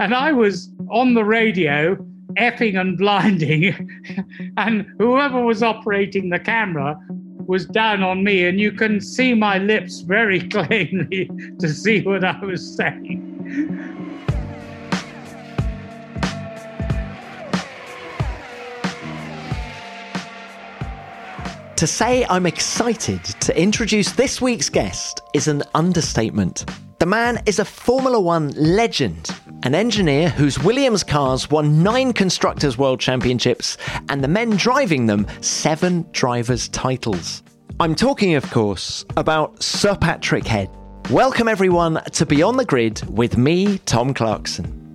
And 0.00 0.14
I 0.14 0.30
was 0.30 0.70
on 0.90 1.14
the 1.14 1.24
radio 1.24 1.96
effing 2.36 2.80
and 2.80 2.96
blinding, 2.96 3.74
and 4.56 4.86
whoever 4.98 5.42
was 5.42 5.60
operating 5.62 6.30
the 6.30 6.38
camera 6.38 6.96
was 7.46 7.66
down 7.66 8.04
on 8.04 8.22
me, 8.22 8.44
and 8.44 8.60
you 8.60 8.70
can 8.70 9.00
see 9.00 9.34
my 9.34 9.58
lips 9.58 10.00
very 10.00 10.40
plainly 10.50 11.28
to 11.58 11.68
see 11.68 12.02
what 12.02 12.22
I 12.22 12.38
was 12.44 12.76
saying. 12.76 13.24
To 21.74 21.86
say 21.86 22.24
I'm 22.28 22.46
excited 22.46 23.24
to 23.24 23.60
introduce 23.60 24.12
this 24.12 24.40
week's 24.40 24.68
guest 24.68 25.22
is 25.32 25.48
an 25.48 25.62
understatement. 25.74 26.66
The 26.98 27.06
man 27.06 27.40
is 27.46 27.60
a 27.60 27.64
Formula 27.64 28.18
One 28.18 28.50
legend, 28.50 29.30
an 29.62 29.74
engineer 29.74 30.28
whose 30.28 30.58
Williams 30.58 31.02
cars 31.02 31.50
won 31.50 31.82
nine 31.82 32.12
Constructors' 32.12 32.78
World 32.78 33.00
Championships 33.00 33.76
and 34.08 34.22
the 34.22 34.28
men 34.28 34.50
driving 34.50 35.06
them 35.06 35.26
seven 35.40 36.06
drivers' 36.12 36.68
titles. 36.68 37.42
I'm 37.80 37.94
talking, 37.94 38.34
of 38.34 38.50
course, 38.50 39.04
about 39.16 39.62
Sir 39.62 39.96
Patrick 39.96 40.46
Head. 40.46 40.70
Welcome, 41.10 41.48
everyone, 41.48 42.02
to 42.12 42.26
Beyond 42.26 42.58
the 42.58 42.64
Grid 42.64 43.02
with 43.08 43.36
me, 43.36 43.78
Tom 43.78 44.14
Clarkson. 44.14 44.94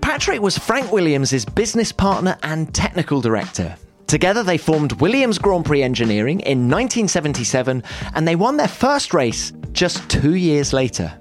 Patrick 0.00 0.40
was 0.40 0.58
Frank 0.58 0.92
Williams' 0.92 1.44
business 1.44 1.92
partner 1.92 2.36
and 2.42 2.74
technical 2.74 3.20
director 3.20 3.76
Together, 4.12 4.42
they 4.42 4.58
formed 4.58 4.92
Williams 5.00 5.38
Grand 5.38 5.64
Prix 5.64 5.82
Engineering 5.82 6.40
in 6.40 6.68
1977 6.68 7.82
and 8.14 8.28
they 8.28 8.36
won 8.36 8.58
their 8.58 8.68
first 8.68 9.14
race 9.14 9.54
just 9.72 10.06
two 10.10 10.34
years 10.34 10.74
later. 10.74 11.18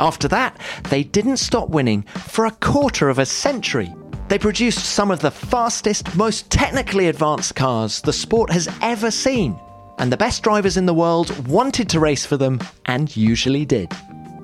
After 0.00 0.28
that, 0.28 0.58
they 0.88 1.04
didn't 1.04 1.36
stop 1.36 1.68
winning 1.68 2.02
for 2.28 2.46
a 2.46 2.50
quarter 2.50 3.10
of 3.10 3.18
a 3.18 3.26
century. 3.26 3.94
They 4.28 4.38
produced 4.38 4.78
some 4.78 5.10
of 5.10 5.20
the 5.20 5.30
fastest, 5.30 6.16
most 6.16 6.50
technically 6.50 7.08
advanced 7.08 7.54
cars 7.54 8.00
the 8.00 8.12
sport 8.12 8.50
has 8.50 8.66
ever 8.80 9.10
seen, 9.10 9.60
and 9.98 10.10
the 10.10 10.16
best 10.16 10.42
drivers 10.42 10.78
in 10.78 10.86
the 10.86 10.94
world 10.94 11.46
wanted 11.46 11.90
to 11.90 12.00
race 12.00 12.24
for 12.24 12.38
them 12.38 12.60
and 12.86 13.14
usually 13.14 13.66
did. 13.66 13.90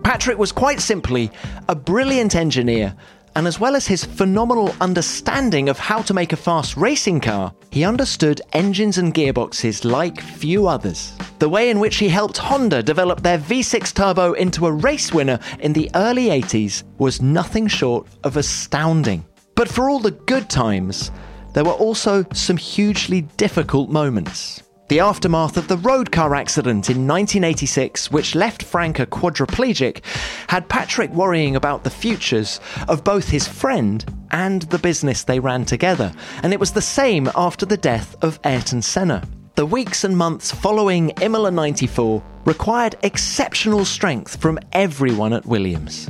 Patrick 0.04 0.38
was 0.38 0.52
quite 0.52 0.80
simply 0.80 1.30
a 1.68 1.74
brilliant 1.74 2.36
engineer 2.36 2.94
and 3.36 3.46
as 3.46 3.60
well 3.60 3.76
as 3.76 3.86
his 3.86 4.02
phenomenal 4.02 4.74
understanding 4.80 5.68
of 5.68 5.78
how 5.78 6.00
to 6.00 6.14
make 6.14 6.32
a 6.32 6.36
fast 6.36 6.74
racing 6.74 7.20
car, 7.20 7.52
he 7.70 7.84
understood 7.84 8.40
engines 8.54 8.96
and 8.96 9.12
gearboxes 9.12 9.84
like 9.84 10.18
few 10.22 10.66
others. 10.66 11.12
The 11.38 11.48
way 11.48 11.68
in 11.68 11.78
which 11.78 11.96
he 11.96 12.08
helped 12.08 12.38
Honda 12.38 12.82
develop 12.82 13.22
their 13.22 13.38
V6 13.38 13.92
turbo 13.92 14.32
into 14.32 14.66
a 14.66 14.72
race 14.72 15.12
winner 15.12 15.38
in 15.60 15.74
the 15.74 15.90
early 15.94 16.28
80s 16.28 16.84
was 16.96 17.20
nothing 17.20 17.66
short 17.66 18.08
of 18.24 18.38
astounding. 18.38 19.22
But 19.54 19.68
for 19.68 19.90
all 19.90 20.00
the 20.00 20.12
good 20.12 20.48
times, 20.48 21.10
there 21.52 21.64
were 21.64 21.72
also 21.72 22.24
some 22.32 22.56
hugely 22.56 23.20
difficult 23.36 23.90
moments. 23.90 24.62
The 24.88 25.00
aftermath 25.00 25.56
of 25.56 25.66
the 25.66 25.78
road 25.78 26.12
car 26.12 26.36
accident 26.36 26.88
in 26.88 27.08
1986, 27.08 28.12
which 28.12 28.36
left 28.36 28.62
Frank 28.62 29.00
a 29.00 29.06
quadriplegic, 29.06 30.00
had 30.48 30.68
Patrick 30.68 31.10
worrying 31.10 31.56
about 31.56 31.82
the 31.82 31.90
futures 31.90 32.60
of 32.86 33.02
both 33.02 33.28
his 33.28 33.48
friend 33.48 34.04
and 34.30 34.62
the 34.62 34.78
business 34.78 35.24
they 35.24 35.40
ran 35.40 35.64
together. 35.64 36.12
And 36.44 36.52
it 36.52 36.60
was 36.60 36.70
the 36.70 36.80
same 36.80 37.28
after 37.34 37.66
the 37.66 37.76
death 37.76 38.14
of 38.22 38.38
Ayrton 38.44 38.80
Senna. 38.80 39.24
The 39.56 39.66
weeks 39.66 40.04
and 40.04 40.16
months 40.16 40.52
following 40.52 41.10
Imola 41.20 41.50
94 41.50 42.22
required 42.44 42.94
exceptional 43.02 43.84
strength 43.84 44.40
from 44.40 44.56
everyone 44.72 45.32
at 45.32 45.46
Williams. 45.46 46.08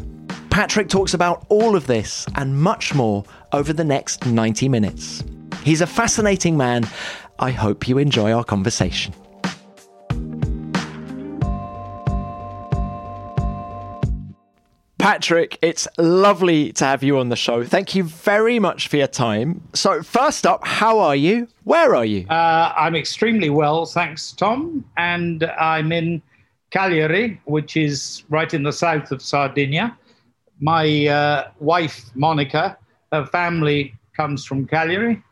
Patrick 0.51 0.91
talks 0.91 1.15
about 1.15 1.47
all 1.49 1.77
of 1.77 1.87
this 1.87 2.27
and 2.35 2.61
much 2.61 2.95
more 2.95 3.25
over 3.53 3.73
the 3.73 3.85
next 3.85 4.27
90 4.27 4.69
minutes. 4.69 5.25
He's 5.63 5.81
a 5.81 5.87
fascinating 5.87 6.57
man 6.57 6.87
I 7.39 7.51
hope 7.51 7.89
you 7.89 7.98
enjoy 7.98 8.33
our 8.33 8.45
conversation. 8.45 9.12
Patrick, 14.99 15.56
it's 15.62 15.87
lovely 15.99 16.72
to 16.72 16.84
have 16.84 17.05
you 17.05 17.19
on 17.19 17.28
the 17.28 17.37
show. 17.37 17.62
Thank 17.62 17.94
you 17.94 18.03
very 18.03 18.59
much 18.59 18.88
for 18.88 18.97
your 18.97 19.06
time. 19.06 19.62
So, 19.72 20.03
first 20.03 20.47
up, 20.47 20.66
how 20.66 20.99
are 20.99 21.15
you? 21.15 21.47
Where 21.62 21.94
are 21.94 22.05
you? 22.05 22.27
Uh, 22.28 22.72
I'm 22.77 22.97
extremely 22.97 23.49
well, 23.49 23.87
thanks, 23.87 24.32
Tom. 24.32 24.84
And 24.97 25.44
I'm 25.61 25.93
in 25.93 26.22
Cagliari, 26.71 27.41
which 27.44 27.77
is 27.77 28.25
right 28.31 28.53
in 28.53 28.65
the 28.65 28.72
south 28.72 29.12
of 29.12 29.22
Sardinia. 29.22 29.97
My 30.59 31.06
uh, 31.06 31.50
wife, 31.61 32.11
Monica, 32.16 32.77
her 33.12 33.27
family 33.27 33.94
comes 34.16 34.44
from 34.44 34.66
Cagliari 34.66 35.22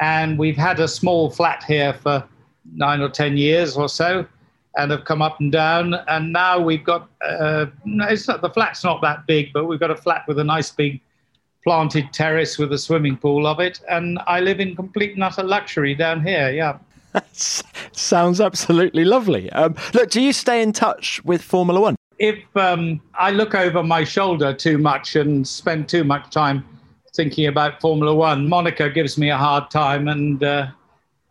and 0.00 0.38
we've 0.38 0.56
had 0.56 0.80
a 0.80 0.88
small 0.88 1.30
flat 1.30 1.64
here 1.64 1.92
for 1.92 2.24
nine 2.74 3.00
or 3.00 3.08
ten 3.08 3.36
years 3.36 3.76
or 3.76 3.88
so 3.88 4.26
and 4.76 4.90
have 4.90 5.04
come 5.04 5.20
up 5.20 5.40
and 5.40 5.52
down. 5.52 5.94
And 6.06 6.32
now 6.32 6.58
we've 6.58 6.84
got 6.84 7.08
uh, 7.22 7.66
it's 7.84 8.28
not 8.28 8.40
the 8.40 8.50
flat's 8.50 8.84
not 8.84 9.02
that 9.02 9.26
big 9.26 9.52
but 9.52 9.64
we've 9.64 9.80
got 9.80 9.90
a 9.90 9.96
flat 9.96 10.26
with 10.28 10.38
a 10.38 10.44
nice 10.44 10.70
big 10.70 11.00
planted 11.64 12.12
terrace 12.12 12.56
with 12.56 12.72
a 12.72 12.78
swimming 12.78 13.16
pool 13.16 13.46
of 13.46 13.60
it. 13.60 13.80
And 13.88 14.18
i 14.26 14.40
live 14.40 14.60
in 14.60 14.76
complete 14.76 15.14
and 15.14 15.24
utter 15.24 15.42
luxury 15.42 15.94
down 15.94 16.24
here 16.24 16.50
yeah. 16.50 16.78
Sounds 17.32 18.40
absolutely 18.40 19.04
lovely. 19.04 19.50
Um, 19.50 19.74
look 19.94 20.10
do 20.10 20.20
you 20.20 20.32
stay 20.32 20.62
in 20.62 20.72
touch 20.72 21.22
with 21.24 21.42
formula 21.42 21.80
one? 21.80 21.96
If 22.18 22.38
um, 22.56 23.00
i 23.14 23.30
look 23.30 23.54
over 23.54 23.82
my 23.82 24.04
shoulder 24.04 24.54
too 24.54 24.78
much 24.78 25.16
and 25.16 25.46
spend 25.46 25.88
too 25.88 26.04
much 26.04 26.30
time 26.30 26.64
thinking 27.18 27.46
about 27.48 27.80
Formula 27.80 28.14
One. 28.14 28.48
Monica 28.48 28.88
gives 28.88 29.18
me 29.18 29.28
a 29.28 29.36
hard 29.36 29.72
time 29.72 30.06
and 30.06 30.40
uh, 30.44 30.68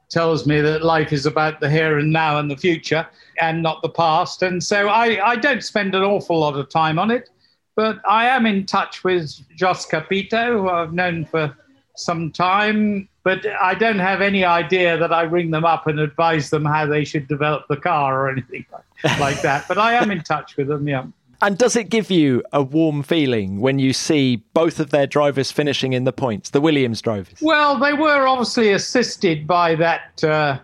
tells 0.09 0.45
me 0.45 0.59
that 0.59 0.83
life 0.83 1.13
is 1.13 1.25
about 1.25 1.61
the 1.61 1.69
here 1.69 1.97
and 1.97 2.11
now 2.11 2.39
and 2.39 2.51
the 2.51 2.57
future 2.57 3.07
and 3.41 3.63
not 3.63 3.81
the 3.81 3.87
past. 3.87 4.43
And 4.43 4.61
so 4.61 4.89
I, 4.89 5.25
I 5.25 5.37
don't 5.37 5.63
spend 5.63 5.95
an 5.95 6.03
awful 6.03 6.39
lot 6.39 6.57
of 6.57 6.67
time 6.67 6.99
on 6.99 7.09
it, 7.09 7.29
but 7.77 8.01
I 8.05 8.27
am 8.27 8.45
in 8.45 8.65
touch 8.65 9.05
with 9.05 9.33
Jost 9.55 9.89
Capito, 9.89 10.61
who 10.61 10.69
I've 10.69 10.91
known 10.91 11.23
for 11.23 11.55
some 11.95 12.33
time. 12.33 13.07
But 13.23 13.45
I 13.61 13.73
don't 13.73 13.99
have 13.99 14.21
any 14.21 14.43
idea 14.43 14.97
that 14.97 15.13
I 15.13 15.21
ring 15.21 15.51
them 15.51 15.63
up 15.63 15.87
and 15.87 16.01
advise 16.01 16.49
them 16.49 16.65
how 16.65 16.85
they 16.85 17.05
should 17.05 17.29
develop 17.29 17.63
the 17.69 17.77
car 17.77 18.23
or 18.23 18.29
anything 18.29 18.65
like 19.21 19.41
that. 19.41 19.69
But 19.69 19.77
I 19.77 19.93
am 19.93 20.11
in 20.11 20.21
touch 20.21 20.57
with 20.57 20.67
them, 20.67 20.85
yeah. 20.85 21.05
And 21.41 21.57
does 21.57 21.75
it 21.75 21.89
give 21.89 22.09
you 22.09 22.43
a 22.51 22.63
warm 22.63 23.03
feeling 23.03 23.59
when 23.59 23.77
you 23.77 23.93
see 23.93 24.37
both 24.53 24.79
of 24.79 24.89
their 24.89 25.05
drivers 25.05 25.51
finishing 25.51 25.93
in 25.93 26.03
the 26.03 26.13
points, 26.13 26.49
the 26.49 26.61
Williams 26.61 27.01
drivers? 27.01 27.37
Well, 27.41 27.79
they 27.79 27.93
were 27.93 28.27
obviously 28.27 28.71
assisted 28.71 29.45
by 29.45 29.75
that 29.75 30.23
uh, 30.23 30.59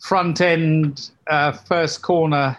front 0.00 0.40
end 0.40 1.10
uh, 1.28 1.52
first 1.52 2.02
corner 2.02 2.56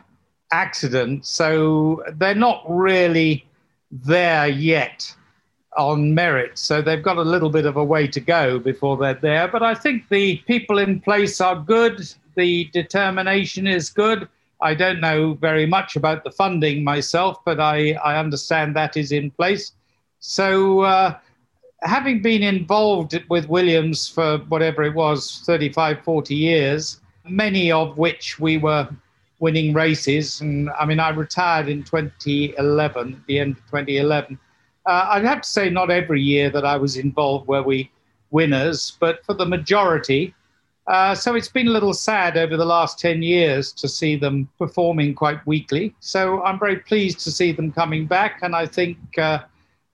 accident. 0.52 1.26
So 1.26 2.04
they're 2.14 2.36
not 2.36 2.64
really 2.68 3.46
there 3.92 4.48
yet 4.48 5.14
on 5.78 6.14
merit. 6.14 6.58
So 6.58 6.82
they've 6.82 7.04
got 7.04 7.18
a 7.18 7.22
little 7.22 7.50
bit 7.50 7.66
of 7.66 7.76
a 7.76 7.84
way 7.84 8.08
to 8.08 8.20
go 8.20 8.60
before 8.60 8.98
they're 8.98 9.14
there. 9.14 9.48
But 9.48 9.64
I 9.64 9.74
think 9.74 10.08
the 10.10 10.38
people 10.48 10.78
in 10.80 11.00
place 11.02 11.42
are 11.42 11.56
good, 11.56 12.02
the 12.36 12.66
determination 12.72 13.68
is 13.68 13.90
good. 13.90 14.28
I 14.62 14.74
don't 14.76 15.00
know 15.00 15.34
very 15.34 15.66
much 15.66 15.96
about 15.96 16.24
the 16.24 16.32
funding 16.32 16.84
myself, 16.84 17.44
but 17.46 17.60
I, 17.60 17.94
I 17.94 18.18
understand 18.18 18.76
that 18.76 18.96
is 18.96 19.12
in 19.12 19.32
place. 19.32 19.74
So, 20.20 20.82
uh, 20.82 21.18
having 21.82 22.22
been 22.22 22.44
involved 22.44 23.20
with 23.30 23.50
Williams 23.50 24.08
for 24.08 24.38
whatever 24.50 24.84
it 24.84 24.94
was 24.94 25.42
35, 25.46 26.04
40 26.04 26.36
years, 26.36 27.02
many 27.26 27.72
of 27.72 27.98
which 27.98 28.40
we 28.40 28.58
were 28.58 28.88
winning 29.40 29.74
races. 29.74 30.42
And 30.42 30.70
I 30.80 30.86
mean, 30.86 31.00
I 31.00 31.10
retired 31.10 31.68
in 31.68 31.84
2011, 31.84 33.14
at 33.14 33.26
the 33.26 33.40
end 33.40 33.58
of 33.58 33.66
2011. 33.66 34.40
Uh, 34.86 35.08
I'd 35.10 35.26
have 35.26 35.42
to 35.42 35.50
say, 35.50 35.70
not 35.70 35.90
every 35.90 36.22
year 36.22 36.50
that 36.52 36.66
I 36.66 36.78
was 36.78 36.98
involved 36.98 37.48
were 37.48 37.64
we 37.64 37.92
winners, 38.30 38.98
but 39.00 39.26
for 39.26 39.34
the 39.34 39.46
majority, 39.46 40.34
uh, 40.88 41.14
so 41.14 41.36
it's 41.36 41.48
been 41.48 41.68
a 41.68 41.72
little 41.72 41.94
sad 41.94 42.38
over 42.38 42.58
the 42.58 42.66
last 42.66 43.00
10 43.00 43.22
years 43.22 43.72
to 43.74 43.88
see 43.88 44.16
them 44.16 44.50
performing 44.58 45.14
quite 45.14 45.46
weakly. 45.46 45.94
So 46.00 46.42
I'm 46.44 46.60
very 46.60 46.78
pleased 46.78 47.20
to 47.22 47.32
see 47.32 47.52
them 47.52 47.72
coming 47.72 48.06
back. 48.08 48.40
And 48.42 48.56
I 48.56 48.66
think 48.66 48.98
uh, 49.18 49.40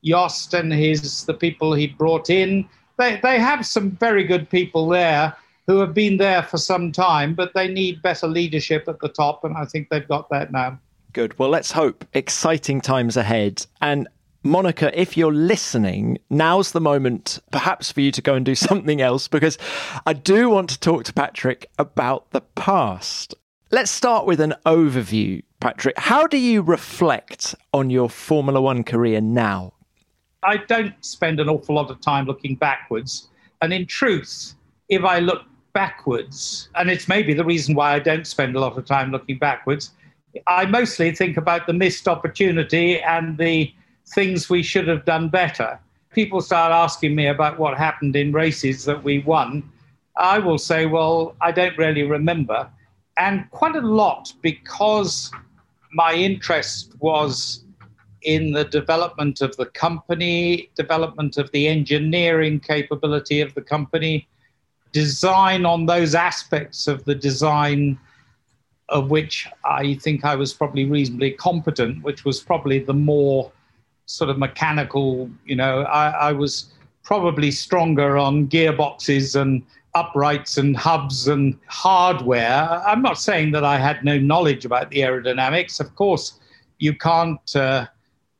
Jost 0.03 0.53
and 0.53 0.71
his 0.71 1.25
the 1.25 1.33
people 1.33 1.73
he 1.73 1.87
brought 1.87 2.29
in, 2.29 2.67
they, 2.97 3.19
they 3.21 3.37
have 3.37 3.65
some 3.65 3.91
very 3.91 4.23
good 4.23 4.49
people 4.49 4.87
there 4.87 5.35
who 5.67 5.79
have 5.79 5.93
been 5.93 6.15
there 6.15 6.43
for 6.43 6.57
some 6.57 6.93
time, 6.93 7.35
but 7.35 7.53
they 7.53 7.67
need 7.67 8.01
better 8.01 8.27
leadership 8.27 8.87
at 8.87 8.99
the 8.99 9.09
top. 9.09 9.43
And 9.43 9.57
I 9.57 9.65
think 9.65 9.89
they've 9.89 10.07
got 10.07 10.29
that 10.29 10.53
now. 10.53 10.79
Good. 11.11 11.37
Well, 11.37 11.49
let's 11.49 11.71
hope 11.71 12.05
exciting 12.13 12.79
times 12.79 13.17
ahead. 13.17 13.65
And 13.81 14.07
Monica, 14.47 14.99
if 14.99 15.17
you're 15.17 15.33
listening, 15.33 16.17
now's 16.29 16.71
the 16.71 16.81
moment 16.81 17.39
perhaps 17.51 17.91
for 17.91 18.01
you 18.01 18.11
to 18.11 18.21
go 18.21 18.33
and 18.33 18.45
do 18.45 18.55
something 18.69 19.01
else 19.01 19.27
because 19.27 19.57
I 20.05 20.13
do 20.13 20.49
want 20.49 20.69
to 20.71 20.79
talk 20.79 21.03
to 21.05 21.13
Patrick 21.13 21.69
about 21.77 22.31
the 22.31 22.41
past. 22.41 23.35
Let's 23.69 23.91
start 23.91 24.25
with 24.25 24.39
an 24.39 24.55
overview, 24.65 25.43
Patrick. 25.59 25.99
How 25.99 26.25
do 26.25 26.37
you 26.37 26.61
reflect 26.61 27.53
on 27.73 27.89
your 27.89 28.09
Formula 28.09 28.61
One 28.61 28.83
career 28.83 29.19
now? 29.19 29.73
I 30.43 30.57
don't 30.57 30.93
spend 31.03 31.39
an 31.39 31.49
awful 31.49 31.75
lot 31.75 31.91
of 31.91 31.99
time 31.99 32.25
looking 32.25 32.55
backwards. 32.55 33.27
And 33.61 33.73
in 33.73 33.85
truth, 33.85 34.53
if 34.87 35.03
I 35.03 35.19
look 35.19 35.43
backwards, 35.73 36.69
and 36.75 36.89
it's 36.89 37.07
maybe 37.07 37.33
the 37.33 37.43
reason 37.43 37.75
why 37.75 37.93
I 37.93 37.99
don't 37.99 38.25
spend 38.25 38.55
a 38.55 38.59
lot 38.59 38.77
of 38.77 38.85
time 38.85 39.11
looking 39.11 39.37
backwards, 39.37 39.91
I 40.47 40.65
mostly 40.65 41.11
think 41.11 41.35
about 41.35 41.67
the 41.67 41.73
missed 41.73 42.07
opportunity 42.07 43.01
and 43.01 43.37
the 43.37 43.73
things 44.07 44.49
we 44.49 44.63
should 44.63 44.87
have 44.87 45.05
done 45.05 45.29
better. 45.29 45.79
People 46.11 46.41
start 46.41 46.71
asking 46.71 47.15
me 47.15 47.27
about 47.27 47.59
what 47.59 47.77
happened 47.77 48.15
in 48.15 48.31
races 48.31 48.85
that 48.85 49.03
we 49.03 49.19
won. 49.19 49.69
I 50.15 50.39
will 50.39 50.57
say, 50.57 50.85
well, 50.85 51.35
I 51.41 51.51
don't 51.51 51.77
really 51.77 52.03
remember. 52.03 52.69
And 53.19 53.49
quite 53.51 53.75
a 53.75 53.81
lot 53.81 54.33
because 54.41 55.31
my 55.93 56.13
interest 56.13 56.93
was 56.99 57.63
in 58.23 58.51
the 58.51 58.65
development 58.65 59.41
of 59.41 59.55
the 59.57 59.65
company, 59.67 60.69
development 60.75 61.37
of 61.37 61.51
the 61.51 61.67
engineering 61.67 62.59
capability 62.59 63.41
of 63.41 63.53
the 63.53 63.61
company, 63.61 64.27
design 64.91 65.65
on 65.65 65.85
those 65.85 66.15
aspects 66.15 66.87
of 66.87 67.03
the 67.05 67.15
design 67.15 67.99
of 68.89 69.11
which 69.11 69.47
I 69.65 69.95
think 69.95 70.23
I 70.23 70.35
was 70.35 70.53
probably 70.53 70.85
reasonably 70.85 71.31
competent, 71.31 72.03
which 72.03 72.23
was 72.25 72.39
probably 72.39 72.79
the 72.79 72.93
more 72.93 73.51
sort 74.07 74.29
of 74.29 74.37
mechanical, 74.39 75.29
you 75.45 75.55
know, 75.55 75.81
I, 75.81 76.29
I 76.29 76.31
was 76.31 76.71
probably 77.03 77.51
stronger 77.51 78.17
on 78.17 78.47
gearboxes 78.47 79.39
and 79.39 79.63
uprights 79.95 80.57
and 80.57 80.75
hubs 80.75 81.27
and 81.27 81.57
hardware. 81.67 82.81
I'm 82.85 83.01
not 83.01 83.19
saying 83.19 83.51
that 83.51 83.63
I 83.63 83.77
had 83.77 84.03
no 84.03 84.17
knowledge 84.17 84.65
about 84.65 84.89
the 84.89 84.99
aerodynamics. 85.01 85.79
Of 85.79 85.95
course, 85.95 86.39
you 86.79 86.93
can't 86.95 87.55
uh, 87.55 87.87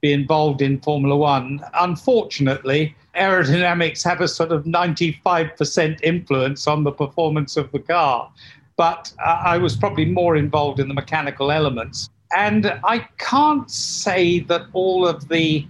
be 0.01 0.13
involved 0.13 0.61
in 0.61 0.79
Formula 0.79 1.15
One. 1.15 1.61
Unfortunately, 1.75 2.95
aerodynamics 3.15 4.03
have 4.03 4.21
a 4.21 4.27
sort 4.27 4.51
of 4.51 4.63
95% 4.63 6.01
influence 6.01 6.67
on 6.67 6.83
the 6.83 6.91
performance 6.91 7.57
of 7.57 7.71
the 7.71 7.79
car. 7.79 8.31
But 8.77 9.11
uh, 9.25 9.41
I 9.43 9.57
was 9.57 9.75
probably 9.75 10.05
more 10.05 10.35
involved 10.35 10.79
in 10.79 10.87
the 10.87 10.93
mechanical 10.93 11.51
elements. 11.51 12.09
And 12.35 12.79
I 12.83 13.07
can't 13.18 13.69
say 13.71 14.39
that 14.41 14.63
all 14.74 15.07
of 15.07 15.27
the 15.29 15.65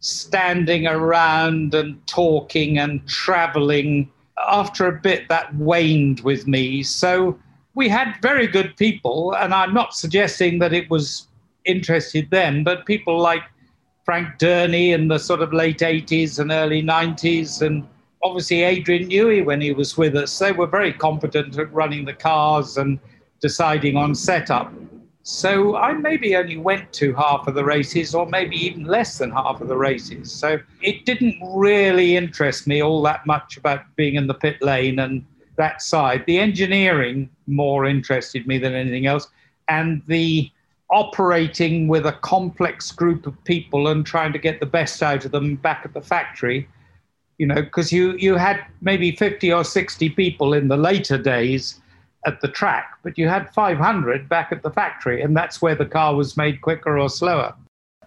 standing 0.00 0.86
around 0.86 1.74
and 1.74 2.04
talking 2.06 2.78
and 2.78 3.06
traveling, 3.08 4.10
after 4.48 4.86
a 4.88 5.00
bit, 5.00 5.28
that 5.28 5.54
waned 5.54 6.20
with 6.20 6.46
me. 6.46 6.82
So 6.82 7.38
we 7.74 7.88
had 7.88 8.16
very 8.20 8.46
good 8.46 8.76
people, 8.76 9.34
and 9.36 9.54
I'm 9.54 9.72
not 9.72 9.94
suggesting 9.94 10.58
that 10.58 10.72
it 10.72 10.90
was 10.90 11.28
interested 11.64 12.28
then, 12.30 12.64
but 12.64 12.84
people 12.84 13.18
like 13.18 13.42
Frank 14.04 14.38
Dernie 14.38 14.92
in 14.92 15.08
the 15.08 15.18
sort 15.18 15.40
of 15.40 15.52
late 15.52 15.78
80s 15.78 16.38
and 16.38 16.50
early 16.50 16.82
90s, 16.82 17.62
and 17.62 17.86
obviously 18.24 18.62
Adrian 18.62 19.08
Newey 19.08 19.44
when 19.44 19.60
he 19.60 19.72
was 19.72 19.96
with 19.96 20.16
us. 20.16 20.38
They 20.38 20.52
were 20.52 20.66
very 20.66 20.92
competent 20.92 21.56
at 21.56 21.72
running 21.72 22.04
the 22.04 22.12
cars 22.12 22.76
and 22.76 22.98
deciding 23.40 23.96
on 23.96 24.14
setup. 24.14 24.72
So 25.24 25.76
I 25.76 25.92
maybe 25.92 26.34
only 26.34 26.56
went 26.56 26.92
to 26.94 27.14
half 27.14 27.46
of 27.46 27.54
the 27.54 27.64
races, 27.64 28.14
or 28.14 28.26
maybe 28.26 28.56
even 28.56 28.84
less 28.84 29.18
than 29.18 29.30
half 29.30 29.60
of 29.60 29.68
the 29.68 29.76
races. 29.76 30.32
So 30.32 30.58
it 30.80 31.06
didn't 31.06 31.38
really 31.54 32.16
interest 32.16 32.66
me 32.66 32.82
all 32.82 33.02
that 33.02 33.24
much 33.24 33.56
about 33.56 33.82
being 33.94 34.16
in 34.16 34.26
the 34.26 34.34
pit 34.34 34.60
lane 34.60 34.98
and 34.98 35.24
that 35.56 35.80
side. 35.80 36.24
The 36.26 36.40
engineering 36.40 37.30
more 37.46 37.86
interested 37.86 38.46
me 38.48 38.58
than 38.58 38.74
anything 38.74 39.06
else, 39.06 39.28
and 39.68 40.02
the 40.08 40.50
operating 40.90 41.88
with 41.88 42.04
a 42.04 42.12
complex 42.12 42.90
group 42.90 43.26
of 43.26 43.42
people 43.44 43.88
and 43.88 44.04
trying 44.04 44.32
to 44.32 44.38
get 44.38 44.60
the 44.60 44.66
best 44.66 45.02
out 45.02 45.24
of 45.24 45.30
them 45.30 45.56
back 45.56 45.82
at 45.84 45.94
the 45.94 46.02
factory. 46.02 46.68
You 47.38 47.46
know, 47.46 47.62
because 47.62 47.92
you 47.92 48.16
you 48.18 48.34
had 48.34 48.64
maybe 48.80 49.14
fifty 49.14 49.52
or 49.52 49.62
sixty 49.62 50.10
people 50.10 50.52
in 50.52 50.66
the 50.66 50.76
later 50.76 51.16
days 51.16 51.80
at 52.24 52.40
the 52.40 52.48
track, 52.48 52.98
but 53.02 53.18
you 53.18 53.28
had 53.28 53.52
500 53.52 54.28
back 54.28 54.52
at 54.52 54.62
the 54.62 54.70
factory, 54.70 55.22
and 55.22 55.36
that's 55.36 55.60
where 55.60 55.74
the 55.74 55.86
car 55.86 56.14
was 56.14 56.36
made 56.36 56.60
quicker 56.60 56.98
or 56.98 57.08
slower. 57.08 57.54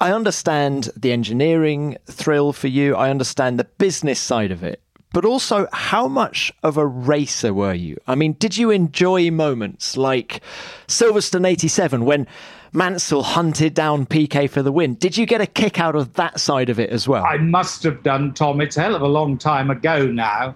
I 0.02 0.12
understand 0.12 0.90
the 0.96 1.12
engineering 1.12 1.98
thrill 2.06 2.54
for 2.54 2.68
you, 2.68 2.96
I 2.96 3.10
understand 3.10 3.60
the 3.60 3.66
business 3.66 4.20
side 4.20 4.52
of 4.52 4.64
it. 4.64 4.82
But 5.14 5.24
also, 5.24 5.68
how 5.72 6.10
much 6.10 6.52
of 6.62 6.76
a 6.76 6.86
racer 6.86 7.54
were 7.54 7.74
you? 7.74 7.96
I 8.06 8.16
mean, 8.16 8.34
did 8.34 8.58
you 8.58 8.70
enjoy 8.70 9.32
moments 9.32 9.96
like 9.96 10.42
Silverstone 10.88 11.48
87 11.48 12.04
when 12.04 12.28
Mansell 12.74 13.24
hunted 13.24 13.74
down 13.74 14.06
Piquet 14.06 14.48
for 14.48 14.62
the 14.62 14.74
win? 14.74 14.96
Did 14.96 15.16
you 15.16 15.26
get 15.26 15.40
a 15.40 15.48
kick 15.48 15.80
out 15.80 15.96
of 15.96 16.14
that 16.16 16.42
side 16.42 16.70
of 16.70 16.82
it 16.82 16.90
as 16.90 17.08
well? 17.08 17.24
I 17.24 17.38
must 17.38 17.82
have 17.84 18.04
done, 18.04 18.34
Tom. 18.34 18.60
It's 18.60 18.76
a 18.76 18.82
hell 18.82 18.96
of 18.96 19.02
a 19.02 19.08
long 19.08 19.38
time 19.38 19.70
ago 19.70 20.06
now. 20.06 20.54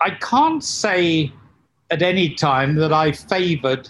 I 0.00 0.10
can't 0.10 0.64
say 0.64 1.30
at 1.90 2.02
any 2.02 2.34
time 2.34 2.74
that 2.76 2.92
I 2.92 3.12
favoured 3.12 3.88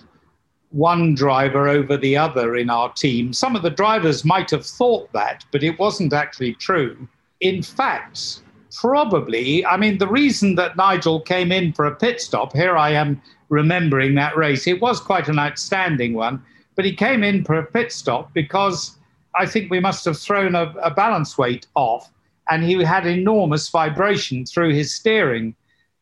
one 0.71 1.15
driver 1.15 1.69
over 1.69 1.97
the 1.97 2.17
other 2.17 2.57
in 2.57 2.71
our 2.71 2.93
team. 2.93 3.33
Some 3.33 3.57
of 3.57 3.63
the 3.63 3.71
drivers 3.71 4.25
might 4.25 4.51
have 4.51 4.67
thought 4.67 5.11
that, 5.13 5.45
but 5.51 5.63
it 5.63 5.79
wasn't 5.79 6.13
actually 6.13 6.55
true. 6.55 7.09
In 7.41 7.63
fact, 7.63 8.43
probably, 8.77 9.65
I 9.65 9.77
mean, 9.77 9.99
the 9.99 10.09
reason 10.09 10.55
that 10.57 10.77
Nigel 10.77 11.21
came 11.21 11.51
in 11.51 11.73
for 11.73 11.87
a 11.87 11.95
pit 11.95 12.21
stop, 12.21 12.53
here 12.53 12.77
I 12.77 12.91
am 12.91 13.21
remembering 13.49 14.15
that 14.15 14.37
race, 14.37 14.67
it 14.67 14.81
was 14.81 15.01
quite 15.01 15.29
an 15.29 15.39
outstanding 15.39 16.13
one, 16.13 16.43
but 16.77 16.85
he 16.85 16.95
came 16.95 17.25
in 17.25 17.45
for 17.45 17.59
a 17.59 17.65
pit 17.65 17.93
stop 17.93 18.33
because 18.35 18.99
I 19.35 19.47
think 19.47 19.71
we 19.71 19.81
must 19.81 20.05
have 20.05 20.19
thrown 20.19 20.55
a, 20.55 20.75
a 20.83 20.91
balance 20.91 21.39
weight 21.39 21.67
off 21.75 22.11
and 22.51 22.63
he 22.63 22.83
had 22.83 23.07
enormous 23.07 23.69
vibration 23.69 24.45
through 24.45 24.75
his 24.75 24.95
steering 24.95 25.55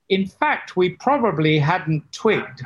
in 0.08 0.26
fact, 0.26 0.76
we 0.76 0.90
probably 0.90 1.58
hadn't 1.58 2.10
twigged 2.12 2.62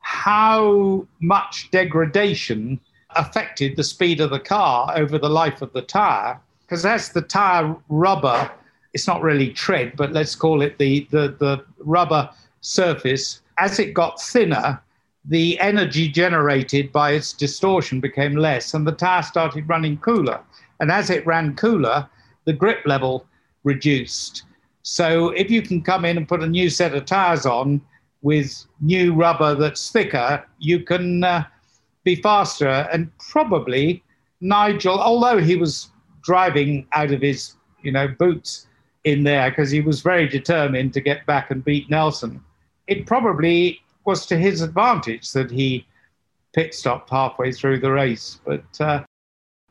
how 0.00 1.06
much 1.20 1.70
degradation 1.70 2.80
affected 3.10 3.76
the 3.76 3.84
speed 3.84 4.20
of 4.20 4.30
the 4.30 4.40
car 4.40 4.92
over 4.96 5.18
the 5.18 5.28
life 5.28 5.62
of 5.62 5.72
the 5.72 5.82
tire. 5.82 6.40
Because 6.62 6.84
as 6.84 7.10
the 7.10 7.22
tire 7.22 7.76
rubber, 7.88 8.50
it's 8.92 9.06
not 9.06 9.22
really 9.22 9.52
tread, 9.52 9.94
but 9.96 10.12
let's 10.12 10.34
call 10.34 10.62
it 10.62 10.78
the, 10.78 11.06
the, 11.10 11.36
the 11.38 11.64
rubber 11.78 12.30
surface, 12.60 13.42
as 13.58 13.78
it 13.78 13.94
got 13.94 14.20
thinner, 14.20 14.80
the 15.24 15.58
energy 15.60 16.08
generated 16.08 16.92
by 16.92 17.12
its 17.12 17.32
distortion 17.32 18.00
became 18.00 18.36
less, 18.36 18.74
and 18.74 18.86
the 18.86 18.92
tire 18.92 19.22
started 19.22 19.68
running 19.68 19.96
cooler. 19.98 20.40
And 20.80 20.90
as 20.90 21.10
it 21.10 21.26
ran 21.26 21.56
cooler, 21.56 22.08
the 22.44 22.52
grip 22.52 22.84
level 22.86 23.26
reduced. 23.64 24.44
So 24.88 25.30
if 25.30 25.50
you 25.50 25.62
can 25.62 25.82
come 25.82 26.04
in 26.04 26.16
and 26.16 26.28
put 26.28 26.44
a 26.44 26.46
new 26.46 26.70
set 26.70 26.94
of 26.94 27.06
tires 27.06 27.44
on 27.44 27.80
with 28.22 28.64
new 28.80 29.14
rubber 29.14 29.56
that's 29.56 29.90
thicker, 29.90 30.46
you 30.60 30.78
can 30.78 31.24
uh, 31.24 31.44
be 32.04 32.14
faster. 32.14 32.68
And 32.92 33.10
probably 33.18 34.04
Nigel, 34.40 35.00
although 35.00 35.38
he 35.38 35.56
was 35.56 35.90
driving 36.22 36.86
out 36.92 37.10
of 37.10 37.20
his, 37.20 37.54
you 37.82 37.90
know, 37.90 38.06
boots 38.06 38.68
in 39.02 39.24
there 39.24 39.50
because 39.50 39.72
he 39.72 39.80
was 39.80 40.02
very 40.02 40.28
determined 40.28 40.92
to 40.92 41.00
get 41.00 41.26
back 41.26 41.50
and 41.50 41.64
beat 41.64 41.90
Nelson, 41.90 42.40
it 42.86 43.06
probably 43.06 43.80
was 44.04 44.24
to 44.26 44.38
his 44.38 44.62
advantage 44.62 45.32
that 45.32 45.50
he 45.50 45.84
pit 46.54 46.74
stopped 46.74 47.10
halfway 47.10 47.50
through 47.50 47.80
the 47.80 47.90
race. 47.90 48.38
But 48.44 48.80
uh, 48.80 49.02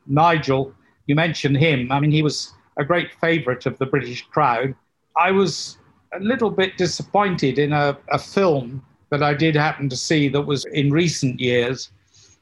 Nigel, 0.06 0.74
you 1.06 1.14
mentioned 1.14 1.56
him. 1.56 1.90
I 1.90 2.00
mean, 2.00 2.10
he 2.10 2.22
was 2.22 2.52
a 2.76 2.84
great 2.84 3.14
favourite 3.18 3.64
of 3.64 3.78
the 3.78 3.86
British 3.86 4.20
crowd 4.26 4.74
I 5.18 5.30
was 5.30 5.78
a 6.12 6.20
little 6.20 6.50
bit 6.50 6.76
disappointed 6.76 7.58
in 7.58 7.72
a, 7.72 7.96
a 8.10 8.18
film 8.18 8.84
that 9.10 9.22
I 9.22 9.34
did 9.34 9.54
happen 9.54 9.88
to 9.88 9.96
see 9.96 10.28
that 10.28 10.42
was 10.42 10.64
in 10.66 10.90
recent 10.90 11.40
years 11.40 11.90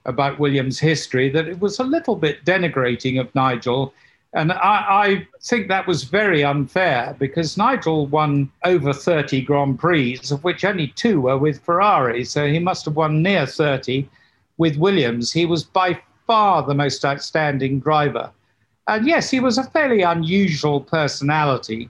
about 0.06 0.38
Williams' 0.38 0.78
history, 0.78 1.28
that 1.30 1.48
it 1.48 1.60
was 1.60 1.78
a 1.78 1.84
little 1.84 2.16
bit 2.16 2.44
denigrating 2.44 3.20
of 3.20 3.34
Nigel. 3.34 3.94
And 4.34 4.52
I, 4.52 4.56
I, 4.56 5.28
think 5.42 5.68
that 5.68 5.86
was 5.86 6.04
very 6.04 6.42
unfair 6.42 7.14
because 7.18 7.56
Nigel 7.56 8.06
won 8.06 8.50
over 8.64 8.92
30 8.92 9.42
Grand 9.42 9.78
Prix, 9.78 10.20
of 10.30 10.42
which 10.42 10.64
only 10.64 10.88
two 10.88 11.20
were 11.20 11.38
with 11.38 11.60
Ferrari. 11.60 12.24
So 12.24 12.48
he 12.48 12.58
must 12.58 12.84
have 12.86 12.96
won 12.96 13.22
near 13.22 13.46
30 13.46 14.08
with 14.58 14.76
Williams. 14.76 15.32
He 15.32 15.46
was 15.46 15.62
by 15.62 16.00
far 16.26 16.62
the 16.62 16.74
most 16.74 17.04
outstanding 17.04 17.80
driver. 17.80 18.30
And 18.88 19.06
yes, 19.06 19.30
he 19.30 19.40
was 19.40 19.56
a 19.56 19.64
fairly 19.70 20.02
unusual 20.02 20.80
personality. 20.80 21.88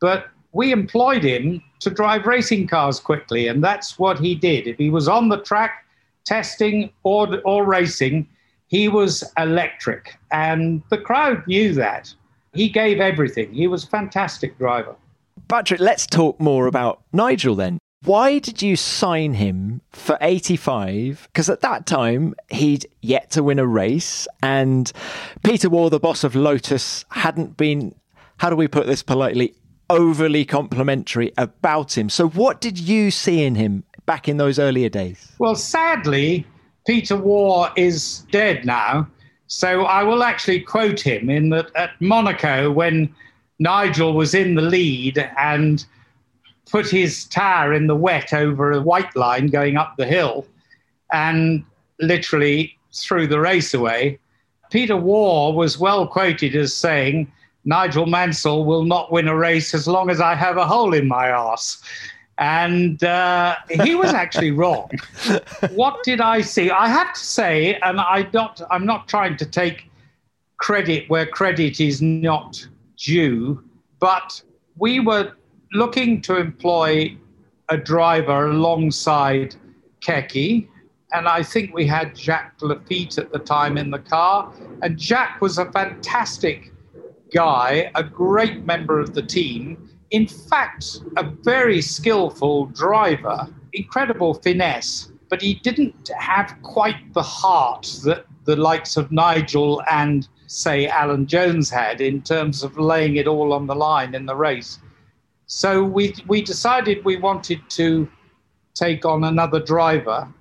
But 0.00 0.28
we 0.52 0.72
employed 0.72 1.22
him 1.22 1.62
to 1.80 1.90
drive 1.90 2.26
racing 2.26 2.66
cars 2.66 2.98
quickly, 2.98 3.46
and 3.48 3.62
that's 3.62 3.98
what 3.98 4.18
he 4.18 4.34
did. 4.34 4.66
If 4.66 4.78
he 4.78 4.90
was 4.90 5.08
on 5.08 5.28
the 5.28 5.38
track 5.38 5.86
testing 6.24 6.90
or, 7.02 7.40
or 7.44 7.64
racing, 7.64 8.26
he 8.66 8.88
was 8.88 9.24
electric. 9.38 10.16
And 10.30 10.82
the 10.90 10.98
crowd 10.98 11.46
knew 11.46 11.74
that. 11.74 12.12
He 12.52 12.68
gave 12.68 13.00
everything. 13.00 13.52
He 13.52 13.68
was 13.68 13.84
a 13.84 13.86
fantastic 13.86 14.58
driver. 14.58 14.96
Patrick, 15.48 15.80
let's 15.80 16.06
talk 16.06 16.40
more 16.40 16.66
about 16.66 17.02
Nigel 17.12 17.54
then. 17.54 17.78
Why 18.02 18.38
did 18.38 18.62
you 18.62 18.76
sign 18.76 19.34
him 19.34 19.82
for 19.90 20.16
85? 20.20 21.28
Because 21.32 21.50
at 21.50 21.60
that 21.60 21.84
time, 21.84 22.34
he'd 22.48 22.86
yet 23.02 23.30
to 23.32 23.42
win 23.42 23.58
a 23.58 23.66
race, 23.66 24.26
and 24.42 24.90
Peter 25.44 25.68
Warr, 25.68 25.90
the 25.90 26.00
boss 26.00 26.24
of 26.24 26.34
Lotus, 26.34 27.04
hadn't 27.10 27.58
been 27.58 27.94
how 28.38 28.48
do 28.48 28.56
we 28.56 28.68
put 28.68 28.86
this 28.86 29.02
politely, 29.02 29.54
overly 29.90 30.44
complimentary 30.44 31.32
about 31.36 31.98
him. 31.98 32.08
So, 32.08 32.28
what 32.28 32.60
did 32.60 32.78
you 32.78 33.10
see 33.10 33.42
in 33.42 33.54
him 33.56 33.84
back 34.06 34.28
in 34.28 34.38
those 34.38 34.58
earlier 34.58 34.88
days? 34.88 35.32
Well, 35.38 35.54
sadly, 35.54 36.46
Peter 36.86 37.16
Warr 37.16 37.70
is 37.76 38.24
dead 38.30 38.64
now. 38.64 39.06
So 39.46 39.82
I 39.82 40.04
will 40.04 40.22
actually 40.22 40.60
quote 40.60 41.00
him 41.00 41.28
in 41.28 41.50
that 41.50 41.74
at 41.74 41.90
Monaco 42.00 42.70
when 42.70 43.12
Nigel 43.58 44.14
was 44.14 44.32
in 44.32 44.54
the 44.54 44.62
lead 44.62 45.28
and 45.36 45.84
put 46.70 46.88
his 46.88 47.24
tire 47.26 47.72
in 47.72 47.88
the 47.88 47.96
wet 47.96 48.32
over 48.32 48.70
a 48.70 48.80
white 48.80 49.14
line 49.16 49.48
going 49.48 49.76
up 49.76 49.96
the 49.96 50.06
hill 50.06 50.46
and 51.12 51.64
literally 51.98 52.78
threw 52.94 53.26
the 53.26 53.40
race 53.40 53.74
away. 53.74 54.20
Peter 54.70 54.96
Warr 54.96 55.52
was 55.52 55.78
well 55.78 56.06
quoted 56.06 56.54
as 56.54 56.72
saying, 56.72 57.30
Nigel 57.64 58.06
Mansell 58.06 58.64
will 58.64 58.84
not 58.84 59.12
win 59.12 59.28
a 59.28 59.36
race 59.36 59.74
as 59.74 59.86
long 59.86 60.10
as 60.10 60.20
I 60.20 60.34
have 60.34 60.56
a 60.56 60.66
hole 60.66 60.94
in 60.94 61.06
my 61.06 61.30
arse. 61.30 61.82
And 62.38 63.04
uh, 63.04 63.56
he 63.82 63.94
was 63.94 64.14
actually 64.14 64.50
wrong. 64.50 64.90
what 65.72 66.02
did 66.04 66.22
I 66.22 66.40
see? 66.40 66.70
I 66.70 66.88
have 66.88 67.12
to 67.12 67.20
say, 67.20 67.74
and 67.82 68.00
I 68.00 68.28
not, 68.32 68.62
I'm 68.70 68.86
not 68.86 69.08
trying 69.08 69.36
to 69.36 69.46
take 69.46 69.90
credit 70.56 71.08
where 71.10 71.26
credit 71.26 71.80
is 71.80 72.00
not 72.00 72.66
due, 72.96 73.62
but 73.98 74.42
we 74.76 75.00
were 75.00 75.32
looking 75.72 76.22
to 76.22 76.36
employ 76.36 77.16
a 77.68 77.76
driver 77.76 78.50
alongside 78.50 79.54
Keke, 80.00 80.66
and 81.12 81.28
I 81.28 81.42
think 81.42 81.74
we 81.74 81.86
had 81.86 82.16
Jacques 82.16 82.58
Laffite 82.60 83.18
at 83.18 83.32
the 83.32 83.38
time 83.38 83.76
in 83.76 83.90
the 83.90 83.98
car. 83.98 84.52
And 84.82 84.98
Jacques 84.98 85.40
was 85.40 85.58
a 85.58 85.70
fantastic 85.72 86.72
guy, 87.32 87.90
a 87.94 88.02
great 88.02 88.64
member 88.64 89.00
of 89.00 89.14
the 89.14 89.22
team. 89.22 89.88
In 90.10 90.26
fact, 90.26 91.00
a 91.16 91.24
very 91.24 91.80
skillful 91.80 92.66
driver, 92.66 93.48
incredible 93.72 94.34
finesse, 94.34 95.12
but 95.28 95.40
he 95.40 95.54
didn't 95.54 96.10
have 96.18 96.56
quite 96.62 97.14
the 97.14 97.22
heart 97.22 97.88
that 98.04 98.26
the 98.44 98.56
likes 98.56 98.96
of 98.96 99.12
Nigel 99.12 99.82
and, 99.90 100.28
say, 100.46 100.88
Alan 100.88 101.26
Jones 101.26 101.70
had 101.70 102.00
in 102.00 102.22
terms 102.22 102.64
of 102.64 102.78
laying 102.78 103.16
it 103.16 103.28
all 103.28 103.52
on 103.52 103.66
the 103.66 103.74
line 103.74 104.14
in 104.14 104.26
the 104.26 104.34
race. 104.34 104.78
So 105.46 105.84
we, 105.84 106.14
we 106.26 106.42
decided 106.42 107.04
we 107.04 107.16
wanted 107.16 107.60
to 107.70 108.08
take 108.74 109.04
on 109.04 109.24
another 109.24 109.60
driver. 109.60 110.32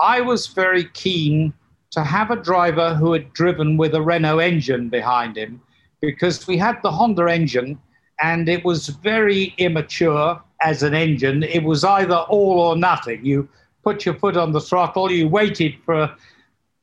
I 0.00 0.20
was 0.20 0.48
very 0.48 0.84
keen 0.86 1.52
to 1.90 2.02
have 2.02 2.30
a 2.30 2.36
driver 2.36 2.94
who 2.94 3.12
had 3.12 3.32
driven 3.34 3.76
with 3.76 3.94
a 3.94 4.02
Renault 4.02 4.38
engine 4.38 4.88
behind 4.88 5.36
him 5.36 5.60
because 6.02 6.46
we 6.46 6.58
had 6.58 6.82
the 6.82 6.90
Honda 6.90 7.26
engine 7.26 7.78
and 8.20 8.48
it 8.48 8.64
was 8.64 8.88
very 8.88 9.54
immature 9.56 10.40
as 10.60 10.82
an 10.82 10.94
engine. 10.94 11.44
It 11.44 11.62
was 11.62 11.84
either 11.84 12.16
all 12.16 12.60
or 12.60 12.76
nothing. 12.76 13.24
You 13.24 13.48
put 13.82 14.04
your 14.04 14.14
foot 14.14 14.36
on 14.36 14.52
the 14.52 14.60
throttle, 14.60 15.10
you 15.10 15.28
waited 15.28 15.76
for 15.84 16.14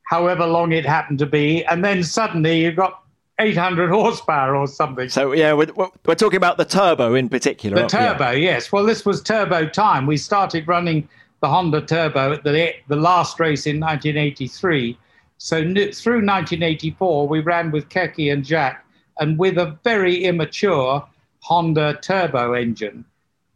however 0.03 0.47
long 0.47 0.71
it 0.71 0.85
happened 0.85 1.19
to 1.19 1.25
be, 1.25 1.63
and 1.65 1.85
then 1.85 2.03
suddenly 2.03 2.61
you 2.63 2.71
got 2.71 3.03
800 3.39 3.89
horsepower 3.89 4.55
or 4.55 4.67
something. 4.67 5.07
So, 5.07 5.33
yeah, 5.33 5.53
we're, 5.53 5.71
we're 6.05 6.15
talking 6.15 6.37
about 6.37 6.57
the 6.57 6.65
turbo 6.65 7.13
in 7.13 7.29
particular. 7.29 7.83
The 7.83 7.87
turbo, 7.87 8.31
yes. 8.31 8.71
Well, 8.71 8.85
this 8.85 9.05
was 9.05 9.21
turbo 9.21 9.67
time. 9.67 10.07
We 10.07 10.17
started 10.17 10.67
running 10.67 11.07
the 11.41 11.47
Honda 11.47 11.81
Turbo 11.81 12.33
at 12.33 12.43
the, 12.43 12.73
the 12.89 12.95
last 12.97 13.39
race 13.39 13.65
in 13.65 13.79
1983. 13.79 14.97
So, 15.37 15.61
through 15.61 16.25
1984, 16.25 17.27
we 17.29 17.39
ran 17.39 17.71
with 17.71 17.87
Keke 17.87 18.33
and 18.33 18.45
Jacques 18.45 18.83
and 19.19 19.37
with 19.37 19.57
a 19.57 19.77
very 19.83 20.23
immature 20.23 21.05
Honda 21.41 21.99
turbo 22.01 22.53
engine, 22.53 23.05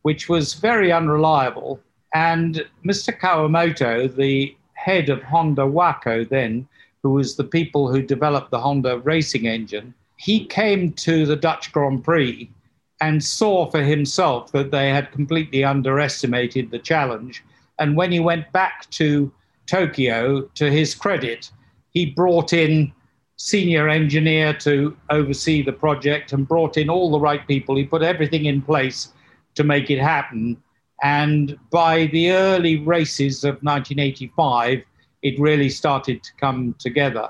which 0.04 0.30
was 0.30 0.54
very 0.54 0.92
unreliable. 0.92 1.80
And 2.14 2.66
Mr. 2.86 3.18
Kawamoto, 3.18 4.14
the 4.14 4.56
head 4.74 5.10
of 5.10 5.24
Honda 5.24 5.64
WAKO 5.64 6.28
then, 6.30 6.68
who 7.02 7.12
was 7.12 7.36
the 7.36 7.44
people 7.44 7.92
who 7.92 8.02
developed 8.02 8.52
the 8.52 8.60
Honda 8.60 9.00
racing 9.00 9.48
engine, 9.48 9.94
he 10.18 10.46
came 10.46 10.94
to 10.94 11.26
the 11.26 11.36
Dutch 11.36 11.72
Grand 11.72 12.04
Prix 12.04 12.50
and 13.02 13.24
saw 13.24 13.70
for 13.70 13.82
himself 13.82 14.52
that 14.54 14.72
they 14.72 14.90
had 14.90 15.12
completely 15.12 15.64
underestimated 15.64 16.72
the 16.72 16.80
challenge. 16.80 17.44
And 17.80 17.98
when 17.98 18.12
he 18.12 18.20
went 18.20 18.52
back 18.54 18.90
to 18.92 19.32
Tokyo, 19.66 20.42
to 20.56 20.72
his 20.72 20.96
credit, 20.96 21.52
he 21.90 22.06
brought 22.06 22.54
in 22.54 22.94
senior 23.44 23.90
engineer 23.90 24.54
to 24.54 24.96
oversee 25.10 25.62
the 25.62 25.74
project 25.74 26.32
and 26.32 26.48
brought 26.48 26.78
in 26.78 26.90
all 26.90 27.12
the 27.12 27.20
right 27.20 27.46
people. 27.46 27.76
He 27.76 27.84
put 27.84 28.02
everything 28.02 28.46
in 28.46 28.62
place 28.62 29.12
to 29.56 29.66
make 29.66 29.90
it 29.90 30.00
happen. 30.00 30.56
And 31.04 31.58
by 31.70 32.06
the 32.06 32.32
early 32.32 32.78
races 32.78 33.44
of 33.44 33.56
1985, 33.56 34.84
it 35.24 35.40
really 35.42 35.68
started 35.68 36.24
to 36.24 36.32
come 36.40 36.74
together. 36.80 37.30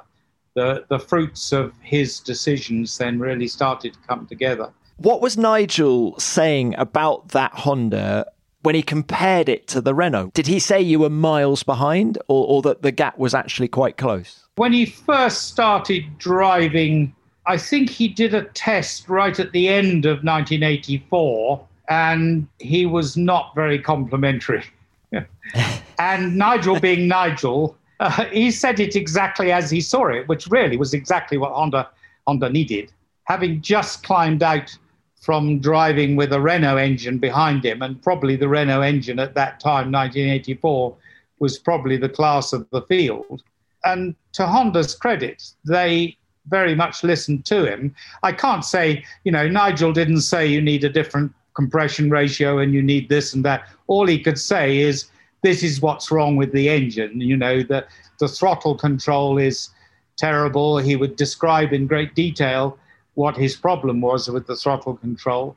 The, 0.53 0.85
the 0.87 0.99
fruits 0.99 1.51
of 1.51 1.73
his 1.81 2.19
decisions 2.19 2.95
then 2.99 3.17
really 3.17 3.47
started 3.47 3.93
to 3.93 3.99
come 4.07 4.27
together. 4.27 4.71
What 4.97 5.19
was 5.19 5.35
Nigel 5.35 6.19
saying 6.19 6.75
about 6.77 7.29
that 7.29 7.53
Honda 7.53 8.27
when 8.61 8.75
he 8.75 8.83
compared 8.83 9.49
it 9.49 9.65
to 9.69 9.81
the 9.81 9.95
Renault? 9.95 10.33
Did 10.35 10.45
he 10.45 10.59
say 10.59 10.79
you 10.79 10.99
were 10.99 11.09
miles 11.09 11.63
behind 11.63 12.19
or, 12.27 12.45
or 12.47 12.61
that 12.61 12.83
the 12.83 12.91
gap 12.91 13.17
was 13.17 13.33
actually 13.33 13.67
quite 13.67 13.97
close? 13.97 14.42
When 14.55 14.71
he 14.71 14.85
first 14.85 15.47
started 15.47 16.19
driving, 16.19 17.15
I 17.47 17.57
think 17.57 17.89
he 17.89 18.07
did 18.07 18.35
a 18.35 18.43
test 18.43 19.09
right 19.09 19.39
at 19.39 19.51
the 19.51 19.67
end 19.67 20.05
of 20.05 20.23
1984, 20.23 21.67
and 21.89 22.47
he 22.59 22.85
was 22.85 23.17
not 23.17 23.55
very 23.55 23.79
complimentary. 23.79 24.63
and 25.99 26.37
Nigel, 26.37 26.79
being 26.79 27.07
Nigel, 27.07 27.75
uh, 27.99 28.25
he 28.25 28.51
said 28.51 28.79
it 28.79 28.95
exactly 28.95 29.51
as 29.51 29.71
he 29.71 29.81
saw 29.81 30.05
it, 30.09 30.27
which 30.27 30.45
really 30.45 30.77
was 30.77 30.93
exactly 30.93 31.39
what 31.39 31.51
Honda, 31.51 31.89
Honda 32.27 32.49
needed. 32.51 32.91
Having 33.23 33.61
just 33.61 34.03
climbed 34.03 34.43
out 34.43 34.77
from 35.19 35.61
driving 35.61 36.15
with 36.15 36.31
a 36.31 36.39
Renault 36.39 36.77
engine 36.77 37.17
behind 37.17 37.65
him, 37.65 37.81
and 37.81 37.99
probably 38.03 38.35
the 38.35 38.47
Renault 38.47 38.81
engine 38.81 39.17
at 39.17 39.33
that 39.33 39.59
time, 39.59 39.91
1984, 39.91 40.95
was 41.39 41.57
probably 41.57 41.97
the 41.97 42.07
class 42.09 42.53
of 42.53 42.69
the 42.69 42.83
field 42.83 43.41
and 43.85 44.15
to 44.33 44.45
Honda's 44.45 44.95
credit, 44.95 45.43
they 45.65 46.17
very 46.47 46.75
much 46.75 47.03
listened 47.03 47.45
to 47.45 47.65
him. 47.65 47.95
I 48.21 48.31
can't 48.31 48.65
say, 48.65 49.03
you 49.23 49.31
know, 49.31 49.47
Nigel 49.47 49.93
didn't 49.93 50.21
say 50.21 50.45
you 50.45 50.61
need 50.61 50.83
a 50.83 50.89
different 50.89 51.31
compression 51.53 52.09
ratio 52.09 52.59
and 52.59 52.73
you 52.73 52.81
need 52.81 53.09
this 53.09 53.33
and 53.33 53.45
that. 53.45 53.67
All 53.87 54.07
he 54.07 54.19
could 54.19 54.39
say 54.39 54.79
is, 54.79 55.05
this 55.41 55.61
is 55.61 55.81
what's 55.81 56.11
wrong 56.11 56.35
with 56.35 56.51
the 56.51 56.69
engine. 56.69 57.19
You 57.19 57.37
know, 57.37 57.63
the, 57.63 57.85
the 58.19 58.27
throttle 58.27 58.75
control 58.75 59.37
is 59.37 59.69
terrible. 60.17 60.77
He 60.77 60.95
would 60.95 61.15
describe 61.15 61.73
in 61.73 61.87
great 61.87 62.15
detail 62.15 62.77
what 63.15 63.37
his 63.37 63.55
problem 63.55 64.01
was 64.01 64.29
with 64.29 64.47
the 64.47 64.55
throttle 64.55 64.95
control. 64.95 65.55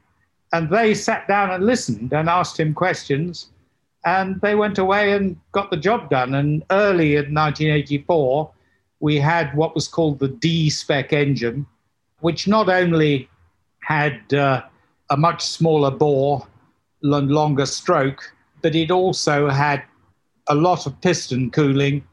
And 0.52 0.71
they 0.71 0.95
sat 0.95 1.26
down 1.28 1.50
and 1.50 1.64
listened 1.64 2.12
and 2.12 2.28
asked 2.28 2.59
him 2.59 2.75
questions 2.75 3.49
and 4.07 4.41
they 4.41 4.55
went 4.55 4.79
away 4.79 5.13
and 5.13 5.37
got 5.51 5.71
the 5.71 5.77
job 5.77 6.09
done. 6.09 6.35
And 6.35 6.65
early 6.71 7.17
in 7.17 7.35
1984, 7.35 8.51
we 9.01 9.17
had 9.17 9.55
what 9.57 9.75
was 9.75 9.89
called 9.89 10.21
the 10.21 10.29
D 10.29 10.71
spec 10.71 11.13
engine, 11.13 11.67
which 12.21 12.47
not 12.47 12.69
only 12.69 13.29
had 13.81 14.33
uh, 14.33 14.63
a 15.11 15.17
much 15.17 15.45
smaller 15.45 15.91
bore 15.91 16.47
and 17.03 17.31
longer 17.31 17.67
stroke, 17.67 18.33
but 18.63 18.77
it 18.77 18.93
also 18.93 19.51
had 19.51 19.83
a 20.47 20.55
lot 20.55 20.87
of 20.87 20.99
piston 21.01 21.51
cooling, 21.51 22.05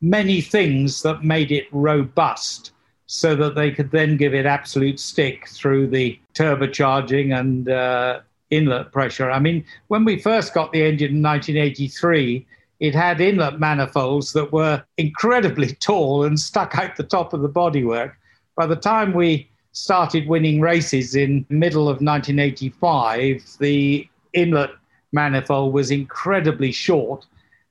many 0.00 0.40
things 0.40 1.02
that 1.02 1.24
made 1.24 1.50
it 1.50 1.66
robust 1.72 2.70
so 3.06 3.34
that 3.34 3.56
they 3.56 3.70
could 3.70 3.90
then 3.90 4.16
give 4.16 4.32
it 4.32 4.46
absolute 4.46 4.98
stick 4.98 5.48
through 5.48 5.88
the 5.88 6.18
turbocharging 6.34 7.38
and 7.38 7.68
uh, 7.68 8.20
inlet 8.52 8.92
pressure. 8.92 9.30
I 9.30 9.40
mean, 9.40 9.64
when 9.88 10.04
we 10.04 10.18
first 10.20 10.54
got 10.54 10.70
the 10.72 10.82
engine 10.84 11.16
in 11.16 11.22
1983, 11.22 12.46
it 12.78 12.94
had 12.94 13.20
inlet 13.20 13.58
manifolds 13.58 14.32
that 14.34 14.52
were 14.52 14.84
incredibly 14.98 15.74
tall 15.80 16.24
and 16.24 16.38
stuck 16.38 16.78
out 16.78 16.96
the 16.96 17.02
top 17.02 17.32
of 17.32 17.40
the 17.40 17.48
bodywork. 17.48 18.12
By 18.56 18.66
the 18.66 18.76
time 18.76 19.14
we 19.14 19.48
started 19.72 20.28
winning 20.28 20.60
races 20.60 21.14
in 21.14 21.46
middle 21.48 21.88
of 21.88 22.02
1985, 22.02 23.42
the 23.58 24.06
inlet 24.34 24.70
manifold 25.12 25.72
was 25.72 25.90
incredibly 25.90 26.72
short, 26.72 27.24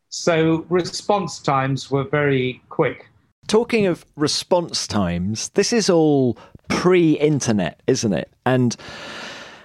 so 0.09 0.65
response 0.69 1.39
times 1.39 1.91
were 1.91 2.03
very 2.03 2.61
quick. 2.69 3.07
Talking 3.47 3.85
of 3.85 4.05
response 4.15 4.87
times, 4.87 5.49
this 5.49 5.71
is 5.71 5.89
all 5.89 6.37
pre-internet, 6.69 7.81
isn't 7.87 8.13
it? 8.13 8.31
And 8.45 8.75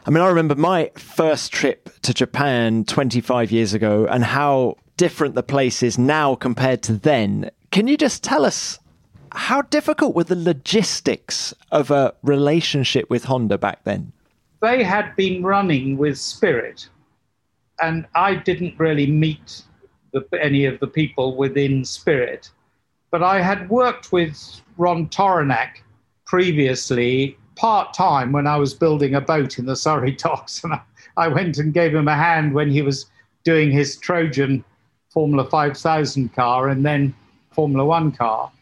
I 0.06 0.10
mean, 0.10 0.22
I 0.22 0.28
remember 0.28 0.54
my 0.54 0.92
first 0.94 1.52
trip 1.52 1.90
to 2.02 2.14
Japan 2.14 2.84
25 2.84 3.50
years 3.50 3.74
ago 3.74 4.06
and 4.08 4.22
how 4.22 4.76
different 4.96 5.34
the 5.34 5.42
place 5.42 5.82
is 5.82 5.98
now 5.98 6.36
compared 6.36 6.84
to 6.84 6.92
then. 6.92 7.50
Can 7.72 7.88
you 7.88 7.96
just 7.96 8.22
tell 8.22 8.44
us 8.44 8.78
How 9.32 9.62
difficult 9.62 10.14
were 10.14 10.24
the 10.24 10.36
logistics 10.36 11.52
of 11.72 11.90
a 11.90 12.14
relationship 12.22 13.10
with 13.10 13.24
Honda 13.24 13.58
back 13.58 13.82
then? 13.82 14.12
They 14.62 14.84
had 14.84 15.14
been 15.16 15.42
running 15.42 15.98
with 15.98 16.16
Spirit, 16.16 16.88
and 17.82 18.06
I 18.14 18.36
didn't 18.36 18.78
really 18.78 19.06
meet 19.06 19.62
the, 20.12 20.24
any 20.40 20.64
of 20.64 20.78
the 20.80 20.86
people 20.86 21.36
within 21.36 21.84
Spirit. 21.84 22.50
But 23.10 23.22
I 23.22 23.42
had 23.42 23.68
worked 23.68 24.12
with 24.12 24.62
Ron 24.78 25.08
Tauranac 25.08 25.82
previously 26.24 27.36
part 27.56 27.94
time 27.94 28.32
when 28.32 28.46
I 28.46 28.56
was 28.56 28.74
building 28.74 29.14
a 29.14 29.20
boat 29.20 29.58
in 29.58 29.66
the 29.66 29.76
Surrey 29.76 30.12
docks, 30.12 30.62
and 30.64 30.74
I, 30.74 30.80
I 31.16 31.28
went 31.28 31.58
and 31.58 31.74
gave 31.74 31.94
him 31.94 32.08
a 32.08 32.14
hand 32.14 32.54
when 32.54 32.70
he 32.70 32.82
was 32.82 33.06
doing 33.44 33.70
his 33.70 33.96
Trojan 33.96 34.64
Formula 35.10 35.48
5000 35.48 36.34
car 36.34 36.68
and 36.68 36.84
then 36.84 37.14
Formula 37.50 37.84
One 37.84 38.12
car. 38.12 38.52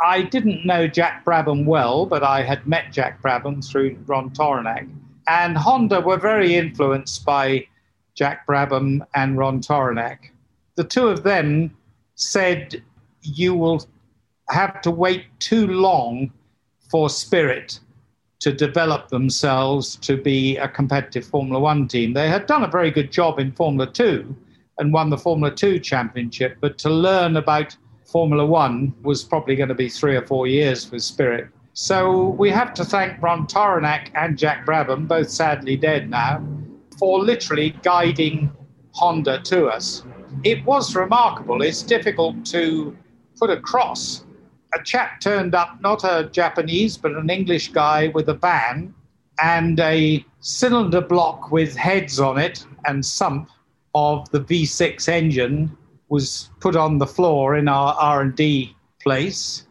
I 0.00 0.22
didn't 0.22 0.64
know 0.64 0.86
Jack 0.86 1.24
Brabham 1.24 1.64
well, 1.64 2.06
but 2.06 2.22
I 2.22 2.42
had 2.42 2.66
met 2.66 2.92
Jack 2.92 3.20
Brabham 3.22 3.68
through 3.68 3.98
Ron 4.06 4.30
Tauranac. 4.30 4.88
And 5.26 5.56
Honda 5.56 6.00
were 6.00 6.18
very 6.18 6.54
influenced 6.54 7.24
by 7.24 7.66
Jack 8.14 8.46
Brabham 8.46 9.00
and 9.14 9.38
Ron 9.38 9.60
Tauranac. 9.60 10.18
The 10.76 10.84
two 10.84 11.08
of 11.08 11.22
them 11.22 11.76
said, 12.16 12.82
You 13.22 13.54
will 13.54 13.86
have 14.50 14.82
to 14.82 14.90
wait 14.90 15.24
too 15.38 15.66
long 15.66 16.30
for 16.90 17.08
Spirit 17.08 17.80
to 18.44 18.52
develop 18.52 19.08
themselves 19.08 19.96
to 19.96 20.18
be 20.18 20.58
a 20.58 20.68
competitive 20.68 21.24
Formula 21.24 21.58
One 21.58 21.88
team. 21.88 22.12
They 22.12 22.28
had 22.28 22.44
done 22.44 22.62
a 22.62 22.68
very 22.68 22.90
good 22.90 23.10
job 23.10 23.38
in 23.38 23.52
Formula 23.52 23.90
Two 23.90 24.36
and 24.76 24.92
won 24.92 25.08
the 25.08 25.16
Formula 25.16 25.50
Two 25.50 25.78
championship, 25.78 26.58
but 26.60 26.76
to 26.78 26.90
learn 26.90 27.38
about 27.38 27.74
Formula 28.04 28.44
One 28.44 28.92
was 29.02 29.24
probably 29.24 29.56
going 29.56 29.70
to 29.70 29.74
be 29.74 29.88
three 29.88 30.14
or 30.14 30.26
four 30.26 30.46
years 30.46 30.84
for 30.84 30.98
Spirit. 30.98 31.48
So 31.72 32.28
we 32.38 32.50
have 32.50 32.74
to 32.74 32.84
thank 32.84 33.22
Ron 33.22 33.46
Tauranac 33.46 34.10
and 34.14 34.36
Jack 34.36 34.66
Brabham, 34.66 35.08
both 35.08 35.30
sadly 35.30 35.78
dead 35.78 36.10
now, 36.10 36.46
for 36.98 37.20
literally 37.20 37.70
guiding 37.82 38.52
Honda 38.92 39.40
to 39.44 39.68
us. 39.68 40.04
It 40.42 40.62
was 40.66 40.94
remarkable. 40.94 41.62
It's 41.62 41.80
difficult 41.82 42.44
to 42.46 42.94
put 43.38 43.48
across. 43.48 44.26
A 44.76 44.82
chap 44.82 45.20
turned 45.20 45.54
up, 45.54 45.80
not 45.80 46.02
a 46.04 46.28
Japanese, 46.32 46.96
but 46.96 47.12
an 47.12 47.30
English 47.30 47.70
guy 47.70 48.08
with 48.08 48.28
a 48.28 48.34
van 48.34 48.92
and 49.42 49.78
a 49.80 50.24
cylinder 50.40 51.00
block 51.00 51.52
with 51.52 51.76
heads 51.76 52.18
on 52.18 52.38
it 52.38 52.66
and 52.84 53.04
sump 53.04 53.50
of 53.94 54.28
the 54.30 54.40
V6 54.40 55.08
engine 55.08 55.76
was 56.08 56.50
put 56.60 56.76
on 56.76 56.98
the 56.98 57.06
floor 57.06 57.56
in 57.56 57.68
our 57.68 57.94
R&D 57.94 58.74
place. 59.00 59.66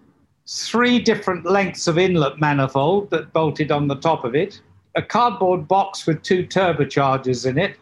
Three 0.47 0.99
different 0.99 1.45
lengths 1.45 1.87
of 1.87 1.97
inlet 1.97 2.39
manifold 2.39 3.09
that 3.11 3.33
bolted 3.33 3.71
on 3.71 3.87
the 3.87 3.95
top 3.95 4.23
of 4.23 4.35
it, 4.35 4.61
a 4.95 5.01
cardboard 5.01 5.67
box 5.67 6.05
with 6.05 6.21
two 6.21 6.45
turbochargers 6.45 7.45
in 7.45 7.57
it, 7.57 7.77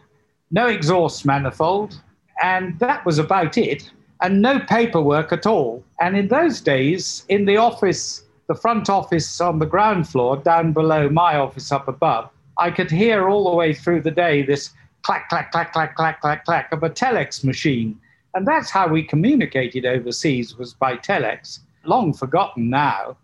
no 0.50 0.66
exhaust 0.66 1.24
manifold, 1.24 2.00
and 2.42 2.78
that 2.78 3.04
was 3.06 3.18
about 3.18 3.56
it, 3.58 3.90
and 4.22 4.40
no 4.40 4.60
paperwork 4.60 5.32
at 5.32 5.46
all. 5.46 5.84
And 6.00 6.16
in 6.16 6.28
those 6.28 6.60
days, 6.60 7.26
in 7.28 7.44
the 7.44 7.56
office, 7.56 8.22
the 8.46 8.54
front 8.54 8.88
office 8.88 9.40
on 9.40 9.58
the 9.58 9.66
ground 9.66 10.08
floor, 10.08 10.36
down 10.36 10.72
below 10.72 11.08
my 11.08 11.36
office 11.36 11.72
up 11.72 11.88
above, 11.88 12.30
I 12.58 12.70
could 12.70 12.90
hear 12.90 13.28
all 13.28 13.50
the 13.50 13.56
way 13.56 13.74
through 13.74 14.02
the 14.02 14.10
day 14.10 14.42
this 14.42 14.70
clack, 15.02 15.28
clack, 15.28 15.50
clack, 15.50 15.72
clack, 15.72 15.96
clack, 15.96 16.20
clack, 16.20 16.44
clack 16.44 16.72
of 16.72 16.84
a 16.84 16.90
telex 16.90 17.42
machine. 17.42 17.98
And 18.34 18.46
that's 18.46 18.70
how 18.70 18.88
we 18.88 19.02
communicated 19.02 19.84
overseas 19.84 20.56
was 20.56 20.72
by 20.72 20.96
telex. 20.96 21.58
Long 21.84 22.14
forgotten 22.14 22.70
now. 22.70 23.16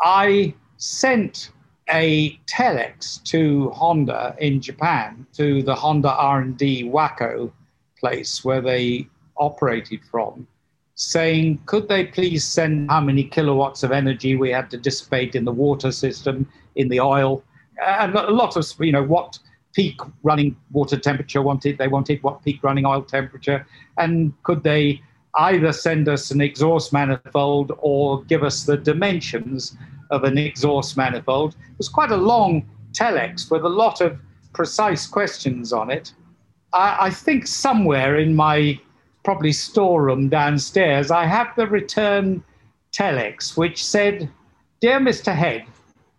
I 0.00 0.54
sent 0.76 1.50
a 1.90 2.38
telex 2.46 3.22
to 3.24 3.70
Honda 3.70 4.36
in 4.38 4.60
Japan, 4.60 5.26
to 5.34 5.62
the 5.62 5.74
Honda 5.74 6.10
R&D 6.10 6.84
Wako 6.84 7.52
place 7.98 8.44
where 8.44 8.60
they 8.60 9.08
operated 9.38 10.00
from, 10.10 10.46
saying, 10.94 11.60
could 11.66 11.88
they 11.88 12.06
please 12.06 12.44
send 12.44 12.90
how 12.90 13.00
many 13.00 13.24
kilowatts 13.24 13.82
of 13.82 13.92
energy 13.92 14.36
we 14.36 14.50
had 14.50 14.70
to 14.70 14.76
dissipate 14.76 15.34
in 15.34 15.44
the 15.44 15.52
water 15.52 15.92
system, 15.92 16.48
in 16.76 16.88
the 16.88 17.00
oil, 17.00 17.42
uh, 17.82 17.96
and 18.00 18.14
a 18.14 18.30
lot 18.30 18.56
of, 18.56 18.64
you 18.80 18.92
know, 18.92 19.02
what 19.02 19.38
peak 19.74 20.00
running 20.22 20.56
water 20.72 20.96
temperature 20.96 21.42
wanted, 21.42 21.76
they 21.76 21.88
wanted 21.88 22.22
what 22.22 22.42
peak 22.42 22.62
running 22.62 22.86
oil 22.86 23.02
temperature, 23.02 23.66
and 23.98 24.32
could 24.42 24.62
they 24.62 25.00
either 25.38 25.72
send 25.72 26.08
us 26.08 26.30
an 26.30 26.40
exhaust 26.40 26.92
manifold 26.92 27.72
or 27.78 28.24
give 28.24 28.42
us 28.42 28.64
the 28.64 28.76
dimensions 28.76 29.76
of 30.10 30.24
an 30.24 30.38
exhaust 30.38 30.96
manifold. 30.96 31.54
It 31.54 31.78
was 31.78 31.88
quite 31.88 32.10
a 32.10 32.16
long 32.16 32.66
telex 32.92 33.50
with 33.50 33.64
a 33.64 33.68
lot 33.68 34.00
of 34.00 34.18
precise 34.54 35.06
questions 35.06 35.72
on 35.72 35.90
it. 35.90 36.12
I, 36.72 37.06
I 37.06 37.10
think 37.10 37.46
somewhere 37.46 38.18
in 38.18 38.34
my 38.34 38.80
probably 39.26 39.52
storeroom 39.52 40.28
downstairs, 40.28 41.10
I 41.10 41.26
have 41.26 41.48
the 41.56 41.66
return 41.66 42.44
telex 42.92 43.56
which 43.56 43.84
said, 43.84 44.30
Dear 44.80 45.00
Mr. 45.00 45.34
Head, 45.34 45.66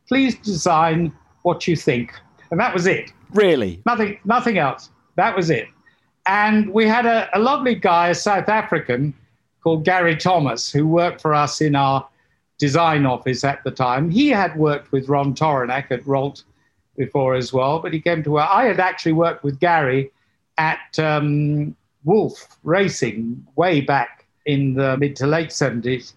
please 0.10 0.36
design 0.40 1.14
what 1.44 1.70
you 1.70 1.78
think. 1.78 2.12
And 2.52 2.60
that 2.60 2.74
was 2.74 2.86
it. 2.86 3.14
Really? 3.32 3.82
Nothing, 3.86 4.20
nothing 4.26 4.58
else. 4.58 4.90
That 5.16 5.38
was 5.38 5.50
it. 5.50 5.70
And 6.26 6.70
we 6.74 6.86
had 6.86 7.06
a, 7.06 7.30
a 7.34 7.40
lovely 7.40 7.76
guy, 7.76 8.10
a 8.10 8.14
South 8.14 8.50
African 8.50 9.14
called 9.64 9.86
Gary 9.86 10.18
Thomas, 10.18 10.70
who 10.70 10.86
worked 10.86 11.22
for 11.22 11.34
us 11.34 11.62
in 11.62 11.78
our 11.78 12.06
design 12.58 13.06
office 13.06 13.46
at 13.46 13.64
the 13.64 13.72
time. 13.72 14.10
He 14.10 14.28
had 14.28 14.58
worked 14.58 14.92
with 14.92 15.08
Ron 15.08 15.34
Tauranac 15.34 15.92
at 15.92 16.06
Ralt 16.06 16.44
before 16.98 17.36
as 17.36 17.54
well, 17.54 17.80
but 17.80 17.94
he 17.94 18.02
came 18.02 18.22
to 18.24 18.32
work. 18.32 18.50
I 18.52 18.66
had 18.66 18.82
actually 18.82 19.14
worked 19.14 19.46
with 19.46 19.62
Gary 19.62 20.12
at 20.58 21.00
um, 21.00 21.74
Wolf 22.08 22.58
Racing 22.64 23.46
way 23.58 23.82
back 23.82 24.26
in 24.46 24.74
the 24.74 24.98
mid 24.98 25.16
to 25.18 25.28
late 25.28 25.50
70s. 25.50 26.14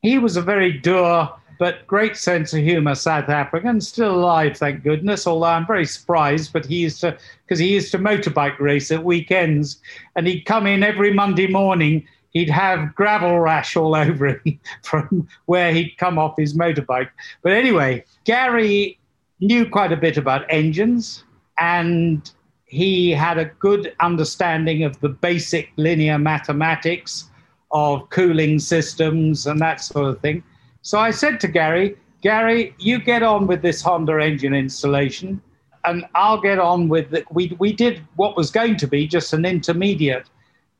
He 0.00 0.18
was 0.18 0.36
a 0.36 0.42
very 0.42 0.72
dour 0.72 1.38
but 1.58 1.86
great 1.88 2.16
sense 2.16 2.54
of 2.54 2.60
humor, 2.60 2.94
South 2.94 3.28
African, 3.28 3.80
still 3.80 4.14
alive, 4.14 4.56
thank 4.56 4.84
goodness. 4.84 5.26
Although 5.26 5.46
I'm 5.46 5.66
very 5.66 5.84
surprised, 5.84 6.52
but 6.52 6.64
he 6.64 6.76
used 6.76 7.00
to 7.00 7.18
because 7.44 7.58
he 7.58 7.74
used 7.74 7.90
to 7.92 7.98
motorbike 7.98 8.58
race 8.60 8.90
at 8.90 9.04
weekends, 9.04 9.80
and 10.16 10.26
he'd 10.26 10.42
come 10.42 10.66
in 10.66 10.82
every 10.82 11.12
Monday 11.12 11.48
morning. 11.48 12.06
He'd 12.30 12.50
have 12.50 12.94
gravel 12.94 13.40
rash 13.40 13.76
all 13.76 13.94
over 14.04 14.28
him 14.28 14.60
from 14.82 15.28
where 15.46 15.72
he'd 15.72 15.96
come 15.98 16.18
off 16.18 16.36
his 16.38 16.56
motorbike. 16.56 17.10
But 17.42 17.52
anyway, 17.52 18.04
Gary 18.24 18.98
knew 19.40 19.68
quite 19.68 19.92
a 19.92 19.96
bit 19.96 20.16
about 20.16 20.46
engines, 20.48 21.24
and 21.58 22.30
he 22.68 23.10
had 23.10 23.38
a 23.38 23.46
good 23.46 23.94
understanding 24.00 24.84
of 24.84 25.00
the 25.00 25.08
basic 25.08 25.72
linear 25.76 26.18
mathematics 26.18 27.30
of 27.70 28.08
cooling 28.10 28.58
systems 28.58 29.46
and 29.46 29.58
that 29.60 29.80
sort 29.80 30.06
of 30.06 30.20
thing. 30.20 30.42
So 30.82 30.98
I 30.98 31.10
said 31.10 31.40
to 31.40 31.48
Gary, 31.48 31.96
Gary, 32.22 32.74
you 32.78 32.98
get 32.98 33.22
on 33.22 33.46
with 33.46 33.62
this 33.62 33.80
Honda 33.80 34.22
engine 34.22 34.54
installation, 34.54 35.40
and 35.84 36.04
I'll 36.14 36.40
get 36.40 36.58
on 36.58 36.88
with 36.88 37.14
it. 37.14 37.24
We, 37.30 37.56
we 37.58 37.72
did 37.72 38.02
what 38.16 38.36
was 38.36 38.50
going 38.50 38.76
to 38.78 38.86
be 38.86 39.06
just 39.06 39.32
an 39.32 39.44
intermediate 39.44 40.28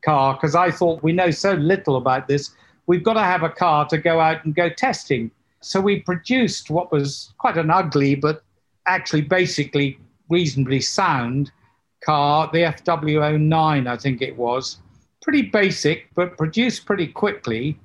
car 0.04 0.34
because 0.34 0.54
I 0.54 0.70
thought 0.70 1.02
we 1.02 1.12
know 1.12 1.30
so 1.30 1.54
little 1.54 1.96
about 1.96 2.28
this. 2.28 2.50
We've 2.86 3.02
got 3.02 3.14
to 3.14 3.22
have 3.22 3.42
a 3.42 3.50
car 3.50 3.86
to 3.86 3.98
go 3.98 4.20
out 4.20 4.44
and 4.44 4.54
go 4.54 4.68
testing. 4.68 5.30
So 5.60 5.80
we 5.80 6.00
produced 6.00 6.70
what 6.70 6.92
was 6.92 7.32
quite 7.38 7.56
an 7.56 7.70
ugly, 7.70 8.14
but 8.14 8.42
actually 8.86 9.22
basically 9.22 9.98
reasonably 10.28 10.80
sound 10.80 11.50
car, 12.04 12.48
the 12.52 12.58
FW09, 12.58 13.86
I 13.86 13.96
think 13.96 14.22
it 14.22 14.36
was. 14.36 14.78
Pretty 15.22 15.42
basic, 15.42 16.08
but 16.14 16.36
produced 16.36 16.86
pretty 16.86 17.06
quickly. 17.06 17.78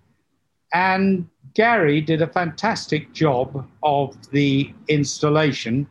And 0.74 1.28
Gary 1.54 2.02
did 2.02 2.22
a 2.22 2.28
fantastic 2.28 3.14
job 3.14 3.68
of 3.84 4.16
the 4.32 4.74
installation. 4.88 5.88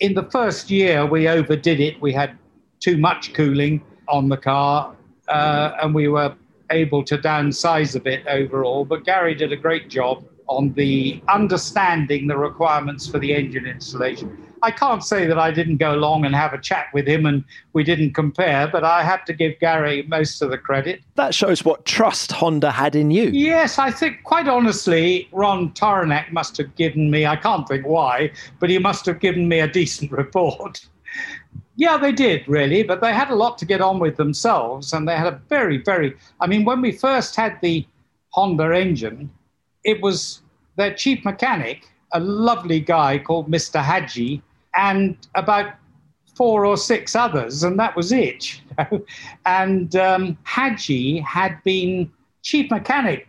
In 0.00 0.14
the 0.14 0.24
first 0.24 0.70
year, 0.70 1.04
we 1.06 1.28
overdid 1.28 1.80
it. 1.80 2.00
We 2.00 2.12
had 2.12 2.38
too 2.80 2.96
much 2.96 3.34
cooling 3.34 3.82
on 4.08 4.28
the 4.28 4.36
car, 4.36 4.94
uh, 5.28 5.72
and 5.82 5.94
we 5.94 6.08
were 6.08 6.34
able 6.70 7.04
to 7.04 7.18
downsize 7.18 7.94
a 7.94 8.00
bit 8.00 8.26
overall. 8.26 8.84
But 8.84 9.04
Gary 9.04 9.34
did 9.34 9.52
a 9.52 9.56
great 9.56 9.88
job 9.88 10.24
on 10.48 10.72
the 10.74 11.22
understanding 11.28 12.26
the 12.26 12.36
requirements 12.36 13.06
for 13.06 13.18
the 13.18 13.34
engine 13.34 13.66
installation. 13.66 14.51
I 14.62 14.70
can't 14.70 15.02
say 15.02 15.26
that 15.26 15.40
I 15.40 15.50
didn't 15.50 15.78
go 15.78 15.92
along 15.92 16.24
and 16.24 16.36
have 16.36 16.52
a 16.52 16.58
chat 16.58 16.86
with 16.94 17.06
him 17.06 17.26
and 17.26 17.44
we 17.72 17.82
didn't 17.82 18.14
compare, 18.14 18.68
but 18.68 18.84
I 18.84 19.02
have 19.02 19.24
to 19.24 19.32
give 19.32 19.58
Gary 19.58 20.04
most 20.04 20.40
of 20.40 20.50
the 20.50 20.58
credit. 20.58 21.00
That 21.16 21.34
shows 21.34 21.64
what 21.64 21.84
trust 21.84 22.30
Honda 22.30 22.70
had 22.70 22.94
in 22.94 23.10
you. 23.10 23.24
Yes, 23.30 23.80
I 23.80 23.90
think, 23.90 24.22
quite 24.22 24.46
honestly, 24.46 25.28
Ron 25.32 25.72
Tauranac 25.72 26.30
must 26.30 26.56
have 26.58 26.74
given 26.76 27.10
me, 27.10 27.26
I 27.26 27.34
can't 27.34 27.66
think 27.66 27.84
why, 27.84 28.30
but 28.60 28.70
he 28.70 28.78
must 28.78 29.04
have 29.06 29.18
given 29.18 29.48
me 29.48 29.58
a 29.58 29.66
decent 29.66 30.12
report. 30.22 30.86
Yeah, 31.74 31.96
they 31.96 32.12
did 32.12 32.46
really, 32.46 32.84
but 32.84 33.00
they 33.00 33.12
had 33.12 33.30
a 33.30 33.34
lot 33.34 33.58
to 33.58 33.66
get 33.66 33.80
on 33.80 33.98
with 33.98 34.16
themselves, 34.16 34.92
and 34.92 35.08
they 35.08 35.16
had 35.16 35.26
a 35.26 35.40
very, 35.48 35.78
very. 35.78 36.14
I 36.40 36.46
mean, 36.46 36.64
when 36.64 36.80
we 36.80 36.92
first 36.92 37.34
had 37.34 37.58
the 37.62 37.84
Honda 38.28 38.72
engine, 38.78 39.30
it 39.82 40.00
was 40.00 40.42
their 40.76 40.94
chief 40.94 41.24
mechanic, 41.24 41.88
a 42.12 42.20
lovely 42.20 42.78
guy 42.78 43.18
called 43.18 43.50
Mr. 43.50 43.82
Hadji, 43.82 44.42
and 44.74 45.16
about 45.34 45.74
four 46.34 46.64
or 46.64 46.76
six 46.76 47.14
others, 47.14 47.62
and 47.62 47.78
that 47.78 47.94
was 47.96 48.12
it. 48.12 48.60
and 49.46 49.94
um, 49.96 50.38
Hadji 50.44 51.20
had 51.20 51.62
been 51.64 52.10
chief 52.42 52.70
mechanic. 52.70 53.28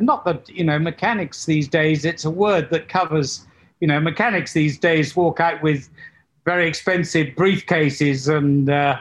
Not 0.00 0.24
that, 0.26 0.48
you 0.48 0.64
know, 0.64 0.78
mechanics 0.78 1.46
these 1.46 1.68
days, 1.68 2.04
it's 2.04 2.24
a 2.24 2.30
word 2.30 2.68
that 2.70 2.88
covers, 2.88 3.46
you 3.80 3.88
know, 3.88 3.98
mechanics 3.98 4.52
these 4.52 4.78
days 4.78 5.16
walk 5.16 5.40
out 5.40 5.62
with 5.62 5.88
very 6.44 6.68
expensive 6.68 7.28
briefcases 7.28 8.34
and, 8.34 8.68
uh, 8.68 8.98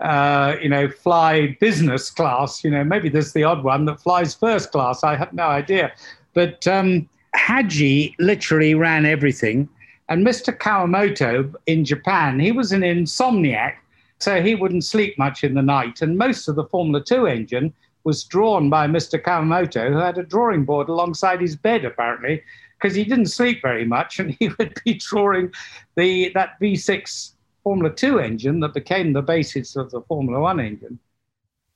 uh, 0.00 0.56
you 0.60 0.68
know, 0.68 0.88
fly 0.88 1.56
business 1.60 2.10
class. 2.10 2.64
You 2.64 2.70
know, 2.70 2.82
maybe 2.82 3.08
there's 3.08 3.32
the 3.32 3.44
odd 3.44 3.62
one 3.62 3.84
that 3.84 4.00
flies 4.00 4.34
first 4.34 4.72
class. 4.72 5.04
I 5.04 5.14
have 5.14 5.32
no 5.32 5.44
idea. 5.44 5.92
But 6.34 6.66
um, 6.66 7.08
Hadji 7.34 8.16
literally 8.18 8.74
ran 8.74 9.06
everything. 9.06 9.68
And 10.08 10.26
Mr. 10.26 10.56
Kawamoto 10.56 11.54
in 11.66 11.84
Japan, 11.84 12.40
he 12.40 12.52
was 12.52 12.72
an 12.72 12.80
insomniac, 12.80 13.74
so 14.18 14.42
he 14.42 14.54
wouldn't 14.54 14.84
sleep 14.84 15.18
much 15.18 15.44
in 15.44 15.54
the 15.54 15.62
night. 15.62 16.00
And 16.00 16.16
most 16.16 16.48
of 16.48 16.56
the 16.56 16.64
Formula 16.64 17.04
2 17.04 17.26
engine 17.26 17.74
was 18.04 18.24
drawn 18.24 18.70
by 18.70 18.86
Mr. 18.86 19.22
Kawamoto, 19.22 19.92
who 19.92 19.98
had 19.98 20.16
a 20.18 20.22
drawing 20.22 20.64
board 20.64 20.88
alongside 20.88 21.40
his 21.40 21.56
bed, 21.56 21.84
apparently, 21.84 22.42
because 22.78 22.94
he 22.94 23.04
didn't 23.04 23.26
sleep 23.26 23.60
very 23.60 23.84
much. 23.84 24.18
And 24.18 24.34
he 24.38 24.48
would 24.58 24.80
be 24.84 24.94
drawing 24.94 25.52
the, 25.94 26.30
that 26.34 26.58
V6 26.60 27.32
Formula 27.62 27.94
2 27.94 28.18
engine 28.18 28.60
that 28.60 28.72
became 28.72 29.12
the 29.12 29.22
basis 29.22 29.76
of 29.76 29.90
the 29.90 30.00
Formula 30.02 30.40
1 30.40 30.58
engine. 30.58 30.98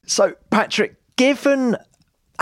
So, 0.07 0.35
Patrick, 0.51 0.97
given 1.16 1.77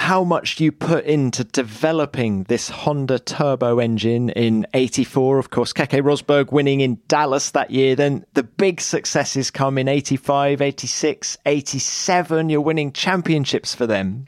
how 0.00 0.24
much 0.24 0.58
you 0.58 0.72
put 0.72 1.04
into 1.04 1.44
developing 1.44 2.44
this 2.44 2.70
Honda 2.70 3.18
turbo 3.18 3.78
engine 3.78 4.30
in 4.30 4.66
84. 4.72 5.38
Of 5.38 5.50
course, 5.50 5.74
Keke 5.74 6.00
Rosberg 6.00 6.52
winning 6.52 6.80
in 6.80 6.98
Dallas 7.06 7.50
that 7.50 7.70
year. 7.70 7.94
Then 7.94 8.24
the 8.32 8.42
big 8.42 8.80
successes 8.80 9.50
come 9.50 9.76
in 9.76 9.88
85, 9.88 10.62
86, 10.62 11.36
87. 11.44 12.48
You're 12.48 12.62
winning 12.62 12.92
championships 12.92 13.74
for 13.74 13.86
them. 13.86 14.26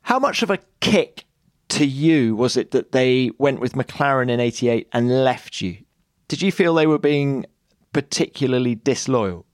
How 0.00 0.18
much 0.18 0.42
of 0.42 0.50
a 0.50 0.58
kick 0.80 1.26
to 1.68 1.84
you 1.84 2.34
was 2.34 2.56
it 2.56 2.70
that 2.70 2.92
they 2.92 3.30
went 3.36 3.60
with 3.60 3.74
McLaren 3.74 4.30
in 4.30 4.40
88 4.40 4.88
and 4.94 5.22
left 5.22 5.60
you? 5.60 5.76
Did 6.28 6.40
you 6.40 6.50
feel 6.50 6.72
they 6.72 6.86
were 6.86 6.98
being 6.98 7.44
particularly 7.92 8.74
disloyal? 8.74 9.44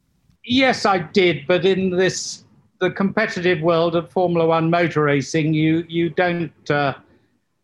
Yes, 0.45 0.87
I 0.87 0.99
did. 0.99 1.45
But 1.49 1.65
in 1.65 1.91
this 1.91 2.45
the 2.79 2.91
competitive 2.91 3.63
world 3.63 3.97
of 3.97 4.11
Formula 4.11 4.47
One 4.47 4.69
motor 4.71 5.03
racing, 5.03 5.53
you 5.55 5.85
you 5.89 6.11
don't 6.11 6.71
uh, 6.71 6.95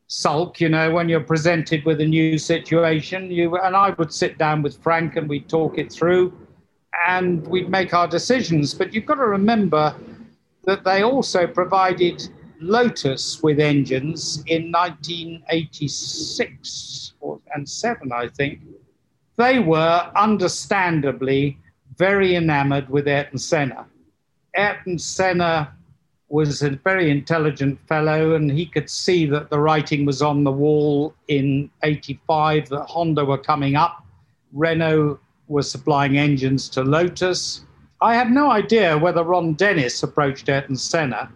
sulk. 0.07 0.61
You 0.61 0.69
know, 0.69 0.91
when 0.91 1.09
you're 1.09 1.21
presented 1.21 1.85
with 1.85 2.01
a 2.01 2.07
new 2.07 2.39
situation, 2.39 3.31
you 3.31 3.57
and 3.57 3.77
I 3.77 3.91
would 3.91 4.13
sit 4.13 4.39
down 4.39 4.63
with 4.63 4.83
Frank 4.83 5.15
and 5.17 5.29
we'd 5.29 5.49
talk 5.49 5.79
it 5.79 5.93
through, 5.93 6.33
and 7.07 7.47
we'd 7.47 7.69
make 7.69 7.95
our 7.95 8.09
decisions. 8.09 8.75
But 8.75 8.93
you've 8.95 9.07
got 9.07 9.17
to 9.17 9.27
remember 9.27 9.95
that 10.65 10.85
they 10.85 11.03
also 11.03 11.47
provided 11.47 12.29
Lotus 12.61 13.43
with 13.43 13.59
engines 13.59 14.45
in 14.47 14.71
1986 14.71 17.15
and 17.55 17.69
seven, 17.69 18.13
I 18.13 18.29
think. 18.29 18.61
They 19.37 19.59
were 19.59 20.11
understandably 20.15 21.59
very 21.97 22.37
enamored 22.37 22.89
with 22.89 23.09
Ayrton 23.09 23.39
Senna 23.39 23.87
Ayrton 24.57 24.99
Senna 24.99 25.73
was 26.29 26.63
a 26.63 26.71
very 26.71 27.11
intelligent 27.11 27.79
fellow, 27.87 28.35
and 28.35 28.51
he 28.51 28.67
could 28.67 28.89
see 28.89 29.27
that 29.27 29.51
the 29.51 29.59
writing 29.59 30.07
was 30.07 30.23
on 30.23 30.45
the 30.45 30.53
wall 30.53 31.15
in 31.29 31.71
85 31.83 32.69
that 32.71 32.85
Honda 32.85 33.25
were 33.25 33.39
coming 33.39 33.77
up. 33.77 34.05
Renault 34.53 35.21
was 35.49 35.71
supplying 35.71 36.17
engines 36.17 36.69
to 36.71 36.83
Lotus. 36.83 37.65
I 38.01 38.15
have 38.15 38.31
no 38.31 38.51
idea 38.51 38.97
whether 38.99 39.23
Ron 39.23 39.55
Dennis 39.55 40.03
approached 40.03 40.49
Ayrton 40.49 40.77
Senna. 40.77 41.31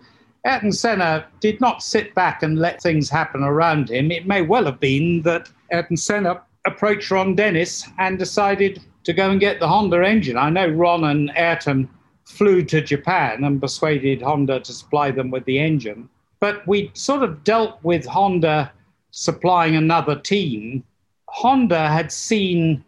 Ayrton 0.46 0.72
Senna 0.72 1.26
did 1.40 1.60
not 1.60 1.82
sit 1.82 2.14
back 2.14 2.42
and 2.42 2.58
let 2.58 2.80
things 2.80 3.10
happen 3.10 3.42
around 3.42 3.90
him. 3.90 4.10
It 4.10 4.26
may 4.26 4.42
well 4.42 4.64
have 4.64 4.80
been 4.80 5.22
that 5.22 5.50
Ayrton 5.72 5.96
Senna 5.96 6.42
approached 6.66 7.10
Ron 7.10 7.34
Dennis 7.34 7.86
and 7.98 8.18
decided 8.18 8.82
to 9.04 9.12
go 9.12 9.30
and 9.30 9.40
get 9.40 9.60
the 9.60 9.68
Honda 9.68 10.04
engine. 10.06 10.36
I 10.36 10.50
know 10.50 10.68
Ron 10.68 11.04
and 11.04 11.30
Ayrton 11.36 11.88
flew 12.26 12.62
to 12.64 12.80
Japan 12.80 13.44
and 13.44 13.60
persuaded 13.60 14.20
Honda 14.20 14.60
to 14.60 14.72
supply 14.72 15.10
them 15.10 15.30
with 15.30 15.44
the 15.44 15.58
engine. 15.58 16.08
But 16.40 16.66
we 16.66 16.90
sort 16.94 17.22
of 17.22 17.44
dealt 17.44 17.78
with 17.82 18.04
Honda 18.04 18.72
supplying 19.12 19.76
another 19.76 20.16
team. 20.16 20.84
Honda 21.28 21.88
had 21.88 22.12
seen, 22.12 22.84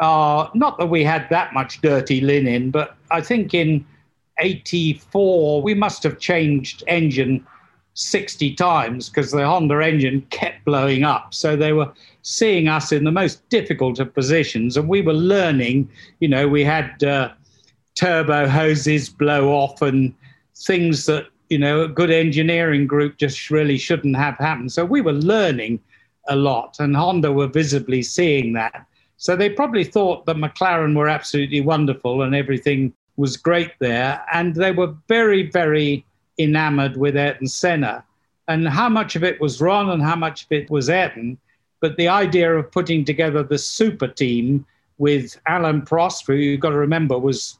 uh, 0.00 0.48
not 0.54 0.76
that 0.78 0.86
we 0.86 1.02
had 1.04 1.28
that 1.30 1.54
much 1.54 1.80
dirty 1.80 2.20
linen, 2.20 2.70
but 2.70 2.96
I 3.10 3.20
think 3.20 3.54
in 3.54 3.86
84 4.38 5.62
we 5.62 5.74
must 5.74 6.02
have 6.02 6.18
changed 6.18 6.82
engine 6.86 7.46
60 7.94 8.54
times 8.54 9.08
because 9.08 9.30
the 9.30 9.46
Honda 9.46 9.80
engine 9.84 10.22
kept 10.30 10.64
blowing 10.64 11.04
up. 11.04 11.34
So 11.34 11.56
they 11.56 11.72
were 11.72 11.92
seeing 12.22 12.68
us 12.68 12.92
in 12.92 13.04
the 13.04 13.12
most 13.12 13.48
difficult 13.48 13.98
of 13.98 14.14
positions, 14.14 14.76
and 14.76 14.88
we 14.88 15.02
were 15.02 15.14
learning. 15.14 15.90
You 16.20 16.28
know, 16.28 16.48
we 16.48 16.64
had 16.64 17.02
uh, 17.02 17.30
turbo 17.94 18.48
hoses 18.48 19.08
blow 19.08 19.50
off 19.50 19.82
and 19.82 20.14
things 20.56 21.06
that 21.06 21.26
you 21.48 21.58
know 21.58 21.82
a 21.82 21.88
good 21.88 22.10
engineering 22.10 22.86
group 22.86 23.16
just 23.16 23.50
really 23.50 23.78
shouldn't 23.78 24.16
have 24.16 24.36
happened. 24.36 24.72
So 24.72 24.84
we 24.84 25.00
were 25.00 25.12
learning 25.12 25.80
a 26.28 26.36
lot, 26.36 26.76
and 26.78 26.96
Honda 26.96 27.32
were 27.32 27.46
visibly 27.46 28.02
seeing 28.02 28.52
that. 28.54 28.86
So 29.16 29.36
they 29.36 29.50
probably 29.50 29.84
thought 29.84 30.24
that 30.26 30.36
McLaren 30.36 30.96
were 30.96 31.08
absolutely 31.08 31.60
wonderful 31.60 32.22
and 32.22 32.34
everything 32.34 32.94
was 33.16 33.36
great 33.36 33.72
there, 33.78 34.24
and 34.32 34.54
they 34.54 34.72
were 34.72 34.94
very, 35.08 35.50
very 35.50 36.04
enamored 36.38 36.96
with 36.96 37.16
Ayrton 37.16 37.46
Senna. 37.46 38.02
And 38.48 38.66
how 38.66 38.88
much 38.88 39.14
of 39.14 39.22
it 39.22 39.40
was 39.40 39.60
Ron 39.60 39.90
and 39.90 40.02
how 40.02 40.16
much 40.16 40.44
of 40.44 40.52
it 40.52 40.70
was 40.70 40.88
Ayrton, 40.88 41.38
but 41.80 41.96
the 41.96 42.08
idea 42.08 42.52
of 42.56 42.72
putting 42.72 43.04
together 43.04 43.42
the 43.42 43.58
super 43.58 44.08
team 44.08 44.64
with 44.98 45.38
Alain 45.46 45.82
Prost, 45.82 46.26
who 46.26 46.34
you've 46.34 46.60
got 46.60 46.70
to 46.70 46.78
remember 46.78 47.18
was 47.18 47.58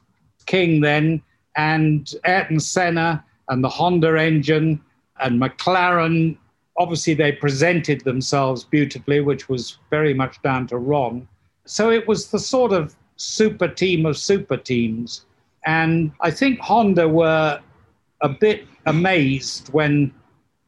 King 0.51 0.81
then, 0.81 1.21
and 1.55 2.13
Ayrton 2.25 2.59
Senna 2.59 3.23
and 3.47 3.63
the 3.63 3.69
Honda 3.69 4.17
engine 4.17 4.81
and 5.21 5.41
McLaren. 5.41 6.37
Obviously, 6.77 7.13
they 7.13 7.31
presented 7.31 8.01
themselves 8.01 8.65
beautifully, 8.65 9.21
which 9.21 9.47
was 9.47 9.77
very 9.89 10.13
much 10.13 10.41
down 10.41 10.67
to 10.67 10.77
Ron. 10.77 11.25
So 11.63 11.89
it 11.89 12.05
was 12.05 12.31
the 12.31 12.39
sort 12.39 12.73
of 12.73 12.97
super 13.15 13.69
team 13.69 14.05
of 14.05 14.17
super 14.17 14.57
teams. 14.57 15.25
And 15.65 16.11
I 16.19 16.31
think 16.31 16.59
Honda 16.59 17.07
were 17.07 17.61
a 18.21 18.29
bit 18.29 18.67
amazed 18.85 19.69
when 19.71 20.13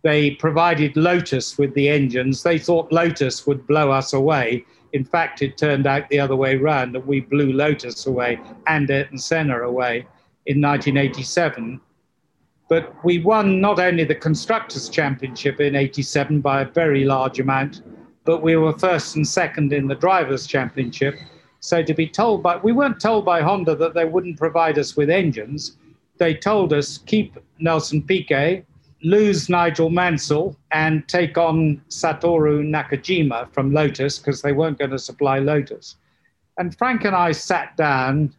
they 0.04 0.32
provided 0.32 0.96
Lotus 0.96 1.58
with 1.58 1.74
the 1.74 1.90
engines. 1.90 2.44
They 2.44 2.58
thought 2.58 2.90
Lotus 2.94 3.46
would 3.46 3.68
blow 3.68 3.92
us 3.92 4.14
away. 4.14 4.64
In 4.94 5.04
fact, 5.04 5.42
it 5.42 5.58
turned 5.58 5.88
out 5.88 6.08
the 6.10 6.20
other 6.20 6.36
way 6.36 6.56
around 6.56 6.94
that 6.94 7.06
we 7.06 7.20
blew 7.20 7.52
Lotus 7.52 8.06
away 8.06 8.40
and 8.68 8.90
Ayrton 8.90 9.18
Senna 9.18 9.60
away 9.60 10.06
in 10.46 10.62
1987. 10.62 11.82
But 12.70 12.94
we 13.04 13.20
won 13.20 13.60
not 13.60 13.80
only 13.80 14.04
the 14.04 14.16
Constructors' 14.16 14.90
Championship 14.90 15.60
in 15.60 15.76
87 15.76 16.42
by 16.42 16.62
a 16.62 16.66
very 16.66 17.06
large 17.06 17.40
amount, 17.40 17.82
but 18.24 18.42
we 18.42 18.56
were 18.56 18.78
first 18.78 19.16
and 19.16 19.28
second 19.28 19.74
in 19.74 19.88
the 19.88 19.96
Drivers' 19.96 20.48
Championship. 20.48 21.16
So 21.60 21.82
to 21.82 21.94
be 21.94 22.08
told 22.08 22.44
by, 22.44 22.58
we 22.58 22.72
weren't 22.72 23.00
told 23.00 23.26
by 23.26 23.42
Honda 23.42 23.76
that 23.76 23.94
they 23.94 24.06
wouldn't 24.06 24.38
provide 24.38 24.78
us 24.78 24.96
with 24.96 25.10
engines. 25.10 25.78
They 26.18 26.36
told 26.36 26.72
us 26.72 27.00
keep 27.00 27.38
Nelson 27.60 28.02
Piquet, 28.04 28.66
lose 29.04 29.50
Nigel 29.50 29.90
Mansell 29.90 30.56
and 30.72 31.08
take 31.08 31.38
on 31.38 31.82
Satoru 31.90 32.64
Nakajima 32.64 33.52
from 33.54 33.74
Lotus 33.74 34.18
because 34.18 34.42
they 34.42 34.54
weren't 34.54 34.80
going 34.80 34.92
to 34.92 35.00
supply 35.00 35.40
Lotus. 35.40 35.98
And 36.58 36.76
Frank 36.78 37.04
and 37.04 37.16
I 37.16 37.32
sat 37.32 37.76
down 37.78 38.34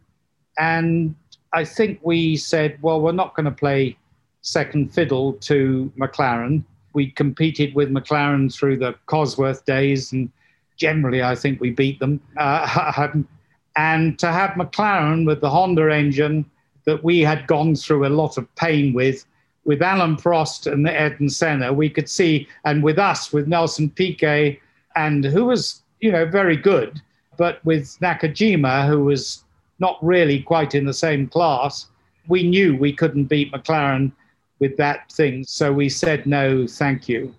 and 0.57 1.15
I 1.53 1.63
think 1.63 1.99
we 2.03 2.35
said, 2.35 2.77
well, 2.81 2.99
we're 2.99 3.11
not 3.11 3.35
going 3.35 3.45
to 3.45 3.51
play 3.51 3.97
second 4.41 4.93
fiddle 4.93 5.33
to 5.33 5.91
McLaren. 5.97 6.63
We 6.93 7.11
competed 7.11 7.75
with 7.75 7.89
McLaren 7.89 8.53
through 8.53 8.77
the 8.77 8.95
Cosworth 9.07 9.65
days, 9.65 10.13
and 10.13 10.31
generally, 10.77 11.23
I 11.23 11.35
think 11.35 11.59
we 11.59 11.71
beat 11.71 11.99
them. 11.99 12.21
Uh, 12.37 13.07
and 13.77 14.19
to 14.19 14.31
have 14.31 14.51
McLaren 14.51 15.25
with 15.25 15.41
the 15.41 15.49
Honda 15.49 15.93
engine 15.93 16.45
that 16.85 17.03
we 17.03 17.21
had 17.21 17.47
gone 17.47 17.75
through 17.75 18.05
a 18.05 18.09
lot 18.09 18.37
of 18.37 18.53
pain 18.55 18.93
with 18.93 19.25
with 19.65 19.81
Alain 19.81 20.15
Prost 20.15 20.71
and 20.71 20.87
Ayrton 20.87 21.29
Senna, 21.29 21.73
we 21.73 21.89
could 21.89 22.09
see, 22.09 22.47
and 22.63 22.83
with 22.83 22.97
us, 22.97 23.33
with 23.33 23.47
Nelson 23.47 23.89
Piquet, 23.89 24.59
and 24.95 25.25
who 25.25 25.45
was, 25.45 25.81
you 25.99 26.11
know, 26.11 26.25
very 26.25 26.55
good, 26.55 27.01
but 27.37 27.63
with 27.65 27.97
Nakajima, 27.99 28.87
who 28.87 29.03
was 29.03 29.43
not 29.79 29.97
really 30.01 30.41
quite 30.41 30.75
in 30.75 30.85
the 30.85 30.93
same 30.93 31.27
class, 31.27 31.87
we 32.27 32.47
knew 32.47 32.77
we 32.77 32.93
couldn't 32.93 33.25
beat 33.25 33.51
McLaren 33.51 34.11
with 34.59 34.77
that 34.77 35.11
thing. 35.11 35.43
So 35.43 35.73
we 35.73 35.89
said, 35.89 36.25
no, 36.25 36.65
thank 36.65 37.09
you. 37.09 37.35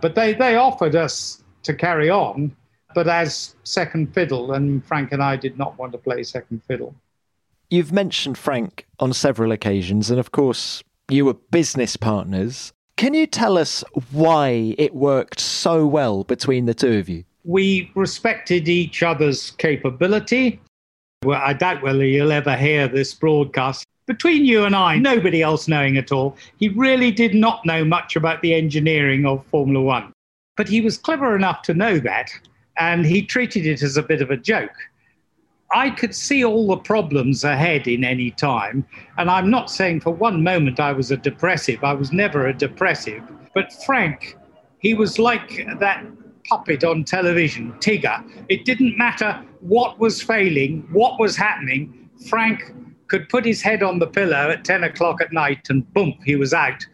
But 0.00 0.14
they, 0.14 0.34
they 0.34 0.56
offered 0.56 0.94
us 0.94 1.42
to 1.64 1.74
carry 1.74 2.10
on, 2.10 2.54
but 2.94 3.08
as 3.08 3.56
second 3.64 4.12
fiddle, 4.14 4.52
and 4.52 4.84
Frank 4.84 5.12
and 5.12 5.22
I 5.22 5.36
did 5.36 5.58
not 5.58 5.76
want 5.78 5.92
to 5.92 5.98
play 5.98 6.22
second 6.22 6.62
fiddle. 6.62 6.94
You've 7.70 7.92
mentioned 7.92 8.38
Frank 8.38 8.86
on 9.00 9.12
several 9.12 9.50
occasions, 9.50 10.10
and 10.10 10.20
of 10.20 10.30
course, 10.30 10.82
you 11.08 11.26
were 11.26 11.34
business 11.34 11.96
partners. 11.96 12.72
Can 12.96 13.12
you 13.14 13.26
tell 13.26 13.58
us 13.58 13.84
why 14.10 14.74
it 14.78 14.94
worked 14.94 15.40
so 15.40 15.86
well 15.86 16.24
between 16.24 16.66
the 16.66 16.74
two 16.74 16.98
of 16.98 17.08
you? 17.08 17.24
We 17.44 17.90
respected 17.94 18.68
each 18.68 19.02
other's 19.02 19.50
capability. 19.52 20.60
Well, 21.24 21.40
I 21.42 21.52
doubt 21.52 21.82
whether 21.82 22.04
you'll 22.04 22.32
ever 22.32 22.56
hear 22.56 22.88
this 22.88 23.12
broadcast. 23.12 23.84
Between 24.06 24.44
you 24.44 24.64
and 24.64 24.76
I, 24.76 24.98
nobody 24.98 25.42
else 25.42 25.66
knowing 25.66 25.96
at 25.96 26.12
all, 26.12 26.36
he 26.58 26.68
really 26.68 27.10
did 27.10 27.34
not 27.34 27.64
know 27.64 27.84
much 27.84 28.16
about 28.16 28.42
the 28.42 28.54
engineering 28.54 29.26
of 29.26 29.44
Formula 29.46 29.82
One. 29.82 30.12
But 30.56 30.68
he 30.68 30.80
was 30.80 30.98
clever 30.98 31.34
enough 31.34 31.62
to 31.62 31.74
know 31.74 31.98
that, 32.00 32.30
and 32.78 33.04
he 33.04 33.22
treated 33.22 33.66
it 33.66 33.82
as 33.82 33.96
a 33.96 34.02
bit 34.02 34.22
of 34.22 34.30
a 34.30 34.36
joke. 34.36 34.74
I 35.74 35.90
could 35.90 36.14
see 36.14 36.44
all 36.44 36.68
the 36.68 36.76
problems 36.76 37.42
ahead 37.42 37.88
in 37.88 38.04
any 38.04 38.30
time. 38.30 38.86
And 39.18 39.28
I'm 39.28 39.50
not 39.50 39.68
saying 39.70 40.00
for 40.00 40.10
one 40.12 40.44
moment 40.44 40.78
I 40.78 40.92
was 40.92 41.10
a 41.10 41.16
depressive. 41.16 41.82
I 41.82 41.94
was 41.94 42.12
never 42.12 42.46
a 42.46 42.56
depressive. 42.56 43.24
But 43.54 43.72
Frank, 43.84 44.38
he 44.78 44.94
was 44.94 45.18
like 45.18 45.66
that 45.80 46.06
puppet 46.48 46.84
on 46.84 47.02
television, 47.02 47.72
Tigger. 47.80 48.22
It 48.48 48.64
didn't 48.64 48.96
matter 48.96 49.42
what 49.60 49.98
was 49.98 50.22
failing, 50.22 50.86
what 50.92 51.18
was 51.18 51.36
happening. 51.36 52.08
Frank 52.28 52.72
could 53.08 53.28
put 53.28 53.44
his 53.44 53.60
head 53.60 53.82
on 53.82 53.98
the 53.98 54.06
pillow 54.06 54.50
at 54.50 54.64
10 54.64 54.84
o'clock 54.84 55.20
at 55.20 55.32
night 55.32 55.68
and 55.70 55.92
boom, 55.92 56.14
he 56.24 56.36
was 56.36 56.54
out. 56.54 56.86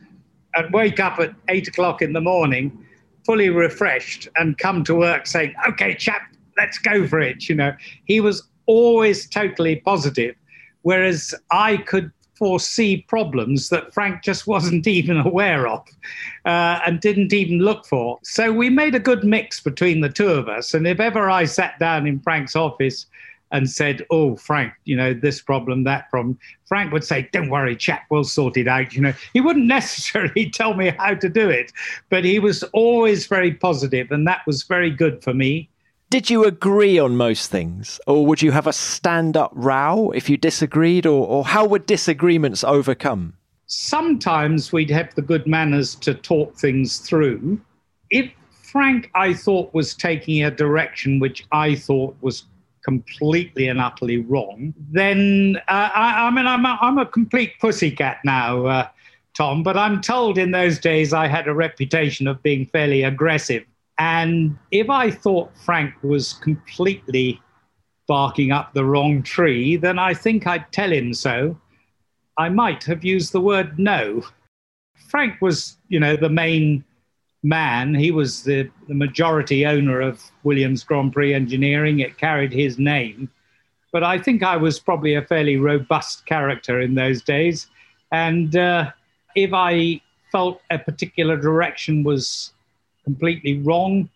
And 0.55 0.73
wake 0.73 0.99
up 0.99 1.19
at 1.19 1.35
8 1.51 1.69
o'clock 1.69 2.01
in 2.01 2.14
the 2.14 2.21
morning, 2.21 2.87
fully 3.27 3.51
refreshed, 3.51 4.27
and 4.37 4.57
come 4.57 4.85
to 4.85 4.95
work 4.95 5.27
saying, 5.27 5.55
okay, 5.69 5.95
chap, 5.95 6.23
let's 6.57 6.79
go 6.79 7.07
for 7.07 7.21
it. 7.21 7.49
You 7.49 7.57
know, 7.57 7.73
he 8.05 8.21
was 8.21 8.50
always 8.71 9.29
totally 9.29 9.77
positive, 9.77 10.37
whereas 10.83 11.35
I 11.51 11.79
could 11.79 12.13
foresee 12.37 13.03
problems 13.03 13.69
that 13.69 13.93
Frank 13.93 14.23
just 14.23 14.47
wasn't 14.55 14.87
even 14.87 15.19
aware 15.19 15.67
of 15.67 15.87
uh, 16.45 16.79
and 16.87 17.01
didn't 17.01 17.33
even 17.33 17.59
look 17.59 17.85
for. 17.85 18.19
So 18.23 18.53
we 18.53 18.71
made 18.71 18.95
a 18.95 19.01
good 19.01 19.25
mix 19.25 19.61
between 19.61 20.01
the 20.01 20.09
two 20.09 20.29
of 20.29 20.49
us. 20.49 20.73
And 20.73 20.87
if 20.87 21.01
ever 21.01 21.29
I 21.29 21.45
sat 21.45 21.79
down 21.81 22.07
in 22.07 22.21
Frank's 22.21 22.55
office 22.55 23.07
and 23.53 23.69
said, 23.69 24.07
Oh, 24.11 24.37
Frank, 24.37 24.73
you 24.85 24.97
know, 24.97 25.13
this 25.13 25.43
problem, 25.43 25.83
that 25.85 26.09
problem, 26.09 26.39
Frank 26.67 26.93
would 26.93 27.05
say, 27.05 27.29
Don't 27.33 27.51
worry, 27.51 27.75
chap, 27.75 28.05
we'll 28.09 28.25
sort 28.25 28.57
it 28.57 28.69
out. 28.69 28.95
You 28.95 29.03
know, 29.03 29.15
he 29.33 29.41
wouldn't 29.41 29.67
necessarily 29.79 30.49
tell 30.49 30.75
me 30.75 30.95
how 30.97 31.15
to 31.15 31.29
do 31.29 31.51
it, 31.51 31.73
but 32.09 32.25
he 32.25 32.39
was 32.39 32.63
always 32.73 33.27
very 33.27 33.53
positive, 33.53 34.13
and 34.13 34.27
that 34.29 34.47
was 34.47 34.63
very 34.63 34.91
good 34.91 35.23
for 35.25 35.35
me. 35.35 35.69
Did 36.11 36.29
you 36.29 36.44
agree 36.44 36.99
on 36.99 37.16
most 37.16 37.53
things, 37.53 38.01
or 38.05 38.27
would 38.27 38.42
you 38.42 38.51
have 38.51 38.66
a 38.66 38.73
stand 38.73 39.37
up 39.37 39.53
row 39.55 40.11
if 40.11 40.29
you 40.29 40.37
disagreed, 40.37 41.07
or, 41.07 41.25
or 41.25 41.44
how 41.44 41.64
were 41.64 41.79
disagreements 41.79 42.64
overcome? 42.64 43.35
Sometimes 43.66 44.73
we'd 44.73 44.90
have 44.90 45.14
the 45.14 45.23
good 45.23 45.46
manners 45.46 45.94
to 45.94 46.14
talk 46.14 46.57
things 46.57 46.99
through. 46.99 47.61
If 48.11 48.29
Frank, 48.51 49.09
I 49.14 49.33
thought, 49.33 49.73
was 49.73 49.94
taking 49.94 50.42
a 50.42 50.51
direction 50.51 51.20
which 51.20 51.46
I 51.53 51.77
thought 51.77 52.16
was 52.23 52.46
completely 52.85 53.68
and 53.68 53.81
utterly 53.81 54.18
wrong, 54.18 54.75
then 54.90 55.59
uh, 55.68 55.90
I, 55.94 56.27
I, 56.27 56.31
mean, 56.31 56.49
I'm 56.49 56.64
a, 56.64 56.77
I'm 56.81 56.99
a 56.99 57.07
complete 57.07 57.53
pussycat 57.61 58.18
now, 58.25 58.66
uh, 58.66 58.88
Tom, 59.35 59.62
but 59.62 59.77
I'm 59.77 60.01
told 60.01 60.38
in 60.38 60.51
those 60.51 60.81
days 60.81 61.12
I 61.12 61.29
had 61.29 61.46
a 61.46 61.55
reputation 61.55 62.27
of 62.27 62.42
being 62.42 62.66
fairly 62.66 63.05
aggressive. 63.05 63.64
And 64.01 64.57
if 64.71 64.89
I 64.89 65.11
thought 65.11 65.55
Frank 65.59 65.93
was 66.03 66.33
completely 66.33 67.39
barking 68.09 68.51
up 68.51 68.73
the 68.73 68.87
wrong 68.87 69.23
tree, 69.23 69.77
then 69.77 69.99
I 69.99 70.15
think 70.15 70.47
I'd 70.47 70.73
tell 70.73 70.91
him 70.91 71.13
so. 71.13 71.61
I 72.39 72.49
might 72.49 72.83
have 72.85 73.05
used 73.05 73.33
the 73.33 73.43
word 73.43 73.79
no. 73.79 74.23
Frank 74.95 75.43
was, 75.43 75.77
you 75.89 76.01
know, 76.01 76.17
the 76.17 76.31
main 76.31 76.83
man. 77.43 77.95
He 77.95 78.11
was 78.11 78.43
the, 78.43 78.71
the 78.89 78.95
majority 78.95 79.67
owner 79.67 80.01
of 80.01 80.25
Williams 80.45 80.83
Grand 80.83 81.13
Prix 81.13 81.35
Engineering. 81.35 82.01
It 82.01 82.17
carried 82.17 82.55
his 82.55 82.79
name. 82.79 83.29
But 83.93 84.03
I 84.03 84.17
think 84.19 84.43
I 84.43 84.57
was 84.57 84.81
probably 84.81 85.17
a 85.17 85.23
fairly 85.23 85.59
robust 85.59 86.25
character 86.25 86.81
in 86.81 86.95
those 86.95 87.21
days. 87.21 87.67
And 88.13 88.57
uh, 88.57 88.93
if 89.37 89.53
I 89.53 90.01
felt 90.33 90.63
a 90.71 90.79
particular 90.79 91.37
direction 91.37 92.03
was 92.03 92.55
completely 93.05 93.59
wrong, 93.59 94.09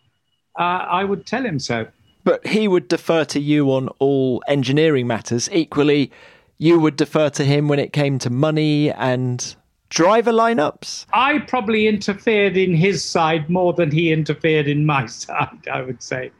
uh, 0.58 0.62
I 0.62 1.04
would 1.04 1.26
tell 1.26 1.44
him 1.44 1.58
so. 1.58 1.86
But 2.24 2.46
he 2.46 2.68
would 2.68 2.88
defer 2.88 3.24
to 3.26 3.40
you 3.40 3.70
on 3.72 3.88
all 3.98 4.42
engineering 4.48 5.06
matters. 5.06 5.48
Equally, 5.52 6.10
you 6.58 6.80
would 6.80 6.96
defer 6.96 7.28
to 7.30 7.44
him 7.44 7.68
when 7.68 7.78
it 7.78 7.92
came 7.92 8.18
to 8.20 8.30
money 8.30 8.90
and 8.92 9.54
driver 9.90 10.32
lineups? 10.32 11.06
I 11.12 11.38
probably 11.40 11.86
interfered 11.86 12.56
in 12.56 12.74
his 12.74 13.04
side 13.04 13.50
more 13.50 13.72
than 13.72 13.90
he 13.90 14.12
interfered 14.12 14.68
in 14.68 14.86
my 14.86 15.06
side, 15.24 15.68
I 15.72 15.82
would 15.82 16.02
say. 16.02 16.30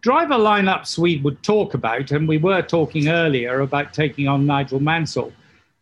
Driver 0.00 0.34
lineups 0.34 0.98
we 0.98 1.16
would 1.18 1.42
talk 1.42 1.72
about, 1.72 2.10
and 2.10 2.28
we 2.28 2.36
were 2.36 2.60
talking 2.60 3.08
earlier 3.08 3.60
about 3.60 3.94
taking 3.94 4.28
on 4.28 4.44
Nigel 4.44 4.80
Mansell 4.80 5.32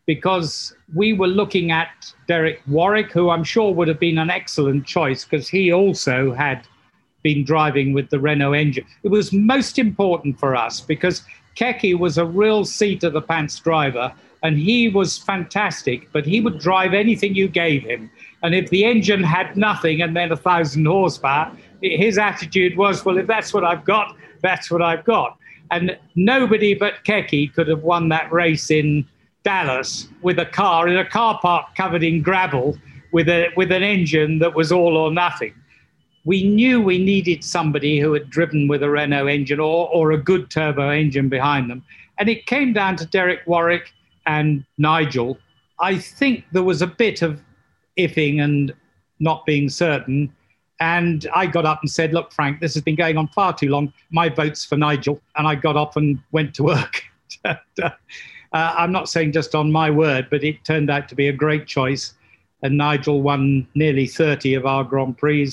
because 0.07 0.75
we 0.95 1.13
were 1.13 1.29
looking 1.29 1.71
at 1.71 2.13
Derek 2.27 2.61
Warwick, 2.67 3.13
who 3.13 3.31
I'm 3.31 3.45
sure 3.45 3.73
would 3.73 3.89
have 3.89 4.01
been 4.01 4.19
an 4.19 4.31
excellent 4.31 4.87
choice 4.87 5.25
because 5.25 5.49
he 5.49 5.73
also 5.73 6.33
had 6.33 6.67
been 7.23 7.45
driving 7.45 7.93
with 7.93 8.11
the 8.11 8.19
Renault 8.19 8.55
engine. 8.55 8.85
It 9.05 9.09
was 9.09 9.33
most 9.33 9.79
important 9.79 10.39
for 10.39 10.57
us 10.57 10.81
because 10.81 11.23
Keke 11.57 11.99
was 11.99 12.19
a 12.19 12.25
real 12.25 12.65
seat 12.65 13.05
of 13.05 13.13
the 13.13 13.23
pants 13.23 13.59
driver 13.61 14.13
and 14.43 14.59
he 14.59 14.89
was 14.89 15.19
fantastic, 15.19 16.11
but 16.13 16.27
he 16.27 16.41
would 16.41 16.59
drive 16.59 16.95
anything 16.95 17.35
you 17.35 17.47
gave 17.47 17.85
him. 17.85 18.11
And 18.43 18.55
if 18.57 18.71
the 18.71 18.85
engine 18.85 19.23
had 19.23 19.57
nothing 19.57 20.03
and 20.03 20.17
then 20.17 20.33
a 20.33 20.37
thousand 20.37 20.85
horsepower, 20.85 21.53
his 21.81 22.19
attitude 22.19 22.77
was, 22.77 23.05
well, 23.05 23.19
if 23.19 23.29
that's 23.29 23.55
what 23.55 23.63
I've 23.63 23.85
got, 23.85 24.17
that's 24.43 24.69
what 24.69 24.83
I've 24.83 25.05
got. 25.05 25.39
And 25.71 25.97
nobody 26.17 26.75
but 26.75 27.05
Keke 27.05 27.55
could 27.55 27.69
have 27.69 27.83
won 27.83 28.09
that 28.09 28.33
race 28.33 28.71
in 28.71 29.07
Dallas 29.45 30.09
with 30.23 30.39
a 30.39 30.47
car 30.47 30.89
in 30.89 30.97
a 30.97 31.09
car 31.09 31.39
park 31.41 31.75
covered 31.77 32.03
in 32.03 32.23
gravel 32.23 32.79
with 33.13 33.29
a 33.29 33.49
with 33.57 33.71
an 33.73 33.83
engine 33.83 34.39
that 34.39 34.55
was 34.55 34.73
all 34.73 34.97
or 34.97 35.13
nothing. 35.13 35.55
We 36.25 36.45
knew 36.45 36.81
we 36.81 36.99
needed 36.99 37.43
somebody 37.43 37.99
who 37.99 38.13
had 38.13 38.31
driven 38.31 38.69
with 38.69 38.83
a 38.83 38.91
Renault 38.91 39.27
engine 39.27 39.59
or, 39.59 39.89
or 39.89 40.13
a 40.13 40.19
good 40.19 40.51
turbo 40.51 40.89
engine 40.91 41.29
behind 41.29 41.69
them. 41.69 41.85
And 42.19 42.29
it 42.29 42.47
came 42.47 42.73
down 42.73 42.95
to 42.97 43.07
Derek 43.07 43.41
Warwick 43.47 43.93
and 44.27 44.65
Nigel. 44.79 45.39
I 45.81 45.99
think 45.99 46.45
there 46.53 46.63
was 46.63 46.81
a 46.81 46.87
bit 46.87 47.23
of 47.23 47.41
ifing 47.99 48.41
and 48.41 48.73
not 49.19 49.45
being 49.47 49.69
certain. 49.69 50.33
And 50.79 51.29
I 51.35 51.47
got 51.47 51.65
up 51.65 51.81
and 51.83 51.91
said, 51.91 52.13
Look, 52.13 52.33
Frank, 52.33 52.61
this 52.61 52.75
has 52.75 52.83
been 52.83 52.97
going 52.97 53.17
on 53.17 53.29
far 53.29 53.53
too 53.53 53.69
long. 53.69 53.93
My 54.11 54.29
vote's 54.29 54.65
for 54.65 54.77
Nigel. 54.77 55.21
And 55.37 55.47
I 55.47 55.55
got 55.55 55.77
up 55.77 55.97
and 55.97 56.21
went 56.31 56.55
to 56.55 56.63
work. 56.65 57.03
Uh, 58.53 58.75
I'm 58.77 58.93
not 58.93 59.09
saying 59.09 59.33
just 59.33 59.55
on 59.55 59.73
my 59.73 59.91
word, 59.91 60.29
but 60.31 60.45
it 60.45 60.65
turned 60.65 60.91
out 60.91 61.09
to 61.09 61.15
be 61.15 61.29
a 61.29 61.33
great 61.33 61.67
choice. 61.67 62.15
And 62.63 62.77
Nigel 62.77 63.23
won 63.23 63.67
nearly 63.75 64.07
30 64.07 64.55
of 64.55 64.67
our 64.67 64.85
Grand 64.85 65.19
Prix 65.19 65.53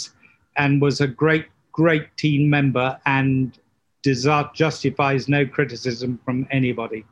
and 0.57 0.81
was 0.81 1.01
a 1.01 1.07
great, 1.07 1.45
great 1.71 2.15
team 2.17 2.49
member 2.49 2.99
and 3.05 3.57
desert 4.03 4.53
justifies 4.53 5.27
no 5.27 5.45
criticism 5.45 6.19
from 6.23 6.47
anybody. 6.51 7.05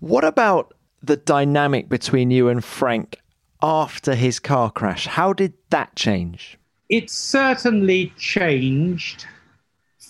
What 0.00 0.24
about 0.24 0.74
the 1.02 1.16
dynamic 1.16 1.88
between 1.88 2.30
you 2.30 2.48
and 2.48 2.64
Frank 2.64 3.20
after 3.62 4.14
his 4.14 4.38
car 4.38 4.70
crash? 4.70 5.06
How 5.06 5.32
did 5.32 5.54
that 5.70 5.94
change? 5.96 6.58
It 6.88 7.10
certainly 7.10 8.12
changed. 8.18 9.26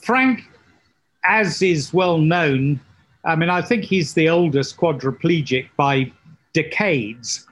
Frank, 0.03 0.43
as 1.25 1.63
is 1.63 1.93
well 1.93 2.19
known, 2.19 2.81
I 3.25 3.37
mean, 3.37 3.49
I 3.49 3.63
think 3.63 3.85
he's 3.85 4.15
the 4.15 4.29
oldest 4.29 4.77
quadriplegic 4.77 5.69
by 5.77 6.13
decades. 6.53 7.47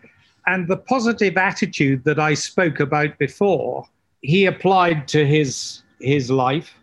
And 0.46 0.68
the 0.68 0.76
positive 0.76 1.36
attitude 1.36 2.04
that 2.04 2.18
I 2.18 2.34
spoke 2.34 2.80
about 2.80 3.16
before, 3.18 3.86
he 4.20 4.44
applied 4.46 5.08
to 5.08 5.26
his, 5.26 5.82
his 6.00 6.30
life. 6.30 6.74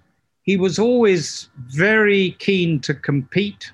He 0.44 0.58
was 0.58 0.80
always 0.80 1.50
very 1.68 2.32
keen 2.40 2.80
to 2.82 2.94
compete, 2.94 3.72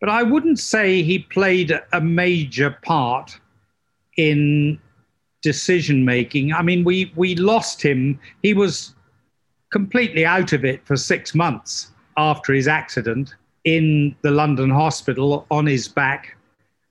but 0.00 0.08
I 0.08 0.22
wouldn't 0.22 0.60
say 0.60 1.02
he 1.02 1.18
played 1.18 1.80
a 1.92 2.00
major 2.00 2.70
part 2.82 3.38
in 4.16 4.78
decision 5.42 6.04
making. 6.04 6.52
I 6.52 6.62
mean, 6.62 6.84
we, 6.84 7.12
we 7.16 7.34
lost 7.34 7.82
him. 7.82 8.20
He 8.42 8.54
was 8.54 8.94
completely 9.72 10.24
out 10.24 10.52
of 10.52 10.64
it 10.64 10.86
for 10.86 10.96
six 10.96 11.34
months 11.34 11.90
after 12.16 12.52
his 12.52 12.68
accident 12.68 13.34
in 13.64 14.14
the 14.22 14.30
London 14.30 14.70
hospital 14.70 15.46
on 15.50 15.66
his 15.66 15.88
back. 15.88 16.36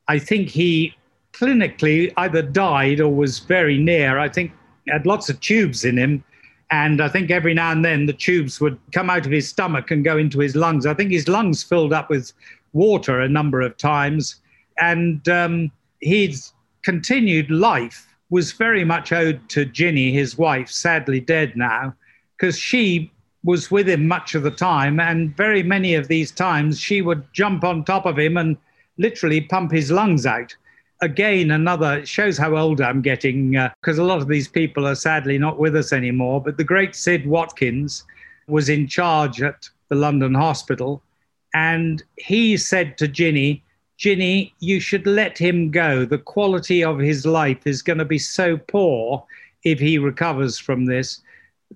I 0.08 0.20
think 0.20 0.50
he 0.50 0.96
clinically 1.32 2.12
either 2.18 2.42
died 2.42 3.00
or 3.00 3.10
was 3.14 3.40
very 3.40 3.78
near. 3.78 4.20
I 4.20 4.30
think 4.30 4.52
had 4.88 5.06
lots 5.06 5.30
of 5.30 5.40
tubes 5.40 5.86
in 5.86 5.98
him 5.98 6.24
And 6.74 7.02
I 7.02 7.08
think 7.08 7.30
every 7.30 7.54
now 7.54 7.72
and 7.72 7.86
then 7.86 8.08
the 8.08 8.14
tubes 8.14 8.60
would 8.60 8.80
come 8.94 9.08
out 9.08 9.28
of 9.28 9.32
his 9.32 9.48
stomach 9.48 9.92
and 9.92 10.04
go 10.04 10.18
into 10.18 10.40
his 10.40 10.56
lungs. 10.56 10.88
I 10.88 10.96
think 10.96 11.12
his 11.12 11.28
lungs 11.28 11.62
filled 11.62 11.94
up 11.94 12.10
with 12.10 12.34
water 12.74 13.22
a 13.22 13.30
number 13.30 13.62
of 13.62 13.78
times. 13.78 14.42
And 14.80 15.30
um, 15.30 15.72
his 16.02 16.52
continued 16.82 17.52
life 17.52 18.08
was 18.32 18.54
very 18.54 18.84
much 18.84 19.12
owed 19.12 19.48
to 19.50 19.66
Ginny, 19.66 20.12
his 20.12 20.36
wife, 20.36 20.68
sadly 20.68 21.20
dead 21.20 21.56
now, 21.56 21.94
because 22.36 22.58
she 22.58 23.13
was 23.44 23.70
with 23.70 23.90
him 23.90 24.08
much 24.08 24.36
of 24.36 24.44
the 24.44 24.52
time. 24.52 25.00
And 25.00 25.36
very 25.36 25.64
many 25.64 25.96
of 25.96 26.08
these 26.08 26.32
times, 26.32 26.80
she 26.80 27.02
would 27.02 27.26
jump 27.34 27.64
on 27.64 27.84
top 27.84 28.06
of 28.06 28.18
him 28.18 28.38
and 28.38 28.58
literally 28.98 29.42
pump 29.42 29.72
his 29.72 29.92
lungs 29.92 30.26
out 30.26 30.56
again, 31.04 31.52
another 31.52 32.06
shows 32.06 32.38
how 32.38 32.56
old 32.56 32.82
I'm 32.82 33.02
getting 33.02 33.52
because 33.52 34.00
uh, 34.00 34.04
a 34.04 34.06
lot 34.06 34.22
of 34.22 34.28
these 34.28 34.48
people 34.48 34.88
are 34.88 34.96
sadly 34.96 35.38
not 35.38 35.60
with 35.60 35.76
us 35.76 35.94
anymore. 35.94 36.42
But 36.42 36.58
the 36.58 36.64
great 36.64 36.96
Sid 36.96 37.28
Watkins 37.28 38.04
was 38.48 38.70
in 38.70 38.88
charge 38.88 39.42
at 39.42 39.70
the 39.90 39.96
London 39.96 40.34
hospital, 40.34 41.04
and 41.54 42.02
he 42.18 42.58
said 42.58 42.98
to 42.98 43.08
Ginny, 43.08 43.64
Ginny, 43.98 44.54
you 44.60 44.80
should 44.80 45.06
let 45.06 45.38
him 45.38 45.70
go. 45.70 46.06
The 46.06 46.18
quality 46.18 46.84
of 46.84 46.98
his 47.00 47.26
life 47.26 47.68
is 47.68 47.82
going 47.82 48.00
to 48.00 48.06
be 48.06 48.18
so 48.18 48.58
poor 48.58 49.24
if 49.64 49.80
he 49.80 49.98
recovers 49.98 50.58
from 50.58 50.86
this 50.86 51.22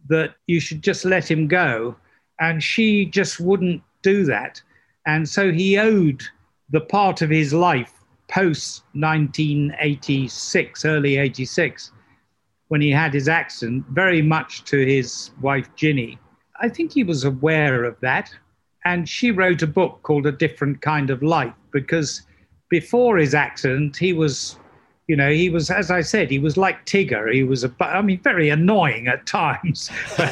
that 0.08 0.36
you 0.48 0.60
should 0.60 0.82
just 0.82 1.06
let 1.06 1.30
him 1.30 1.48
go. 1.48 1.96
And 2.40 2.62
she 2.62 3.06
just 3.06 3.40
wouldn't 3.40 3.82
do 4.02 4.26
that. 4.26 4.62
And 5.06 5.28
so 5.28 5.52
he 5.52 5.78
owed 5.78 6.24
the 6.70 6.82
part 6.82 7.22
of 7.22 7.30
his 7.30 7.54
life 7.54 7.94
post 8.30 8.84
1986, 8.94 10.86
early 10.86 11.18
86, 11.18 11.92
when 12.68 12.82
he 12.82 12.92
had 12.92 13.14
his 13.14 13.30
accident, 13.30 13.86
very 13.90 14.22
much 14.22 14.64
to 14.66 14.86
his 14.86 15.32
wife 15.42 15.70
Ginny. 15.76 16.20
I 16.60 16.70
think 16.70 16.92
he 16.92 17.04
was 17.04 17.24
aware 17.24 17.86
of 17.86 18.00
that. 18.02 18.30
And 18.86 19.08
she 19.08 19.32
wrote 19.32 19.62
a 19.62 19.68
book 19.68 20.00
called 20.04 20.28
A 20.28 20.32
Different 20.32 20.82
Kind 20.82 21.10
of 21.10 21.24
Life 21.24 21.54
because 21.72 22.24
before 22.70 23.18
his 23.18 23.34
accident, 23.34 23.96
he 23.96 24.14
was, 24.14 24.58
you 25.08 25.16
know, 25.16 25.32
he 25.32 25.50
was, 25.50 25.70
as 25.70 25.90
I 25.90 26.02
said, 26.02 26.30
he 26.30 26.40
was 26.40 26.58
like 26.58 26.86
Tigger. 26.86 27.34
He 27.34 27.44
was, 27.44 27.64
a, 27.64 27.74
I 27.80 28.02
mean, 28.02 28.20
very 28.20 28.50
annoying 28.50 29.08
at 29.08 29.26
times. 29.26 29.90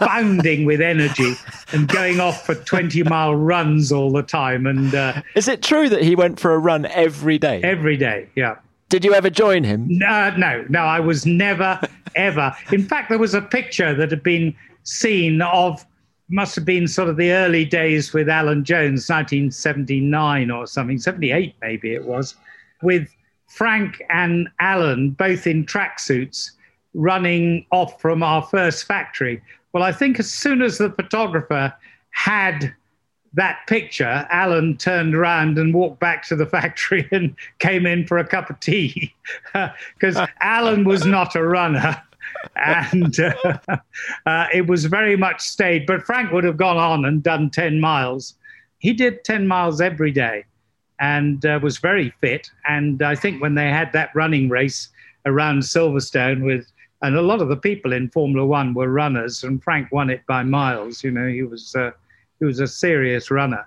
bounding 0.00 0.64
with 0.64 0.80
energy 0.80 1.34
and 1.72 1.86
going 1.86 2.20
off 2.20 2.46
for 2.46 2.54
20 2.54 3.02
mile 3.04 3.34
runs 3.34 3.92
all 3.92 4.10
the 4.10 4.22
time. 4.22 4.66
And 4.66 4.94
uh, 4.94 5.22
is 5.34 5.46
it 5.46 5.62
true 5.62 5.88
that 5.90 6.02
he 6.02 6.16
went 6.16 6.40
for 6.40 6.54
a 6.54 6.58
run 6.58 6.86
every 6.86 7.38
day? 7.38 7.60
Every 7.62 7.96
day, 7.96 8.28
yeah. 8.34 8.56
Did 8.88 9.04
you 9.04 9.14
ever 9.14 9.30
join 9.30 9.62
him? 9.62 9.86
No, 9.88 10.34
no, 10.36 10.64
no. 10.68 10.80
I 10.80 10.98
was 10.98 11.26
never, 11.26 11.80
ever. 12.16 12.52
In 12.72 12.82
fact, 12.82 13.08
there 13.08 13.18
was 13.18 13.34
a 13.34 13.42
picture 13.42 13.94
that 13.94 14.10
had 14.10 14.22
been 14.22 14.56
seen 14.82 15.40
of, 15.42 15.84
must 16.28 16.56
have 16.56 16.64
been 16.64 16.88
sort 16.88 17.08
of 17.08 17.16
the 17.16 17.30
early 17.32 17.64
days 17.64 18.12
with 18.12 18.28
Alan 18.28 18.64
Jones, 18.64 19.08
1979 19.08 20.50
or 20.50 20.66
something, 20.66 20.98
78 20.98 21.54
maybe 21.60 21.92
it 21.92 22.04
was, 22.04 22.34
with 22.82 23.08
Frank 23.50 24.00
and 24.10 24.48
Alan 24.60 25.10
both 25.10 25.44
in 25.44 25.66
tracksuits 25.66 26.52
running 26.94 27.66
off 27.72 28.00
from 28.00 28.22
our 28.22 28.42
first 28.42 28.84
factory. 28.84 29.42
Well, 29.72 29.82
I 29.82 29.90
think 29.90 30.20
as 30.20 30.30
soon 30.30 30.62
as 30.62 30.78
the 30.78 30.90
photographer 30.90 31.74
had 32.10 32.72
that 33.34 33.58
picture, 33.66 34.26
Alan 34.30 34.76
turned 34.76 35.16
around 35.16 35.58
and 35.58 35.74
walked 35.74 35.98
back 35.98 36.26
to 36.28 36.36
the 36.36 36.46
factory 36.56 37.08
and 37.10 37.34
came 37.58 37.86
in 37.86 38.06
for 38.06 38.18
a 38.18 38.26
cup 38.26 38.50
of 38.50 38.60
tea 38.60 39.12
because 39.94 40.16
Alan 40.40 40.84
was 40.84 41.04
not 41.04 41.34
a 41.34 41.42
runner. 41.42 42.00
and 42.54 43.18
uh, 43.18 43.56
uh, 44.26 44.46
it 44.54 44.68
was 44.68 44.84
very 44.84 45.16
much 45.16 45.40
stayed. 45.40 45.86
But 45.86 46.04
Frank 46.04 46.30
would 46.30 46.44
have 46.44 46.56
gone 46.56 46.76
on 46.76 47.04
and 47.04 47.20
done 47.20 47.50
10 47.50 47.80
miles. 47.80 48.34
He 48.78 48.92
did 48.92 49.24
10 49.24 49.48
miles 49.48 49.80
every 49.80 50.12
day 50.12 50.44
and 51.00 51.44
uh, 51.44 51.58
was 51.62 51.78
very 51.78 52.12
fit. 52.20 52.50
And 52.68 53.02
I 53.02 53.14
think 53.14 53.42
when 53.42 53.54
they 53.54 53.68
had 53.68 53.92
that 53.94 54.10
running 54.14 54.48
race 54.48 54.88
around 55.26 55.60
Silverstone 55.60 56.44
with 56.44 56.66
and 57.02 57.16
a 57.16 57.22
lot 57.22 57.40
of 57.40 57.48
the 57.48 57.56
people 57.56 57.92
in 57.92 58.10
Formula 58.10 58.46
One 58.46 58.74
were 58.74 58.92
runners, 58.92 59.42
and 59.42 59.62
Frank 59.62 59.90
won 59.90 60.10
it 60.10 60.26
by 60.26 60.42
miles. 60.42 61.02
You 61.02 61.10
know, 61.10 61.26
he 61.26 61.42
was 61.42 61.74
uh, 61.74 61.92
he 62.38 62.44
was 62.44 62.60
a 62.60 62.68
serious 62.68 63.30
runner. 63.30 63.66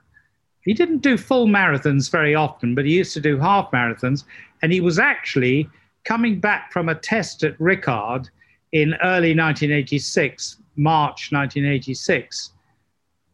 He 0.62 0.74
didn't 0.74 1.00
do 1.00 1.18
full 1.18 1.48
marathons 1.48 2.10
very 2.10 2.36
often, 2.36 2.76
but 2.76 2.86
he 2.86 2.96
used 2.96 3.14
to 3.14 3.20
do 3.20 3.38
half 3.40 3.72
marathons, 3.72 4.24
and 4.62 4.72
he 4.72 4.82
was 4.82 5.00
actually 5.00 5.70
coming 6.04 6.40
back 6.40 6.72
from 6.72 6.90
a 6.90 6.96
test 6.96 7.44
at 7.44 7.58
Ricard 7.58 8.30
in 8.72 8.94
early 9.04 9.36
1986, 9.36 10.58
March 10.76 11.32
1986, 11.32 12.52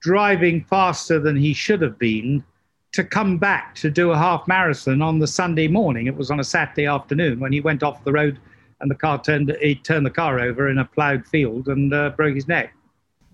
driving 0.02 0.64
faster 0.64 1.20
than 1.20 1.36
he 1.36 1.54
should 1.54 1.82
have 1.82 2.00
been 2.00 2.44
to 2.94 3.04
come 3.04 3.38
back 3.38 3.76
to 3.76 3.90
do 3.90 4.12
a 4.12 4.18
half 4.18 4.48
marathon 4.48 5.02
on 5.02 5.20
the 5.20 5.28
Sunday 5.28 5.68
morning. 5.68 6.08
It 6.08 6.16
was 6.16 6.32
on 6.32 6.40
a 6.40 6.44
Saturday 6.44 6.86
afternoon 6.86 7.40
when 7.40 7.52
he 7.52 7.62
went 7.62 7.84
off 7.84 8.04
the 8.04 8.12
road 8.12 8.40
and 8.82 8.90
the 8.90 8.96
car 8.96 9.22
turned 9.22 9.56
he 9.62 9.76
turned 9.76 10.06
the 10.06 10.12
car 10.12 10.40
over 10.40 10.70
in 10.70 10.78
a 10.78 10.86
ploughed 10.86 11.28
field 11.28 11.68
and 11.68 11.94
uh, 11.94 12.10
broke 12.12 12.36
his 12.36 12.48
neck. 12.48 12.74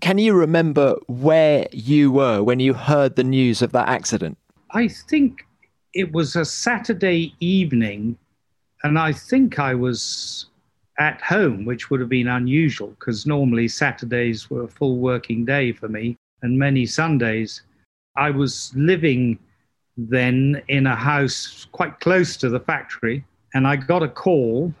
Can 0.00 0.18
you 0.18 0.34
remember 0.34 0.96
where 1.06 1.66
you 1.72 2.10
were 2.10 2.42
when 2.42 2.60
you 2.60 2.74
heard 2.74 3.16
the 3.16 3.24
news 3.24 3.62
of 3.62 3.72
that 3.72 3.88
accident? 3.88 4.36
I 4.72 4.88
think 4.88 5.46
it 5.94 6.12
was 6.12 6.36
a 6.36 6.44
Saturday 6.44 7.34
evening, 7.40 8.18
and 8.82 8.98
I 8.98 9.12
think 9.12 9.58
I 9.58 9.74
was 9.74 10.46
at 10.98 11.20
home, 11.22 11.64
which 11.64 11.90
would 11.90 12.00
have 12.00 12.08
been 12.08 12.28
unusual 12.28 12.88
because 12.88 13.26
normally 13.26 13.68
Saturdays 13.68 14.50
were 14.50 14.64
a 14.64 14.68
full 14.68 14.98
working 14.98 15.44
day 15.44 15.72
for 15.72 15.88
me, 15.88 16.16
and 16.42 16.58
many 16.58 16.84
Sundays. 16.84 17.62
I 18.16 18.30
was 18.30 18.72
living 18.74 19.38
then 19.96 20.62
in 20.68 20.86
a 20.86 20.96
house 20.96 21.66
quite 21.72 22.00
close 22.00 22.36
to 22.38 22.48
the 22.48 22.60
factory, 22.60 23.24
and 23.54 23.66
I 23.66 23.76
got 23.76 24.02
a 24.02 24.08
call 24.08 24.74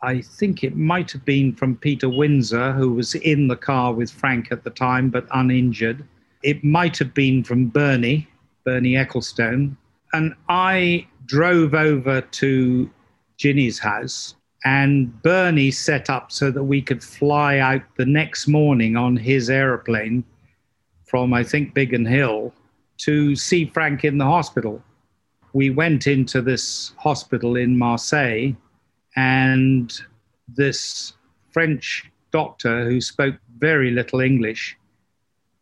I 0.00 0.20
think 0.20 0.62
it 0.62 0.76
might 0.76 1.10
have 1.10 1.24
been 1.24 1.54
from 1.54 1.76
Peter 1.76 2.08
Windsor, 2.08 2.72
who 2.72 2.92
was 2.92 3.14
in 3.16 3.48
the 3.48 3.56
car 3.56 3.92
with 3.92 4.10
Frank 4.10 4.52
at 4.52 4.62
the 4.62 4.70
time, 4.70 5.10
but 5.10 5.26
uninjured. 5.32 6.04
It 6.44 6.62
might 6.62 6.96
have 6.98 7.14
been 7.14 7.42
from 7.42 7.66
Bernie, 7.66 8.28
Bernie 8.64 8.94
Ecclestone. 8.94 9.76
And 10.12 10.34
I 10.48 11.06
drove 11.26 11.74
over 11.74 12.20
to 12.20 12.90
Ginny's 13.38 13.78
house, 13.78 14.36
and 14.64 15.20
Bernie 15.22 15.72
set 15.72 16.08
up 16.08 16.30
so 16.30 16.50
that 16.52 16.64
we 16.64 16.80
could 16.80 17.02
fly 17.02 17.58
out 17.58 17.82
the 17.96 18.06
next 18.06 18.46
morning 18.46 18.96
on 18.96 19.16
his 19.16 19.50
aeroplane 19.50 20.24
from, 21.06 21.34
I 21.34 21.42
think, 21.42 21.74
Biggin 21.74 22.06
Hill 22.06 22.52
to 22.98 23.36
see 23.36 23.66
Frank 23.66 24.04
in 24.04 24.18
the 24.18 24.24
hospital. 24.24 24.82
We 25.52 25.70
went 25.70 26.06
into 26.06 26.42
this 26.42 26.92
hospital 26.98 27.56
in 27.56 27.78
Marseille 27.78 28.52
and 29.16 29.92
this 30.48 31.14
French 31.50 32.10
doctor 32.30 32.84
who 32.84 33.00
spoke 33.00 33.36
very 33.58 33.90
little 33.90 34.20
English 34.20 34.76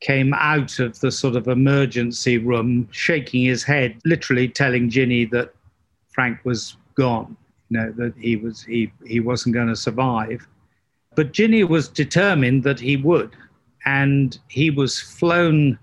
came 0.01 0.35
out 0.35 0.79
of 0.79 1.01
the 1.01 1.11
sort 1.11 1.37
of 1.37 1.49
emergency 1.49 2.39
room 2.39 2.89
shaking 2.91 3.45
his 3.45 3.63
head, 3.63 3.97
literally 4.05 4.49
telling 4.49 4.91
Ginny 4.91 5.25
that 5.27 5.55
Frank 6.09 6.45
was 6.45 6.77
gone, 6.95 7.37
you 7.71 7.79
know, 7.79 7.93
that 7.93 8.15
he 8.19 8.37
was 8.37 8.63
he 8.65 8.93
he 9.07 9.21
wasn't 9.21 9.55
going 9.55 9.69
to 9.69 9.77
survive. 9.77 10.47
But 11.15 11.33
Ginny 11.33 11.65
was 11.65 11.89
determined 11.89 12.63
that 12.65 12.79
he 12.79 12.97
would, 12.97 13.35
and 13.87 14.39
he 14.49 14.71
was 14.71 15.01
flown 15.01 15.79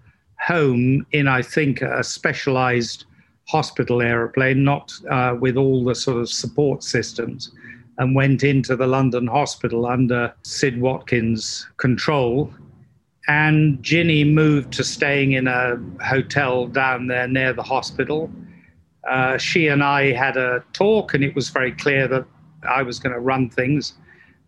home 0.45 1.05
in, 1.11 1.27
I 1.27 1.41
think, 1.41 1.81
a 1.81 2.03
specialized 2.03 3.05
hospital 3.47 4.01
aeroplane, 4.01 4.63
not 4.63 4.93
uh, 5.09 5.35
with 5.39 5.57
all 5.57 5.83
the 5.83 5.95
sort 5.95 6.17
of 6.17 6.29
support 6.29 6.83
systems 6.83 7.51
and 7.97 8.15
went 8.15 8.43
into 8.43 8.75
the 8.75 8.87
London 8.87 9.27
hospital 9.27 9.85
under 9.85 10.33
Sid 10.43 10.81
Watkins' 10.81 11.67
control. 11.77 12.53
And 13.27 13.81
Ginny 13.81 14.23
moved 14.23 14.73
to 14.73 14.83
staying 14.83 15.33
in 15.33 15.47
a 15.47 15.77
hotel 16.03 16.67
down 16.67 17.07
there 17.07 17.27
near 17.27 17.53
the 17.53 17.63
hospital. 17.63 18.29
Uh, 19.07 19.37
she 19.37 19.67
and 19.67 19.83
I 19.83 20.11
had 20.11 20.37
a 20.37 20.63
talk, 20.73 21.13
and 21.13 21.23
it 21.23 21.35
was 21.35 21.49
very 21.49 21.71
clear 21.71 22.07
that 22.07 22.25
I 22.67 22.81
was 22.81 22.99
going 22.99 23.13
to 23.13 23.19
run 23.19 23.49
things 23.49 23.93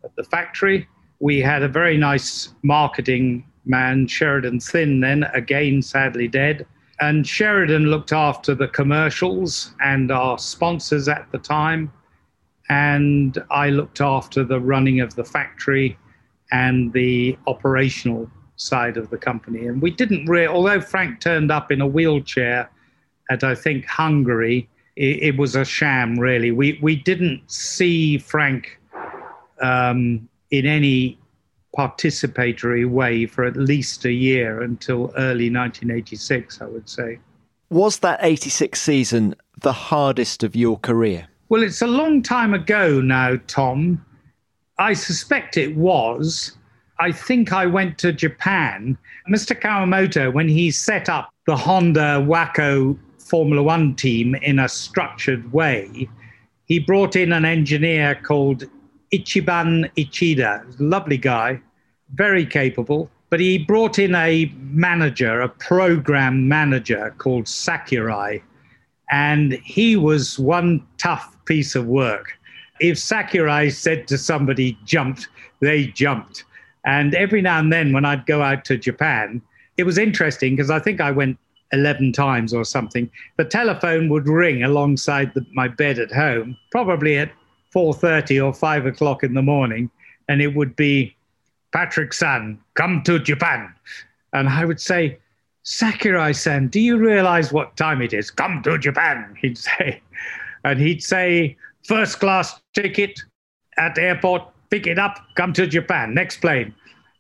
at 0.04 0.16
the 0.16 0.24
factory. 0.24 0.88
We 1.20 1.40
had 1.40 1.64
a 1.64 1.68
very 1.68 1.98
nice 1.98 2.54
marketing 2.64 3.46
man, 3.66 4.08
Sheridan 4.08 4.60
Thin, 4.60 5.00
then 5.00 5.24
again 5.34 5.82
sadly 5.82 6.28
dead. 6.28 6.66
And 7.02 7.28
Sheridan 7.28 7.88
looked 7.88 8.14
after 8.14 8.56
the 8.56 8.70
commercials 8.70 9.74
and 9.84 10.12
our 10.12 10.38
sponsors 10.38 11.08
at 11.08 11.28
the 11.32 11.38
time 11.38 11.92
and 12.70 13.38
I 13.52 13.70
looked 13.70 14.02
after 14.02 14.44
the 14.44 14.60
running 14.60 15.00
of 15.00 15.16
the 15.16 15.24
factory 15.24 15.98
and 16.52 16.92
the 16.94 17.38
operational 17.48 18.30
side 18.56 18.98
of 18.98 19.10
the 19.10 19.18
company. 19.18 19.68
And 19.68 19.82
we 19.82 19.92
didn't 19.92 20.26
really, 20.26 20.48
although 20.48 20.82
Frank 20.82 21.20
turned 21.20 21.52
up 21.52 21.72
in 21.72 21.82
a 21.82 21.88
wheelchair 21.88 22.70
at, 23.30 23.44
I 23.44 23.56
think, 23.56 23.86
Hungary, 23.86 24.70
it, 24.96 25.24
it 25.24 25.38
was 25.38 25.56
a 25.56 25.66
sham, 25.66 26.18
really. 26.18 26.52
We, 26.52 26.80
we 26.82 26.96
didn't 26.96 27.50
see 27.52 28.18
Frank 28.18 28.80
um, 29.62 30.28
in 30.52 30.66
any 30.66 31.20
participatory 31.78 32.90
way 32.90 33.26
for 33.26 33.44
at 33.44 33.58
least 33.58 34.06
a 34.06 34.12
year 34.12 34.62
until 34.62 35.12
early 35.18 35.50
1986, 35.50 36.62
I 36.62 36.66
would 36.66 36.90
say. 36.90 37.20
Was 37.70 38.00
that 38.00 38.20
86 38.22 38.80
season 38.80 39.36
the 39.62 39.74
hardest 39.74 40.44
of 40.44 40.56
your 40.56 40.78
career? 40.80 41.28
Well, 41.50 41.64
it's 41.64 41.82
a 41.82 41.88
long 41.88 42.22
time 42.22 42.54
ago 42.54 43.02
now, 43.02 43.38
Tom. 43.48 44.04
I 44.78 44.94
suspect 44.94 45.58
it 45.58 45.76
was. 45.76 46.58
I 47.00 47.12
think 47.12 47.52
I 47.52 47.66
went 47.66 47.98
to 48.00 48.14
Japan. 48.14 48.98
Mr. 49.30 49.60
Kawamoto, 49.60 50.34
when 50.34 50.48
he 50.48 50.72
set 50.72 51.10
up 51.10 51.30
the 51.46 51.56
Honda 51.56 52.24
Wako 52.26 52.98
Formula 53.20 53.62
One 53.62 53.96
team 53.96 54.36
in 54.36 54.60
a 54.60 54.70
structured 54.70 55.52
way, 55.52 56.10
he 56.66 56.80
brought 56.80 57.16
in 57.16 57.32
an 57.32 57.46
engineer 57.46 58.16
called 58.16 58.66
Ichiban 59.18 59.90
Ichida, 59.96 60.66
lovely 60.80 61.18
guy, 61.18 61.60
very 62.14 62.46
capable. 62.46 63.10
But 63.30 63.40
he 63.40 63.58
brought 63.58 64.00
in 64.00 64.16
a 64.16 64.52
manager, 64.60 65.42
a 65.42 65.50
program 65.50 66.48
manager 66.48 67.14
called 67.18 67.48
Sakurai, 67.48 68.42
and 69.12 69.54
he 69.64 69.96
was 69.96 70.40
one 70.40 70.86
tough 70.98 71.36
piece 71.46 71.76
of 71.76 71.86
work. 71.86 72.38
If 72.80 73.00
Sakurai 73.00 73.70
said 73.70 74.08
to 74.10 74.18
somebody, 74.18 74.78
jumped, 74.86 75.28
they 75.60 75.88
jumped. 75.88 76.44
And 76.86 77.16
every 77.16 77.42
now 77.42 77.60
and 77.60 77.74
then, 77.74 77.94
when 77.94 78.06
I'd 78.06 78.26
go 78.26 78.42
out 78.42 78.64
to 78.66 78.78
Japan, 78.78 79.42
it 79.78 79.84
was 79.84 79.98
interesting 79.98 80.56
because 80.56 80.70
I 80.70 80.80
think 80.80 81.02
I 81.02 81.12
went 81.12 81.38
11 81.72 82.14
times 82.14 82.54
or 82.54 82.64
something. 82.64 83.10
The 83.38 83.46
telephone 83.46 84.08
would 84.10 84.28
ring 84.28 84.64
alongside 84.64 85.34
the, 85.34 85.46
my 85.54 85.68
bed 85.68 86.00
at 86.00 86.12
home, 86.12 86.58
probably 86.72 87.18
at 87.18 87.32
4.30 87.76 88.46
or 88.46 88.54
5 88.54 88.86
o'clock 88.86 89.24
in 89.24 89.34
the 89.34 89.42
morning, 89.42 89.90
and 90.30 90.42
it 90.42 90.56
would 90.56 90.76
be, 90.76 91.16
Patrick 91.74 92.14
San, 92.14 92.58
come 92.76 93.04
to 93.04 93.20
Japan. 93.20 93.74
And 94.32 94.48
I 94.48 94.64
would 94.64 94.80
say, 94.80 95.20
Sakurai 95.64 96.32
san, 96.32 96.68
do 96.68 96.80
you 96.80 96.98
realize 96.98 97.52
what 97.52 97.76
time 97.76 98.02
it 98.02 98.14
is? 98.14 98.30
Come 98.30 98.62
to 98.64 98.78
Japan, 98.78 99.36
he'd 99.42 99.58
say. 99.58 100.02
And 100.64 100.80
he'd 100.80 101.04
say, 101.04 101.58
first 101.84 102.20
class 102.20 102.60
ticket 102.74 103.20
at 103.78 103.98
airport, 103.98 104.44
pick 104.70 104.88
it 104.88 105.00
up, 105.00 105.18
come 105.36 105.54
to 105.54 105.68
Japan, 105.68 106.14
next 106.14 106.38
plane. 106.38 106.74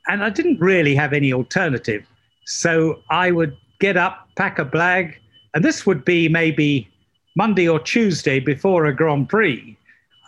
And 0.07 0.23
I 0.23 0.29
didn't 0.29 0.59
really 0.59 0.95
have 0.95 1.11
any 1.11 1.33
alternative. 1.33 2.05
So 2.45 3.01
I 3.09 3.31
would 3.31 3.57
get 3.79 3.97
up, 3.97 4.29
pack 4.35 4.59
a 4.59 4.65
bag, 4.65 5.19
and 5.53 5.65
this 5.65 5.85
would 5.85 6.05
be 6.05 6.29
maybe 6.29 6.87
Monday 7.35 7.67
or 7.67 7.79
Tuesday 7.79 8.39
before 8.39 8.85
a 8.85 8.95
Grand 8.95 9.27
Prix. 9.27 9.74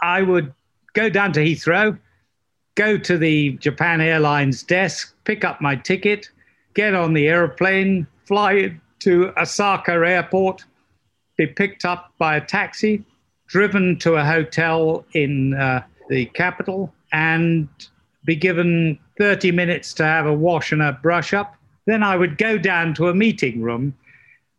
I 0.02 0.22
would 0.22 0.54
go 0.94 1.10
down 1.10 1.34
to 1.34 1.40
Heathrow, 1.40 1.98
go 2.76 2.98
to 2.98 3.18
the 3.18 3.52
Japan 3.54 4.02
Airlines 4.02 4.64
desk, 4.64 5.16
pick 5.24 5.44
up 5.44 5.62
my 5.62 5.76
ticket, 5.76 6.30
get 6.74 6.94
on 6.94 7.14
the 7.14 7.28
airplane, 7.28 8.08
fly 8.26 8.80
to 9.00 9.34
Osaka 9.38 9.92
Airport, 9.92 10.66
be 11.38 11.48
picked 11.48 11.86
up 11.86 12.14
by 12.18 12.36
a 12.36 12.42
taxi, 12.42 13.04
driven 13.48 13.98
to 14.00 14.16
a 14.16 14.26
hotel 14.26 15.06
in 15.14 15.54
uh, 15.54 15.84
the 16.10 16.26
capital, 16.26 16.94
and 17.12 17.68
be 18.26 18.36
given 18.36 19.00
30 19.18 19.52
minutes 19.52 19.94
to 19.96 20.04
have 20.04 20.26
a 20.26 20.34
wash 20.34 20.72
and 20.72 20.82
a 20.82 20.94
brush 20.94 21.34
up. 21.34 21.56
Then 21.86 22.04
I 22.04 22.18
would 22.18 22.38
go 22.38 22.58
down 22.58 22.94
to 22.96 23.08
a 23.08 23.14
meeting 23.14 23.62
room, 23.62 23.96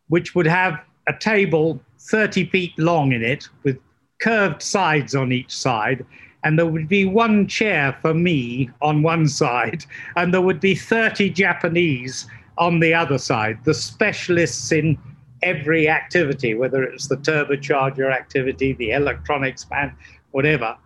which 0.07 0.33
would 0.35 0.47
have 0.47 0.79
a 1.07 1.13
table 1.13 1.79
30 1.99 2.45
feet 2.49 2.77
long 2.77 3.11
in 3.11 3.23
it 3.23 3.47
with 3.63 3.77
curved 4.19 4.61
sides 4.61 5.15
on 5.15 5.31
each 5.31 5.55
side. 5.55 6.05
And 6.43 6.57
there 6.57 6.65
would 6.65 6.87
be 6.87 7.05
one 7.05 7.47
chair 7.47 7.97
for 8.01 8.13
me 8.13 8.69
on 8.81 9.03
one 9.03 9.27
side, 9.27 9.85
and 10.15 10.33
there 10.33 10.41
would 10.41 10.61
be 10.61 10.73
30 10.73 11.29
Japanese 11.31 12.27
on 12.57 12.79
the 12.79 12.93
other 12.93 13.17
side, 13.17 13.59
the 13.65 13.73
specialists 13.73 14.71
in 14.71 14.97
every 15.43 15.89
activity, 15.89 16.53
whether 16.53 16.83
it's 16.83 17.07
the 17.07 17.17
turbocharger 17.17 18.11
activity, 18.11 18.73
the 18.73 18.91
electronics 18.91 19.69
man, 19.69 19.93
whatever. 20.31 20.77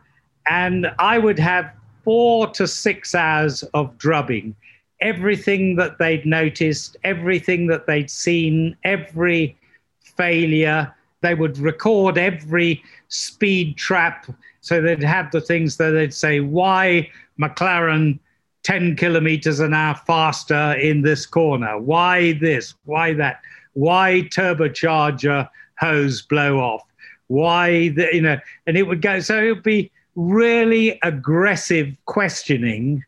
And 0.47 0.87
I 0.97 1.19
would 1.19 1.39
have 1.39 1.71
four 2.03 2.47
to 2.51 2.67
six 2.67 3.13
hours 3.13 3.63
of 3.73 3.97
drubbing 3.97 4.55
everything 5.03 5.75
that 5.75 5.97
they'd 5.99 6.25
noticed, 6.25 6.95
everything 7.03 7.67
that 7.67 7.85
they'd 7.85 8.09
seen, 8.09 8.75
every 8.83 9.55
failure. 10.01 10.95
They 11.23 11.33
would 11.33 11.57
record 11.57 12.19
every 12.19 12.83
speed 13.07 13.77
trap. 13.77 14.27
So 14.61 14.79
they'd 14.79 15.01
have 15.01 15.31
the 15.31 15.41
things 15.41 15.77
that 15.77 15.89
they'd 15.89 16.13
say, 16.13 16.39
why 16.39 17.09
McLaren 17.41 18.19
10 18.61 18.95
kilometers 18.95 19.59
an 19.59 19.73
hour 19.73 19.95
faster 19.95 20.73
in 20.73 21.01
this 21.01 21.25
corner? 21.25 21.79
Why 21.79 22.33
this? 22.33 22.75
Why 22.85 23.13
that? 23.13 23.41
Why 23.73 24.29
turbocharger 24.31 25.49
hose 25.79 26.21
blow 26.21 26.59
off? 26.59 26.83
Why 27.27 27.89
the, 27.89 28.09
you 28.13 28.21
know, 28.21 28.37
and 28.67 28.77
it 28.77 28.83
would 28.83 29.01
go, 29.01 29.19
so 29.19 29.43
it 29.43 29.49
would 29.49 29.63
be 29.63 29.91
really 30.15 30.99
aggressive 31.01 31.91
questioning 32.05 33.03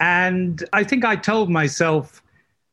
and 0.00 0.62
I 0.72 0.84
think 0.84 1.04
I 1.04 1.16
told 1.16 1.50
myself 1.50 2.22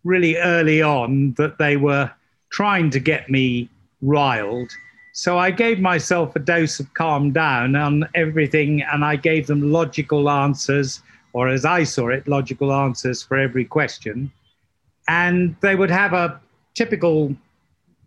really 0.03 0.37
early 0.37 0.81
on 0.81 1.33
that 1.33 1.57
they 1.57 1.77
were 1.77 2.11
trying 2.49 2.89
to 2.91 2.99
get 2.99 3.29
me 3.29 3.69
riled. 4.01 4.71
So 5.18 5.39
I 5.39 5.49
gave 5.49 5.80
myself 5.80 6.36
a 6.36 6.39
dose 6.39 6.78
of 6.82 6.93
calm 6.93 7.32
down 7.32 7.78
on 7.78 8.03
everything 8.16 8.82
and 8.82 9.05
I 9.05 9.16
gave 9.16 9.47
them 9.47 9.72
logical 9.72 10.30
answers, 10.30 11.01
or 11.32 11.47
as 11.47 11.63
I 11.63 11.86
saw 11.86 12.09
it, 12.09 12.28
logical 12.28 12.74
answers 12.74 13.24
for 13.24 13.38
every 13.38 13.63
question. 13.63 14.30
And 15.07 15.55
they 15.61 15.76
would 15.76 15.89
have 15.89 16.11
a 16.11 16.41
typical 16.74 17.34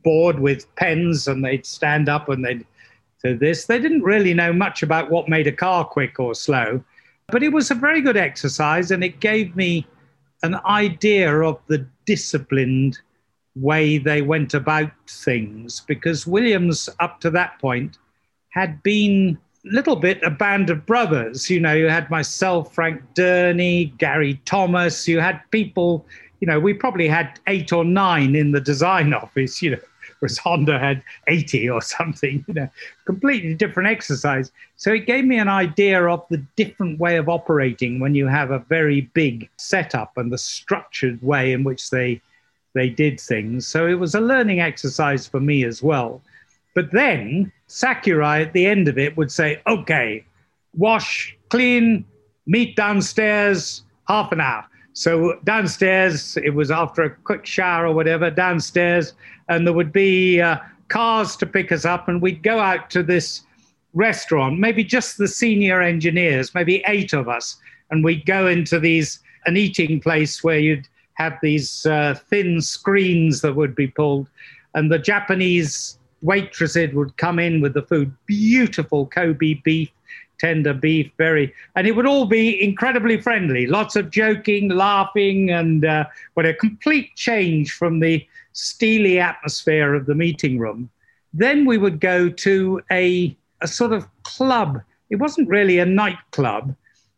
board 0.04 0.38
with 0.38 0.72
pens 0.76 1.26
and 1.26 1.42
they'd 1.42 1.64
stand 1.64 2.10
up 2.10 2.28
and 2.28 2.44
they'd 2.44 2.66
do 3.24 3.38
this. 3.38 3.64
They 3.64 3.80
didn't 3.80 4.02
really 4.02 4.34
know 4.34 4.52
much 4.52 4.82
about 4.82 5.10
what 5.10 5.30
made 5.30 5.46
a 5.46 5.52
car 5.52 5.86
quick 5.86 6.20
or 6.20 6.34
slow. 6.34 6.84
But 7.28 7.42
it 7.42 7.54
was 7.54 7.70
a 7.70 7.74
very 7.74 8.02
good 8.02 8.18
exercise 8.18 8.90
and 8.90 9.02
it 9.02 9.20
gave 9.20 9.56
me 9.56 9.86
an 10.42 10.56
idea 10.66 11.40
of 11.40 11.58
the 11.68 11.86
disciplined 12.04 12.98
way 13.56 13.98
they 13.98 14.22
went 14.22 14.54
about 14.54 14.90
things 15.08 15.82
because 15.86 16.26
Williams, 16.26 16.88
up 17.00 17.20
to 17.20 17.30
that 17.30 17.58
point, 17.58 17.98
had 18.50 18.82
been 18.82 19.38
a 19.66 19.68
little 19.72 19.96
bit 19.96 20.22
a 20.22 20.30
band 20.30 20.70
of 20.70 20.86
brothers. 20.86 21.50
You 21.50 21.60
know, 21.60 21.74
you 21.74 21.88
had 21.88 22.10
myself, 22.10 22.74
Frank 22.74 23.02
Dernie, 23.14 23.96
Gary 23.98 24.40
Thomas, 24.44 25.08
you 25.08 25.20
had 25.20 25.40
people, 25.50 26.06
you 26.40 26.46
know, 26.46 26.60
we 26.60 26.72
probably 26.72 27.08
had 27.08 27.38
eight 27.46 27.72
or 27.72 27.84
nine 27.84 28.34
in 28.36 28.52
the 28.52 28.60
design 28.60 29.12
office, 29.22 29.60
you 29.62 29.72
know 29.72 29.78
whereas 30.18 30.38
Honda 30.38 30.78
had 30.78 31.02
80 31.26 31.70
or 31.70 31.82
something, 31.82 32.44
you 32.46 32.54
know, 32.54 32.68
completely 33.04 33.54
different 33.54 33.88
exercise. 33.88 34.50
So 34.76 34.92
it 34.92 35.06
gave 35.06 35.24
me 35.24 35.38
an 35.38 35.48
idea 35.48 36.04
of 36.06 36.24
the 36.30 36.38
different 36.56 36.98
way 36.98 37.16
of 37.16 37.28
operating 37.28 38.00
when 38.00 38.14
you 38.14 38.26
have 38.26 38.50
a 38.50 38.60
very 38.60 39.02
big 39.14 39.48
setup 39.56 40.16
and 40.16 40.32
the 40.32 40.38
structured 40.38 41.22
way 41.22 41.52
in 41.52 41.64
which 41.64 41.90
they 41.90 42.20
they 42.78 42.88
did 42.88 43.20
things. 43.20 43.66
So 43.66 43.86
it 43.86 43.94
was 43.94 44.14
a 44.14 44.20
learning 44.20 44.60
exercise 44.60 45.26
for 45.26 45.40
me 45.40 45.64
as 45.64 45.82
well. 45.82 46.22
But 46.74 46.92
then 46.92 47.52
Sakurai 47.66 48.42
at 48.42 48.52
the 48.52 48.66
end 48.66 48.88
of 48.88 48.98
it 48.98 49.16
would 49.16 49.32
say, 49.32 49.60
okay, 49.66 50.24
wash, 50.76 51.36
clean, 51.50 52.04
meet 52.46 52.76
downstairs, 52.76 53.82
half 54.06 54.32
an 54.32 54.40
hour. 54.40 54.64
So 54.92 55.38
downstairs, 55.44 56.36
it 56.38 56.54
was 56.54 56.70
after 56.70 57.02
a 57.02 57.10
quick 57.10 57.46
shower 57.46 57.86
or 57.86 57.94
whatever, 57.94 58.30
downstairs, 58.30 59.14
and 59.48 59.66
there 59.66 59.74
would 59.74 59.92
be 59.92 60.40
uh, 60.40 60.58
cars 60.88 61.36
to 61.36 61.46
pick 61.46 61.70
us 61.70 61.84
up, 61.84 62.08
and 62.08 62.20
we'd 62.20 62.42
go 62.42 62.58
out 62.58 62.90
to 62.90 63.02
this 63.02 63.42
restaurant, 63.94 64.58
maybe 64.58 64.82
just 64.82 65.18
the 65.18 65.28
senior 65.28 65.80
engineers, 65.82 66.54
maybe 66.54 66.82
eight 66.86 67.12
of 67.12 67.28
us, 67.28 67.58
and 67.90 68.04
we'd 68.04 68.26
go 68.26 68.46
into 68.46 68.80
these 68.80 69.20
an 69.46 69.56
eating 69.56 70.00
place 70.00 70.42
where 70.42 70.58
you'd 70.58 70.88
have 71.18 71.38
these 71.42 71.84
uh, 71.86 72.14
thin 72.30 72.60
screens 72.60 73.40
that 73.42 73.54
would 73.54 73.74
be 73.74 73.88
pulled, 73.88 74.28
and 74.74 74.90
the 74.90 74.98
Japanese 74.98 75.98
waitresses 76.22 76.94
would 76.94 77.16
come 77.16 77.38
in 77.38 77.60
with 77.60 77.74
the 77.74 77.82
food, 77.82 78.12
beautiful 78.26 79.06
Kobe 79.06 79.54
beef 79.54 79.90
tender 80.38 80.72
beef, 80.72 81.10
very, 81.18 81.52
and 81.74 81.86
it 81.86 81.96
would 81.96 82.06
all 82.06 82.26
be 82.26 82.62
incredibly 82.62 83.20
friendly. 83.20 83.66
Lots 83.66 83.96
of 83.96 84.10
joking, 84.10 84.68
laughing, 84.68 85.50
and 85.50 85.84
uh, 85.84 86.04
but 86.34 86.46
a 86.46 86.54
complete 86.54 87.14
change 87.16 87.72
from 87.72 88.00
the 88.00 88.24
steely 88.52 89.18
atmosphere 89.18 89.94
of 89.94 90.06
the 90.06 90.14
meeting 90.14 90.58
room. 90.58 90.90
Then 91.34 91.66
we 91.66 91.76
would 91.76 92.00
go 92.00 92.28
to 92.28 92.80
a 92.90 93.36
a 93.60 93.68
sort 93.68 93.92
of 93.92 94.06
club. 94.22 94.80
It 95.10 95.16
wasn't 95.16 95.48
really 95.48 95.78
a 95.78 95.86
nightclub. 95.86 96.74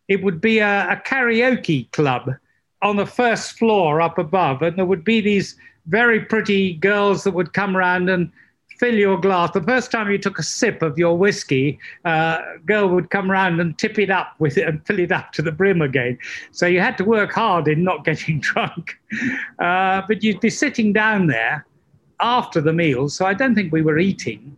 It 0.08 0.22
would 0.24 0.40
be 0.40 0.58
a, 0.58 0.88
a 0.90 0.96
karaoke 0.96 1.90
club 1.92 2.34
on 2.82 2.96
the 2.96 3.06
first 3.06 3.58
floor 3.58 4.00
up 4.00 4.18
above, 4.18 4.62
and 4.62 4.76
there 4.76 4.86
would 4.86 5.04
be 5.04 5.20
these 5.20 5.56
very 5.86 6.20
pretty 6.20 6.74
girls 6.74 7.24
that 7.24 7.32
would 7.32 7.52
come 7.52 7.76
around 7.76 8.08
and 8.08 8.30
fill 8.78 8.94
your 8.94 9.20
glass. 9.20 9.50
The 9.52 9.62
first 9.62 9.90
time 9.90 10.10
you 10.10 10.16
took 10.16 10.38
a 10.38 10.42
sip 10.42 10.80
of 10.80 10.98
your 10.98 11.16
whiskey, 11.16 11.78
uh, 12.06 12.38
girl 12.64 12.88
would 12.88 13.10
come 13.10 13.30
around 13.30 13.60
and 13.60 13.78
tip 13.78 13.98
it 13.98 14.08
up 14.08 14.34
with 14.38 14.56
it 14.56 14.66
and 14.66 14.84
fill 14.86 14.98
it 14.98 15.12
up 15.12 15.32
to 15.32 15.42
the 15.42 15.52
brim 15.52 15.82
again. 15.82 16.18
So 16.50 16.66
you 16.66 16.80
had 16.80 16.96
to 16.98 17.04
work 17.04 17.32
hard 17.32 17.68
in 17.68 17.84
not 17.84 18.04
getting 18.06 18.40
drunk. 18.40 18.98
Uh, 19.58 20.02
but 20.08 20.22
you'd 20.22 20.40
be 20.40 20.48
sitting 20.48 20.94
down 20.94 21.26
there 21.26 21.66
after 22.20 22.62
the 22.62 22.72
meal. 22.72 23.10
So 23.10 23.26
I 23.26 23.34
don't 23.34 23.54
think 23.54 23.70
we 23.70 23.82
were 23.82 23.98
eating 23.98 24.56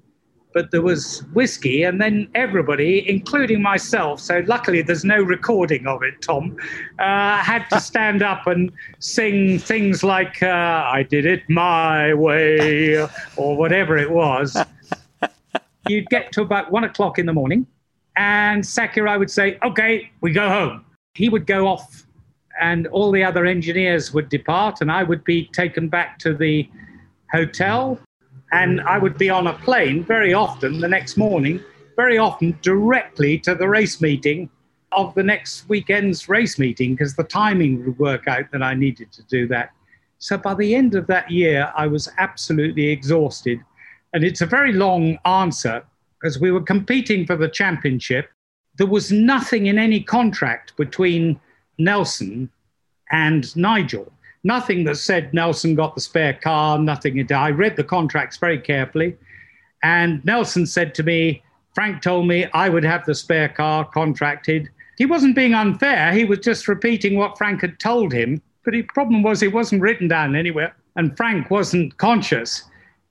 but 0.55 0.71
there 0.71 0.83
was 0.83 1.21
whiskey, 1.33 1.83
and 1.85 2.01
then 2.01 2.29
everybody, 2.35 3.09
including 3.09 3.63
myself, 3.63 4.21
so 4.21 4.43
luckily 4.47 4.83
there's 4.83 5.05
no 5.05 5.23
recording 5.23 5.87
of 5.87 6.03
it, 6.03 6.21
Tom, 6.21 6.57
uh, 6.99 7.39
had 7.39 7.65
to 7.71 7.81
stand 7.81 8.23
up 8.23 8.47
and 8.47 8.73
sing 8.99 9.59
things 9.59 10.03
like 10.03 10.43
uh, 10.43 10.47
I 10.47 11.05
did 11.09 11.27
it 11.27 11.43
my 11.49 12.15
way, 12.15 13.01
or 13.37 13.57
whatever 13.57 13.97
it 13.97 14.11
was. 14.11 14.57
You'd 15.89 16.07
get 16.07 16.33
to 16.33 16.43
about 16.43 16.71
one 16.71 16.85
o'clock 16.85 17.19
in 17.19 17.27
the 17.27 17.33
morning, 17.33 17.67
and 18.17 18.65
Sakurai 18.65 19.17
would 19.17 19.31
say, 19.31 19.59
Okay, 19.65 20.11
we 20.21 20.33
go 20.33 20.49
home. 20.49 20.85
He 21.15 21.29
would 21.29 21.47
go 21.47 21.67
off, 21.67 22.07
and 22.61 22.87
all 22.89 23.11
the 23.11 23.25
other 23.25 23.47
engineers 23.47 24.13
would 24.13 24.29
depart, 24.29 24.81
and 24.81 24.93
I 24.93 25.03
would 25.03 25.25
be 25.25 25.47
taken 25.53 25.89
back 25.89 26.19
to 26.21 26.35
the 26.35 26.69
hotel 27.33 27.99
and 28.53 28.83
I 28.83 28.99
would 28.99 29.17
be 29.17 29.31
on 29.31 29.47
a 29.47 29.55
plane 29.55 30.05
very 30.05 30.35
often 30.35 30.81
the 30.81 30.89
next 30.89 31.17
morning, 31.17 31.61
very 31.97 32.19
often 32.19 32.59
directly 32.63 33.39
to 33.41 33.55
the 33.55 33.69
race 33.69 34.01
meeting 34.01 34.51
of 34.93 35.15
the 35.15 35.23
next 35.23 35.69
weekend's 35.71 36.29
race 36.29 36.59
meeting 36.59 36.95
because 36.95 37.17
the 37.17 37.25
timing 37.25 37.85
would 37.85 37.99
work 37.99 38.29
out 38.29 38.45
that 38.53 38.63
I 38.63 38.75
needed 38.75 39.11
to 39.13 39.23
do 39.25 39.49
that. 39.49 39.71
So 40.19 40.37
by 40.37 40.55
the 40.55 40.75
end 40.75 40.95
of 40.95 41.07
that 41.07 41.31
year, 41.31 41.73
I 41.75 41.87
was 41.87 42.11
absolutely 42.19 42.89
exhausted. 42.89 43.59
And 44.13 44.23
it's 44.23 44.43
a 44.43 44.47
very 44.47 44.75
long 44.75 45.19
answer 45.25 45.83
because 46.21 46.39
we 46.39 46.53
were 46.53 46.63
competing 46.63 47.27
for 47.27 47.37
the 47.37 47.49
championship. 47.49 48.29
There 48.77 48.87
was 48.87 49.11
nothing 49.11 49.67
in 49.67 49.79
any 49.79 50.03
contract 50.03 50.77
between 50.77 51.41
Nelson 51.79 52.51
and 53.11 53.55
Nigel 53.57 54.13
nothing 54.45 54.85
that 54.85 54.97
said 54.97 55.33
Nelson 55.33 55.75
got 55.75 55.95
the 55.95 56.01
spare 56.01 56.35
car, 56.35 56.79
nothing. 56.79 57.31
I 57.33 57.51
read 57.51 57.77
the 57.77 57.85
contracts 57.85 58.37
very 58.37 58.59
carefully. 58.59 59.17
And 59.83 60.25
Nelson 60.25 60.67
said 60.67 60.95
to 60.97 61.03
me, 61.03 61.43
Frank 61.75 62.03
told 62.03 62.27
me 62.27 62.47
I 62.53 62.69
would 62.69 62.85
have 62.85 63.05
the 63.05 63.15
spare 63.15 63.49
car 63.49 63.85
contracted. 63.85 64.69
He 64.99 65.07
wasn't 65.07 65.35
being 65.35 65.55
unfair. 65.55 66.13
He 66.13 66.25
was 66.25 66.41
just 66.41 66.69
repeating 66.69 67.17
what 67.17 67.39
Frank 67.39 67.63
had 67.63 67.81
told 67.81 68.13
him. 68.13 68.43
But 68.65 68.73
the 68.73 68.83
problem 68.83 69.23
was 69.23 69.43
it 69.43 69.53
wasn't 69.53 69.83
written 69.83 70.09
down 70.09 70.37
anywhere. 70.37 70.75
And 70.97 71.17
Frank 71.17 71.51
wasn't 71.51 71.97
conscious 71.97 72.63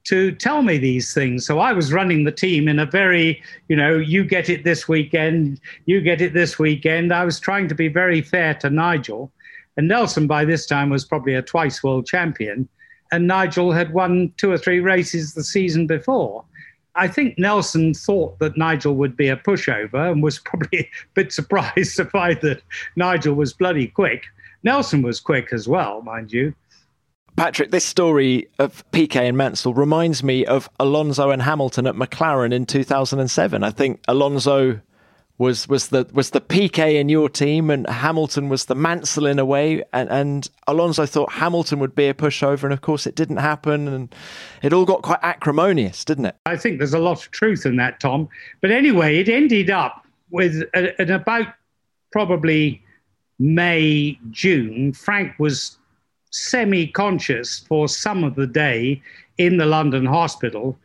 to 0.03 0.31
tell 0.33 0.61
me 0.61 0.77
these 0.77 1.13
things. 1.13 1.45
So 1.45 1.59
I 1.59 1.73
was 1.73 1.93
running 1.93 2.23
the 2.23 2.31
team 2.31 2.67
in 2.67 2.79
a 2.79 2.85
very, 2.85 3.41
you 3.67 3.75
know, 3.75 3.97
you 3.97 4.23
get 4.23 4.49
it 4.49 4.63
this 4.63 4.87
weekend, 4.87 5.59
you 5.85 6.01
get 6.01 6.21
it 6.21 6.33
this 6.33 6.57
weekend. 6.57 7.13
I 7.13 7.25
was 7.25 7.39
trying 7.39 7.67
to 7.67 7.75
be 7.75 7.87
very 7.87 8.21
fair 8.21 8.53
to 8.55 8.69
Nigel. 8.69 9.31
And 9.77 9.87
Nelson, 9.87 10.27
by 10.27 10.45
this 10.45 10.65
time, 10.65 10.89
was 10.89 11.05
probably 11.05 11.35
a 11.35 11.41
twice 11.41 11.83
world 11.83 12.05
champion. 12.05 12.67
And 13.11 13.27
Nigel 13.27 13.71
had 13.71 13.93
won 13.93 14.33
two 14.37 14.51
or 14.51 14.57
three 14.57 14.79
races 14.79 15.33
the 15.33 15.43
season 15.43 15.87
before. 15.87 16.45
I 16.95 17.07
think 17.07 17.39
Nelson 17.39 17.93
thought 17.93 18.39
that 18.39 18.57
Nigel 18.57 18.95
would 18.95 19.15
be 19.15 19.29
a 19.29 19.37
pushover 19.37 20.11
and 20.11 20.21
was 20.21 20.39
probably 20.45 20.79
a 20.79 20.89
bit 21.13 21.31
surprised 21.31 21.95
to 21.97 22.05
find 22.05 22.39
that 22.41 22.61
Nigel 22.95 23.35
was 23.35 23.53
bloody 23.53 23.87
quick. 23.87 24.25
Nelson 24.63 25.01
was 25.01 25.19
quick 25.19 25.53
as 25.53 25.67
well, 25.67 26.01
mind 26.01 26.31
you. 26.31 26.53
Patrick, 27.37 27.71
this 27.71 27.85
story 27.85 28.49
of 28.59 28.83
Piquet 28.91 29.29
and 29.29 29.37
Mansell 29.37 29.73
reminds 29.73 30.21
me 30.21 30.45
of 30.45 30.69
Alonso 30.79 31.29
and 31.31 31.41
Hamilton 31.41 31.87
at 31.87 31.95
McLaren 31.95 32.53
in 32.53 32.65
2007. 32.65 33.63
I 33.63 33.71
think 33.71 34.01
Alonso 34.07 34.81
was 35.37 35.67
was 35.67 35.87
the 35.87 36.07
was 36.13 36.31
the 36.31 36.41
Piquet 36.41 36.97
in 36.97 37.09
your 37.09 37.29
team, 37.29 37.69
and 37.69 37.87
Hamilton 37.87 38.49
was 38.49 38.65
the 38.65 38.75
Mansell 38.75 39.25
in 39.25 39.39
a 39.39 39.45
way, 39.45 39.83
and, 39.93 40.09
and 40.09 40.49
Alonso 40.67 41.05
thought 41.05 41.31
Hamilton 41.31 41.79
would 41.79 41.95
be 41.95 42.07
a 42.07 42.13
pushover, 42.13 42.63
and 42.63 42.73
of 42.73 42.81
course 42.81 43.07
it 43.07 43.15
didn't 43.15 43.37
happen, 43.37 43.87
and 43.87 44.13
it 44.61 44.73
all 44.73 44.85
got 44.85 45.01
quite 45.01 45.19
acrimonious, 45.23 46.05
didn't 46.05 46.25
it? 46.25 46.35
I 46.45 46.57
think 46.57 46.77
there's 46.77 46.93
a 46.93 46.99
lot 46.99 47.25
of 47.25 47.31
truth 47.31 47.65
in 47.65 47.75
that, 47.77 47.99
Tom. 47.99 48.29
But 48.61 48.71
anyway, 48.71 49.17
it 49.17 49.29
ended 49.29 49.69
up 49.69 50.05
with 50.29 50.63
at 50.73 51.09
about 51.09 51.47
probably 52.11 52.81
May 53.39 54.19
June. 54.29 54.93
Frank 54.93 55.33
was 55.39 55.77
semi-conscious 56.29 57.59
for 57.67 57.87
some 57.87 58.23
of 58.23 58.35
the 58.35 58.47
day 58.47 59.01
in 59.37 59.57
the 59.57 59.65
London 59.65 60.05
hospital 60.05 60.77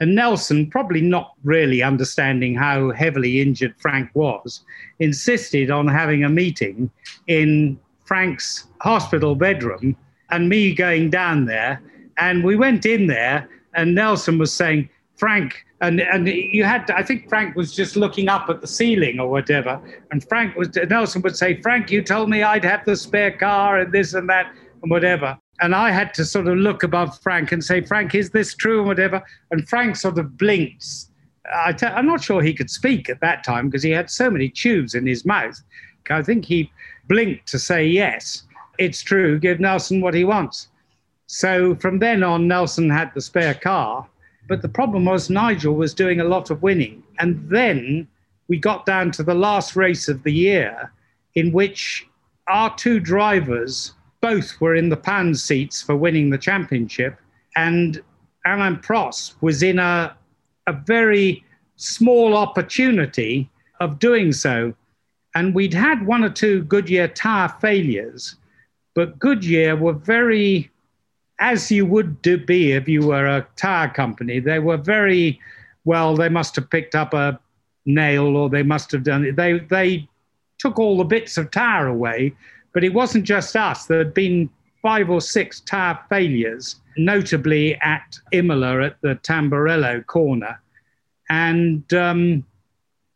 and 0.00 0.14
Nelson, 0.14 0.68
probably 0.68 1.00
not 1.00 1.32
really 1.44 1.82
understanding 1.82 2.54
how 2.54 2.90
heavily 2.90 3.40
injured 3.40 3.74
Frank 3.78 4.10
was, 4.14 4.62
insisted 4.98 5.70
on 5.70 5.88
having 5.88 6.24
a 6.24 6.28
meeting 6.28 6.90
in 7.28 7.78
Frank's 8.04 8.66
hospital 8.80 9.34
bedroom 9.34 9.96
and 10.30 10.48
me 10.48 10.74
going 10.74 11.08
down 11.08 11.46
there. 11.46 11.80
And 12.18 12.44
we 12.44 12.56
went 12.56 12.84
in 12.84 13.06
there, 13.06 13.48
and 13.74 13.94
Nelson 13.94 14.38
was 14.38 14.52
saying, 14.52 14.88
Frank, 15.16 15.64
and, 15.80 16.00
and 16.00 16.28
you 16.28 16.64
had, 16.64 16.86
to, 16.88 16.96
I 16.96 17.02
think 17.02 17.28
Frank 17.28 17.56
was 17.56 17.74
just 17.74 17.96
looking 17.96 18.28
up 18.28 18.48
at 18.50 18.60
the 18.60 18.66
ceiling 18.66 19.18
or 19.18 19.30
whatever. 19.30 19.80
And 20.10 20.26
Frank 20.28 20.56
was, 20.56 20.70
Nelson 20.90 21.22
would 21.22 21.36
say, 21.36 21.60
Frank, 21.62 21.90
you 21.90 22.02
told 22.02 22.28
me 22.28 22.42
I'd 22.42 22.64
have 22.64 22.84
the 22.84 22.96
spare 22.96 23.30
car 23.30 23.80
and 23.80 23.92
this 23.92 24.14
and 24.14 24.28
that 24.28 24.52
and 24.82 24.90
whatever 24.90 25.38
and 25.60 25.74
I 25.74 25.90
had 25.90 26.12
to 26.14 26.24
sort 26.24 26.48
of 26.48 26.56
look 26.58 26.82
above 26.82 27.18
Frank 27.20 27.52
and 27.52 27.62
say, 27.64 27.80
Frank, 27.80 28.14
is 28.14 28.30
this 28.30 28.54
true 28.54 28.78
and 28.78 28.88
whatever? 28.88 29.22
And 29.50 29.68
Frank 29.68 29.96
sort 29.96 30.18
of 30.18 30.36
blinks. 30.36 31.10
i 31.54 31.72
t- 31.72 31.86
I'm 31.86 32.06
not 32.06 32.22
sure 32.22 32.42
he 32.42 32.54
could 32.54 32.70
speak 32.70 33.08
at 33.08 33.20
that 33.20 33.44
time 33.44 33.68
because 33.68 33.82
he 33.82 33.90
had 33.90 34.10
so 34.10 34.30
many 34.30 34.48
tubes 34.48 34.94
in 34.94 35.06
his 35.06 35.24
mouth. 35.24 35.60
I 36.10 36.22
think 36.22 36.44
he 36.44 36.70
blinked 37.08 37.46
to 37.48 37.58
say, 37.58 37.86
yes, 37.86 38.44
it's 38.78 39.02
true, 39.02 39.38
give 39.38 39.60
Nelson 39.60 40.00
what 40.00 40.14
he 40.14 40.24
wants. 40.24 40.68
So 41.26 41.74
from 41.76 41.98
then 41.98 42.22
on, 42.22 42.46
Nelson 42.46 42.90
had 42.90 43.12
the 43.14 43.20
spare 43.20 43.54
car. 43.54 44.06
But 44.48 44.62
the 44.62 44.68
problem 44.68 45.06
was 45.06 45.28
Nigel 45.28 45.74
was 45.74 45.92
doing 45.92 46.20
a 46.20 46.24
lot 46.24 46.50
of 46.50 46.62
winning. 46.62 47.02
And 47.18 47.48
then 47.48 48.06
we 48.48 48.58
got 48.58 48.86
down 48.86 49.10
to 49.12 49.24
the 49.24 49.34
last 49.34 49.74
race 49.74 50.08
of 50.08 50.22
the 50.22 50.32
year 50.32 50.92
in 51.34 51.52
which 51.52 52.06
our 52.46 52.74
two 52.76 53.00
drivers 53.00 53.92
both 54.20 54.60
were 54.60 54.74
in 54.74 54.88
the 54.88 54.96
pan 54.96 55.34
seats 55.34 55.82
for 55.82 55.96
winning 55.96 56.30
the 56.30 56.38
championship. 56.38 57.18
And 57.56 58.02
Alain 58.46 58.76
Prost 58.76 59.34
was 59.40 59.62
in 59.62 59.78
a, 59.78 60.16
a 60.66 60.72
very 60.72 61.44
small 61.76 62.36
opportunity 62.36 63.50
of 63.80 63.98
doing 63.98 64.32
so. 64.32 64.74
And 65.34 65.54
we'd 65.54 65.74
had 65.74 66.06
one 66.06 66.24
or 66.24 66.30
two 66.30 66.62
Goodyear 66.64 67.08
tire 67.08 67.48
failures, 67.60 68.36
but 68.94 69.18
Goodyear 69.18 69.76
were 69.76 69.92
very, 69.92 70.70
as 71.38 71.70
you 71.70 71.84
would 71.84 72.22
do 72.22 72.38
be 72.38 72.72
if 72.72 72.88
you 72.88 73.06
were 73.06 73.26
a 73.26 73.46
tire 73.56 73.88
company, 73.88 74.40
they 74.40 74.58
were 74.58 74.78
very, 74.78 75.38
well, 75.84 76.16
they 76.16 76.30
must 76.30 76.56
have 76.56 76.70
picked 76.70 76.94
up 76.94 77.12
a 77.12 77.38
nail 77.84 78.36
or 78.36 78.48
they 78.48 78.62
must 78.62 78.90
have 78.92 79.02
done 79.02 79.24
it. 79.24 79.36
They, 79.36 79.58
they 79.58 80.08
took 80.58 80.78
all 80.78 80.96
the 80.96 81.04
bits 81.04 81.36
of 81.36 81.50
tire 81.50 81.88
away 81.88 82.34
but 82.76 82.84
it 82.84 82.92
wasn't 82.92 83.24
just 83.24 83.56
us. 83.56 83.86
There 83.86 83.96
had 83.96 84.12
been 84.12 84.50
five 84.82 85.08
or 85.08 85.22
six 85.22 85.60
tire 85.60 85.98
failures, 86.10 86.76
notably 86.98 87.74
at 87.76 88.18
Imola 88.32 88.82
at 88.82 89.00
the 89.00 89.14
Tamburello 89.14 90.04
corner. 90.04 90.60
And 91.30 91.90
um, 91.94 92.44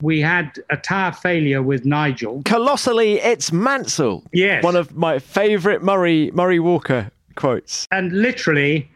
we 0.01 0.19
had 0.19 0.59
a 0.71 0.79
tire 0.79 1.13
failure 1.13 1.63
with 1.63 1.85
Nigel. 1.85 2.41
Colossally, 2.47 3.21
it's 3.21 3.53
Mansell. 3.53 4.25
Yes. 4.33 4.65
One 4.65 4.77
of 4.77 4.97
my 4.97 5.19
favourite 5.19 5.83
Murray, 5.83 6.31
Murray 6.31 6.59
Walker 6.59 7.11
quotes. 7.35 7.87
And 7.91 8.13
literally, 8.15 8.91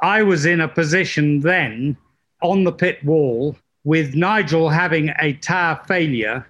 I 0.00 0.24
was 0.24 0.46
in 0.46 0.60
a 0.60 0.66
position 0.66 1.42
then 1.42 1.96
on 2.42 2.64
the 2.64 2.72
pit 2.72 3.04
wall 3.04 3.54
with 3.84 4.16
Nigel 4.16 4.68
having 4.68 5.12
a 5.20 5.34
tire 5.34 5.80
failure 5.86 6.44